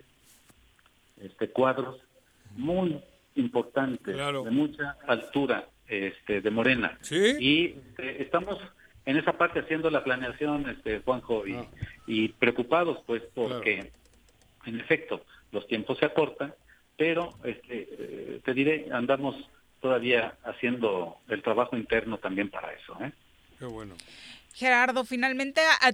este 1.21 1.49
cuadros 1.49 2.01
muy 2.55 2.99
importantes, 3.35 4.15
de 4.15 4.51
mucha 4.51 4.97
altura 5.07 5.67
este, 5.87 6.41
de 6.41 6.49
Morena. 6.49 6.97
Y 7.11 7.65
este, 7.65 8.23
estamos 8.23 8.59
en 9.05 9.17
esa 9.17 9.33
parte 9.37 9.59
haciendo 9.59 9.89
la 9.89 10.03
planeación, 10.03 10.69
este, 10.69 10.99
Juanjo, 10.99 11.47
y, 11.47 11.55
ah. 11.55 11.65
y 12.07 12.29
preocupados 12.29 12.99
pues 13.05 13.23
porque, 13.33 13.91
en 14.65 14.79
efecto, 14.79 15.23
los 15.51 15.67
tiempos 15.67 15.97
se 15.97 16.05
acortan, 16.05 16.53
pero 16.97 17.33
este, 17.43 17.87
eh, 17.91 18.41
te 18.43 18.53
diré, 18.53 18.87
andamos 18.91 19.35
todavía 19.81 20.37
haciendo 20.43 21.17
el 21.29 21.41
trabajo 21.41 21.77
interno 21.77 22.17
también 22.17 22.49
para 22.49 22.73
eso. 22.73 22.97
¿eh? 23.01 23.11
Qué 23.57 23.65
bueno. 23.65 23.95
Gerardo, 24.53 25.05
finalmente 25.05 25.61
ah, 25.81 25.91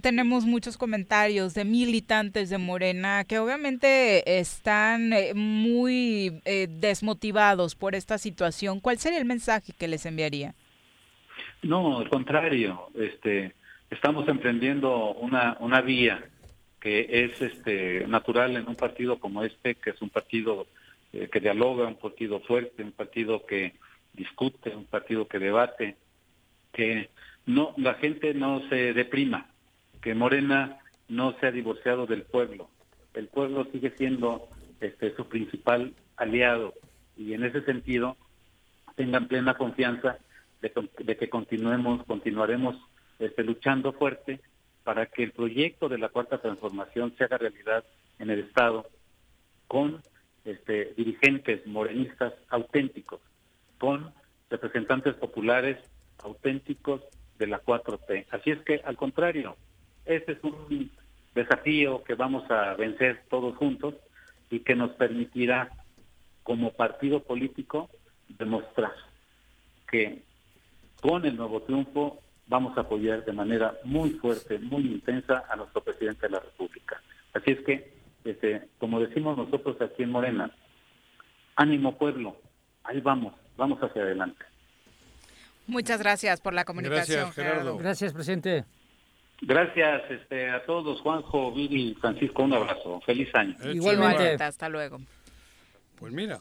tenemos 0.00 0.44
muchos 0.44 0.76
comentarios 0.76 1.54
de 1.54 1.64
militantes 1.64 2.50
de 2.50 2.58
Morena 2.58 3.24
que 3.24 3.38
obviamente 3.38 4.38
están 4.38 5.12
eh, 5.12 5.34
muy 5.34 6.40
eh, 6.44 6.68
desmotivados 6.70 7.74
por 7.74 7.94
esta 7.94 8.18
situación. 8.18 8.78
¿Cuál 8.78 8.98
sería 8.98 9.18
el 9.18 9.24
mensaje 9.24 9.72
que 9.72 9.88
les 9.88 10.06
enviaría? 10.06 10.54
No, 11.64 12.00
al 12.00 12.10
contrario, 12.10 12.88
este, 12.94 13.54
estamos 13.88 14.28
emprendiendo 14.28 15.14
una, 15.14 15.56
una 15.60 15.80
vía 15.80 16.22
que 16.78 17.06
es 17.24 17.40
este 17.40 18.06
natural 18.06 18.56
en 18.58 18.68
un 18.68 18.76
partido 18.76 19.18
como 19.18 19.42
este, 19.42 19.74
que 19.76 19.90
es 19.90 20.02
un 20.02 20.10
partido 20.10 20.66
eh, 21.14 21.30
que 21.32 21.40
dialoga, 21.40 21.86
un 21.86 21.96
partido 21.96 22.40
fuerte, 22.40 22.82
un 22.82 22.92
partido 22.92 23.46
que 23.46 23.72
discute, 24.12 24.76
un 24.76 24.84
partido 24.84 25.26
que 25.26 25.38
debate, 25.38 25.96
que 26.70 27.08
no 27.46 27.72
la 27.78 27.94
gente 27.94 28.34
no 28.34 28.68
se 28.68 28.92
deprima, 28.92 29.46
que 30.02 30.14
Morena 30.14 30.80
no 31.08 31.34
se 31.40 31.46
ha 31.46 31.50
divorciado 31.50 32.04
del 32.04 32.24
pueblo. 32.24 32.68
El 33.14 33.28
pueblo 33.28 33.66
sigue 33.72 33.94
siendo 33.96 34.48
este 34.82 35.16
su 35.16 35.26
principal 35.30 35.94
aliado 36.18 36.74
y 37.16 37.32
en 37.32 37.42
ese 37.42 37.62
sentido 37.62 38.18
tengan 38.96 39.28
plena 39.28 39.54
confianza 39.54 40.18
de, 40.72 41.04
de 41.04 41.16
que 41.16 41.28
continuemos, 41.28 42.04
continuaremos 42.06 42.76
este, 43.18 43.44
luchando 43.44 43.92
fuerte 43.92 44.40
para 44.82 45.06
que 45.06 45.22
el 45.22 45.32
proyecto 45.32 45.88
de 45.88 45.98
la 45.98 46.08
cuarta 46.08 46.40
transformación 46.40 47.14
se 47.16 47.24
haga 47.24 47.38
realidad 47.38 47.84
en 48.18 48.30
el 48.30 48.40
Estado 48.40 48.86
con 49.68 50.02
este, 50.44 50.94
dirigentes 50.96 51.66
morenistas 51.66 52.32
auténticos, 52.48 53.20
con 53.78 54.12
representantes 54.50 55.14
populares 55.14 55.78
auténticos 56.22 57.02
de 57.38 57.46
la 57.46 57.62
4T. 57.62 58.26
Así 58.30 58.50
es 58.50 58.58
que, 58.60 58.80
al 58.84 58.96
contrario, 58.96 59.56
este 60.04 60.32
es 60.32 60.44
un 60.44 60.90
desafío 61.34 62.04
que 62.04 62.14
vamos 62.14 62.48
a 62.50 62.74
vencer 62.74 63.24
todos 63.28 63.56
juntos 63.56 63.94
y 64.50 64.60
que 64.60 64.76
nos 64.76 64.92
permitirá, 64.92 65.70
como 66.42 66.72
partido 66.72 67.22
político, 67.22 67.90
demostrar 68.28 68.92
que 69.90 70.22
con 71.04 71.26
el 71.26 71.36
nuevo 71.36 71.60
triunfo 71.60 72.18
vamos 72.46 72.78
a 72.78 72.80
apoyar 72.80 73.26
de 73.26 73.32
manera 73.32 73.74
muy 73.84 74.08
fuerte, 74.12 74.58
muy 74.58 74.86
intensa 74.86 75.44
a 75.50 75.54
nuestro 75.54 75.84
presidente 75.84 76.22
de 76.22 76.30
la 76.30 76.40
República. 76.40 76.98
Así 77.34 77.50
es 77.50 77.60
que, 77.66 77.92
este, 78.24 78.68
como 78.78 78.98
decimos 79.00 79.36
nosotros 79.36 79.76
aquí 79.82 80.02
en 80.02 80.10
Morena, 80.10 80.50
ánimo 81.56 81.98
pueblo, 81.98 82.38
ahí 82.84 83.02
vamos, 83.02 83.34
vamos 83.58 83.78
hacia 83.82 84.00
adelante. 84.00 84.46
Muchas 85.66 85.98
gracias 86.00 86.40
por 86.40 86.54
la 86.54 86.64
comunicación, 86.64 87.18
Gracias, 87.18 87.34
Gerardo. 87.34 87.60
Gerardo. 87.60 87.78
Gracias, 87.78 88.14
presidente. 88.14 88.64
Gracias 89.42 90.10
este, 90.10 90.48
a 90.48 90.64
todos, 90.64 91.02
Juanjo, 91.02 91.52
Viri, 91.52 91.94
Francisco, 92.00 92.44
un 92.44 92.54
abrazo. 92.54 93.02
Feliz 93.04 93.28
año. 93.34 93.54
Igualmente, 93.74 94.42
hasta 94.42 94.70
luego. 94.70 95.00
Pues 95.96 96.14
mira, 96.14 96.40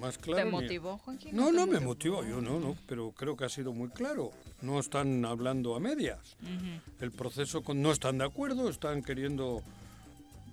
más 0.00 0.18
claro. 0.18 0.44
¿Te 0.44 0.50
motivó, 0.50 0.98
Joaquín? 0.98 1.34
No, 1.36 1.46
te 1.46 1.52
no 1.52 1.66
me 1.66 1.80
motivó, 1.80 2.24
yo 2.24 2.40
no, 2.40 2.58
no, 2.60 2.76
pero 2.86 3.10
creo 3.12 3.36
que 3.36 3.44
ha 3.44 3.48
sido 3.48 3.72
muy 3.72 3.88
claro. 3.90 4.30
No 4.62 4.78
están 4.80 5.24
hablando 5.24 5.74
a 5.74 5.80
medias. 5.80 6.36
Ujú. 6.42 6.80
El 7.04 7.10
proceso 7.12 7.62
con, 7.62 7.80
no 7.82 7.92
están 7.92 8.18
de 8.18 8.24
acuerdo, 8.24 8.68
están 8.68 9.02
queriendo 9.02 9.62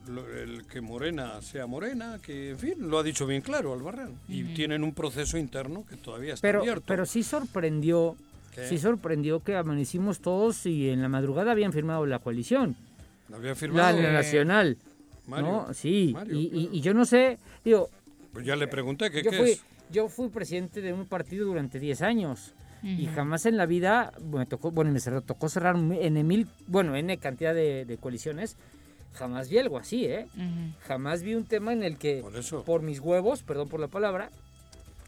lo- 0.07 0.27
el 0.27 0.65
que 0.65 0.81
Morena 0.81 1.41
sea 1.41 1.67
Morena, 1.67 2.19
que 2.21 2.51
en 2.51 2.57
fin, 2.59 2.73
lo 2.89 2.97
ha 2.99 3.03
dicho 3.03 3.27
bien 3.27 3.41
claro 3.41 3.73
Albarrán. 3.73 4.13
Y 4.27 4.43
Ujú. 4.43 4.53
tienen 4.55 4.83
un 4.83 4.93
proceso 4.93 5.37
interno 5.37 5.85
que 5.87 5.97
todavía 5.97 6.33
está 6.33 6.47
Pero, 6.47 6.61
abierto. 6.61 6.83
pero 6.87 7.05
sí 7.05 7.21
sorprendió, 7.23 8.15
¿Qué? 8.55 8.67
sí 8.67 8.77
sorprendió 8.79 9.41
que 9.41 9.55
amanecimos 9.55 10.19
todos 10.19 10.65
y 10.65 10.89
en 10.89 11.01
la 11.01 11.09
madrugada 11.09 11.51
habían 11.51 11.73
firmado 11.73 12.05
la 12.07 12.19
coalición. 12.19 12.75
Había 13.31 13.49
La, 13.49 13.55
firmado. 13.55 14.01
la 14.01 14.11
nacional. 14.13 14.77
Mario, 15.27 15.47
¿no? 15.67 15.73
Sí, 15.75 16.09
Mario, 16.11 16.33
y, 16.39 16.45
y- 16.47 16.69
y 16.71 16.81
yo 16.81 16.95
no 16.95 17.05
sé, 17.05 17.37
digo, 17.63 17.91
Pues 18.33 18.45
ya 18.45 18.55
le 18.55 18.67
pregunté 18.67 19.09
que 19.11 19.23
yo 19.23 19.31
qué 19.31 19.37
fui, 19.37 19.49
es. 19.51 19.63
yo 19.91 20.07
fui 20.09 20.29
presidente 20.29 20.81
de 20.81 20.93
un 20.93 21.05
partido 21.05 21.45
durante 21.47 21.79
10 21.79 22.01
años 22.01 22.53
y 22.81 23.07
jamás 23.07 23.45
en 23.45 23.57
la 23.57 23.65
vida 23.65 24.13
me 24.23 24.45
tocó, 24.45 24.71
bueno, 24.71 24.91
me 24.91 24.99
cerró- 24.99 25.21
tocó 25.21 25.49
cerrar 25.49 25.75
N 25.75 26.23
mil, 26.23 26.47
bueno, 26.67 26.95
N 26.95 27.17
cantidad 27.17 27.53
de, 27.53 27.83
de 27.85 27.97
coaliciones. 27.97 28.55
Jamás 29.13 29.49
vi 29.49 29.57
algo 29.57 29.77
así, 29.77 30.05
¿eh? 30.05 30.27
Jamás 30.87 31.21
vi 31.23 31.33
un 31.35 31.43
tema 31.43 31.73
en 31.73 31.83
el 31.83 31.97
que, 31.97 32.23
por, 32.63 32.81
mis 32.83 32.99
huevos, 33.01 33.43
perdón 33.43 33.67
por 33.67 33.79
la 33.81 33.87
palabra, 33.89 34.29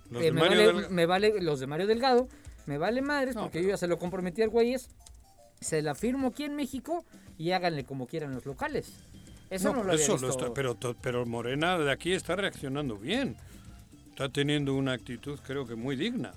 Los 0.10 0.22
eh, 0.22 0.26
de 0.26 0.32
me, 0.34 0.42
Mario 0.42 0.58
vale, 0.58 0.74
Delga- 0.74 0.90
me 0.90 1.06
vale- 1.06 1.42
los 1.42 1.60
de 1.62 1.68
Mario 1.68 1.88
Delgado, 1.88 2.28
me 2.66 2.78
vale 2.78 3.02
madres 3.02 3.36
porque 3.36 3.62
yo 3.64 3.70
ya 3.70 3.78
se 3.78 3.88
lo 3.88 3.98
comprometí 4.00 4.42
al 4.42 4.50
güeyes, 4.50 4.90
se 5.62 5.82
la 5.82 5.96
firmo 5.96 6.30
aquí 6.30 6.44
en 6.44 6.56
México 6.56 7.06
y 7.38 7.52
háganle 7.52 7.86
como 7.86 8.06
quieran 8.08 8.34
los 8.34 8.46
locales. 8.46 8.92
Eso 9.52 9.70
no, 9.70 9.78
No, 9.78 9.84
lo 9.84 9.92
había 9.92 10.04
eso 10.04 10.14
visto. 10.14 10.30
está- 10.30 10.54
pero, 10.54 10.76
pero 11.02 11.26
Morena 11.26 11.78
de 11.78 11.92
aquí 11.92 12.14
está 12.14 12.36
reaccionando 12.36 12.98
bien. 12.98 13.36
Está 14.10 14.30
teniendo 14.30 14.74
una 14.76 14.94
actitud 14.94 15.38
creo 15.46 15.68
que 15.68 15.76
muy 15.76 15.96
digna. 15.96 16.34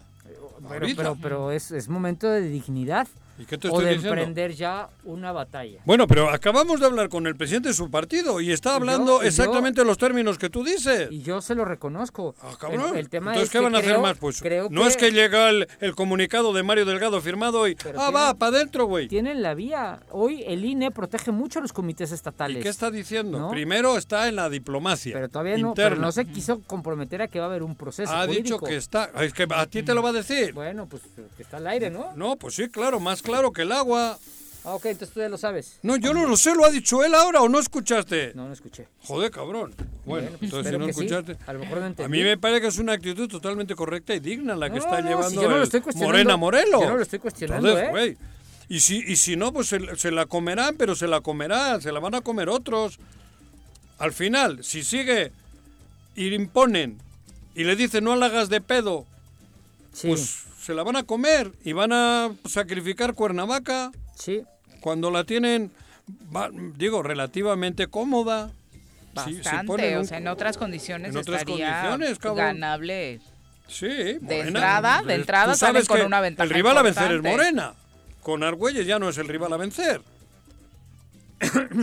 Pero, 0.69 0.87
pero, 0.97 1.17
pero 1.21 1.51
es, 1.53 1.71
es 1.71 1.89
momento 1.89 2.29
de 2.29 2.41
dignidad 2.43 3.07
¿Y 3.39 3.47
qué 3.47 3.59
te 3.59 3.69
o 3.69 3.71
estoy 3.71 3.85
de 3.87 3.91
diciendo? 3.95 4.15
emprender 4.17 4.53
ya 4.55 4.89
una 5.05 5.33
batalla. 5.33 5.81
Bueno, 5.85 6.07
pero 6.07 6.31
acabamos 6.31 6.79
de 6.81 6.87
hablar 6.87 7.09
con 7.09 7.27
el 7.27 7.35
presidente 7.37 7.69
de 7.71 7.75
su 7.75 7.91
partido 7.91 8.41
y 8.41 8.53
está 8.53 8.71
yo- 8.71 8.77
hablando 8.77 9.21
yo- 9.21 9.27
exactamente 9.27 9.85
los 9.85 9.99
términos 9.99 10.39
que 10.39 10.51
tú 10.51 10.63
dices. 10.63 11.09
Y 11.11 11.23
yo 11.23 11.41
se 11.41 11.55
lo 11.55 11.65
reconozco. 11.65 12.35
cabrón. 12.61 12.91
El, 12.95 13.01
el 13.01 13.09
tema 13.09 13.33
Entonces, 13.33 13.45
es 13.49 13.51
¿qué 13.51 13.59
que 13.59 13.65
van 13.65 13.75
a 13.75 13.79
hacer 13.79 13.99
más? 13.99 14.17
Pues 14.19 14.41
creo 14.41 14.69
no 14.71 14.87
es 14.87 14.97
que 14.97 15.11
llega 15.11 15.51
el, 15.51 15.67
el 15.81 15.95
comunicado 15.97 16.53
de 16.53 16.63
Mario 16.63 16.85
Delgado 16.85 17.21
firmado 17.21 17.67
y, 17.67 17.75
Pero 17.75 18.01
ah, 18.01 18.11
va, 18.11 18.35
para 18.35 18.57
adentro, 18.57 18.87
güey. 18.87 19.09
Tienen 19.09 19.43
la 19.43 19.55
vía. 19.55 20.01
Hoy 20.11 20.45
el 20.47 20.65
INE 20.65 20.91
protege 20.93 21.33
mucho 21.33 21.59
a 21.59 21.63
los 21.63 21.73
comités 21.73 22.13
estatales. 22.13 22.59
¿Y 22.59 22.63
qué 22.63 22.69
está 22.69 22.91
diciendo? 22.91 23.39
¿no? 23.39 23.51
Primero 23.51 23.97
está 23.99 24.29
en 24.29 24.37
la 24.37 24.49
diplomacia. 24.49 25.13
Pero 25.15 25.29
todavía 25.29 25.59
no, 25.59 25.75
pero 25.75 25.97
no 25.97 26.13
se 26.13 26.25
quiso 26.27 26.61
comprometer 26.63 27.23
a 27.23 27.29
que 27.29 27.39
va 27.41 27.47
a 27.47 27.49
haber 27.49 27.63
un 27.63 27.75
proceso 27.75 28.13
Ha 28.15 28.27
dicho 28.27 28.59
que 28.59 28.77
está. 28.77 29.11
Es 29.21 29.33
que 29.33 29.47
a 29.51 29.67
ti 29.67 29.83
te 29.83 29.93
lo 29.95 30.03
va 30.03 30.11
a 30.11 30.13
decir. 30.13 30.53
Bueno, 30.53 30.87
pues 30.89 31.03
que 31.37 31.43
está 31.43 31.57
al 31.57 31.67
aire, 31.67 31.91
¿no? 31.91 32.13
No, 32.15 32.37
pues 32.37 32.55
sí, 32.55 32.69
claro, 32.69 33.01
más 33.01 33.23
claro 33.25 33.53
que 33.53 33.63
el 33.63 33.73
agua. 33.73 34.19
Ah, 34.67 34.75
ok, 34.77 34.87
entonces 34.87 35.13
tú 35.13 35.21
ya 35.21 35.29
lo 35.29 35.37
sabes. 35.37 35.79
No, 35.83 35.97
yo 35.97 36.15
no 36.15 36.27
lo 36.27 36.37
sé, 36.39 36.55
lo 36.55 36.65
ha 36.65 36.71
dicho 36.71 37.05
él 37.05 37.15
ahora 37.15 37.43
o 37.43 37.49
no 37.51 37.59
escuchaste. 37.59 38.33
No, 38.35 38.47
no 38.47 38.55
escuché. 38.55 38.89
Joder, 39.03 39.31
cabrón. 39.31 39.75
Bueno, 40.07 40.29
pues 40.39 40.43
entonces 40.45 40.73
si 40.73 40.79
no 40.79 40.85
sí. 40.87 40.91
escuchaste. 40.93 41.37
A 41.47 41.53
lo 41.53 41.59
mejor 41.59 41.79
no 41.79 41.85
A 41.85 41.89
entendí. 41.89 42.11
mí 42.19 42.25
me 42.25 42.39
parece 42.39 42.61
que 42.63 42.67
es 42.69 42.79
una 42.79 42.93
actitud 42.95 43.29
totalmente 43.29 43.75
correcta 43.75 44.15
y 44.15 44.21
digna 44.21 44.57
la 44.57 44.71
que 44.71 44.79
No, 44.79 44.85
está 44.85 45.03
no, 45.03 45.09
llevando 45.09 45.29
si 45.31 45.37
yo 45.37 45.51
no 45.51 45.57
lo 45.59 45.63
estoy 45.65 45.81
cuestionando. 45.83 46.13
Morena 46.17 46.37
Morelos. 46.39 46.81
Yo 46.81 46.89
no 46.89 46.97
lo 46.97 47.03
estoy 47.03 47.19
cuestionando, 47.19 47.69
Entonces, 47.69 47.89
¿eh? 47.89 47.91
güey, 47.91 48.17
y 48.71 48.81
si, 48.81 49.05
y 49.07 49.17
si 49.17 49.37
no, 49.37 49.53
pues 49.53 49.67
se, 49.69 49.97
se 49.97 50.11
la 50.11 50.25
comerán, 50.25 50.77
pero 50.79 50.95
se 50.95 51.07
la 51.09 51.21
comerán, 51.21 51.83
se 51.83 51.93
la 51.93 52.01
van 52.01 52.15
a 52.15 52.23
comer 52.23 52.49
otros. 52.49 52.99
Al 53.99 54.13
final, 54.15 54.65
si 54.65 54.83
sigue 54.83 55.31
y 56.17 56.31
le 56.31 56.37
imponen 56.37 56.99
y 57.55 57.65
le 57.65 57.77
dicen 57.77 58.05
no 58.05 58.17
la 58.17 58.27
hagas 58.27 58.49
de 58.49 58.63
pedo, 58.63 59.05
pues 60.03 60.44
se 60.65 60.73
la 60.73 60.83
van 60.83 60.97
a 60.97 61.03
comer 61.03 61.53
y 61.63 61.75
van 61.75 61.93
a 61.93 62.31
sacrificar 62.47 63.13
Cuernavaca. 63.13 63.93
Sí. 64.17 64.43
Cuando 64.81 65.11
la 65.11 65.25
tienen, 65.25 65.71
va- 66.35 66.51
digo, 66.53 67.03
relativamente 67.03 67.87
cómoda. 67.89 68.51
Sí, 69.27 69.35
Bastante, 69.37 69.97
o 69.99 70.05
sea, 70.05 70.19
en 70.19 70.27
otras 70.27 70.57
condiciones 70.57 71.11
en 71.11 71.17
otras 71.19 71.43
estaría 71.43 71.83
condiciones, 71.83 72.19
ganable. 72.19 73.21
Sí, 73.69 73.87
De 73.87 74.19
Morena, 74.21 74.47
entrada, 74.49 75.03
de 75.03 75.15
entrada 75.15 75.55
salen 75.55 75.85
sabes 75.85 75.89
con 75.89 76.07
una 76.07 76.21
ventaja 76.21 76.45
El 76.45 76.51
rival 76.51 76.79
a 76.79 76.83
vencer 76.83 77.13
es. 77.13 77.23
Morena. 77.31 77.75
Con 78.23 78.43
Argüelles 78.43 78.87
ya 78.87 78.99
no 78.99 79.09
es 79.11 79.19
el 79.19 79.29
rival 79.29 79.53
a 79.53 79.57
vencer. 79.59 80.01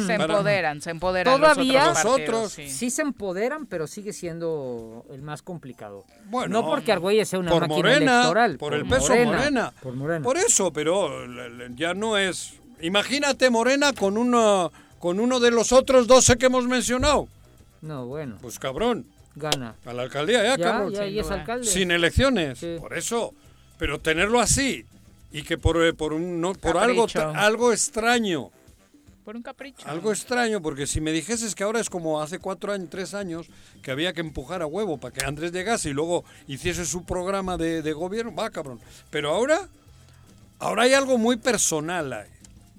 Se 0.06 0.14
empoderan, 0.16 0.82
se 0.82 0.90
empoderan 0.92 1.40
Todavía 1.40 1.88
los 1.90 2.06
otros 2.06 2.08
partidos, 2.08 2.52
sí. 2.54 2.70
sí. 2.70 2.90
se 2.90 3.02
empoderan, 3.02 3.66
pero 3.66 3.88
sigue 3.88 4.14
siendo 4.14 5.06
el 5.12 5.22
más 5.22 5.42
complicado. 5.42 6.06
Bueno, 6.26 6.62
no 6.62 6.68
porque 6.68 6.92
Argüelles 6.92 7.28
sea 7.30 7.40
una 7.40 7.52
por 7.52 7.62
máquina 7.68 7.78
Morena, 7.90 8.14
electoral. 8.20 8.58
por 8.58 8.74
el 8.74 8.86
peso 8.86 9.16
Morena. 9.16 9.74
Por 9.82 9.94
Morena. 9.96 10.24
Por 10.24 10.38
eso, 10.38 10.72
pero 10.72 11.10
ya 11.76 11.94
no 11.94 12.18
es. 12.18 12.54
Imagínate 12.82 13.50
Morena 13.50 13.94
con 13.94 14.18
uno, 14.18 14.72
con 15.00 15.20
uno 15.20 15.40
de 15.40 15.52
los 15.52 15.72
otros 15.72 16.08
12 16.08 16.38
que 16.38 16.48
hemos 16.48 16.68
mencionado. 16.68 17.28
No, 17.82 18.06
bueno. 18.06 18.38
Pues 18.42 18.60
cabrón. 18.60 19.06
Gana. 19.36 19.76
A 19.86 19.94
la 19.94 20.04
alcaldía 20.04 20.44
ya, 20.44 20.58
Ya, 20.58 20.64
cabrón. 20.64 20.94
ya, 20.94 21.08
y 21.08 21.20
es 21.20 21.32
alcalde. 21.32 21.66
Sin 21.66 21.92
elecciones. 21.92 22.60
Por 22.80 22.98
eso. 22.98 23.34
Pero 23.78 24.00
tenerlo 24.00 24.40
así 24.40 24.86
y 25.32 25.44
que 25.44 25.58
por, 25.58 25.82
eh, 25.84 25.94
por, 25.94 26.14
un, 26.14 26.42
no, 26.42 26.54
por 26.54 26.78
algo, 26.78 27.08
algo 27.36 27.72
extraño. 27.72 28.52
Por 29.24 29.36
un 29.36 29.44
capricho. 29.44 29.88
Algo 29.88 30.12
extraño, 30.12 30.62
porque 30.62 30.88
si 30.88 31.00
me 31.00 31.12
dijeses 31.12 31.54
que 31.54 31.64
ahora 31.64 31.80
es 31.80 31.90
como 31.90 32.22
hace 32.22 32.40
cuatro 32.40 32.74
años, 32.74 32.90
tres 32.90 33.14
años, 33.14 33.48
que 33.84 33.92
había 33.92 34.14
que 34.14 34.22
empujar 34.22 34.62
a 34.62 34.66
huevo 34.66 34.98
para 34.98 35.14
que 35.14 35.24
Andrés 35.24 35.52
llegase 35.52 35.90
y 35.90 35.94
luego 35.94 36.26
hiciese 36.48 36.86
su 36.86 37.06
programa 37.06 37.56
de, 37.58 37.82
de 37.84 37.94
gobierno, 37.94 38.34
va 38.34 38.50
cabrón. 38.50 38.80
Pero 39.12 39.30
ahora, 39.32 39.70
ahora 40.60 40.84
hay 40.84 40.94
algo 40.94 41.18
muy 41.20 41.38
personal 41.38 42.12
ahí. 42.14 42.30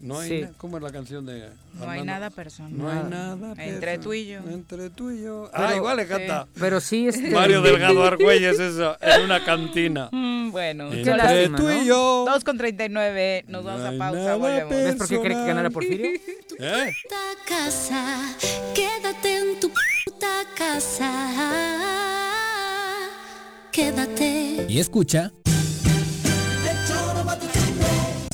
No 0.02 0.18
hay, 0.18 0.28
Sí. 0.28 0.40
na- 0.42 0.50
¿Cómo 0.58 0.76
es 0.78 0.82
la 0.82 0.90
canción 0.90 1.24
de 1.24 1.38
No 1.38 1.44
hay 1.84 2.00
Armando? 2.00 2.04
nada 2.06 2.30
personal. 2.30 2.76
No 2.76 2.90
hay 2.90 3.04
nada 3.08 3.54
Entre 3.64 3.98
tú 3.98 4.12
y 4.12 4.26
yo. 4.26 4.40
Entre 4.40 4.90
tú 4.90 5.12
y 5.12 5.22
yo. 5.22 5.48
Pero- 5.52 5.64
ah, 5.68 5.76
igual 5.76 5.96
le 5.96 6.06
canta. 6.08 6.48
Pero 6.58 6.80
sí, 6.80 7.06
este... 7.08 7.30
Mario 7.30 7.62
Delgado 7.62 8.02
Argüelles, 8.04 8.58
eso, 8.58 8.96
en 9.00 9.22
una 9.22 9.44
cantina. 9.44 10.08
Mm, 10.42 10.50
bueno, 10.50 10.92
Entre 10.92 11.04
son 11.04 11.16
las 11.18 11.60
tú 11.60 11.70
y 11.70 11.86
yo. 11.86 12.24
2 12.28 12.44
con 12.44 12.58
39, 12.58 13.44
nos 13.46 13.62
vamos 13.64 13.82
a 13.86 13.96
pausa, 13.96 14.34
volvemos. 14.34 14.70
¿Ves 14.70 14.96
por 14.96 15.08
qué 15.08 15.20
cree 15.20 15.36
que 15.36 15.46
ganara 15.46 15.70
Porfirio? 15.70 16.06
¿Eh? 16.58 16.92
puta 17.04 17.16
casa, 17.46 18.34
quédate 18.74 19.38
en 19.38 19.60
tu 19.60 19.70
puta 20.04 20.44
casa. 20.56 21.10
Quédate. 23.70 24.66
Y 24.68 24.78
escucha. 24.80 25.32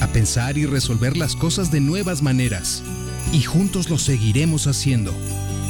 a 0.00 0.08
pensar 0.08 0.58
y 0.58 0.66
resolver 0.66 1.16
las 1.16 1.36
cosas 1.36 1.70
de 1.70 1.80
nuevas 1.80 2.22
maneras. 2.22 2.82
Y 3.32 3.42
juntos 3.42 3.90
lo 3.90 3.98
seguiremos 3.98 4.66
haciendo 4.66 5.14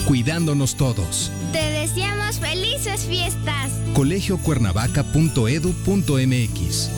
cuidándonos 0.04 0.76
todos. 0.76 1.32
Te 1.52 1.58
deseamos 1.58 2.38
felices 2.38 3.06
fiestas. 3.06 3.72
colegiocuernavaca.edu.mx 3.94 6.90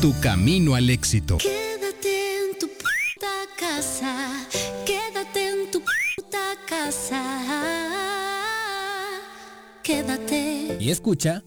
Tu 0.00 0.18
camino 0.20 0.74
al 0.74 0.90
éxito. 0.90 1.38
Quédate 1.38 2.44
en 2.44 2.58
tu 2.58 2.68
puta 2.68 3.32
casa. 3.58 4.46
Quédate 4.84 5.48
en 5.48 5.70
tu 5.70 5.80
puta 5.80 6.54
casa. 6.68 7.22
Quédate. 9.82 10.76
Y 10.78 10.90
escucha. 10.90 11.42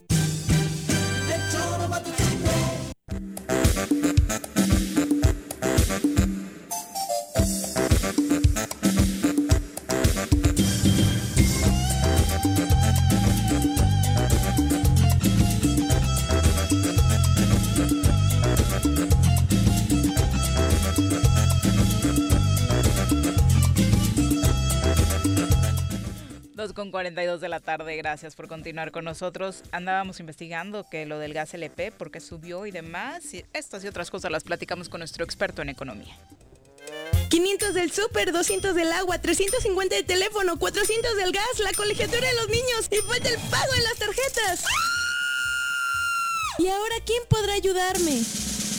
Con 26.71 26.91
42 26.91 27.41
de 27.41 27.49
la 27.49 27.59
tarde, 27.59 27.97
gracias 27.97 28.35
por 28.35 28.47
continuar 28.47 28.91
con 28.91 29.03
nosotros. 29.03 29.63
Andábamos 29.71 30.21
investigando 30.21 30.85
que 30.89 31.05
lo 31.05 31.19
del 31.19 31.33
gas 31.33 31.53
LP, 31.53 31.91
porque 31.91 32.21
subió 32.21 32.65
y 32.65 32.71
demás. 32.71 33.33
Y 33.33 33.43
estas 33.51 33.83
y 33.83 33.87
otras 33.87 34.09
cosas 34.09 34.31
las 34.31 34.45
platicamos 34.45 34.87
con 34.87 34.99
nuestro 34.99 35.25
experto 35.25 35.61
en 35.61 35.69
economía. 35.69 36.15
500 37.29 37.73
del 37.73 37.91
súper, 37.91 38.31
200 38.31 38.75
del 38.75 38.91
agua, 38.93 39.19
350 39.19 39.95
del 39.95 40.05
teléfono, 40.05 40.57
400 40.57 41.17
del 41.17 41.33
gas, 41.33 41.59
la 41.59 41.73
colegiatura 41.73 42.27
de 42.27 42.35
los 42.35 42.47
niños 42.47 42.87
y 42.91 42.95
falta 43.07 43.27
el 43.27 43.39
pago 43.49 43.73
en 43.75 43.83
las 43.83 43.95
tarjetas. 43.95 44.65
¿Y 46.59 46.67
ahora 46.67 46.95
quién 47.05 47.23
podrá 47.27 47.53
ayudarme? 47.53 48.21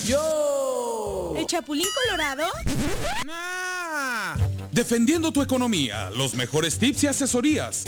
¡Yo! 0.06 1.34
¿El 1.36 1.46
Chapulín 1.46 1.88
Colorado? 2.06 2.46
Defendiendo 4.74 5.30
tu 5.30 5.40
economía, 5.40 6.10
los 6.16 6.34
mejores 6.34 6.80
tips 6.80 7.04
y 7.04 7.06
asesorías. 7.06 7.84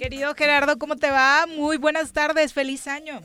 Querido 0.00 0.34
Gerardo, 0.34 0.76
¿cómo 0.80 0.96
te 0.96 1.12
va? 1.12 1.46
Muy 1.46 1.76
buenas 1.76 2.12
tardes, 2.12 2.52
feliz 2.52 2.88
año. 2.88 3.20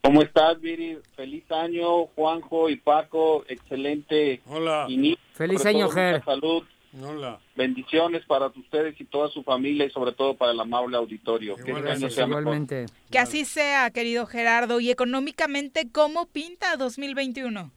¿Cómo 0.00 0.22
estás, 0.22 0.58
Viri? 0.62 0.96
Feliz 1.14 1.44
año, 1.50 2.06
Juanjo 2.06 2.70
y 2.70 2.76
Paco. 2.76 3.44
Excelente 3.48 4.40
Hola. 4.46 4.86
inicio. 4.88 5.18
Feliz 5.34 5.58
Sobre 5.58 5.70
año, 5.74 5.90
Ger. 5.90 6.24
Salud. 6.24 6.62
Hola. 7.02 7.38
Bendiciones 7.54 8.24
para 8.24 8.46
ustedes 8.46 8.98
y 9.00 9.04
toda 9.04 9.28
su 9.28 9.42
familia 9.42 9.84
y 9.84 9.90
sobre 9.90 10.12
todo 10.12 10.34
para 10.34 10.52
el 10.52 10.60
amable 10.60 10.96
auditorio. 10.96 11.56
Que 11.56 12.10
sea. 12.10 12.26
Igualmente. 12.26 12.86
Que 13.10 13.18
así 13.18 13.44
sea, 13.44 13.90
querido 13.90 14.26
Gerardo. 14.26 14.80
Y 14.80 14.90
económicamente, 14.90 15.88
¿cómo 15.92 16.26
pinta 16.26 16.76
2021? 16.76 17.70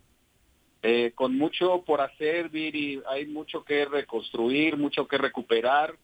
Eh, 0.83 1.11
con 1.13 1.37
mucho 1.37 1.83
por 1.85 2.01
hacer, 2.01 2.49
Viri, 2.49 3.01
hay 3.07 3.27
mucho 3.27 3.63
que 3.63 3.85
reconstruir, 3.85 4.77
mucho 4.77 5.07
que 5.07 5.17
recuperar. 5.17 5.95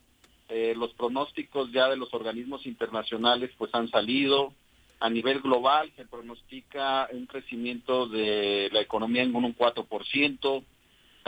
Eh, 0.50 0.74
los 0.78 0.94
pronósticos 0.94 1.72
ya 1.72 1.90
de 1.90 1.98
los 1.98 2.14
organismos 2.14 2.66
internacionales 2.66 3.52
pues 3.58 3.74
han 3.74 3.90
salido. 3.90 4.54
A 5.00 5.10
nivel 5.10 5.42
global 5.42 5.92
se 5.96 6.06
pronostica 6.06 7.08
un 7.12 7.26
crecimiento 7.26 8.08
de 8.08 8.70
la 8.72 8.82
economía 8.82 9.24
en 9.24 9.36
un 9.36 9.56
4%, 9.56 10.64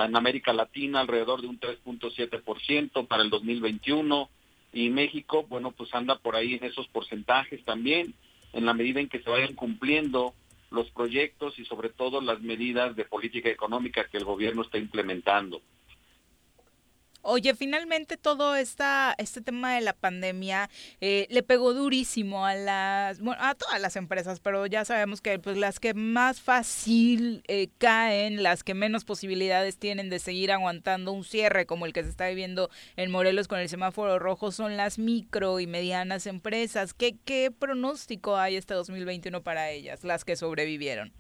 en 0.06 0.16
América 0.16 0.54
Latina 0.54 1.02
alrededor 1.02 1.42
de 1.42 1.48
un 1.48 1.60
3.7% 1.60 3.08
para 3.08 3.24
el 3.24 3.30
2021 3.30 4.30
y 4.74 4.90
México, 4.90 5.46
bueno, 5.50 5.72
pues 5.72 5.94
anda 5.94 6.18
por 6.20 6.36
ahí 6.36 6.56
en 6.56 6.64
esos 6.64 6.88
porcentajes 6.88 7.64
también, 7.66 8.14
en 8.54 8.66
la 8.66 8.74
medida 8.74 9.00
en 9.00 9.10
que 9.10 9.22
se 9.22 9.30
vayan 9.30 9.56
cumpliendo 9.56 10.34
los 10.72 10.90
proyectos 10.92 11.58
y 11.58 11.66
sobre 11.66 11.90
todo 11.90 12.22
las 12.22 12.42
medidas 12.42 12.96
de 12.96 13.06
política 13.06 13.50
económica 13.50 14.08
que 14.08 14.18
el 14.18 14.26
gobierno 14.26 14.62
está 14.62 14.78
implementando. 14.78 15.62
Oye, 17.22 17.54
finalmente 17.54 18.16
todo 18.16 18.56
esta, 18.56 19.14
este 19.18 19.42
tema 19.42 19.76
de 19.76 19.82
la 19.82 19.92
pandemia 19.92 20.70
eh, 21.02 21.28
le 21.30 21.44
pegó 21.44 21.74
durísimo 21.74 22.46
a 22.46 22.56
las, 22.56 23.20
a 23.38 23.56
todas 23.56 23.82
las 23.82 23.98
empresas, 23.98 24.40
pero 24.40 24.66
ya 24.66 24.86
sabemos 24.86 25.20
que 25.20 25.38
pues 25.38 25.58
las 25.58 25.82
que 25.82 25.94
más 25.94 26.40
fácil 26.40 27.44
eh, 27.48 27.68
caen, 27.78 28.42
las 28.42 28.64
que 28.64 28.74
menos 28.74 29.04
posibilidades 29.04 29.78
tienen 29.78 30.10
de 30.10 30.20
seguir 30.20 30.52
aguantando 30.54 31.12
un 31.12 31.26
cierre 31.26 31.66
como 31.66 31.86
el 31.86 31.92
que 31.92 32.04
se 32.04 32.10
está 32.10 32.30
viviendo 32.30 32.70
en 32.96 33.12
Morelos 33.12 33.50
con 33.50 33.60
el 33.60 33.68
semáforo 33.68 34.18
rojo 34.18 34.54
son 34.54 34.78
las 34.78 34.98
micro 34.98 35.60
y 35.60 35.68
medianas 35.68 36.26
empresas. 36.26 36.94
¿Qué, 36.94 37.18
qué 37.26 37.52
pronóstico 37.52 38.38
hay 38.38 38.56
este 38.56 38.74
2021 38.74 39.44
para 39.44 39.72
ellas, 39.72 40.06
las 40.06 40.24
que 40.24 40.38
sobrevivieron? 40.38 41.12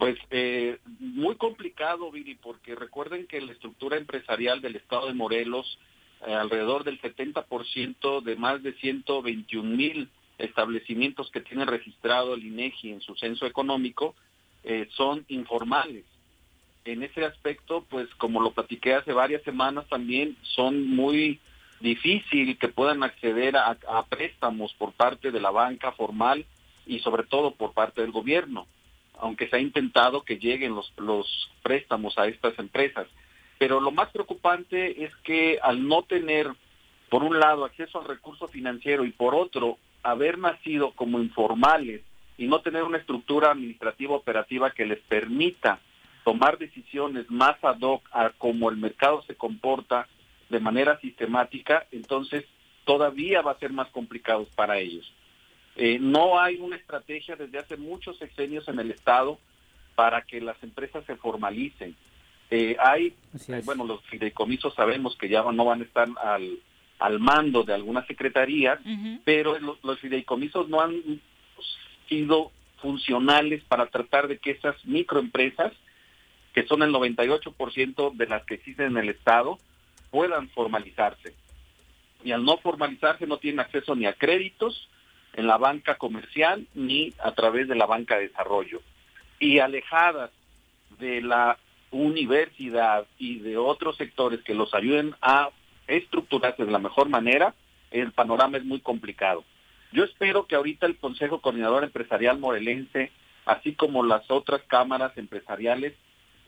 Pues 0.00 0.16
eh, 0.30 0.78
muy 0.98 1.34
complicado, 1.36 2.10
Viri, 2.10 2.34
porque 2.34 2.74
recuerden 2.74 3.26
que 3.26 3.38
la 3.38 3.52
estructura 3.52 3.98
empresarial 3.98 4.62
del 4.62 4.76
estado 4.76 5.08
de 5.08 5.12
Morelos, 5.12 5.78
eh, 6.26 6.32
alrededor 6.32 6.84
del 6.84 6.98
70% 7.02 8.22
de 8.22 8.36
más 8.36 8.62
de 8.62 8.72
121 8.72 9.76
mil 9.76 10.08
establecimientos 10.38 11.30
que 11.30 11.42
tiene 11.42 11.66
registrado 11.66 12.32
el 12.32 12.46
INEGI 12.46 12.92
en 12.92 13.02
su 13.02 13.14
censo 13.16 13.44
económico, 13.44 14.14
eh, 14.64 14.88
son 14.92 15.26
informales. 15.28 16.06
En 16.86 17.02
ese 17.02 17.26
aspecto, 17.26 17.84
pues 17.90 18.08
como 18.14 18.40
lo 18.40 18.52
platiqué 18.52 18.94
hace 18.94 19.12
varias 19.12 19.42
semanas 19.42 19.86
también, 19.90 20.34
son 20.40 20.88
muy 20.88 21.40
difícil 21.80 22.56
que 22.56 22.68
puedan 22.68 23.02
acceder 23.02 23.54
a, 23.58 23.76
a 23.86 24.06
préstamos 24.06 24.72
por 24.78 24.94
parte 24.94 25.30
de 25.30 25.40
la 25.42 25.50
banca 25.50 25.92
formal 25.92 26.46
y 26.86 27.00
sobre 27.00 27.24
todo 27.24 27.50
por 27.50 27.74
parte 27.74 28.00
del 28.00 28.12
gobierno 28.12 28.66
aunque 29.20 29.48
se 29.48 29.56
ha 29.56 29.60
intentado 29.60 30.22
que 30.22 30.38
lleguen 30.38 30.74
los, 30.74 31.50
préstamos 31.62 32.18
a 32.18 32.26
estas 32.26 32.58
empresas. 32.58 33.06
Pero 33.58 33.80
lo 33.80 33.90
más 33.90 34.10
preocupante 34.10 35.04
es 35.04 35.14
que 35.16 35.58
al 35.62 35.86
no 35.86 36.02
tener, 36.02 36.48
por 37.08 37.22
un 37.22 37.38
lado, 37.38 37.64
acceso 37.64 38.00
al 38.00 38.08
recurso 38.08 38.48
financiero 38.48 39.04
y 39.04 39.12
por 39.12 39.34
otro, 39.34 39.78
haber 40.02 40.38
nacido 40.38 40.92
como 40.92 41.18
informales 41.20 42.02
y 42.38 42.46
no 42.46 42.60
tener 42.60 42.84
una 42.84 42.98
estructura 42.98 43.50
administrativa 43.50 44.14
operativa 44.14 44.70
que 44.70 44.86
les 44.86 45.00
permita 45.00 45.78
tomar 46.24 46.58
decisiones 46.58 47.30
más 47.30 47.62
ad 47.62 47.80
hoc 47.80 48.08
a 48.12 48.30
cómo 48.30 48.70
el 48.70 48.76
mercado 48.76 49.22
se 49.22 49.34
comporta, 49.34 50.06
de 50.48 50.60
manera 50.60 50.98
sistemática, 51.00 51.86
entonces 51.92 52.44
todavía 52.84 53.40
va 53.40 53.52
a 53.52 53.58
ser 53.58 53.72
más 53.72 53.88
complicado 53.90 54.46
para 54.56 54.78
ellos. 54.78 55.12
Eh, 55.76 55.98
no 56.00 56.40
hay 56.40 56.56
una 56.56 56.76
estrategia 56.76 57.36
desde 57.36 57.58
hace 57.58 57.76
muchos 57.76 58.18
sexenios 58.18 58.68
en 58.68 58.78
el 58.80 58.90
Estado 58.90 59.38
para 59.94 60.22
que 60.22 60.40
las 60.40 60.60
empresas 60.62 61.04
se 61.06 61.16
formalicen. 61.16 61.94
Eh, 62.50 62.76
hay, 62.80 63.14
eh, 63.48 63.62
bueno, 63.64 63.84
los 63.84 64.02
fideicomisos 64.06 64.74
sabemos 64.74 65.16
que 65.16 65.28
ya 65.28 65.42
no 65.52 65.64
van 65.64 65.80
a 65.80 65.84
estar 65.84 66.08
al, 66.22 66.58
al 66.98 67.20
mando 67.20 67.62
de 67.62 67.74
algunas 67.74 68.06
secretarías, 68.06 68.80
pero 69.24 69.58
los, 69.60 69.82
los 69.84 70.00
fideicomisos 70.00 70.68
no 70.68 70.80
han 70.80 71.20
sido 72.08 72.50
funcionales 72.80 73.62
para 73.64 73.86
tratar 73.86 74.26
de 74.26 74.38
que 74.38 74.50
esas 74.50 74.74
microempresas, 74.84 75.72
que 76.52 76.66
son 76.66 76.82
el 76.82 76.92
98% 76.92 78.16
de 78.16 78.26
las 78.26 78.44
que 78.44 78.54
existen 78.54 78.86
en 78.86 78.96
el 78.96 79.10
Estado, 79.10 79.58
puedan 80.10 80.48
formalizarse. 80.50 81.34
Y 82.24 82.32
al 82.32 82.44
no 82.44 82.58
formalizarse 82.58 83.26
no 83.26 83.38
tienen 83.38 83.60
acceso 83.60 83.94
ni 83.94 84.06
a 84.06 84.14
créditos 84.14 84.88
en 85.34 85.46
la 85.46 85.58
banca 85.58 85.96
comercial 85.96 86.66
ni 86.74 87.12
a 87.22 87.32
través 87.32 87.68
de 87.68 87.74
la 87.74 87.86
banca 87.86 88.16
de 88.16 88.28
desarrollo. 88.28 88.82
Y 89.38 89.58
alejadas 89.58 90.30
de 90.98 91.22
la 91.22 91.58
universidad 91.90 93.06
y 93.18 93.38
de 93.40 93.56
otros 93.56 93.96
sectores 93.96 94.42
que 94.42 94.54
los 94.54 94.74
ayuden 94.74 95.14
a 95.20 95.50
estructurarse 95.86 96.64
de 96.64 96.70
la 96.70 96.78
mejor 96.78 97.08
manera, 97.08 97.54
el 97.90 98.12
panorama 98.12 98.58
es 98.58 98.64
muy 98.64 98.80
complicado. 98.80 99.44
Yo 99.92 100.04
espero 100.04 100.46
que 100.46 100.54
ahorita 100.54 100.86
el 100.86 100.96
Consejo 100.96 101.40
Coordinador 101.40 101.82
Empresarial 101.82 102.38
Morelense, 102.38 103.10
así 103.44 103.74
como 103.74 104.04
las 104.04 104.30
otras 104.30 104.62
cámaras 104.62 105.16
empresariales, 105.18 105.94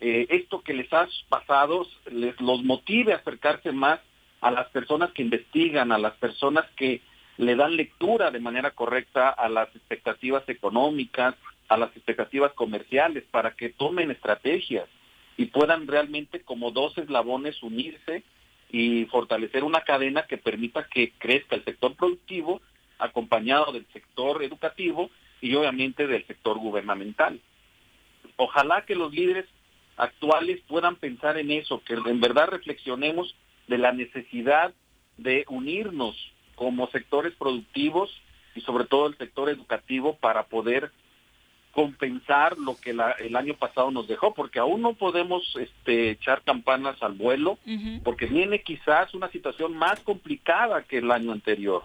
eh, 0.00 0.26
esto 0.30 0.62
que 0.62 0.74
les 0.74 0.92
ha 0.92 1.08
pasado 1.28 1.86
les 2.10 2.40
los 2.40 2.62
motive 2.62 3.12
a 3.12 3.16
acercarse 3.16 3.72
más 3.72 4.00
a 4.40 4.50
las 4.50 4.68
personas 4.68 5.12
que 5.12 5.22
investigan, 5.22 5.92
a 5.92 5.98
las 5.98 6.14
personas 6.14 6.66
que 6.76 7.00
le 7.42 7.56
dan 7.56 7.76
lectura 7.76 8.30
de 8.30 8.38
manera 8.38 8.70
correcta 8.70 9.28
a 9.28 9.48
las 9.48 9.68
expectativas 9.74 10.48
económicas, 10.48 11.34
a 11.68 11.76
las 11.76 11.94
expectativas 11.96 12.52
comerciales, 12.52 13.24
para 13.30 13.52
que 13.56 13.70
tomen 13.70 14.12
estrategias 14.12 14.88
y 15.36 15.46
puedan 15.46 15.88
realmente 15.88 16.42
como 16.42 16.70
dos 16.70 16.96
eslabones 16.98 17.60
unirse 17.62 18.22
y 18.70 19.06
fortalecer 19.06 19.64
una 19.64 19.80
cadena 19.80 20.26
que 20.26 20.38
permita 20.38 20.86
que 20.86 21.12
crezca 21.18 21.56
el 21.56 21.64
sector 21.64 21.96
productivo 21.96 22.62
acompañado 22.98 23.72
del 23.72 23.86
sector 23.92 24.42
educativo 24.44 25.10
y 25.40 25.54
obviamente 25.56 26.06
del 26.06 26.24
sector 26.28 26.58
gubernamental. 26.58 27.40
Ojalá 28.36 28.84
que 28.86 28.94
los 28.94 29.12
líderes 29.12 29.46
actuales 29.96 30.60
puedan 30.68 30.94
pensar 30.94 31.36
en 31.38 31.50
eso, 31.50 31.82
que 31.84 31.94
en 31.94 32.20
verdad 32.20 32.48
reflexionemos 32.48 33.34
de 33.66 33.78
la 33.78 33.92
necesidad 33.92 34.72
de 35.16 35.44
unirnos 35.48 36.31
como 36.54 36.88
sectores 36.88 37.34
productivos 37.34 38.10
y 38.54 38.60
sobre 38.60 38.84
todo 38.84 39.06
el 39.06 39.16
sector 39.16 39.48
educativo 39.48 40.16
para 40.16 40.44
poder 40.44 40.90
compensar 41.72 42.58
lo 42.58 42.76
que 42.78 42.90
el 42.90 43.36
año 43.36 43.54
pasado 43.54 43.90
nos 43.90 44.06
dejó, 44.06 44.34
porque 44.34 44.58
aún 44.58 44.82
no 44.82 44.92
podemos 44.92 45.56
este, 45.56 46.10
echar 46.10 46.42
campanas 46.42 47.02
al 47.02 47.14
vuelo, 47.14 47.58
porque 48.04 48.26
viene 48.26 48.60
quizás 48.60 49.14
una 49.14 49.30
situación 49.30 49.76
más 49.76 50.00
complicada 50.00 50.82
que 50.82 50.98
el 50.98 51.10
año 51.10 51.32
anterior, 51.32 51.82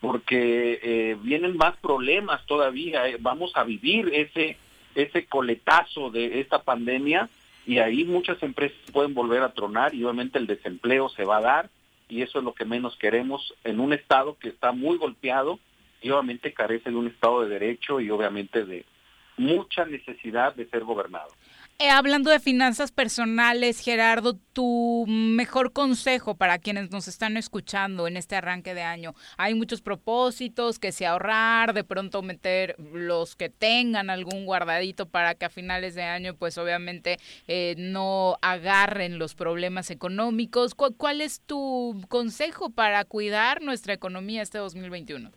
porque 0.00 0.80
eh, 0.82 1.16
vienen 1.22 1.56
más 1.56 1.76
problemas 1.76 2.44
todavía, 2.46 3.08
eh, 3.08 3.16
vamos 3.20 3.52
a 3.54 3.62
vivir 3.62 4.10
ese, 4.12 4.56
ese 4.96 5.26
coletazo 5.26 6.10
de 6.10 6.40
esta 6.40 6.62
pandemia 6.62 7.28
y 7.64 7.78
ahí 7.78 8.04
muchas 8.04 8.42
empresas 8.42 8.78
pueden 8.92 9.14
volver 9.14 9.42
a 9.42 9.52
tronar 9.52 9.94
y 9.94 10.02
obviamente 10.02 10.38
el 10.38 10.48
desempleo 10.48 11.08
se 11.10 11.24
va 11.24 11.36
a 11.38 11.42
dar 11.42 11.70
y 12.08 12.22
eso 12.22 12.38
es 12.38 12.44
lo 12.44 12.54
que 12.54 12.64
menos 12.64 12.96
queremos 12.96 13.54
en 13.64 13.80
un 13.80 13.92
estado 13.92 14.38
que 14.38 14.48
está 14.48 14.72
muy 14.72 14.98
golpeado 14.98 15.58
y 16.00 16.10
obviamente 16.10 16.52
carece 16.52 16.90
de 16.90 16.96
un 16.96 17.08
estado 17.08 17.42
de 17.42 17.48
derecho 17.48 18.00
y 18.00 18.10
obviamente 18.10 18.64
de 18.64 18.84
mucha 19.36 19.84
necesidad 19.84 20.54
de 20.54 20.68
ser 20.68 20.84
gobernado. 20.84 21.28
Eh, 21.78 21.90
hablando 21.90 22.30
de 22.30 22.40
finanzas 22.40 22.90
personales, 22.90 23.80
Gerardo, 23.80 24.38
tu 24.54 25.04
mejor 25.06 25.74
consejo 25.74 26.34
para 26.34 26.58
quienes 26.58 26.90
nos 26.90 27.06
están 27.06 27.36
escuchando 27.36 28.06
en 28.06 28.16
este 28.16 28.34
arranque 28.34 28.72
de 28.72 28.80
año. 28.80 29.14
Hay 29.36 29.52
muchos 29.52 29.82
propósitos, 29.82 30.78
que 30.78 30.90
se 30.90 31.04
ahorrar, 31.04 31.74
de 31.74 31.84
pronto 31.84 32.22
meter 32.22 32.76
los 32.78 33.36
que 33.36 33.50
tengan 33.50 34.08
algún 34.08 34.46
guardadito 34.46 35.04
para 35.04 35.34
que 35.34 35.44
a 35.44 35.50
finales 35.50 35.94
de 35.94 36.04
año, 36.04 36.34
pues 36.34 36.56
obviamente 36.56 37.18
eh, 37.46 37.74
no 37.76 38.38
agarren 38.40 39.18
los 39.18 39.34
problemas 39.34 39.90
económicos. 39.90 40.74
¿Cuál 40.74 41.20
es 41.20 41.42
tu 41.42 42.02
consejo 42.08 42.70
para 42.70 43.04
cuidar 43.04 43.60
nuestra 43.60 43.92
economía 43.92 44.40
este 44.40 44.56
2021? 44.56 45.30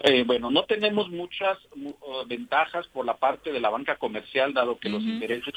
Eh, 0.00 0.22
bueno, 0.24 0.50
no 0.50 0.62
tenemos 0.64 1.10
muchas 1.10 1.58
uh, 1.74 2.24
ventajas 2.26 2.86
por 2.88 3.04
la 3.04 3.16
parte 3.16 3.52
de 3.52 3.58
la 3.58 3.68
banca 3.68 3.96
comercial, 3.96 4.54
dado 4.54 4.78
que 4.78 4.88
los 4.88 5.02
intereses 5.02 5.52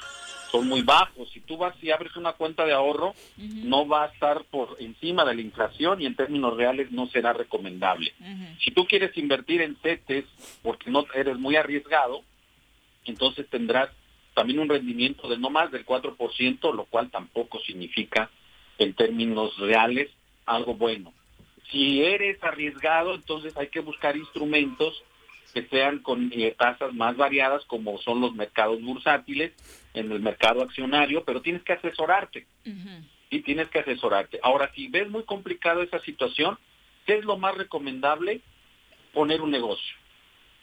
son 0.50 0.68
muy 0.68 0.82
bajos. 0.82 1.30
Si 1.32 1.42
tú 1.42 1.58
vas 1.58 1.76
y 1.84 1.92
abres 1.92 2.16
una 2.16 2.34
cuenta 2.34 2.66
de 2.66 2.74
ahorro, 2.74 3.14
no 3.38 3.88
va 3.88 4.06
a 4.06 4.08
estar 4.08 4.44
por 4.46 4.78
encima 4.80 5.26
de 5.26 5.36
la 5.36 5.42
inflación 5.42 6.02
y 6.02 6.08
en 6.08 6.16
términos 6.16 6.58
reales 6.58 6.92
no 6.92 7.06
será 7.08 7.34
recomendable. 7.34 8.14
Si 8.64 8.72
tú 8.72 8.86
quieres 8.88 9.16
invertir 9.16 9.62
en 9.62 9.76
CETES 9.78 10.26
porque 10.64 10.90
no 10.90 11.06
eres 11.14 11.38
muy 11.38 11.56
arriesgado, 11.56 12.24
entonces 13.06 13.48
tendrás 13.48 13.90
también 14.34 14.60
un 14.60 14.70
rendimiento 14.70 15.30
de 15.30 15.38
no 15.38 15.52
más 15.52 15.72
del 15.72 15.86
4%, 15.86 16.74
lo 16.74 16.86
cual 16.86 17.12
tampoco 17.12 17.60
significa 17.60 18.32
en 18.80 18.94
términos 18.94 19.56
reales 19.58 20.10
algo 20.46 20.74
bueno. 20.74 21.14
Si 21.70 22.04
eres 22.04 22.44
arriesgado, 22.44 23.16
entonces 23.16 23.56
hay 23.58 23.68
que 23.68 23.80
buscar 23.80 24.18
instrumentos 24.18 25.04
que 25.54 25.64
sean 25.68 26.00
con 26.00 26.32
eh, 26.34 26.56
tasas 26.58 26.94
más 26.94 27.18
variadas, 27.18 27.66
como 27.66 27.98
son 28.00 28.22
los 28.22 28.34
mercados 28.34 28.82
bursátiles, 28.82 29.52
en 29.94 30.12
el 30.12 30.22
mercado 30.22 30.62
accionario, 30.62 31.24
pero 31.26 31.42
tienes 31.42 31.64
que 31.64 31.74
asesorarte. 31.74 32.48
Y 33.30 33.42
tienes 33.42 33.70
que 33.70 33.80
asesorarte. 33.80 34.40
Ahora, 34.44 34.72
si 34.76 34.88
ves 34.88 35.10
muy 35.10 35.24
complicado 35.24 35.82
esa 35.82 36.00
situación, 36.00 36.58
¿qué 37.06 37.18
es 37.18 37.26
lo 37.26 37.38
más 37.38 37.56
recomendable? 37.56 38.42
Poner 39.14 39.42
un 39.42 39.52
negocio. 39.52 39.96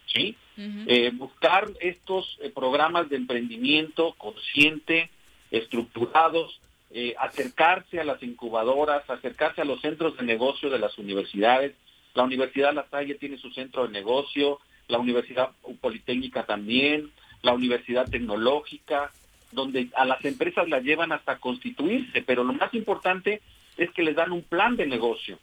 ¿Sí? 0.07 0.37
Eh, 0.57 1.11
buscar 1.15 1.69
estos 1.81 2.39
eh, 2.43 2.51
programas 2.51 3.09
de 3.09 3.16
emprendimiento 3.16 4.15
consciente, 4.15 5.11
estructurados, 5.51 6.61
eh, 6.90 7.15
acercarse 7.19 8.01
a 8.01 8.05
las 8.05 8.23
incubadoras, 8.23 9.09
acercarse 9.09 9.60
a 9.60 9.66
los 9.66 9.81
centros 9.81 10.16
de 10.16 10.24
negocio 10.24 10.70
de 10.70 10.78
las 10.78 10.97
universidades. 10.97 11.74
La 12.15 12.23
Universidad 12.23 12.73
La 12.73 12.89
Salle 12.89 13.16
tiene 13.16 13.36
su 13.36 13.51
centro 13.51 13.86
de 13.86 13.93
negocio, 13.93 14.59
la 14.89 14.98
Universidad 14.98 15.51
Politécnica 15.81 16.44
también, 16.44 17.10
la 17.43 17.52
Universidad 17.52 18.09
Tecnológica, 18.09 19.12
donde 19.52 19.89
a 19.97 20.05
las 20.05 20.24
empresas 20.24 20.69
las 20.69 20.82
llevan 20.82 21.12
hasta 21.12 21.39
constituirse, 21.39 22.23
pero 22.23 22.43
lo 22.43 22.55
más 22.55 22.73
importante 22.74 23.43
es 23.77 23.90
que 23.93 24.02
les 24.02 24.16
dan 24.16 24.32
un 24.32 24.43
plan 24.43 24.77
de 24.77 24.86
negocio 24.86 25.39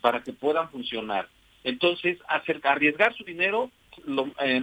para 0.00 0.22
que 0.22 0.32
puedan 0.32 0.70
funcionar. 0.70 1.28
Entonces, 1.62 2.18
arriesgar 2.28 3.14
su 3.14 3.24
dinero, 3.24 3.70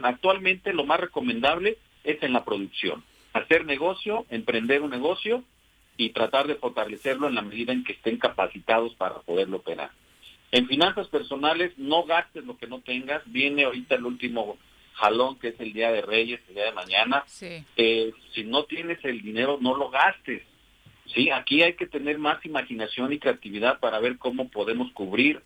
actualmente 0.03 0.73
lo 0.73 0.83
más 0.83 0.99
recomendable 0.99 1.77
es 2.03 2.21
en 2.23 2.33
la 2.33 2.43
producción. 2.43 3.03
Hacer 3.33 3.65
negocio, 3.65 4.25
emprender 4.29 4.81
un 4.81 4.91
negocio 4.91 5.43
y 5.97 6.09
tratar 6.09 6.47
de 6.47 6.55
fortalecerlo 6.55 7.27
en 7.27 7.35
la 7.35 7.41
medida 7.41 7.73
en 7.73 7.83
que 7.83 7.93
estén 7.93 8.17
capacitados 8.17 8.95
para 8.95 9.19
poderlo 9.19 9.57
operar. 9.57 9.91
En 10.51 10.67
finanzas 10.67 11.07
personales, 11.07 11.71
no 11.77 12.03
gastes 12.03 12.45
lo 12.45 12.57
que 12.57 12.67
no 12.67 12.81
tengas. 12.81 13.21
Viene 13.25 13.65
ahorita 13.65 13.95
el 13.95 14.05
último 14.05 14.57
jalón, 14.93 15.39
que 15.39 15.49
es 15.49 15.59
el 15.59 15.73
Día 15.73 15.91
de 15.91 16.01
Reyes, 16.01 16.39
el 16.47 16.55
día 16.55 16.65
de 16.65 16.71
mañana. 16.73 17.23
Eh, 17.41 18.13
si 18.33 18.43
no 18.43 18.65
tienes 18.65 19.03
el 19.03 19.21
dinero, 19.21 19.57
no 19.59 19.75
lo 19.75 19.89
gastes. 19.89 20.43
Sí, 21.13 21.29
aquí 21.29 21.63
hay 21.63 21.73
que 21.73 21.87
tener 21.87 22.17
más 22.17 22.43
imaginación 22.45 23.11
y 23.13 23.19
creatividad 23.19 23.79
para 23.79 23.99
ver 23.99 24.17
cómo 24.17 24.49
podemos 24.49 24.91
cubrir 24.93 25.41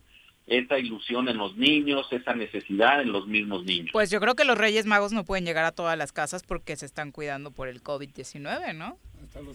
esa 0.46 0.80
ilusión 0.80 1.28
en 1.28 1.38
los 1.38 1.58
niños, 1.58 2.08
esa 2.12 2.34
necesidad 2.34 3.02
en 3.02 3.12
los 3.12 3.28
mismos 3.28 3.66
niños. 3.66 3.90
Pues 3.92 4.10
yo 4.10 4.20
creo 4.20 4.36
que 4.36 4.46
los 4.46 4.58
Reyes 4.58 4.86
Magos 4.86 5.12
no 5.12 5.26
pueden 5.26 5.46
llegar 5.46 5.66
a 5.66 5.74
todas 5.74 5.98
las 5.98 6.14
casas 6.14 6.44
porque 6.44 6.76
se 6.78 6.86
están 6.86 7.12
cuidando 7.12 7.52
por 7.52 7.68
el 7.68 7.84
COVID-19, 7.84 8.74
¿no? 8.76 8.98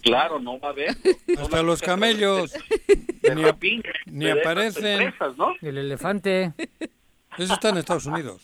Claro, 0.03 0.39
no 0.39 0.59
va 0.59 0.69
a 0.69 0.71
haber. 0.73 0.97
Hasta 1.39 1.63
los 1.63 1.81
camellos. 1.81 2.53
ni, 4.07 4.31
aparecen. 4.31 5.13
El 5.61 5.79
elefante. 5.79 6.53
Eso 7.39 7.55
está 7.55 7.71
en 7.71 7.79
Estados 7.79 8.07
Unidos. 8.07 8.43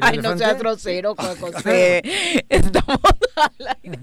Ay, 0.00 0.18
no 0.18 0.36
seas 0.38 0.58
grosero, 0.58 1.14
José. 1.16 2.02
Estamos 2.48 3.00
al 3.36 3.76
aire. 3.82 3.98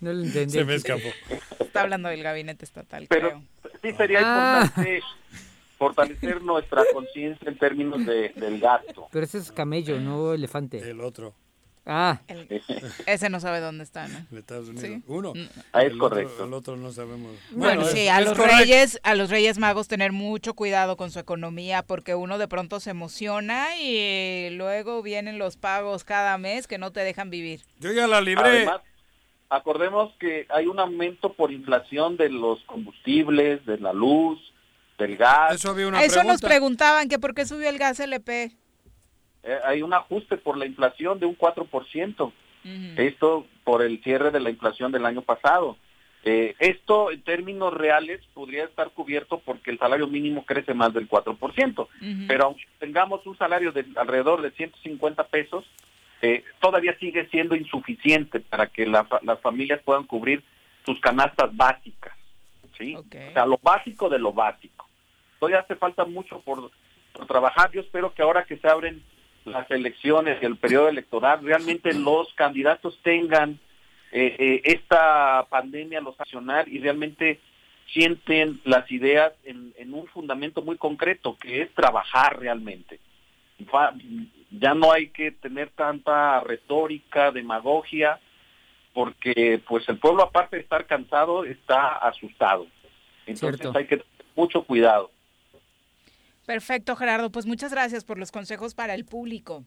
No 0.00 0.12
lo 0.12 0.22
entendí. 0.22 0.52
Se 0.52 0.64
me 0.64 0.74
escapó. 0.74 1.08
Está 1.58 1.82
hablando 1.82 2.08
del 2.08 2.22
gabinete 2.22 2.64
estatal, 2.64 3.06
Pero 3.08 3.42
sí 3.80 3.92
sería 3.92 4.20
ah. 4.22 4.64
importante 4.64 5.02
fortalecer 5.78 6.42
nuestra 6.42 6.84
conciencia 6.92 7.48
en 7.48 7.58
términos 7.58 8.04
de, 8.04 8.28
del 8.36 8.60
gasto. 8.60 9.08
Pero 9.10 9.24
ese 9.24 9.38
es 9.38 9.50
camello, 9.50 9.98
no 9.98 10.34
elefante. 10.34 10.78
El 10.78 11.00
otro. 11.00 11.34
Ah. 11.84 12.20
ese 13.06 13.28
no 13.28 13.40
sabe 13.40 13.58
dónde 13.60 13.82
está, 13.82 14.06
¿no? 14.06 14.18
En 14.30 14.38
Estados 14.38 14.68
Unidos. 14.68 14.86
Sí. 14.86 15.02
Uno. 15.06 15.32
Ah, 15.72 15.82
es 15.82 15.90
El 15.92 15.98
correcto. 15.98 16.32
Otro, 16.34 16.44
el 16.46 16.52
otro 16.54 16.76
no 16.76 16.92
sabemos. 16.92 17.32
Bueno, 17.50 17.84
sí, 17.86 18.02
es- 18.02 18.10
a 18.10 18.20
los 18.20 18.36
correcto. 18.36 18.58
reyes, 18.58 19.00
a 19.02 19.14
los 19.14 19.30
reyes 19.30 19.58
magos 19.58 19.88
tener 19.88 20.12
mucho 20.12 20.54
cuidado 20.54 20.96
con 20.96 21.10
su 21.10 21.18
economía 21.18 21.82
porque 21.82 22.14
uno 22.14 22.38
de 22.38 22.46
pronto 22.46 22.78
se 22.78 22.90
emociona 22.90 23.76
y 23.78 24.50
luego 24.50 25.02
vienen 25.02 25.38
los 25.38 25.56
pagos 25.56 26.04
cada 26.04 26.38
mes 26.38 26.66
que 26.68 26.78
no 26.78 26.92
te 26.92 27.00
dejan 27.00 27.30
vivir. 27.30 27.62
Yo 27.80 27.90
ya 27.92 28.06
la 28.06 28.20
libré. 28.20 28.44
Además, 28.44 28.80
acordemos 29.48 30.14
que 30.20 30.46
hay 30.50 30.66
un 30.66 30.78
aumento 30.78 31.32
por 31.34 31.50
inflación 31.52 32.16
de 32.16 32.28
los 32.30 32.62
combustibles, 32.64 33.64
de 33.66 33.78
la 33.78 33.92
luz, 33.92 34.38
del 34.98 35.16
gas. 35.16 35.56
Eso 35.56 35.70
había 35.70 35.88
A 35.88 36.04
Eso 36.04 36.22
nos 36.22 36.40
preguntaban 36.40 37.08
que 37.08 37.18
por 37.18 37.34
qué 37.34 37.44
subió 37.44 37.68
el 37.68 37.78
gas 37.78 37.98
LP. 37.98 38.52
Eh, 39.42 39.58
hay 39.64 39.82
un 39.82 39.92
ajuste 39.92 40.36
por 40.36 40.56
la 40.56 40.66
inflación 40.66 41.18
de 41.18 41.26
un 41.26 41.36
4%. 41.36 42.32
Esto 42.96 43.44
por 43.64 43.82
el 43.82 44.00
cierre 44.04 44.30
de 44.30 44.38
la 44.38 44.50
inflación 44.50 44.92
del 44.92 45.04
año 45.04 45.22
pasado. 45.22 45.76
Eh, 46.24 46.54
esto 46.60 47.10
en 47.10 47.20
términos 47.22 47.74
reales 47.74 48.20
podría 48.34 48.64
estar 48.64 48.90
cubierto 48.90 49.42
porque 49.44 49.72
el 49.72 49.78
salario 49.80 50.06
mínimo 50.06 50.44
crece 50.44 50.72
más 50.72 50.94
del 50.94 51.08
4%. 51.08 51.88
Pero 52.28 52.44
aunque 52.44 52.62
tengamos 52.78 53.26
un 53.26 53.36
salario 53.36 53.72
de 53.72 53.84
alrededor 53.96 54.42
de 54.42 54.52
150 54.52 55.24
pesos, 55.24 55.64
eh, 56.20 56.44
todavía 56.60 56.96
sigue 57.00 57.26
siendo 57.30 57.56
insuficiente 57.56 58.38
para 58.38 58.68
que 58.68 58.86
la 58.86 59.08
las 59.22 59.40
familias 59.40 59.80
puedan 59.84 60.04
cubrir 60.04 60.44
sus 60.86 61.00
canastas 61.00 61.54
básicas. 61.56 62.16
¿sí? 62.78 62.94
O 62.94 63.04
sea, 63.32 63.44
lo 63.44 63.58
básico 63.60 64.08
de 64.08 64.20
lo 64.20 64.32
básico. 64.32 64.88
Todavía 65.40 65.60
hace 65.60 65.74
falta 65.74 66.04
mucho 66.04 66.40
por, 66.42 66.70
por 67.12 67.26
trabajar. 67.26 67.72
Yo 67.72 67.80
espero 67.80 68.14
que 68.14 68.22
ahora 68.22 68.44
que 68.44 68.56
se 68.58 68.68
abren 68.68 69.02
las 69.44 69.70
elecciones 69.70 70.38
y 70.40 70.46
el 70.46 70.56
periodo 70.56 70.88
electoral, 70.88 71.44
realmente 71.44 71.92
los 71.94 72.32
candidatos 72.34 72.98
tengan 73.02 73.58
eh, 74.12 74.36
eh, 74.38 74.60
esta 74.64 75.46
pandemia 75.48 76.00
los 76.00 76.20
accionar 76.20 76.68
y 76.68 76.78
realmente 76.78 77.40
sienten 77.92 78.60
las 78.64 78.90
ideas 78.90 79.32
en, 79.44 79.74
en 79.76 79.94
un 79.94 80.06
fundamento 80.06 80.62
muy 80.62 80.76
concreto, 80.76 81.36
que 81.38 81.62
es 81.62 81.74
trabajar 81.74 82.38
realmente. 82.38 83.00
Ya 84.50 84.74
no 84.74 84.92
hay 84.92 85.08
que 85.08 85.30
tener 85.30 85.70
tanta 85.70 86.40
retórica, 86.40 87.30
demagogia, 87.30 88.20
porque 88.92 89.60
pues 89.66 89.88
el 89.88 89.98
pueblo 89.98 90.22
aparte 90.22 90.56
de 90.56 90.62
estar 90.62 90.86
cansado 90.86 91.44
está 91.44 91.96
asustado. 91.96 92.66
Entonces 93.26 93.60
Cierto. 93.60 93.78
hay 93.78 93.86
que 93.86 93.96
tener 93.98 94.24
mucho 94.36 94.62
cuidado. 94.62 95.10
Perfecto, 96.52 96.96
Gerardo. 96.96 97.32
Pues 97.32 97.46
muchas 97.46 97.72
gracias 97.72 98.04
por 98.04 98.18
los 98.18 98.30
consejos 98.30 98.74
para 98.74 98.92
el 98.92 99.06
público. 99.06 99.64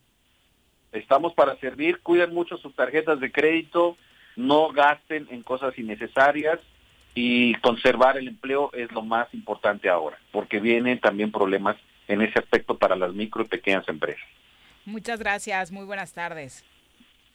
Estamos 0.91 1.33
para 1.33 1.57
servir, 1.57 1.99
cuiden 2.03 2.31
mucho 2.31 2.57
sus 2.57 2.75
tarjetas 2.75 3.19
de 3.19 3.31
crédito, 3.31 3.97
no 4.35 4.69
gasten 4.69 5.27
en 5.31 5.41
cosas 5.41 5.75
innecesarias 5.79 6.59
y 7.15 7.55
conservar 7.55 8.19
el 8.19 8.27
empleo 8.27 8.69
es 8.73 8.91
lo 8.91 9.01
más 9.01 9.33
importante 9.33 9.89
ahora, 9.89 10.19
porque 10.31 10.59
vienen 10.59 10.99
también 10.99 11.31
problemas 11.31 11.75
en 12.07 12.21
ese 12.21 12.37
aspecto 12.37 12.77
para 12.77 12.95
las 12.95 13.15
micro 13.15 13.41
y 13.41 13.47
pequeñas 13.47 13.89
empresas. 13.89 14.27
Muchas 14.85 15.17
gracias. 15.19 15.71
Muy 15.71 15.85
buenas 15.85 16.13
tardes. 16.13 16.63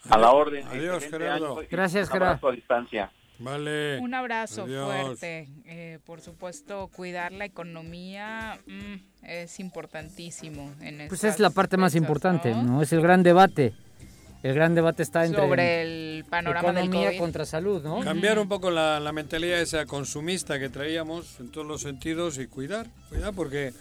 A 0.09 0.17
la 0.17 0.31
orden. 0.31 0.65
Adiós, 0.65 1.03
Gerardo. 1.09 1.61
Gracias, 1.69 2.09
un 2.09 2.15
abrazo 2.15 2.37
Gerardo. 2.37 2.47
a 2.47 2.51
distancia. 2.53 3.11
Vale. 3.41 3.99
Un 3.99 4.13
abrazo 4.13 4.63
Adiós. 4.63 4.91
fuerte. 4.91 5.49
Eh, 5.65 5.99
por 6.05 6.21
supuesto, 6.21 6.89
cuidar 6.95 7.31
la 7.31 7.45
economía 7.45 8.59
mm, 8.67 9.25
es 9.25 9.59
importantísimo. 9.59 10.71
En 10.81 11.07
Pues 11.07 11.23
es 11.23 11.39
la 11.39 11.49
parte 11.49 11.77
más 11.77 11.95
importante, 11.95 12.51
¿no? 12.51 12.63
¿no? 12.63 12.81
Es 12.81 12.93
el 12.93 13.01
gran 13.01 13.23
debate. 13.23 13.73
El 14.43 14.55
gran 14.55 14.73
debate 14.73 15.03
está 15.03 15.25
entre 15.25 15.41
Sobre 15.41 15.81
el 15.83 16.25
panorama 16.25 16.69
del 16.73 16.85
economía 16.85 17.09
COVID. 17.09 17.19
contra 17.19 17.45
salud, 17.45 17.83
¿no? 17.83 17.99
Cambiar 17.99 18.39
un 18.39 18.47
poco 18.47 18.71
la, 18.71 18.99
la 18.99 19.11
mentalidad 19.11 19.61
esa 19.61 19.85
consumista 19.85 20.57
que 20.57 20.69
traíamos 20.69 21.39
en 21.39 21.49
todos 21.49 21.67
los 21.67 21.81
sentidos 21.81 22.39
y 22.39 22.47
cuidar, 22.47 22.87
cuidar 23.09 23.33
porque 23.35 23.71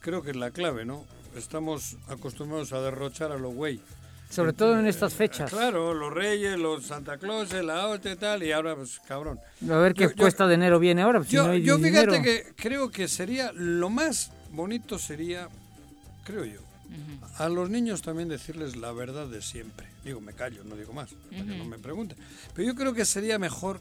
creo 0.00 0.22
que 0.22 0.30
es 0.30 0.36
la 0.36 0.50
clave, 0.50 0.84
¿no? 0.84 1.04
Estamos 1.36 1.96
acostumbrados 2.08 2.72
a 2.72 2.80
derrochar 2.80 3.30
a 3.30 3.36
los 3.36 3.54
güey. 3.54 3.80
Sobre 4.30 4.52
todo 4.52 4.78
en 4.78 4.86
estas 4.86 5.14
fechas. 5.14 5.50
Claro, 5.50 5.94
los 5.94 6.12
reyes, 6.12 6.58
los 6.58 6.84
Santa 6.86 7.16
Claus, 7.16 7.50
la 7.52 7.86
hostia 7.88 8.12
y 8.12 8.16
tal, 8.16 8.42
y 8.42 8.52
ahora 8.52 8.76
pues 8.76 9.00
cabrón. 9.08 9.40
A 9.70 9.76
ver 9.76 9.94
qué 9.94 10.04
Yo- 10.04 10.10
yo- 10.10 10.16
cuesta 10.16 10.46
de 10.46 10.54
enero 10.54 10.78
viene 10.78 11.00
ahora. 11.02 11.20
pues, 11.20 11.30
si 11.30 11.36
Yo, 11.36 11.46
no 11.46 11.52
hay 11.52 11.62
yo 11.62 11.76
fíjate 11.78 12.06
dinero. 12.18 12.22
que 12.22 12.52
creo 12.56 12.90
que 12.90 13.08
sería 13.08 13.52
lo 13.54 13.88
más 13.88 14.30
bonito 14.52 14.98
sería, 14.98 15.48
creo 16.24 16.44
yo, 16.44 16.60
a 17.38 17.48
los 17.48 17.70
niños 17.70 18.02
también 18.02 18.28
decirles 18.28 18.76
la 18.76 18.92
verdad 18.92 19.26
de 19.28 19.40
siempre. 19.42 19.86
Digo, 20.04 20.20
me 20.20 20.32
callo, 20.34 20.62
no 20.64 20.76
digo 20.76 20.92
más, 20.92 21.10
para 21.30 21.44
que 21.44 21.56
no 21.56 21.64
me 21.64 21.78
pregunten. 21.78 22.16
Pero 22.54 22.68
yo 22.68 22.74
creo 22.74 22.92
que 22.94 23.04
sería 23.06 23.38
mejor 23.38 23.80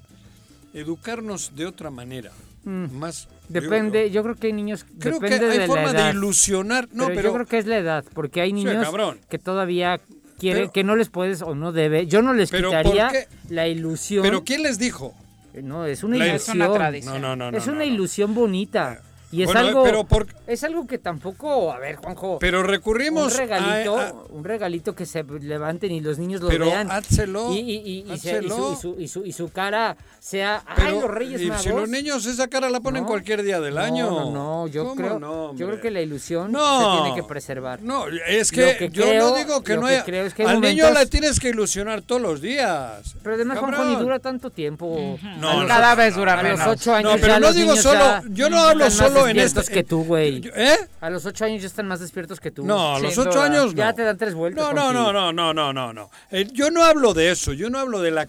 educarnos 0.74 1.56
de 1.56 1.66
otra 1.66 1.90
manera, 1.90 2.32
Mm. 2.64 2.92
más 2.98 3.28
Depende, 3.50 4.12
yo 4.12 4.24
creo 4.24 4.36
que 4.36 4.48
hay 4.48 4.54
niños. 4.54 4.86
Creo 5.00 5.20
que 5.22 5.30
depende 5.30 5.54
hay 5.54 5.60
de 5.60 5.68
forma 5.68 5.84
la 5.86 5.94
de 5.94 6.00
edad. 6.00 6.14
ilusionar, 6.14 6.90
no, 6.92 7.08
pero- 7.08 7.22
yo 7.22 7.34
creo 7.34 7.46
que 7.46 7.58
es 7.60 7.66
la 7.66 7.78
edad, 7.78 8.04
porque 8.14 8.42
hay 8.42 8.50
Sí, 8.50 8.54
niños 8.56 8.84
cabrón. 8.84 9.20
que 9.30 9.40
todavía 9.40 10.02
quieren, 10.38 10.64
Pero- 10.64 10.72
que 10.74 10.84
no 10.84 10.96
les 10.96 11.10
puedes 11.10 11.42
o 11.42 11.56
no 11.56 11.72
debe. 11.72 12.08
Yo 12.08 12.22
no 12.22 12.34
les 12.34 12.50
Pero 12.52 12.72
¿por 12.72 12.80
quitaría 12.82 13.12
la 13.50 13.68
ilusión. 13.68 14.24
Pero 14.24 14.44
¿quién 14.44 14.64
les 14.64 14.78
dijo? 14.80 15.14
No, 15.62 15.86
es 15.86 16.04
una 16.04 16.18
La- 16.18 16.28
ilusión. 16.28 16.58
Es 16.62 16.68
una 16.68 16.74
tradición. 16.78 17.22
No, 17.22 17.36
no, 17.36 17.52
no, 17.52 17.58
Es 17.58 17.66
no, 17.68 17.74
una 17.74 17.84
no. 17.86 17.92
ilusión 17.92 18.36
bonita. 18.36 19.02
Y 19.30 19.42
es 19.42 19.48
Bueno, 19.48 19.60
algo. 19.60 19.84
pero 19.84 20.04
por- 20.06 20.28
Es 20.48 20.64
algo 20.64 20.88
que 20.88 20.98
tampoco. 20.98 21.74
A 21.74 21.80
ver, 21.80 21.98
Juanjo. 21.98 22.38
Pero 22.40 22.64
recurrimos 22.64 23.34
Un 23.34 23.38
regalito, 23.40 23.98
a- 24.00 24.08
a- 24.08 24.14
un 24.30 24.44
regalito 24.46 24.96
que 24.96 25.06
se 25.06 25.22
levanten 25.24 25.92
y 25.92 26.00
los 26.00 26.18
niños 26.18 26.40
lo 26.40 26.48
Pero 26.48 26.68
vean. 26.68 26.90
házelo, 26.90 27.52
Y, 27.52 27.58
y- 27.60 28.06
y- 28.08 28.12
házelo. 28.14 28.56
su, 28.56 28.72
y 28.72 28.76
su- 28.78 28.96
y 29.02 29.08
su- 29.10 29.26
y 29.26 29.32
su 29.34 29.50
cara 29.50 29.98
sea. 30.22 30.64
Pero, 30.78 30.88
¡Ay, 30.88 31.00
los 31.02 31.12
Reyes 31.12 31.42
y 31.42 31.48
Magos! 31.48 31.64
si 31.64 31.70
los 31.70 31.90
niños 31.90 32.26
esa 32.26 32.48
cara 32.48 32.70
la 32.70 32.80
ponen 32.80 33.04
No. 33.04 33.10
cualquier 33.10 33.44
día 33.44 33.60
del 33.60 33.76
No, 33.76 33.82
año. 33.82 34.10
No, 34.10 34.32
no, 34.32 34.68
yo 34.68 34.84
¿Cómo 34.84 34.96
creo, 34.96 35.20
no, 35.20 35.54
yo 35.56 35.68
creo 35.68 35.82
que 35.82 35.92
la 35.92 36.00
ilusión 36.02 36.50
No. 36.54 36.96
se 36.96 37.02
tiene 37.02 37.16
que 37.22 37.28
preservar. 37.28 37.82
No, 37.82 38.06
es 38.08 38.52
que, 38.54 38.78
que 38.78 38.90
yo 38.90 39.04
creo- 39.04 39.30
no 39.32 39.36
digo 39.36 39.62
que 39.62 39.76
no 39.76 39.82
que 39.88 39.94
haya. 39.96 40.06
creo 40.06 40.26
es 40.26 40.34
que 40.34 40.44
hay 40.44 40.50
al 40.56 40.62
niño 40.62 40.90
le 40.92 41.06
tienes 41.08 41.42
que 41.42 41.50
ilusionar 41.50 42.02
todos 42.02 42.22
los 42.22 42.40
días. 42.42 43.16
Pero 43.22 43.36
además, 43.36 43.60
Juanjo, 43.60 43.84
ni 43.84 43.96
dura 43.98 44.20
tanto 44.20 44.50
tiempo. 44.52 45.18
No, 45.40 45.68
Cada 45.68 45.96
vez 45.96 46.16
dura 46.16 46.34
A 46.40 46.44
los 46.44 46.58
menos. 46.60 46.68
ocho 46.68 46.94
años 46.96 47.12
No, 47.16 47.20
pero 47.20 47.40
no 47.42 47.52
digo 47.52 47.76
solo- 47.76 48.22
yo 48.30 48.50
no 48.50 48.60
hablo 48.62 48.86
más 48.86 49.17
solo 49.20 49.28
en 49.30 49.40
este- 49.40 49.74
que 49.74 49.84
tú, 49.84 50.04
güey. 50.04 50.42
¿Eh? 50.56 50.78
A 51.02 51.10
los 51.10 51.26
ocho 51.26 51.46
años 51.46 51.62
ya 51.62 51.68
están 51.68 51.88
más 51.88 52.00
despiertos 52.00 52.40
que 52.40 52.52
tú. 52.52 52.66
No, 52.66 52.96
a 52.96 53.00
los 53.00 53.18
ocho 53.18 53.42
años 53.42 53.74
no. 53.74 53.78
Ya 53.78 53.94
te 53.94 54.04
dan 54.04 54.18
tres 54.18 54.34
vueltas. 54.34 54.64
No, 54.64 54.74
no, 54.74 54.94
no, 54.94 55.12
no, 55.14 55.32
no, 55.34 55.54
no, 55.54 55.74
no, 55.74 55.94
no. 55.94 56.10
Eh, 56.32 56.48
yo 56.54 56.72
no 56.72 56.84
hablo 56.84 57.14
de 57.14 57.32
eso, 57.32 57.54
yo 57.54 57.70
no 57.70 57.80
hablo 57.80 58.02
de 58.02 58.12
la, 58.12 58.26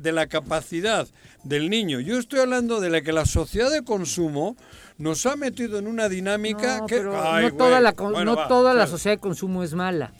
de 0.00 0.12
la 0.12 0.26
capacidad 0.26 1.06
del 1.42 1.70
niño. 1.70 2.00
Yo 2.00 2.18
estoy 2.18 2.40
hablando 2.40 2.80
de 2.80 2.90
la 2.90 3.02
que 3.02 3.12
la 3.12 3.26
sociedad 3.26 3.70
de 3.70 3.82
consumo 3.84 4.56
nos 4.98 5.26
ha 5.26 5.36
metido 5.36 5.78
en 5.78 5.86
una 5.86 6.08
dinámica 6.08 6.78
No, 6.78 6.86
que... 6.86 6.96
pero 6.96 7.20
Ay, 7.22 7.46
no 7.46 7.54
toda, 7.56 7.80
la, 7.80 7.92
Bueno, 7.92 8.24
no 8.24 8.36
va, 8.36 8.48
toda 8.48 8.74
la 8.74 8.86
sociedad 8.86 9.16
de 9.16 9.20
consumo 9.20 9.62
es 9.62 9.74
mala. 9.74 10.12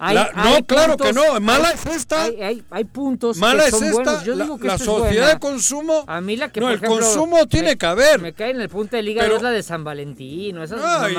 Hay- 0.00 0.14
La- 0.14 0.30
hay 0.32 0.60
no, 0.60 0.64
claro 0.66 0.96
que 0.96 1.12
no, 1.12 1.40
mala 1.40 1.70
hay- 1.70 1.74
es 1.74 1.86
esta. 1.86 2.22
Hay, 2.22 2.40
hay- 2.40 2.64
hay 2.70 2.84
puntos 2.84 3.36
Mala 3.38 3.64
que 3.64 3.68
es 3.70 3.74
son 3.74 3.82
esta, 3.84 3.94
buenos. 3.96 4.24
Yo 4.24 4.34
la- 4.36 4.44
digo 4.44 4.58
que 4.58 4.66
la 4.68 4.74
esta 4.74 4.84
es 4.84 4.86
sociedad 4.90 5.12
buena. 5.24 5.34
de 5.34 5.38
consumo... 5.40 6.04
A 6.06 6.20
mí 6.20 6.36
la 6.36 6.52
que, 6.52 6.60
No, 6.60 6.66
por 6.66 6.72
el 6.72 6.76
ejemplo, 6.78 7.00
consumo 7.04 7.46
tiene 7.48 7.70
me- 7.70 7.78
que 7.78 7.86
haber. 7.86 8.20
Me 8.20 8.32
cae 8.32 8.50
en 8.52 8.60
el 8.60 8.68
punto 8.68 8.94
del 8.94 9.08
hígado 9.08 9.26
Pero- 9.26 9.36
es 9.38 9.42
la 9.42 9.50
de 9.50 9.62
San 9.64 9.82
Valentín 9.82 10.56
o 10.56 10.62
esas 10.62 10.78
No, 10.80 11.08
y- 11.08 11.12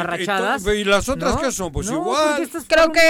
y 0.80 0.84
las 0.85 1.10
otras 1.10 1.35
¿no? 1.35 1.41
qué 1.41 1.51
son? 1.51 1.72
Pues 1.73 1.88
No, 1.91 1.97
igual. 1.97 2.49
Creo 2.69 2.91
que 2.93 3.01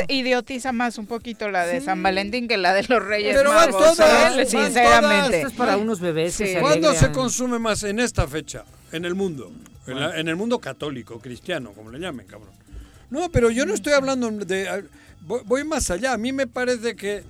eh, 0.00 0.04
idiotiza 0.08 0.72
más 0.72 0.98
un 0.98 1.06
poquito 1.06 1.48
la 1.48 1.64
de 1.66 1.80
San 1.80 2.02
Valentín 2.02 2.46
que 2.46 2.58
la 2.58 2.74
de 2.74 2.82
los 2.86 3.02
Reyes 3.02 3.34
Pero 3.38 3.54
van 3.54 3.70
todas, 3.70 3.98
¿eh? 3.98 4.02
van 4.36 4.46
sinceramente. 4.46 5.36
Esto 5.38 5.48
es 5.48 5.54
para 5.54 5.78
unos 5.78 5.98
bebés 5.98 6.36
que 6.36 6.46
se 6.54 6.60
¿Cuándo 6.60 6.92
se 6.94 7.10
consume 7.12 7.58
más 7.58 7.82
en 7.84 8.00
esta 8.00 8.26
fecha? 8.28 8.64
En 8.92 9.06
el 9.06 9.14
mundo. 9.14 9.50
En, 9.86 9.98
la- 9.98 10.18
en 10.20 10.28
el 10.28 10.36
mundo 10.36 10.58
católico, 10.58 11.18
cristiano, 11.20 11.72
como 11.74 11.90
le 11.90 12.00
llamen, 12.00 12.26
cabrón. 12.26 12.50
No, 13.08 13.30
pero 13.30 13.50
yo 13.50 13.64
no 13.64 13.72
estoy 13.72 13.92
hablando 13.94 14.28
de... 14.30 14.84
Voy, 15.26 15.40
voy 15.44 15.64
más 15.64 15.90
allá. 15.90 16.12
A 16.12 16.18
mí 16.18 16.32
me 16.32 16.46
parece 16.46 16.96
que 16.96 17.24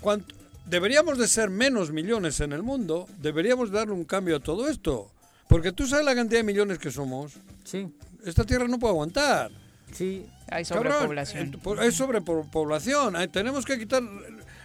cuanto- 0.00 0.34
deberíamos 0.66 1.18
de 1.18 1.28
ser 1.28 1.50
menos 1.50 1.90
millones 1.92 2.40
en 2.40 2.52
el 2.52 2.62
mundo. 2.62 3.06
Deberíamos 3.20 3.70
darle 3.70 3.92
un 3.92 4.04
cambio 4.04 4.36
a 4.36 4.40
todo 4.40 4.68
esto. 4.68 5.10
Porque 5.48 5.70
tú 5.72 5.86
sabes 5.86 6.04
la 6.06 6.14
cantidad 6.14 6.40
de 6.40 6.44
millones 6.44 6.78
que 6.78 6.90
somos. 6.90 7.34
Sí. 7.64 7.88
Esta 8.24 8.44
tierra 8.44 8.66
no 8.68 8.78
puede 8.78 8.92
aguantar. 8.92 9.50
Sí. 9.92 10.26
Hay 10.50 10.64
sobrepoblación. 10.64 11.50
por- 11.62 11.80
Hay 11.80 11.92
sobrepoblación. 11.92 13.14
Tenemos 13.30 13.64
que 13.64 13.78
quitar, 13.78 14.02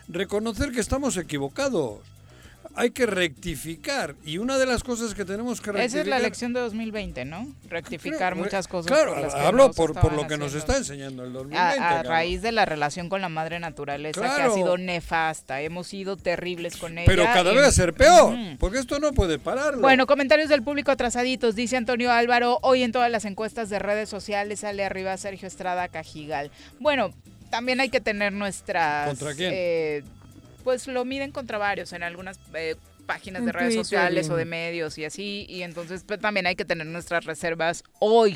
reconocer 0.08 0.72
que 0.72 0.80
estamos 0.80 1.18
equivocados. 1.18 2.00
Hay 2.80 2.92
que 2.92 3.08
rectificar. 3.08 4.14
Y 4.24 4.38
una 4.38 4.58
de 4.60 4.68
las 4.68 4.84
cosas 4.84 5.16
que 5.16 5.26
tenemos 5.26 5.60
que 5.62 5.72
rectificar. 5.72 5.86
Esa 5.88 6.02
es 6.02 6.08
la 6.08 6.18
elección 6.18 6.54
de 6.54 6.60
2020, 6.60 7.26
¿no? 7.26 7.48
Rectificar 7.70 8.34
Creo- 8.34 8.44
muchas 8.44 8.68
cosas. 8.68 8.92
Claro, 8.92 9.14
por 9.16 9.22
las 9.24 9.34
que 9.34 9.40
hablo 9.42 9.72
por, 9.72 10.14
lo 10.14 10.28
que 10.28 10.38
nos 10.38 10.54
está 10.54 10.78
enseñando 10.78 11.24
el 11.24 11.34
2020. 11.34 11.80
A, 11.80 12.00
a 12.00 12.04
raíz 12.04 12.44
de 12.44 12.52
la 12.52 12.66
relación 12.66 13.10
con 13.10 13.20
la 13.22 13.30
madre 13.30 13.60
naturaleza, 13.60 14.22
que 14.36 14.42
ha 14.44 14.50
sido 14.52 14.78
nefasta. 14.78 15.62
Hemos 15.62 15.88
sido 15.88 16.18
terribles 16.18 16.78
con 16.78 16.98
ella. 17.00 17.08
Pero 17.08 17.24
cada 17.24 17.52
y- 17.52 17.56
vez 17.56 17.64
va 17.64 17.68
a 17.68 17.72
ser 17.72 17.94
peor. 17.94 18.36
Porque 18.60 18.78
esto 18.78 19.00
no 19.00 19.12
puede 19.14 19.40
pararlo. 19.40 19.82
Bueno, 19.82 20.06
comentarios 20.06 20.50
del 20.50 20.62
público 20.62 20.92
atrasaditos. 20.92 21.56
Dice 21.56 21.78
Antonio 21.78 22.12
Álvaro, 22.12 22.60
hoy 22.62 22.84
en 22.84 22.92
todas 22.92 23.10
las 23.10 23.26
encuestas 23.26 23.70
de 23.70 23.80
redes 23.80 24.08
sociales 24.08 24.60
sale 24.60 24.86
arriba 24.86 25.18
Sergio 25.18 25.48
Estrada 25.48 25.88
Cajigal. 25.88 26.52
Bueno, 26.80 27.12
también 27.50 27.80
hay 27.80 27.90
que 27.90 28.02
tener 28.02 28.34
nuestras... 28.34 29.08
¿Contra 29.08 29.34
quién? 29.34 29.52
eh, 29.54 30.04
pues 30.68 30.86
lo 30.86 31.06
miden 31.06 31.32
contra 31.32 31.58
varios 31.58 31.94
en 31.94 32.04
algunas 32.04 32.38
eh, 32.54 32.76
páginas 33.06 33.46
de 33.46 33.54
redes 33.54 33.74
sociales 33.74 34.30
o 34.30 34.36
de 34.36 34.44
medios 34.44 34.98
y 34.98 35.06
así. 35.06 35.46
Y 35.48 35.62
entonces 35.62 36.04
pues, 36.06 36.20
también 36.20 36.46
hay 36.46 36.58
que 36.58 36.66
tener 36.66 36.86
nuestras 36.88 37.24
reservas 37.24 37.86
hoy 38.00 38.36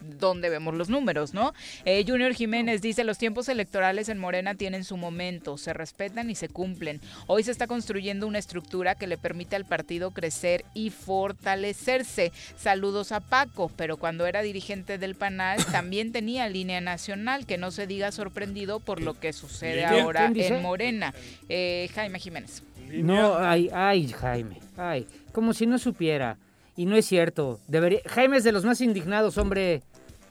donde 0.00 0.50
vemos 0.50 0.74
los 0.74 0.88
números, 0.88 1.34
¿no? 1.34 1.52
Eh, 1.84 2.04
Junior 2.06 2.32
Jiménez 2.34 2.82
dice, 2.82 3.04
los 3.04 3.18
tiempos 3.18 3.48
electorales 3.48 4.08
en 4.08 4.18
Morena 4.18 4.54
tienen 4.54 4.84
su 4.84 4.96
momento, 4.96 5.58
se 5.58 5.72
respetan 5.72 6.30
y 6.30 6.34
se 6.34 6.48
cumplen. 6.48 7.00
Hoy 7.26 7.42
se 7.42 7.50
está 7.50 7.66
construyendo 7.66 8.26
una 8.26 8.38
estructura 8.38 8.94
que 8.94 9.06
le 9.06 9.18
permite 9.18 9.56
al 9.56 9.64
partido 9.64 10.10
crecer 10.10 10.64
y 10.74 10.90
fortalecerse. 10.90 12.32
Saludos 12.56 13.12
a 13.12 13.20
Paco, 13.20 13.70
pero 13.76 13.96
cuando 13.96 14.26
era 14.26 14.42
dirigente 14.42 14.98
del 14.98 15.14
PANAL 15.14 15.64
también 15.72 16.12
tenía 16.12 16.48
línea 16.48 16.80
nacional, 16.80 17.46
que 17.46 17.58
no 17.58 17.70
se 17.70 17.86
diga 17.86 18.12
sorprendido 18.12 18.80
por 18.80 19.00
lo 19.00 19.18
que 19.18 19.32
sucede 19.32 19.86
¿Línea? 19.86 20.02
ahora 20.02 20.26
en 20.26 20.62
Morena. 20.62 21.14
Eh, 21.48 21.88
Jaime 21.94 22.18
Jiménez. 22.18 22.62
No, 22.92 23.36
ay, 23.36 23.68
ay, 23.72 24.08
Jaime, 24.08 24.60
ay, 24.76 25.06
como 25.32 25.52
si 25.52 25.66
no 25.66 25.78
supiera. 25.78 26.38
Y 26.76 26.86
no 26.86 26.96
es 26.96 27.06
cierto. 27.06 27.58
Debería, 27.68 28.00
Jaime 28.06 28.36
es 28.36 28.44
de 28.44 28.52
los 28.52 28.64
más 28.64 28.80
indignados, 28.80 29.38
hombre. 29.38 29.82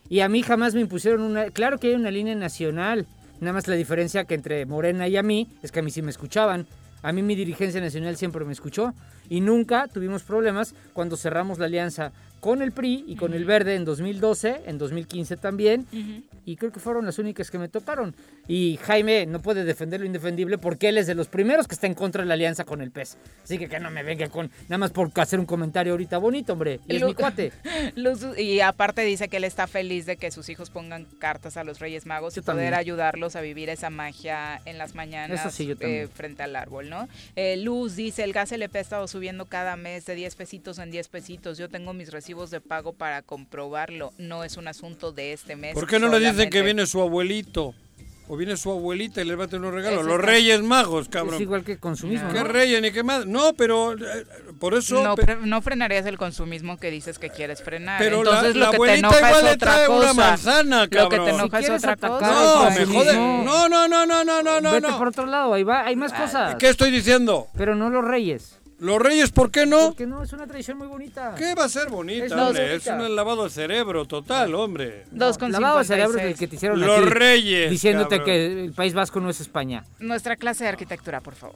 Y 0.10 0.20
a 0.20 0.30
mí 0.30 0.44
jamás 0.44 0.76
me 0.76 0.82
impusieron 0.82 1.22
una... 1.22 1.50
Claro 1.50 1.80
que 1.80 1.88
hay 1.88 1.96
una 1.96 2.12
línea 2.12 2.36
nacional. 2.36 3.08
Nada 3.40 3.54
más 3.54 3.68
la 3.68 3.76
diferencia 3.76 4.26
que 4.26 4.36
entre 4.36 4.66
Morena 4.66 5.08
y 5.08 5.18
a 5.18 5.24
mí 5.24 5.50
es 5.64 5.72
que 5.72 5.80
a 5.80 5.84
mí 5.84 5.90
sí 5.90 6.02
me 6.02 6.12
escuchaban. 6.12 6.68
A 7.02 7.12
mí 7.12 7.22
mi 7.22 7.36
dirigencia 7.36 7.82
nacional 7.82 8.16
siempre 8.16 8.46
me 8.46 8.54
escuchó. 8.54 8.94
Y 9.30 9.42
nunca 9.42 9.88
tuvimos 9.88 10.24
problemas 10.24 10.76
cuando 10.94 11.18
cerramos 11.18 11.58
la 11.58 11.66
alianza 11.66 12.12
con 12.46 12.62
el 12.62 12.72
PRI 12.74 13.04
y 13.08 13.16
con 13.16 13.34
el 13.34 13.44
Verde 13.44 13.74
en 13.74 13.86
2012, 13.86 14.62
en 14.68 14.78
2015 14.78 15.36
también. 15.36 15.88
Y 16.46 16.58
creo 16.58 16.72
que 16.72 16.80
fueron 16.80 17.04
las 17.04 17.18
únicas 17.18 17.50
que 17.50 17.58
me 17.58 17.68
tocaron. 17.70 18.16
Y 18.48 18.78
Jaime 18.84 19.26
no 19.26 19.42
puede 19.42 19.64
defender 19.64 20.00
lo 20.00 20.06
indefendible 20.06 20.60
porque 20.60 20.90
él 20.90 21.00
es 21.00 21.08
de 21.08 21.16
los 21.16 21.28
primeros 21.28 21.68
que 21.68 21.74
está 21.74 21.88
en 21.88 21.96
contra 21.96 22.22
de 22.22 22.28
la 22.28 22.36
alianza 22.36 22.64
con 22.64 22.84
el 22.84 22.92
PES. 22.92 23.18
Así 23.44 23.58
que 23.58 23.68
que 23.68 23.80
no 23.80 23.90
me 23.90 24.04
venga 24.04 24.30
con 24.30 24.52
nada 24.70 24.78
más 24.78 24.92
por 24.92 25.10
hacer 25.16 25.40
un 25.40 25.48
comentario 25.48 25.94
ahorita 25.94 26.20
bonito, 26.20 26.54
hombre. 26.54 26.80
Y 26.88 26.98
es 26.98 27.02
Lu- 27.02 27.08
mi 27.08 27.14
cuate. 27.16 27.52
Luz- 27.96 28.38
y 28.38 28.60
aparte 28.60 29.02
dice 29.02 29.28
que 29.28 29.38
él 29.38 29.44
está 29.44 29.66
feliz 29.66 30.06
de 30.06 30.18
que 30.18 30.30
sus 30.30 30.48
hijos 30.50 30.70
pongan 30.70 31.06
cartas 31.18 31.58
a 31.58 31.64
los 31.64 31.80
Reyes 31.80 32.06
Magos 32.06 32.36
Yo 32.36 32.42
y 32.42 32.44
poder 32.44 32.58
también. 32.58 32.74
ayudarlos 32.76 33.36
a 33.36 33.42
vivir 33.42 33.70
esa 33.70 33.90
magia 33.90 34.62
en 34.66 34.78
las 34.78 34.94
mañanas 34.94 35.40
Eso 35.40 35.50
sí, 35.50 35.66
yo 35.66 35.76
eh, 35.80 36.08
frente 36.14 36.44
al 36.44 36.56
árbol, 36.56 36.92
¿no? 36.92 37.08
Eh, 37.36 37.58
Luz 37.58 37.96
dice, 37.96 38.24
el 38.24 38.34
gas 38.34 38.52
LP 38.52 38.78
ha 38.78 38.82
estado 38.82 39.08
subiendo 39.08 39.46
cada 39.48 39.76
mes 39.78 40.06
de 40.06 40.14
10 40.14 40.36
pesitos 40.36 40.78
en 40.78 40.92
10 40.92 41.08
pesitos. 41.08 41.58
Yo 41.58 41.70
tengo 41.70 41.92
mis 41.94 42.12
recibos 42.12 42.35
de 42.52 42.62
pago 42.62 42.94
para 42.94 43.22
comprobarlo. 43.22 44.14
No 44.18 44.44
es 44.44 44.58
un 44.58 44.68
asunto 44.68 45.12
de 45.12 45.34
este 45.34 45.56
mes. 45.56 45.74
¿Por 45.74 45.88
qué 45.88 46.00
no 46.00 46.08
le 46.10 46.20
dicen 46.20 46.36
que 46.36 46.60
solamente. 46.60 46.62
viene 46.64 46.86
su 46.86 47.02
abuelito? 47.02 47.74
O 48.28 48.36
viene 48.38 48.58
su 48.58 48.72
abuelita 48.72 49.22
y 49.22 49.26
le 49.26 49.36
va 49.36 49.44
a 49.44 49.48
tener 49.48 49.62
unos 49.62 49.76
regalos. 49.76 50.00
Ese 50.00 50.10
Los 50.10 50.20
Reyes 50.20 50.64
Magos, 50.64 51.10
cabrón. 51.10 51.36
Es 51.36 51.42
igual 51.42 51.64
que 51.64 51.78
consumismo, 51.78 52.34
¿Qué 52.34 52.40
¿no? 52.40 52.46
reyes 52.46 52.82
ni 52.82 52.92
qué 52.92 53.04
más? 53.04 53.28
No, 53.28 53.54
pero 53.54 53.94
eh, 53.94 54.26
por 54.60 54.74
eso... 54.74 55.04
No, 55.04 55.16
pre- 55.16 55.36
no 55.44 55.62
frenarías 55.62 56.08
el 56.08 56.18
consumismo 56.18 56.78
que 56.78 56.90
dices 56.90 57.20
que 57.20 57.30
quieres 57.30 57.62
frenar. 57.62 58.00
Pero 58.00 58.24
la- 58.24 58.32
Entonces 58.32 58.56
la 58.56 58.66
lo 58.66 58.72
que 58.72 58.78
te 58.78 58.84
abuelita 58.84 58.98
enoja 59.08 59.18
igual 59.20 59.36
es 59.36 59.44
le 59.44 59.52
otra 59.52 59.72
trae 59.74 59.88
una 59.90 59.98
cosa. 60.08 60.14
manzana, 60.16 60.82
Lo 60.86 60.90
que 60.90 60.98
te 60.98 61.08
cabrón. 61.18 61.30
enoja 61.30 61.60
Si 61.60 61.66
es 61.66 61.70
otra 61.70 61.96
cosa. 61.98 62.32
No, 62.32 62.72
me 62.72 62.86
jode. 62.88 63.14
No, 63.16 63.70
no, 63.70 63.88
no, 63.88 64.06
no, 64.08 64.24
no, 64.24 64.42
no, 64.42 64.60
no. 64.60 64.72
Vete 64.72 64.88
no. 64.88 64.98
por 64.98 65.08
otro 65.10 65.28
lado, 65.28 65.54
ahí 65.54 65.62
va, 65.64 65.86
hay 65.86 65.96
más 65.96 66.12
cosas. 66.12 66.56
¿Qué 66.56 66.70
estoy 66.70 66.90
diciendo? 66.90 67.48
Pero 67.56 67.76
no 67.76 67.92
los 67.92 68.04
reyes. 68.04 68.58
¿Los 68.86 69.02
Reyes 69.02 69.32
por 69.32 69.50
qué 69.50 69.66
no? 69.66 69.88
Porque 69.88 70.06
no, 70.06 70.22
es 70.22 70.32
una 70.32 70.46
tradición 70.46 70.78
muy 70.78 70.86
bonita. 70.88 71.34
¿Qué 71.36 71.56
va 71.56 71.66
a 71.66 71.70
ser 71.70 71.90
bonita, 71.90 72.26
Es 72.26 72.32
hombre? 72.32 72.76
Es 72.76 72.86
un 72.86 73.16
lavado 73.16 73.46
de 73.46 73.50
cerebro 73.50 74.06
total, 74.06 74.54
hombre. 74.54 75.06
Dos 75.12 75.38
con 75.40 75.52
Lavado 75.52 75.80
de 75.80 75.86
56. 75.86 75.88
cerebro 75.88 76.20
es 76.20 76.34
el 76.34 76.40
que 76.40 76.48
te 76.48 76.56
hicieron 76.56 76.80
Los 76.80 77.00
aquí, 77.00 77.10
reyes, 77.10 77.72
Diciéndote 77.72 78.18
cabrón. 78.20 78.26
que 78.26 78.64
el 78.66 78.74
País 78.74 78.94
Vasco 78.94 79.20
no 79.20 79.30
es 79.32 79.42
España. 79.42 79.84
Nuestra 80.00 80.36
clase 80.36 80.66
de 80.66 80.70
arquitectura, 80.70 81.20
por 81.20 81.34
favor. 81.34 81.56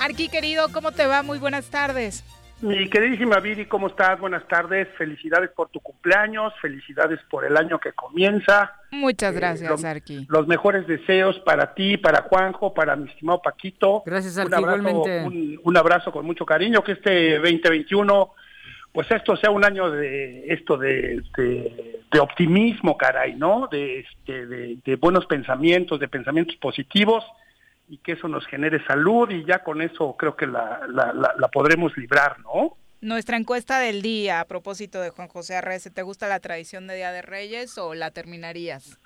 Arqui, 0.00 0.28
querido, 0.28 0.68
¿cómo 0.72 0.92
te 0.92 1.06
va? 1.06 1.22
Muy 1.22 1.38
buenas 1.38 1.70
tardes. 1.70 2.24
Mi 2.60 2.88
queridísima 2.90 3.38
Viri, 3.38 3.66
¿cómo 3.66 3.86
estás? 3.86 4.18
Buenas 4.18 4.46
tardes. 4.48 4.88
Felicidades 4.98 5.50
por 5.50 5.68
tu 5.68 5.78
cumpleaños, 5.80 6.52
felicidades 6.60 7.20
por 7.30 7.44
el 7.44 7.56
año 7.56 7.78
que 7.78 7.92
comienza. 7.92 8.72
Muchas 8.90 9.32
Eh, 9.32 9.36
gracias, 9.38 9.80
lo- 9.82 9.88
Arqui. 9.88 10.26
Los 10.28 10.48
mejores 10.48 10.86
deseos 10.88 11.38
para 11.40 11.74
ti, 11.74 11.96
para 11.98 12.22
Juanjo, 12.22 12.74
para 12.74 12.96
mi 12.96 13.08
estimado 13.08 13.40
Paquito. 13.42 14.02
Gracias, 14.04 14.34
un 14.36 14.40
Arqui, 14.42 14.54
abrazo, 14.54 14.78
igualmente. 14.88 15.22
un, 15.24 15.60
un 15.62 15.76
abrazo 15.76 16.10
con 16.10 16.26
mucho 16.26 16.44
cariño. 16.44 16.82
Que 16.82 16.92
este 16.92 17.36
2021, 17.38 18.30
pues 18.92 19.08
esto 19.12 19.36
sea 19.36 19.50
un 19.52 19.64
año 19.64 19.88
de 19.92 20.46
esto 20.52 20.76
de, 20.76 21.22
de, 21.36 22.00
de 22.10 22.18
optimismo, 22.20 22.96
caray, 22.98 23.34
¿no? 23.36 23.68
De, 23.70 24.00
este, 24.00 24.46
de, 24.46 24.78
de 24.84 24.96
buenos 24.96 25.26
pensamientos, 25.26 26.00
de 26.00 26.08
pensamientos 26.08 26.56
positivos 26.56 27.24
y 27.88 27.98
que 27.98 28.12
eso 28.12 28.28
nos 28.28 28.46
genere 28.46 28.84
salud 28.86 29.30
y 29.30 29.44
ya 29.44 29.62
con 29.62 29.82
eso 29.82 30.16
creo 30.18 30.36
que 30.36 30.46
la, 30.46 30.80
la, 30.88 31.12
la, 31.12 31.34
la 31.38 31.48
podremos 31.48 31.96
librar, 31.96 32.38
¿no? 32.40 32.76
Nuestra 33.00 33.36
encuesta 33.36 33.78
del 33.78 34.02
día 34.02 34.40
a 34.40 34.44
propósito 34.44 35.00
de 35.00 35.10
Juan 35.10 35.28
José 35.28 35.56
Arrece, 35.56 35.90
¿te 35.90 36.02
gusta 36.02 36.28
la 36.28 36.40
tradición 36.40 36.86
de 36.86 36.96
Día 36.96 37.12
de 37.12 37.22
Reyes 37.22 37.78
o 37.78 37.94
la 37.94 38.10
terminarías? 38.10 38.98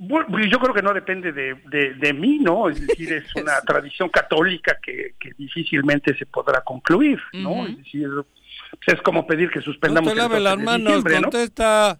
Bueno, 0.00 0.38
yo 0.48 0.60
creo 0.60 0.72
que 0.72 0.82
no 0.82 0.94
depende 0.94 1.32
de, 1.32 1.56
de, 1.66 1.94
de 1.94 2.12
mí, 2.12 2.38
¿no? 2.38 2.68
Es 2.68 2.86
decir, 2.86 3.12
es 3.12 3.34
una 3.34 3.60
tradición 3.62 4.08
católica 4.08 4.78
que, 4.80 5.14
que 5.18 5.32
difícilmente 5.36 6.16
se 6.16 6.24
podrá 6.24 6.60
concluir, 6.60 7.20
¿no? 7.32 7.66
Es 7.66 7.78
decir, 7.78 8.08
pues 8.70 8.96
es 8.96 9.02
como 9.02 9.26
pedir 9.26 9.50
que 9.50 9.58
No 9.58 9.64
suspendamos 9.64 10.08
te 10.08 10.12
el 10.12 10.18
laves 10.18 10.38
12 10.38 10.44
las 10.44 10.58
manos, 10.58 11.04
¿no? 11.04 11.22
contesta. 11.22 11.98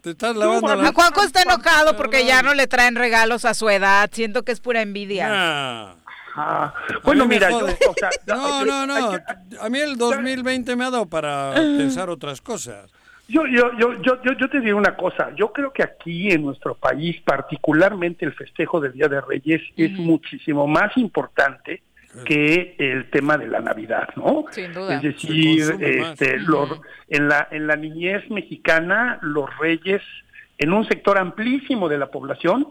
Te 0.00 0.10
estás 0.10 0.36
lavando 0.36 0.68
A 0.68 0.76
las 0.76 0.92
Juanjo 0.92 1.22
está 1.22 1.42
enojado 1.42 1.96
porque 1.96 2.24
ya 2.24 2.42
no 2.42 2.54
le 2.54 2.66
traen 2.66 2.94
regalos 2.94 3.44
a 3.44 3.54
su 3.54 3.68
edad. 3.68 4.08
Siento 4.12 4.44
que 4.44 4.52
es 4.52 4.60
pura 4.60 4.82
envidia. 4.82 5.96
Ah, 6.40 6.72
bueno, 7.02 7.26
mira, 7.26 7.50
yo, 7.50 7.66
o 7.66 7.94
sea, 7.98 8.10
No, 8.26 8.64
no, 8.64 8.86
no. 8.86 9.18
A 9.60 9.68
mí 9.68 9.78
el 9.80 9.96
2020 9.96 10.76
me 10.76 10.84
ha 10.84 10.90
dado 10.90 11.06
para 11.06 11.52
pensar 11.54 12.10
otras 12.10 12.40
cosas. 12.40 12.92
Yo, 13.26 13.42
yo, 13.46 13.72
yo, 13.76 14.00
yo, 14.02 14.22
yo, 14.22 14.32
yo 14.38 14.48
te 14.48 14.60
diré 14.60 14.72
una 14.72 14.96
cosa. 14.96 15.30
Yo 15.36 15.52
creo 15.52 15.72
que 15.72 15.82
aquí 15.82 16.30
en 16.30 16.44
nuestro 16.44 16.74
país, 16.74 17.20
particularmente 17.24 18.24
el 18.24 18.32
festejo 18.34 18.80
del 18.80 18.92
Día 18.92 19.08
de 19.08 19.20
Reyes, 19.20 19.60
es 19.76 19.90
muchísimo 19.92 20.66
más 20.66 20.96
importante 20.96 21.82
que 22.24 22.74
el 22.78 23.10
tema 23.10 23.36
de 23.36 23.46
la 23.48 23.60
Navidad, 23.60 24.08
¿no? 24.16 24.44
Sin 24.50 24.72
duda. 24.72 24.96
Es 24.96 25.02
decir, 25.02 25.60
este, 25.80 26.38
los- 26.38 26.80
en 27.08 27.28
la 27.28 27.46
en 27.50 27.66
la 27.66 27.76
niñez 27.76 28.28
mexicana, 28.30 29.18
los 29.22 29.48
reyes, 29.58 30.02
en 30.58 30.72
un 30.72 30.86
sector 30.88 31.18
amplísimo 31.18 31.88
de 31.88 31.98
la 31.98 32.10
población, 32.10 32.68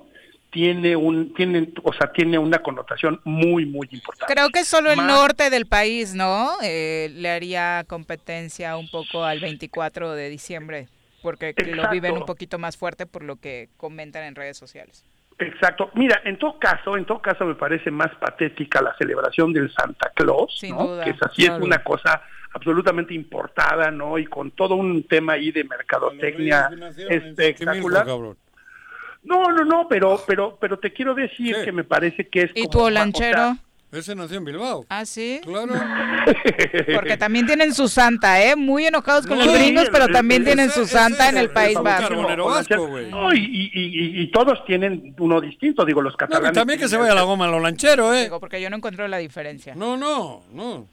tiene 0.49 0.95
un 0.95 1.33
tienen, 1.33 1.73
o 1.83 1.93
sea, 1.93 2.11
tiene 2.11 2.37
una 2.39 2.59
connotación 2.59 3.21
muy 3.25 3.65
muy 3.65 3.87
importante. 3.91 4.33
Creo 4.33 4.49
que 4.49 4.63
solo 4.63 4.89
el 4.91 4.97
Más- 4.97 5.07
norte 5.07 5.49
del 5.49 5.65
país, 5.65 6.13
¿no? 6.15 6.49
Eh, 6.63 7.09
le 7.13 7.29
haría 7.29 7.83
competencia 7.87 8.75
un 8.77 8.89
poco 8.89 9.23
al 9.23 9.39
24 9.39 10.13
de 10.13 10.29
diciembre, 10.29 10.87
porque 11.21 11.53
lo 11.57 11.63
Exacto. 11.73 11.91
viven 11.91 12.13
un 12.13 12.25
poquito 12.25 12.57
más 12.59 12.75
fuerte 12.77 13.05
por 13.05 13.23
lo 13.23 13.35
que 13.35 13.69
comentan 13.77 14.23
en 14.23 14.35
redes 14.35 14.57
sociales. 14.57 15.03
Exacto. 15.39 15.91
Mira, 15.93 16.21
en 16.25 16.37
todo 16.37 16.57
caso, 16.57 16.97
en 16.97 17.05
todo 17.05 17.21
caso 17.21 17.45
me 17.45 17.55
parece 17.55 17.91
más 17.91 18.13
patética 18.15 18.81
la 18.81 18.95
celebración 18.97 19.53
del 19.53 19.71
Santa 19.71 20.11
Claus, 20.15 20.57
Sin 20.57 20.75
¿no? 20.75 20.87
duda, 20.87 21.03
que 21.03 21.11
es 21.11 21.21
así, 21.21 21.43
claro. 21.43 21.57
es 21.57 21.63
una 21.63 21.83
cosa 21.83 22.21
absolutamente 22.53 23.13
importada, 23.13 23.91
¿no? 23.91 24.17
Y 24.17 24.25
con 24.25 24.51
todo 24.51 24.75
un 24.75 25.03
tema 25.03 25.33
ahí 25.33 25.51
de 25.51 25.63
mercadotecnia 25.63 26.69
espectacular. 27.09 28.07
No, 28.07 29.51
no, 29.51 29.65
no, 29.65 29.87
pero, 29.87 30.21
pero, 30.25 30.57
pero 30.59 30.79
te 30.79 30.93
quiero 30.93 31.13
decir 31.13 31.55
que 31.63 31.71
me 31.71 31.83
parece 31.83 32.29
que 32.29 32.43
es 32.43 32.51
¿Y 32.55 32.61
como 32.61 32.69
tu 32.69 32.77
una 32.79 32.87
olanchero? 32.87 33.57
Ese 33.91 34.15
nació 34.15 34.37
en 34.37 34.45
Bilbao. 34.45 34.85
¿Ah, 34.89 35.05
sí? 35.05 35.39
Claro. 35.43 35.73
Porque 36.95 37.15
también 37.15 37.45
tienen 37.45 37.73
su 37.73 37.87
santa, 37.87 38.43
¿eh? 38.43 38.55
Muy 38.55 38.85
enojados 38.85 39.25
con 39.25 39.37
No, 39.39 39.45
los 39.45 39.53
gringos, 39.53 39.85
sí, 39.85 39.89
pero 39.93 40.07
también 40.09 40.41
el- 40.41 40.45
tienen 40.45 40.65
ese- 40.65 40.75
su 40.75 40.81
ese 40.81 40.91
santa 40.93 41.29
en 41.29 41.37
el 41.37 41.45
el 41.45 41.49
País 41.51 41.77
Vasco. 41.81 42.15
Vasco, 42.45 42.99
No, 43.09 43.33
y, 43.33 43.37
y, 43.39 43.71
y, 43.73 44.21
y 44.23 44.27
todos 44.31 44.63
tienen 44.65 45.15
uno 45.19 45.39
distinto, 45.39 45.85
digo, 45.85 46.01
los 46.01 46.13
No, 46.13 46.17
catalanes. 46.17 46.49
pero 46.49 46.59
también 46.61 46.79
que 46.79 46.89
se 46.89 46.97
vaya 46.97 47.13
a 47.13 47.15
la 47.15 47.21
goma 47.23 47.47
lo 47.47 47.59
lanchero, 47.61 48.13
¿eh? 48.13 48.23
Digo, 48.23 48.39
porque 48.41 48.61
yo 48.61 48.69
no 48.69 48.75
encuentro 48.75 49.07
la 49.07 49.17
diferencia. 49.19 49.73
No, 49.73 49.95
no, 49.95 50.43
no. 50.51 50.85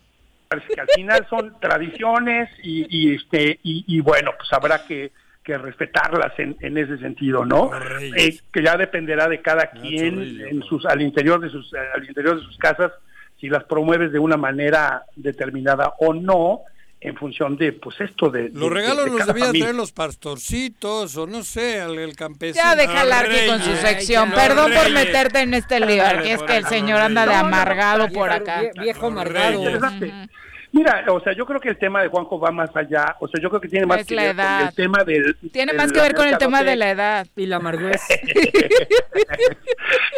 Parece 0.46 0.68
que 0.74 0.80
al 0.80 0.88
final 0.94 1.26
son 1.28 1.56
tradiciones 1.60 2.48
y, 2.62 2.86
y 2.88 3.14
este 3.16 3.58
y, 3.64 3.84
y 3.88 4.00
bueno, 4.00 4.30
pues 4.38 4.52
habrá 4.52 4.86
que 4.86 5.10
que 5.44 5.58
respetarlas 5.58 6.32
en, 6.38 6.56
en 6.60 6.78
ese 6.78 6.96
sentido, 6.98 7.44
¿no? 7.44 7.70
Eh, 8.16 8.38
que 8.50 8.62
ya 8.62 8.76
dependerá 8.76 9.28
de 9.28 9.42
cada 9.42 9.70
quien 9.70 10.40
en 10.40 10.62
sus, 10.62 10.86
al 10.86 11.02
interior 11.02 11.38
de 11.38 11.50
sus, 11.50 11.70
al 11.94 12.04
interior 12.04 12.36
de 12.36 12.46
sus 12.46 12.56
casas 12.56 12.92
si 13.38 13.48
las 13.48 13.64
promueves 13.64 14.10
de 14.10 14.18
una 14.18 14.38
manera 14.38 15.04
determinada 15.16 15.94
o 15.98 16.14
no 16.14 16.62
en 17.04 17.14
función 17.16 17.58
de, 17.58 17.74
pues 17.74 18.00
esto 18.00 18.30
de... 18.30 18.48
Los 18.54 18.72
regalos 18.72 19.10
los 19.10 19.26
debían 19.26 19.52
traer 19.52 19.74
los 19.74 19.92
pastorcitos 19.92 21.14
o 21.18 21.26
no 21.26 21.42
sé, 21.42 21.76
el, 21.76 21.98
el 21.98 22.16
campesino. 22.16 22.64
Ya 22.64 22.74
deja 22.74 23.02
Arqui 23.02 23.46
con 23.46 23.60
su 23.60 23.76
sección. 23.76 24.30
Perdón 24.30 24.72
por 24.72 24.90
meterte 24.90 25.40
en 25.40 25.52
este 25.52 25.80
lío, 25.80 26.02
Arqui, 26.02 26.30
es 26.30 26.42
que 26.42 26.56
el 26.56 26.64
señor 26.64 27.00
anda 27.02 27.26
de 27.26 27.34
amargado 27.34 28.08
por 28.08 28.30
acá. 28.30 28.62
Viejo 28.80 29.08
amargado. 29.08 29.60
Mira, 30.74 31.04
o 31.08 31.20
sea, 31.20 31.32
yo 31.32 31.46
creo 31.46 31.60
que 31.60 31.68
el 31.68 31.78
tema 31.78 32.02
de 32.02 32.08
Juanjo 32.08 32.40
va 32.40 32.50
más 32.50 32.74
allá. 32.74 33.16
O 33.20 33.28
sea, 33.28 33.40
yo 33.40 33.48
creo 33.48 33.60
que 33.60 33.68
tiene 33.68 33.86
más 33.86 34.00
Es 34.00 34.06
que 34.08 34.16
la 34.16 34.24
ver 34.24 34.34
con 34.34 34.66
el 34.66 34.74
tema 34.74 35.04
del... 35.04 35.36
Tiene 35.52 35.70
del 35.70 35.80
más 35.80 35.92
que 35.92 36.00
ver 36.00 36.14
con 36.14 36.26
el 36.26 36.36
tema 36.36 36.64
de 36.64 36.74
la 36.74 36.90
edad. 36.90 37.26
Y 37.36 37.46
la 37.46 37.56
amargüez. 37.56 38.02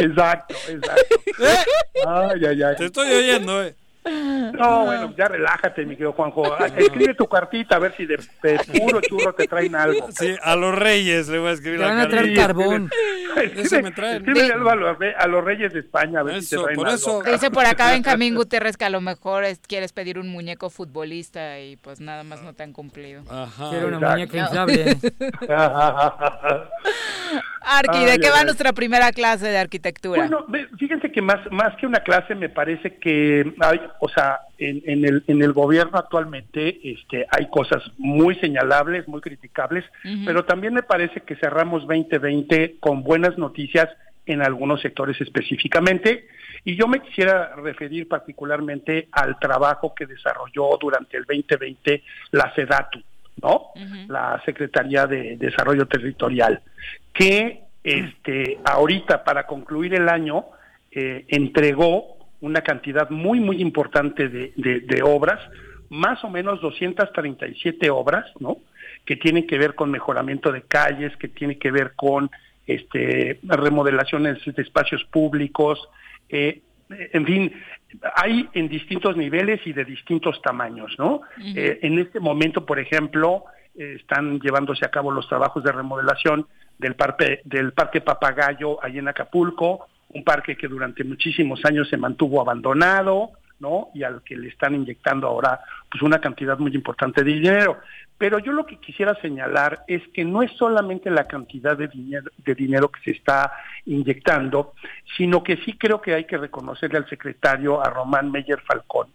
exacto, 0.01 0.55
exacto. 0.67 1.17
Ay, 2.07 2.41
ay, 2.47 2.63
ay. 2.63 2.77
Te 2.77 2.87
estoy 2.87 3.13
oyendo, 3.13 3.65
eh. 3.65 3.75
No, 4.07 4.85
bueno, 4.85 5.15
ya 5.17 5.27
relájate, 5.27 5.85
mi 5.85 5.95
querido 5.97 6.13
Juanjo. 6.13 6.45
Ah, 6.59 6.67
Escribe 6.77 7.15
tu 7.15 7.27
cartita 7.27 7.77
a 7.77 7.79
ver 7.79 7.95
si 7.97 8.07
de, 8.07 8.17
de 8.43 8.59
puro 8.81 9.01
churro 9.01 9.35
te 9.35 9.47
traen 9.47 9.75
algo. 9.75 10.09
Sí, 10.13 10.35
a 10.43 10.57
los 10.57 10.75
reyes 10.75 11.29
le 11.29 11.39
voy 11.39 11.49
a 11.49 11.53
escribir 11.53 11.81
Te 11.81 11.85
la 11.87 11.91
van 11.93 12.01
a 12.01 12.09
traer 12.09 12.35
carta. 12.35 12.47
carbón. 12.47 12.91
Eso 13.57 13.83
me 13.83 13.91
traen. 13.91 14.17
Escríbele 14.19 14.53
algo 14.55 14.71
a 14.71 14.75
los, 14.77 14.97
a 15.19 15.27
los 15.27 15.45
reyes 15.45 15.73
de 15.73 15.81
España 15.81 16.21
a 16.21 16.23
ver 16.23 16.43
si 16.43 16.57
te 16.57 16.63
traen 16.63 16.77
por 16.77 16.87
algo. 16.87 16.97
eso. 16.97 17.23
Dice 17.23 17.51
por 17.51 17.67
acá 17.67 17.91
Benjamín 17.93 18.35
Gutiérrez 18.35 18.77
que 18.77 18.85
a 18.87 18.91
lo 18.91 19.01
mejor 19.01 19.45
es- 19.45 19.59
quieres 19.67 19.93
pedir 19.93 20.19
un 20.19 20.29
muñeco 20.29 20.71
futbolista 20.71 21.61
y 21.61 21.77
pues 21.77 22.01
nada 22.01 22.23
más 22.25 22.43
no 22.43 22.55
te 22.55 22.63
han 22.63 22.73
cumplido. 22.73 23.23
Ajá. 23.29 23.71
Quiero 23.71 23.89
una 23.89 23.99
muñeca 24.11 24.39
inflable. 24.39 24.97
Arqui, 27.69 28.05
¿de 28.05 28.19
qué 28.19 28.31
va 28.31 28.45
nuestra 28.45 28.73
primera 28.73 29.11
clase 29.13 29.47
de 29.49 29.59
arquitectura? 29.59 30.29
Bueno, 30.29 30.47
fíjense 30.79 31.11
que 31.11 31.21
más, 31.21 31.39
más 31.51 31.75
que 31.77 31.87
una 31.87 32.01
clase 32.01 32.35
me 32.35 32.49
parece 32.49 32.97
que 32.99 33.53
hay, 33.61 33.81
o 34.01 34.09
sea, 34.09 34.41
en, 34.59 34.83
en 34.87 35.05
el, 35.05 35.25
en 35.27 35.43
el 35.43 35.53
gobierno 35.53 35.99
actualmente 35.99 36.81
este, 36.83 37.27
hay 37.31 37.49
cosas 37.49 37.83
muy 37.99 38.35
señalables, 38.37 39.09
muy 39.09 39.21
criticables, 39.21 39.85
pero 40.25 40.45
también 40.45 40.75
me 40.75 40.83
parece 40.83 41.21
que 41.21 41.37
cerramos 41.37 41.87
2020 41.87 42.77
con 42.81 43.03
buenas 43.03 43.39
noticias 43.39 43.89
en 44.27 44.43
algunos 44.43 44.81
sectores 44.81 45.21
específicamente. 45.21 46.27
Y 46.65 46.77
yo 46.77 46.89
me 46.89 47.01
quisiera 47.01 47.55
referir 47.57 48.09
particularmente 48.09 49.09
al 49.13 49.39
trabajo 49.39 49.95
que 49.95 50.07
desarrolló 50.07 50.77
durante 50.81 51.17
el 51.17 51.25
2020 51.25 52.03
la 52.33 52.53
SEDATU, 52.55 53.01
¿no? 53.43 53.71
La 54.09 54.43
Secretaría 54.45 55.07
de 55.07 55.37
Desarrollo 55.37 55.87
Territorial, 55.87 56.61
que 57.13 57.63
este, 57.85 58.59
ahorita 58.65 59.23
para 59.23 59.47
concluir 59.47 59.95
el 59.95 60.09
año 60.09 60.47
eh, 60.91 61.25
entregó 61.29 62.16
una 62.41 62.61
cantidad 62.63 63.09
muy, 63.11 63.41
muy 63.41 63.61
importante 63.61 64.29
de, 64.29 64.53
de- 64.57 64.81
de 64.81 65.03
obras, 65.03 65.41
más 65.89 66.23
o 66.25 66.31
menos 66.31 66.61
237 66.61 67.91
obras, 67.91 68.27
¿no? 68.41 68.59
Que 69.05 69.17
tienen 69.17 69.47
que 69.47 69.59
ver 69.59 69.75
con 69.75 69.91
mejoramiento 69.91 70.51
de 70.53 70.63
calles, 70.63 71.17
que 71.17 71.29
tienen 71.29 71.59
que 71.59 71.71
ver 71.71 71.93
con 71.95 72.31
este, 72.67 73.39
remodelaciones 73.45 74.39
de 74.45 74.63
espacios 74.63 75.05
públicos, 75.05 75.79
eh, 76.29 76.61
en 76.89 77.25
fin, 77.25 77.53
hay 78.17 78.49
en 78.53 78.69
distintos 78.69 79.17
niveles 79.17 79.61
y 79.67 79.73
de 79.73 79.85
distintos 79.85 80.41
tamaños, 80.43 80.95
¿no? 80.99 81.23
Eh, 81.57 81.79
en 81.83 81.99
este 81.99 82.21
momento, 82.21 82.65
por 82.67 82.79
ejemplo, 82.79 83.45
eh, 83.77 83.97
están 84.01 84.39
llevándose 84.41 84.85
a 84.85 84.91
cabo 84.91 85.11
los 85.11 85.29
trabajos 85.29 85.63
de 85.65 85.73
remodelación 85.73 86.47
del 86.79 86.95
parque, 86.95 87.41
del 87.45 87.73
parque 87.73 88.01
Papagayo 88.01 88.83
ahí 88.85 88.99
en 88.99 89.09
Acapulco, 89.09 89.87
un 90.09 90.25
parque 90.25 90.57
que 90.57 90.69
durante 90.69 91.05
muchísimos 91.05 91.65
años 91.65 91.89
se 91.89 91.97
mantuvo 91.97 92.41
abandonado, 92.41 93.31
¿no? 93.59 93.89
Y 93.95 94.03
al 94.03 94.23
que 94.23 94.37
le 94.37 94.49
están 94.49 94.75
inyectando 94.75 95.27
ahora 95.27 95.61
pues 95.91 96.03
una 96.03 96.21
cantidad 96.21 96.59
muy 96.59 96.75
importante 96.75 97.25
de 97.25 97.33
dinero. 97.33 97.79
Pero 98.19 98.39
yo 98.39 98.53
lo 98.53 98.65
que 98.65 98.79
quisiera 98.79 99.15
señalar 99.21 99.85
es 99.87 100.03
que 100.15 100.25
no 100.25 100.43
es 100.43 100.51
solamente 100.53 101.11
la 101.11 101.27
cantidad 101.27 101.77
de 101.77 101.89
dinero, 101.89 102.31
de 102.39 102.55
dinero 102.55 102.91
que 102.91 103.01
se 103.01 103.11
está 103.11 103.53
inyectando, 103.85 104.73
sino 105.17 105.43
que 105.43 105.59
sí 105.59 105.75
creo 105.75 106.01
que 106.01 106.15
hay 106.15 106.25
que 106.25 106.39
reconocerle 106.39 106.99
al 106.99 107.09
secretario, 107.09 107.83
a 107.83 107.91
Román 107.91 108.31
Meyer 108.31 108.61
Falcón, 108.61 109.09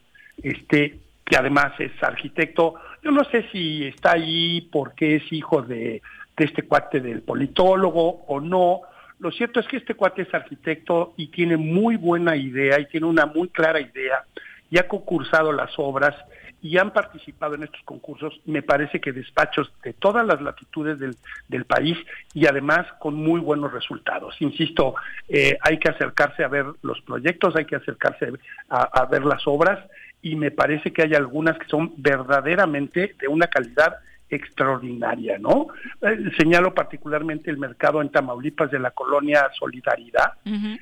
este, 0.43 0.99
que 1.25 1.35
además 1.35 1.73
es 1.79 1.91
arquitecto. 2.03 2.75
Yo 3.03 3.09
no 3.09 3.23
sé 3.23 3.47
si 3.51 3.87
está 3.87 4.11
ahí 4.11 4.69
porque 4.71 5.15
es 5.15 5.33
hijo 5.33 5.63
de, 5.63 6.01
de 6.37 6.45
este 6.45 6.63
cuate 6.63 6.99
del 6.99 7.21
politólogo 7.21 8.23
o 8.27 8.39
no. 8.39 8.81
Lo 9.21 9.31
cierto 9.31 9.59
es 9.59 9.67
que 9.67 9.77
este 9.77 9.93
cuate 9.93 10.23
es 10.23 10.33
arquitecto 10.33 11.13
y 11.15 11.27
tiene 11.27 11.55
muy 11.55 11.95
buena 11.95 12.35
idea 12.35 12.79
y 12.79 12.87
tiene 12.87 13.05
una 13.05 13.27
muy 13.27 13.49
clara 13.49 13.79
idea 13.79 14.23
y 14.71 14.79
ha 14.79 14.87
concursado 14.87 15.51
las 15.51 15.71
obras 15.77 16.15
y 16.59 16.79
han 16.79 16.91
participado 16.91 17.53
en 17.53 17.63
estos 17.63 17.81
concursos, 17.83 18.39
me 18.45 18.63
parece 18.63 18.99
que 18.99 19.11
despachos 19.11 19.71
de 19.83 19.93
todas 19.93 20.25
las 20.25 20.41
latitudes 20.41 20.97
del, 20.99 21.15
del 21.47 21.65
país 21.65 21.97
y 22.33 22.47
además 22.47 22.87
con 22.99 23.13
muy 23.13 23.39
buenos 23.39 23.71
resultados. 23.71 24.35
Insisto, 24.39 24.95
eh, 25.29 25.55
hay 25.61 25.77
que 25.77 25.89
acercarse 25.89 26.43
a 26.43 26.47
ver 26.47 26.65
los 26.81 26.99
proyectos, 27.01 27.55
hay 27.55 27.65
que 27.65 27.75
acercarse 27.75 28.31
a, 28.69 28.81
a 28.83 29.05
ver 29.05 29.23
las 29.23 29.45
obras 29.45 29.79
y 30.23 30.35
me 30.35 30.49
parece 30.49 30.91
que 30.93 31.03
hay 31.03 31.13
algunas 31.13 31.59
que 31.59 31.67
son 31.67 31.93
verdaderamente 31.97 33.15
de 33.19 33.27
una 33.27 33.47
calidad 33.47 33.97
extraordinaria, 34.31 35.37
¿no? 35.37 35.67
Eh, 36.01 36.31
señalo 36.37 36.73
particularmente 36.73 37.51
el 37.51 37.57
mercado 37.57 38.01
en 38.01 38.09
Tamaulipas 38.09 38.71
de 38.71 38.79
la 38.79 38.91
colonia 38.91 39.49
Solidaridad, 39.59 40.33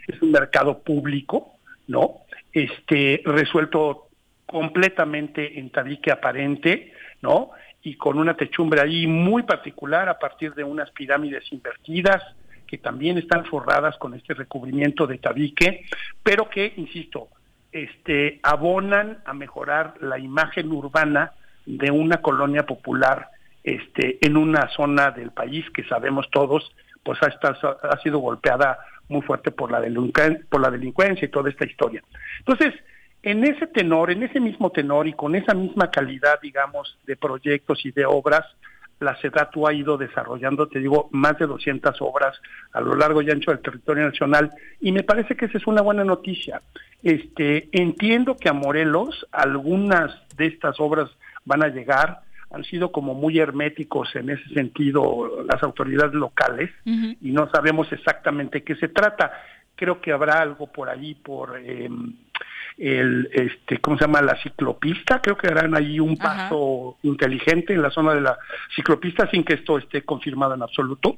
es 0.07 0.21
un 0.21 0.31
mercado 0.31 0.79
público, 0.79 1.55
¿no? 1.87 2.21
Este, 2.53 3.21
resuelto 3.25 4.07
completamente 4.45 5.59
en 5.59 5.71
tabique 5.71 6.11
aparente, 6.11 6.93
¿no? 7.21 7.51
Y 7.81 7.95
con 7.95 8.19
una 8.19 8.35
techumbre 8.35 8.81
ahí 8.81 9.07
muy 9.07 9.43
particular 9.43 10.09
a 10.09 10.19
partir 10.19 10.53
de 10.53 10.63
unas 10.63 10.91
pirámides 10.91 11.51
invertidas 11.51 12.21
que 12.67 12.77
también 12.77 13.17
están 13.17 13.45
forradas 13.45 13.97
con 13.97 14.13
este 14.13 14.35
recubrimiento 14.35 15.07
de 15.07 15.17
tabique, 15.17 15.85
pero 16.21 16.49
que, 16.49 16.71
insisto, 16.77 17.29
este, 17.71 18.39
abonan 18.43 19.19
a 19.25 19.33
mejorar 19.33 19.95
la 20.01 20.19
imagen 20.19 20.71
urbana 20.71 21.31
de 21.65 21.89
una 21.89 22.17
colonia 22.17 22.65
popular 22.65 23.29
este, 23.63 24.17
en 24.25 24.37
una 24.37 24.69
zona 24.69 25.11
del 25.11 25.31
país 25.31 25.65
que 25.71 25.83
sabemos 25.83 26.29
todos, 26.31 26.71
pues 27.03 27.21
ha, 27.23 27.27
estado- 27.27 27.77
ha 27.81 27.97
sido 28.01 28.19
golpeada 28.19 28.79
muy 29.07 29.21
fuerte 29.21 29.51
por 29.51 29.71
la, 29.71 29.81
delinquen- 29.81 30.45
por 30.49 30.61
la 30.61 30.69
delincuencia 30.69 31.25
y 31.25 31.29
toda 31.31 31.49
esta 31.49 31.65
historia. 31.65 32.03
Entonces, 32.39 32.73
en 33.23 33.43
ese 33.43 33.67
tenor, 33.67 34.11
en 34.11 34.23
ese 34.23 34.39
mismo 34.39 34.71
tenor 34.71 35.07
y 35.07 35.13
con 35.13 35.35
esa 35.35 35.53
misma 35.53 35.91
calidad, 35.91 36.39
digamos, 36.41 36.97
de 37.05 37.15
proyectos 37.17 37.85
y 37.85 37.91
de 37.91 38.05
obras, 38.05 38.45
la 39.01 39.15
SEDATU 39.21 39.65
ha 39.65 39.73
ido 39.73 39.97
desarrollando, 39.97 40.67
te 40.67 40.79
digo, 40.79 41.07
más 41.11 41.37
de 41.39 41.47
200 41.47 41.95
obras 42.01 42.37
a 42.73 42.81
lo 42.81 42.95
largo 42.95 43.21
y 43.21 43.31
ancho 43.31 43.51
del 43.51 43.61
territorio 43.61 44.05
nacional 44.05 44.51
y 44.81 44.91
me 44.91 45.03
parece 45.03 45.35
que 45.37 45.45
esa 45.45 45.57
es 45.57 45.67
una 45.67 45.81
buena 45.81 46.03
noticia. 46.03 46.61
Este, 47.01 47.69
entiendo 47.71 48.35
que 48.35 48.49
a 48.49 48.53
Morelos 48.53 49.25
algunas 49.31 50.11
de 50.35 50.47
estas 50.47 50.79
obras 50.81 51.09
van 51.45 51.63
a 51.63 51.69
llegar, 51.69 52.19
han 52.51 52.63
sido 52.63 52.91
como 52.91 53.13
muy 53.13 53.39
herméticos 53.39 54.15
en 54.15 54.31
ese 54.31 54.47
sentido 54.53 55.43
las 55.45 55.61
autoridades 55.61 56.13
locales 56.13 56.71
y 56.85 57.31
no 57.31 57.49
sabemos 57.51 57.91
exactamente 57.91 58.63
qué 58.63 58.75
se 58.75 58.87
trata. 58.87 59.31
Creo 59.75 60.01
que 60.01 60.11
habrá 60.11 60.41
algo 60.41 60.67
por 60.67 60.89
ahí 60.89 61.15
por 61.15 61.57
eh, 61.59 61.89
el 62.77 63.29
este 63.31 63.79
cómo 63.79 63.97
se 63.97 64.05
llama 64.05 64.21
la 64.21 64.41
ciclopista, 64.41 65.21
creo 65.21 65.37
que 65.37 65.47
harán 65.47 65.75
ahí 65.75 65.99
un 65.99 66.17
paso 66.17 66.97
inteligente 67.03 67.73
en 67.73 67.81
la 67.81 67.91
zona 67.91 68.13
de 68.13 68.21
la 68.21 68.37
ciclopista 68.75 69.29
sin 69.29 69.43
que 69.43 69.55
esto 69.55 69.77
esté 69.77 70.03
confirmado 70.03 70.55
en 70.55 70.63
absoluto, 70.63 71.17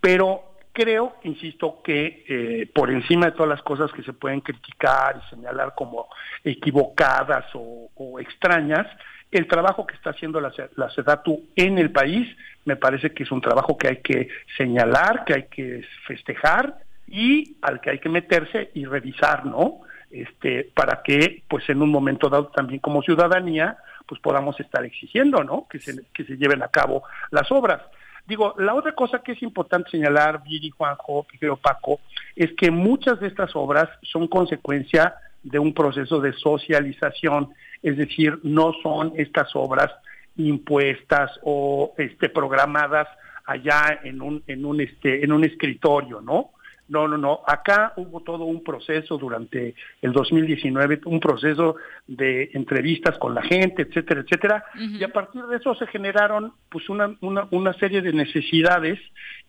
pero 0.00 0.48
creo, 0.72 1.16
insisto, 1.24 1.80
que 1.82 2.24
eh, 2.28 2.70
por 2.72 2.90
encima 2.90 3.26
de 3.26 3.32
todas 3.32 3.48
las 3.48 3.62
cosas 3.62 3.90
que 3.92 4.02
se 4.02 4.12
pueden 4.12 4.40
criticar 4.40 5.20
y 5.20 5.30
señalar 5.30 5.74
como 5.74 6.08
equivocadas 6.44 7.46
o, 7.54 7.90
o 7.96 8.20
extrañas, 8.20 8.86
el 9.30 9.46
trabajo 9.46 9.86
que 9.86 9.94
está 9.94 10.10
haciendo 10.10 10.40
la, 10.40 10.52
la 10.76 11.22
en 11.56 11.78
el 11.78 11.90
país 11.90 12.28
me 12.64 12.76
parece 12.76 13.12
que 13.12 13.22
es 13.22 13.30
un 13.30 13.40
trabajo 13.40 13.76
que 13.76 13.88
hay 13.88 13.96
que 13.98 14.28
señalar, 14.56 15.24
que 15.24 15.34
hay 15.34 15.42
que 15.44 15.84
festejar 16.06 16.78
y 17.06 17.56
al 17.62 17.80
que 17.80 17.90
hay 17.90 17.98
que 17.98 18.08
meterse 18.08 18.70
y 18.74 18.84
revisar, 18.84 19.46
¿no? 19.46 19.80
Este, 20.10 20.70
para 20.74 21.02
que, 21.02 21.42
pues 21.48 21.68
en 21.68 21.82
un 21.82 21.90
momento 21.90 22.28
dado 22.28 22.46
también 22.48 22.80
como 22.80 23.02
ciudadanía, 23.02 23.78
pues 24.06 24.20
podamos 24.20 24.58
estar 24.60 24.84
exigiendo, 24.84 25.44
¿no? 25.44 25.66
Que 25.68 25.78
se, 25.78 26.02
que 26.12 26.24
se 26.24 26.36
lleven 26.36 26.62
a 26.62 26.68
cabo 26.68 27.04
las 27.30 27.50
obras. 27.52 27.82
Digo, 28.26 28.54
la 28.58 28.74
otra 28.74 28.92
cosa 28.92 29.20
que 29.20 29.32
es 29.32 29.42
importante 29.42 29.90
señalar, 29.90 30.42
Viri, 30.42 30.70
Juanjo, 30.70 31.24
Piquero, 31.24 31.56
Paco, 31.56 32.00
es 32.36 32.52
que 32.52 32.70
muchas 32.70 33.20
de 33.20 33.26
estas 33.26 33.56
obras 33.56 33.88
son 34.02 34.28
consecuencia 34.28 35.14
de 35.48 35.58
un 35.58 35.72
proceso 35.74 36.20
de 36.20 36.32
socialización, 36.32 37.50
es 37.82 37.96
decir, 37.96 38.38
no 38.42 38.72
son 38.82 39.12
estas 39.16 39.54
obras 39.54 39.90
impuestas 40.36 41.30
o 41.42 41.94
este, 41.98 42.28
programadas 42.28 43.08
allá 43.44 44.00
en 44.04 44.20
un, 44.20 44.42
en 44.46 44.64
un, 44.64 44.80
este, 44.80 45.24
en 45.24 45.32
un 45.32 45.44
escritorio, 45.44 46.20
¿no? 46.20 46.50
No, 46.88 47.06
no, 47.06 47.18
no. 47.18 47.40
Acá 47.46 47.92
hubo 47.96 48.20
todo 48.20 48.44
un 48.44 48.64
proceso 48.64 49.18
durante 49.18 49.74
el 50.00 50.12
2019, 50.12 51.00
un 51.04 51.20
proceso 51.20 51.76
de 52.06 52.50
entrevistas 52.54 53.18
con 53.18 53.34
la 53.34 53.42
gente, 53.42 53.82
etcétera, 53.82 54.22
etcétera. 54.22 54.64
Y 54.74 55.04
a 55.04 55.08
partir 55.08 55.42
de 55.44 55.58
eso 55.58 55.74
se 55.74 55.86
generaron 55.86 56.54
pues 56.70 56.88
una, 56.88 57.14
una, 57.20 57.46
una 57.50 57.74
serie 57.74 58.00
de 58.00 58.14
necesidades 58.14 58.98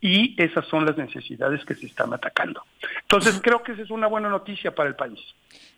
y 0.02 0.36
esas 0.42 0.66
son 0.68 0.86
las 0.86 0.98
necesidades 0.98 1.64
que 1.64 1.76
se 1.76 1.86
están 1.86 2.14
atacando. 2.14 2.64
Entonces 3.04 3.40
creo 3.42 3.64
que 3.64 3.72
esa 3.72 3.84
es 3.84 3.90
una 3.90 4.08
buena 4.08 4.28
noticia 4.28 4.76
para 4.76 4.90
el 4.90 4.96
país. 4.96 5.20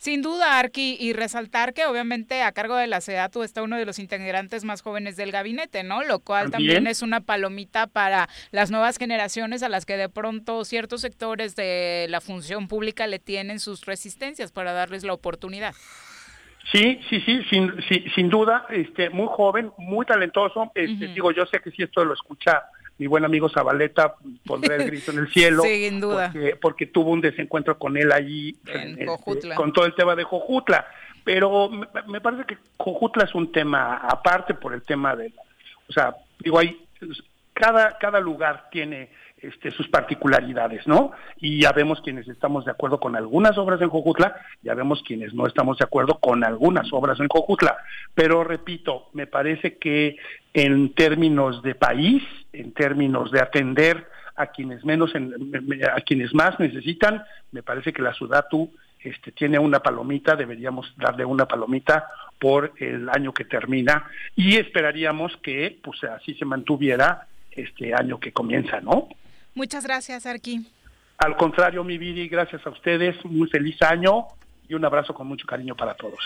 Sin 0.02 0.23
duda, 0.23 0.57
Arqui, 0.57 0.98
y 0.99 1.14
resaltar 1.14 1.76
que 1.76 1.86
obviamente 1.86 2.41
a 2.41 2.52
cargo 2.53 2.76
de 2.76 2.88
la 2.88 3.02
SEDATU 3.02 3.44
está 3.44 3.61
uno 3.61 3.78
de 3.78 3.86
los 3.86 3.99
integrantes 3.99 4.64
más 4.64 4.82
jóvenes 4.82 5.15
del 5.15 5.32
gabinete, 5.32 5.84
¿no? 5.84 6.02
Lo 6.02 6.18
cual 6.18 6.49
también, 6.49 6.78
También. 6.78 6.91
es 6.91 7.03
una 7.03 7.22
palomita 7.22 7.86
para 7.86 8.28
las 8.49 8.72
nuevas 8.72 8.98
generaciones 8.98 9.61
a 9.61 9.69
las 9.69 9.86
que 9.86 9.98
de 9.98 10.10
pronto 10.10 10.65
ciertos 10.65 11.02
sectores 11.02 11.56
de 11.56 12.07
la 12.10 12.19
función 12.19 12.68
pública 12.68 13.06
le 13.06 13.19
tienen 13.19 13.60
sus 13.60 13.86
resistencias 13.86 14.52
para 14.52 14.73
darles 14.73 15.03
la 15.03 15.14
oportunidad. 15.14 15.76
Sí, 16.72 16.99
sí, 17.07 17.22
sí, 17.22 17.44
sin, 17.52 17.72
sí, 17.88 18.03
sin 18.15 18.30
duda, 18.30 18.65
este, 18.72 19.11
muy 19.11 19.28
joven, 19.30 19.72
muy 19.78 20.07
talentoso. 20.07 20.72
Este, 20.73 21.10
Digo, 21.10 21.32
yo 21.32 21.45
sé 21.45 21.60
que 21.60 21.69
si 21.69 21.84
esto 21.84 22.03
lo 22.03 22.15
escucha 22.15 22.64
mi 23.02 23.07
buen 23.07 23.26
amigo 23.26 23.49
Zabaleta, 23.49 24.14
pondré 24.45 24.76
el 24.76 24.86
grito 24.86 25.10
en 25.11 25.18
el 25.18 25.28
cielo. 25.34 25.64
Sin 25.64 25.99
duda. 25.99 26.30
Porque, 26.32 26.56
porque 26.56 26.86
tuvo 26.86 27.10
un 27.10 27.19
desencuentro 27.19 27.80
con 27.80 27.98
él 27.98 28.11
allí, 28.11 28.56
En 28.68 28.90
este, 28.90 29.07
Jojutla. 29.07 29.56
con 29.56 29.73
todo 29.73 29.86
el 29.86 29.95
tema 29.95 30.15
de 30.15 30.23
Jojutla. 30.23 30.86
Pero 31.23 31.68
me, 31.68 31.88
me 32.07 32.22
parece 32.22 32.45
que 32.45 32.60
Jojutla 32.78 33.23
es 33.23 33.34
un 33.34 33.52
tema 33.52 33.98
aparte 33.98 34.53
por 34.53 34.76
el 34.76 34.84
tema 34.84 35.15
de, 35.15 35.34
o 35.90 35.91
sea, 35.91 36.15
digo, 36.41 36.60
hay, 36.60 36.80
cada, 37.56 37.98
cada 37.98 38.19
lugar 38.19 38.69
tiene 38.72 39.10
este, 39.41 39.72
sus 39.72 39.88
particularidades, 39.88 40.86
¿no? 40.86 41.14
Y 41.38 41.61
ya 41.61 41.72
vemos 41.72 42.02
quienes 42.02 42.28
estamos 42.28 42.65
de 42.65 42.72
acuerdo 42.72 42.99
con 42.99 43.15
algunas 43.15 43.57
obras 43.57 43.82
en 43.82 43.90
Jojutla, 43.90 44.36
ya 44.61 44.76
vemos 44.76 45.02
quienes 45.02 45.34
no 45.34 45.48
estamos 45.48 45.80
de 45.80 45.86
acuerdo 45.86 46.19
con 46.19 46.44
algunas 46.44 46.94
obras 46.94 47.19
en 47.19 47.28
Jojutla. 47.28 47.78
Pero 48.14 48.44
repito, 48.44 49.10
me 49.14 49.26
parece 49.26 49.80
que 49.80 50.18
en 50.53 50.94
términos 50.94 51.64
de 51.64 51.73
país, 51.73 52.22
en 52.53 52.72
términos 52.73 53.32
de 53.32 53.40
atender 53.41 54.07
a 54.36 54.48
quienes 54.48 54.84
menos, 54.86 55.14
en- 55.15 55.34
a 55.95 56.02
quienes 56.02 56.34
más 56.34 56.60
necesitan, 56.60 57.23
me 57.52 57.64
parece 57.64 57.94
que 57.94 58.02
la 58.02 58.14
Sudatu 58.14 58.72
este, 59.03 59.32
tiene 59.32 59.57
una 59.57 59.80
palomita, 59.80 60.36
deberíamos 60.36 60.94
darle 60.95 61.26
una 61.26 61.48
palomita 61.48 62.07
por 62.40 62.72
el 62.78 63.10
año 63.10 63.34
que 63.34 63.45
termina 63.45 64.06
y 64.36 64.57
esperaríamos 64.57 65.36
que 65.38 65.80
pues 65.84 66.03
así 66.03 66.34
se 66.36 66.45
mantuviera 66.45 67.28
este 67.52 67.94
año 67.94 68.19
que 68.19 68.32
comienza, 68.32 68.80
¿no? 68.80 69.10
Muchas 69.56 69.86
gracias, 69.86 70.26
Arqui. 70.26 70.65
Al 71.18 71.36
contrario, 71.36 71.84
mi 71.84 71.98
Viri, 71.98 72.28
gracias 72.30 72.65
a 72.65 72.69
ustedes, 72.69 73.15
muy 73.26 73.48
feliz 73.49 73.82
año 73.82 74.28
y 74.72 74.73
un 74.73 74.85
abrazo 74.85 75.14
con 75.14 75.27
mucho 75.27 75.45
cariño 75.45 75.76
para 75.76 75.95
todos. 75.95 76.18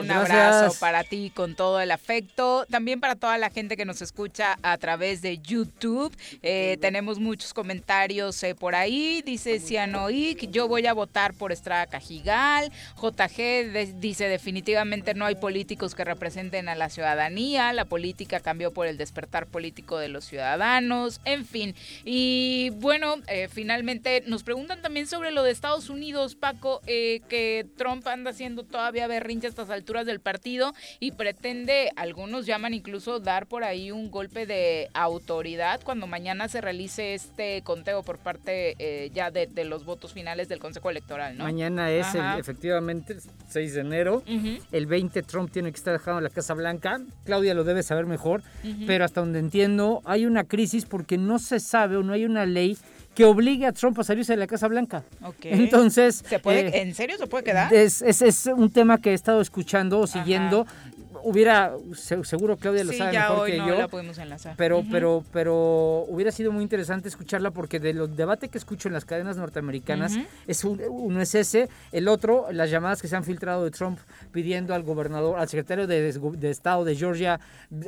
Un 0.00 0.08
abrazo 0.08 0.78
para 0.78 1.02
ti 1.02 1.32
con 1.34 1.56
todo 1.56 1.80
el 1.80 1.90
afecto. 1.90 2.64
También 2.70 3.00
para 3.00 3.16
toda 3.16 3.36
la 3.38 3.50
gente 3.50 3.76
que 3.76 3.84
nos 3.84 4.00
escucha 4.02 4.56
a 4.62 4.78
través 4.78 5.20
de 5.20 5.38
YouTube. 5.38 6.16
Eh, 6.44 6.78
tenemos 6.80 7.18
muchos 7.18 7.52
comentarios 7.52 8.40
eh, 8.44 8.54
por 8.54 8.76
ahí. 8.76 9.20
Dice 9.26 9.58
Cianoic, 9.58 10.48
yo 10.48 10.68
voy 10.68 10.86
a 10.86 10.92
votar 10.92 11.34
por 11.34 11.50
Estrada 11.50 11.86
Cajigal. 11.86 12.70
JG 13.02 13.36
de- 13.72 13.94
dice 13.98 14.28
definitivamente 14.28 15.14
no 15.14 15.24
hay 15.24 15.34
políticos 15.34 15.96
que 15.96 16.04
representen 16.04 16.68
a 16.68 16.76
la 16.76 16.90
ciudadanía. 16.90 17.72
La 17.72 17.84
política 17.84 18.38
cambió 18.38 18.72
por 18.72 18.86
el 18.86 18.96
despertar 18.96 19.46
político 19.48 19.98
de 19.98 20.06
los 20.06 20.24
ciudadanos. 20.24 21.20
En 21.24 21.44
fin. 21.44 21.74
Y 22.04 22.70
bueno, 22.74 23.16
eh, 23.26 23.48
finalmente 23.52 24.22
nos 24.28 24.44
preguntan 24.44 24.82
también 24.82 25.08
sobre 25.08 25.32
lo 25.32 25.42
de 25.42 25.50
Estados 25.50 25.90
Unidos, 25.90 26.36
Paco, 26.36 26.80
eh, 26.86 27.22
que 27.28 27.66
Trump 27.76 27.87
anda 28.06 28.30
haciendo 28.30 28.62
todavía 28.64 29.06
berrinche 29.06 29.46
a 29.46 29.50
estas 29.50 29.70
alturas 29.70 30.06
del 30.06 30.20
partido 30.20 30.74
y 31.00 31.12
pretende, 31.12 31.90
algunos 31.96 32.46
llaman 32.46 32.74
incluso 32.74 33.20
dar 33.20 33.46
por 33.46 33.64
ahí 33.64 33.90
un 33.90 34.10
golpe 34.10 34.46
de 34.46 34.88
autoridad 34.94 35.80
cuando 35.84 36.06
mañana 36.06 36.48
se 36.48 36.60
realice 36.60 37.14
este 37.14 37.62
conteo 37.62 38.02
por 38.02 38.18
parte 38.18 38.74
eh, 38.78 39.10
ya 39.14 39.30
de, 39.30 39.46
de 39.46 39.64
los 39.64 39.84
votos 39.84 40.12
finales 40.12 40.48
del 40.48 40.58
Consejo 40.58 40.90
Electoral, 40.90 41.36
¿no? 41.36 41.44
Mañana 41.44 41.90
es 41.90 42.14
el- 42.14 42.38
efectivamente 42.38 43.16
6 43.48 43.74
de 43.74 43.80
enero. 43.80 44.22
El 44.72 44.86
20 44.86 45.22
Trump 45.22 45.50
tiene 45.50 45.70
que 45.72 45.76
estar 45.76 45.92
dejando 45.92 46.20
la 46.20 46.30
Casa 46.30 46.54
Blanca. 46.54 47.00
Claudia 47.24 47.54
lo 47.54 47.64
debe 47.64 47.82
saber 47.82 48.06
mejor. 48.06 48.42
Pero 48.86 49.04
hasta 49.04 49.20
donde 49.20 49.38
entiendo, 49.38 50.02
hay 50.04 50.26
una 50.26 50.44
crisis 50.44 50.84
porque 50.84 51.18
no 51.18 51.38
se 51.38 51.60
sabe 51.60 51.96
o 51.96 52.02
no 52.02 52.12
hay 52.12 52.24
una 52.24 52.46
ley 52.46 52.76
que 53.18 53.24
obligue 53.24 53.66
a 53.66 53.72
Trump 53.72 53.98
a 53.98 54.04
salirse 54.04 54.32
de 54.34 54.36
la 54.36 54.46
Casa 54.46 54.68
Blanca. 54.68 55.02
Ok. 55.24 55.46
Entonces, 55.46 56.22
¿Se 56.28 56.38
puede, 56.38 56.68
eh, 56.68 56.82
¿En 56.82 56.94
serio 56.94 57.16
se 57.18 57.26
puede 57.26 57.42
quedar? 57.42 57.74
es, 57.74 58.00
es- 58.00 58.22
es 58.22 58.46
un 58.46 58.70
tema 58.70 58.98
que 58.98 59.10
he 59.10 59.14
estado 59.14 59.40
escuchando 59.40 59.98
o 59.98 60.06
siguiendo. 60.06 60.68
Hubiera, 61.22 61.72
se- 61.94 62.24
seguro 62.24 62.56
Claudia 62.56 62.84
lo 62.84 62.92
sí, 62.92 62.98
sabe 62.98 63.12
mejor 63.12 63.38
hoy 63.40 63.50
que 63.52 63.56
no 63.58 63.68
yo. 63.68 63.78
la 63.78 63.88
podemos 63.88 64.18
enlazar. 64.18 64.54
Pero, 64.56 64.84
pero, 64.90 65.24
pero 65.32 66.04
hubiera 66.08 66.30
sido 66.32 66.52
muy 66.52 66.62
interesante 66.62 67.08
escucharla 67.08 67.50
porque 67.50 67.80
de 67.80 67.92
los 67.94 68.16
debates 68.16 68.50
que 68.50 68.58
escucho 68.58 68.88
en 68.88 68.94
las 68.94 69.04
cadenas 69.04 69.36
norteamericanas, 69.36 70.16
es 70.46 70.64
un- 70.64 70.80
uno 70.88 71.20
es 71.20 71.34
ese, 71.34 71.68
el 71.92 72.08
otro, 72.08 72.46
las 72.52 72.70
llamadas 72.70 73.00
que 73.02 73.08
se 73.08 73.16
han 73.16 73.24
filtrado 73.24 73.64
de 73.64 73.70
Trump 73.70 73.98
pidiendo 74.32 74.74
al 74.74 74.82
gobernador, 74.82 75.38
al 75.38 75.48
secretario 75.48 75.86
de, 75.86 76.12
de 76.12 76.50
Estado 76.50 76.84
de 76.84 76.94
Georgia 76.96 77.40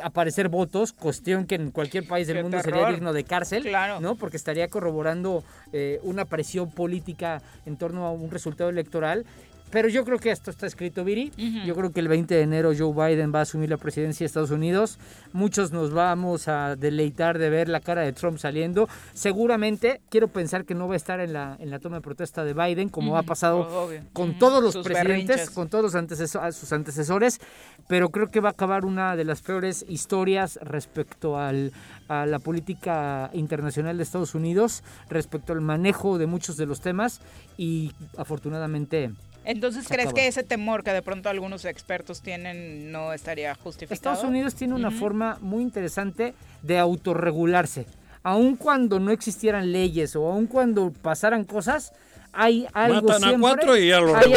aparecer 0.03 0.49
votos, 0.49 0.93
cuestión 0.93 1.47
que 1.47 1.55
en 1.57 1.71
cualquier 1.71 2.07
país 2.07 2.27
del 2.27 2.37
Qué 2.39 2.43
mundo 2.43 2.59
terror. 2.61 2.75
sería 2.81 2.93
digno 2.95 3.13
de 3.13 3.25
cárcel, 3.25 3.63
Claro. 3.63 4.01
¿no? 4.01 4.15
Porque 4.15 4.37
estaría 4.37 4.69
corroborando 4.69 5.45
eh, 5.73 6.01
una 6.03 6.25
presión 6.25 6.71
política 6.71 7.43
en 7.67 7.77
torno 7.77 8.07
a 8.07 8.11
un 8.13 8.31
resultado 8.31 8.71
electoral. 8.71 9.25
Pero 9.71 9.89
yo 9.89 10.05
creo 10.05 10.19
que 10.19 10.31
esto 10.33 10.51
está 10.51 10.67
escrito, 10.67 11.05
Viri. 11.05 11.31
Yo 11.65 11.75
creo 11.77 11.93
que 11.93 12.01
el 12.01 12.09
20 12.09 12.35
de 12.35 12.41
enero 12.43 12.73
Joe 12.77 12.93
Biden 12.93 13.33
va 13.33 13.39
a 13.39 13.43
asumir 13.43 13.71
la 13.71 13.77
presidencia 13.77 14.25
de 14.25 14.27
Estados 14.27 14.51
Unidos. 14.51 14.99
Muchos 15.33 15.71
nos 15.71 15.93
vamos 15.93 16.49
a 16.49 16.75
deleitar 16.75 17.39
de 17.39 17.51
ver 17.51 17.69
la 17.69 17.79
cara 17.81 18.03
de 18.03 18.13
Trump 18.13 18.39
saliendo. 18.39 18.89
Seguramente, 19.15 20.01
quiero 20.09 20.27
pensar 20.29 20.65
que 20.65 20.75
no 20.75 20.89
va 20.89 20.95
a 20.95 20.97
estar 20.97 21.21
en 21.21 21.33
la, 21.33 21.57
en 21.61 21.71
la 21.71 21.79
toma 21.79 21.97
de 21.99 22.03
protesta 22.03 22.43
de 22.45 22.53
Biden, 22.53 22.89
como 22.89 23.17
ha 23.17 23.23
pasado 23.23 23.61
obvio. 23.87 24.01
con 24.13 24.39
todos 24.41 24.61
los 24.61 24.73
Sus 24.73 24.85
presidentes, 24.85 25.29
berrinches. 25.29 25.51
con 25.51 25.69
todos 25.69 25.85
los 25.85 25.95
anteceso- 25.95 26.41
a 26.43 26.51
sus 26.51 26.73
antecesores. 26.73 27.39
Pero 27.87 28.09
creo 28.09 28.29
que 28.29 28.41
va 28.41 28.49
a 28.49 28.53
acabar 28.53 28.85
una 28.85 29.15
de 29.15 29.25
las 29.25 29.41
peores 29.41 29.85
historias 29.89 30.59
respecto 30.63 31.39
al, 31.39 31.73
a 32.09 32.27
la 32.27 32.41
política 32.41 33.31
internacional 33.35 33.97
de 33.99 34.03
Estados 34.03 34.35
Unidos, 34.35 34.83
respecto 35.09 35.53
al 35.53 35.61
manejo 35.61 36.19
de 36.19 36.27
muchos 36.27 36.57
de 36.57 36.67
los 36.67 36.81
temas. 36.81 37.21
Y 37.57 37.93
afortunadamente 38.17 39.11
Entonces, 39.45 39.87
¿crees 39.89 40.09
acaba. 40.09 40.15
que 40.21 40.27
ese 40.27 40.43
temor 40.43 40.85
que 40.85 40.93
de 40.93 41.03
pronto 41.03 41.29
algunos 41.29 41.65
expertos 41.65 42.21
tienen 42.21 42.93
no 42.93 43.13
estaría 43.13 43.55
justificado? 43.55 43.95
Estados 43.95 44.23
Unidos 44.25 44.55
tiene 44.55 44.75
una 44.75 44.91
forma 44.91 45.39
muy 45.41 45.63
interesante 45.63 46.35
de 46.63 46.79
autorregularse. 46.79 47.87
Aun 48.23 48.57
cuando 48.57 49.01
no 49.01 49.11
existieran 49.13 49.73
leyes 49.73 50.15
o 50.15 50.31
aun 50.31 50.47
cuando 50.47 50.93
pasaran 50.93 51.45
cosas, 51.45 51.93
hay 52.33 52.67
algo 52.75 53.09
Matan 53.09 53.25
a 53.25 53.29
siempre- 53.29 53.41
cuatro 53.41 53.77
y 53.79 53.89
ya 53.89 54.01
lo 54.01 54.15
hay 54.15 54.33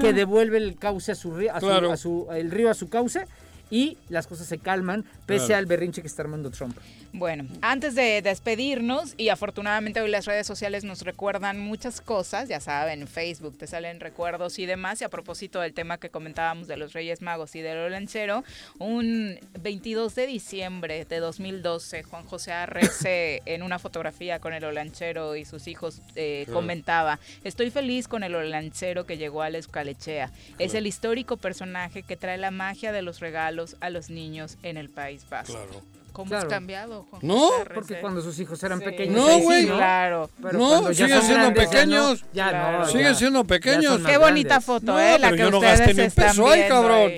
que 0.00 0.12
devuelve 0.12 0.58
el 0.58 0.76
cauce 0.78 1.12
a 1.12 1.14
su, 1.14 1.34
río, 1.34 1.54
a 1.54 1.60
su- 1.60 1.70
a 1.70 1.96
su- 1.96 2.28
el 2.32 2.50
río 2.50 2.70
a 2.70 2.74
su 2.74 2.88
cauce 2.88 3.24
y 3.72 3.96
las 4.08 4.28
cosas 4.28 4.46
se 4.46 4.58
calman 4.58 5.04
pese 5.26 5.46
Claro. 5.46 5.58
al 5.58 5.66
berrinche 5.66 6.00
que 6.02 6.06
está 6.06 6.22
armando 6.22 6.50
Trump. 6.50 6.76
Bueno, 7.14 7.44
antes 7.62 7.94
de 7.94 8.22
despedirnos, 8.22 9.14
y 9.16 9.30
afortunadamente 9.30 10.00
hoy 10.00 10.10
las 10.10 10.26
redes 10.26 10.46
sociales 10.46 10.84
nos 10.84 11.02
recuerdan 11.02 11.58
muchas 11.58 12.00
cosas, 12.00 12.48
ya 12.48 12.60
saben, 12.60 13.00
en 13.02 13.08
Facebook 13.08 13.56
te 13.58 13.66
salen 13.66 13.98
recuerdos 14.00 14.58
y 14.58 14.66
demás, 14.66 15.00
y 15.00 15.04
a 15.04 15.08
propósito 15.08 15.60
del 15.60 15.72
tema 15.74 15.98
que 15.98 16.10
comentábamos 16.10 16.68
de 16.68 16.76
los 16.76 16.92
Reyes 16.92 17.20
Magos 17.22 17.54
y 17.56 17.60
del 17.62 17.78
Olancero, 17.78 18.44
un 18.78 19.38
22 19.60 20.14
de 20.14 20.26
diciembre 20.26 21.04
de 21.06 21.18
2012, 21.20 22.02
Juan 22.02 22.24
José 22.24 22.52
Arrece, 22.52 23.42
en 23.46 23.62
una 23.62 23.78
fotografía 23.78 24.38
con 24.38 24.52
el 24.52 24.64
Olanchero 24.64 25.34
y 25.36 25.44
sus 25.44 25.66
hijos, 25.66 26.00
eh, 26.14 26.42
Claro. 26.44 26.60
comentaba, 26.60 27.20
estoy 27.44 27.70
feliz 27.70 28.06
con 28.08 28.22
el 28.22 28.34
Olanchero 28.34 29.06
que 29.06 29.16
llegó 29.16 29.42
a 29.42 29.48
la 29.50 29.58
Escalechea, 29.58 30.30
es 30.58 30.74
el 30.74 30.86
histórico 30.86 31.36
personaje 31.36 32.02
que 32.02 32.16
trae 32.16 32.36
la 32.38 32.50
magia 32.50 32.92
de 32.92 33.00
los 33.02 33.20
regalos 33.20 33.61
a 33.80 33.90
los 33.90 34.10
niños 34.10 34.56
en 34.62 34.76
el 34.76 34.88
País 34.90 35.22
Vasco. 35.30 35.52
Claro. 35.54 35.82
¿Cómo 36.12 36.28
Claro. 36.28 36.46
has 36.46 36.52
cambiado, 36.52 37.06
Juan 37.08 37.22
No, 37.24 37.38
José? 37.48 37.70
Porque 37.74 38.00
cuando 38.00 38.20
sus 38.20 38.38
hijos 38.38 38.62
eran 38.62 38.80
Sí. 38.80 38.84
pequeños. 38.84 39.16
No, 39.16 39.26
ahí 39.28 39.38
sí, 39.38 39.42
güey. 39.44 39.66
¿no? 39.66 39.76
Claro. 39.76 40.30
Pero 40.42 40.58
No, 40.58 40.68
cuando 40.68 40.92
ya 40.92 41.04
siguen 41.06 41.18
son 41.18 41.26
siendo 41.26 41.44
grandes, 41.44 41.68
pequeños. 41.68 42.24
Ya 42.34 42.44
no, 42.44 42.50
Claro. 42.50 42.86
Siguen 42.88 43.16
siendo 43.16 43.44
pequeños. 43.44 44.00
Qué 44.04 44.18
bonita 44.18 44.48
grandes. 44.48 44.66
foto, 44.66 44.86
No, 44.86 45.00
¿eh? 45.00 45.18
La 45.18 45.30
pero 45.30 45.36
que 45.36 45.42
yo 45.44 45.50
no 45.50 45.56
ustedes 45.58 45.78
gasté 45.80 45.94
ni 45.94 46.02
un 46.02 46.10
peso 46.10 46.48
ahí, 46.50 46.68
cabrón. 46.68 47.12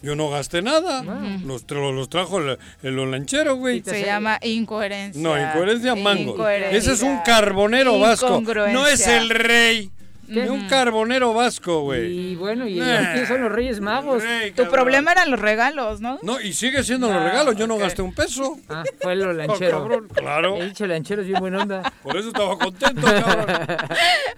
Yo 0.00 0.14
no 0.14 0.28
gasté 0.30 0.62
nada. 0.62 1.02
Los, 1.44 1.66
tra- 1.66 1.92
los 1.92 2.08
trajo 2.08 2.38
el, 2.38 2.58
el 2.82 2.98
olanchero, 2.98 3.56
güey. 3.56 3.82
Se 3.82 4.04
llama 4.04 4.38
incoherencia. 4.42 5.20
No, 5.20 5.36
incoherencia 5.36 5.94
mango. 5.96 6.46
Ese 6.48 6.92
es 6.92 7.02
un 7.02 7.18
carbonero 7.24 7.98
vasco. 7.98 8.40
No 8.70 8.86
es 8.86 9.06
el 9.06 9.30
rey. 9.30 9.90
De 10.28 10.50
un 10.50 10.68
carbonero 10.68 11.32
vasco, 11.32 11.80
güey. 11.82 12.32
Y 12.32 12.36
bueno, 12.36 12.66
¿y 12.68 12.78
son 13.26 13.42
los 13.42 13.50
Reyes 13.50 13.80
Magos? 13.80 14.22
Tu 14.54 14.68
problema 14.68 15.12
eran 15.12 15.30
los 15.30 15.40
regalos, 15.40 16.00
¿no? 16.00 16.18
No, 16.22 16.40
y 16.40 16.52
sigue 16.52 16.82
siendo 16.84 17.10
los 17.12 17.22
regalos. 17.22 17.56
Yo 17.56 17.66
no 17.66 17.76
gasté 17.78 18.02
un 18.02 18.14
peso. 18.14 18.58
Ah, 18.68 18.84
fue 19.00 19.16
lo 19.16 19.30
Oh, 19.30 19.32
lanchero. 19.32 19.78
cabrón, 19.82 20.08
claro. 20.12 20.56
He 20.56 20.66
dicho 20.66 20.86
lanchero, 20.86 21.22
es 21.22 21.28
bien 21.28 21.40
buena 21.40 21.62
onda. 21.62 21.92
Por 22.02 22.16
eso 22.16 22.28
estaba 22.28 22.58
contento, 22.58 23.02
cabrón. 23.06 23.46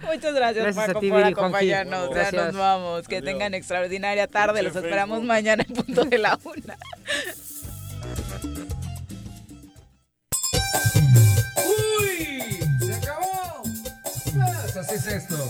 Muchas 0.05 0.33
gracias, 0.33 0.63
Gracias 0.63 0.83
a 0.83 0.87
Paco, 0.87 0.99
ti, 0.99 1.09
por 1.09 1.23
acompañarnos. 1.23 2.09
Ya 2.09 2.15
Gracias. 2.15 2.45
nos 2.47 2.55
vamos. 2.55 3.07
Que 3.07 3.21
tengan 3.21 3.53
extraordinaria 3.53 4.27
tarde. 4.27 4.63
Los 4.63 4.75
esperamos 4.75 5.23
mañana 5.23 5.65
en 5.67 5.73
punto 5.75 6.05
de 6.05 6.17
la 6.17 6.39
una. 6.43 6.77
¡Uy! 11.57 12.59
¡Se 12.85 12.93
acabó! 12.93 13.61
Pues 14.33 14.77
así 14.77 14.95
es 14.95 15.07
esto. 15.07 15.49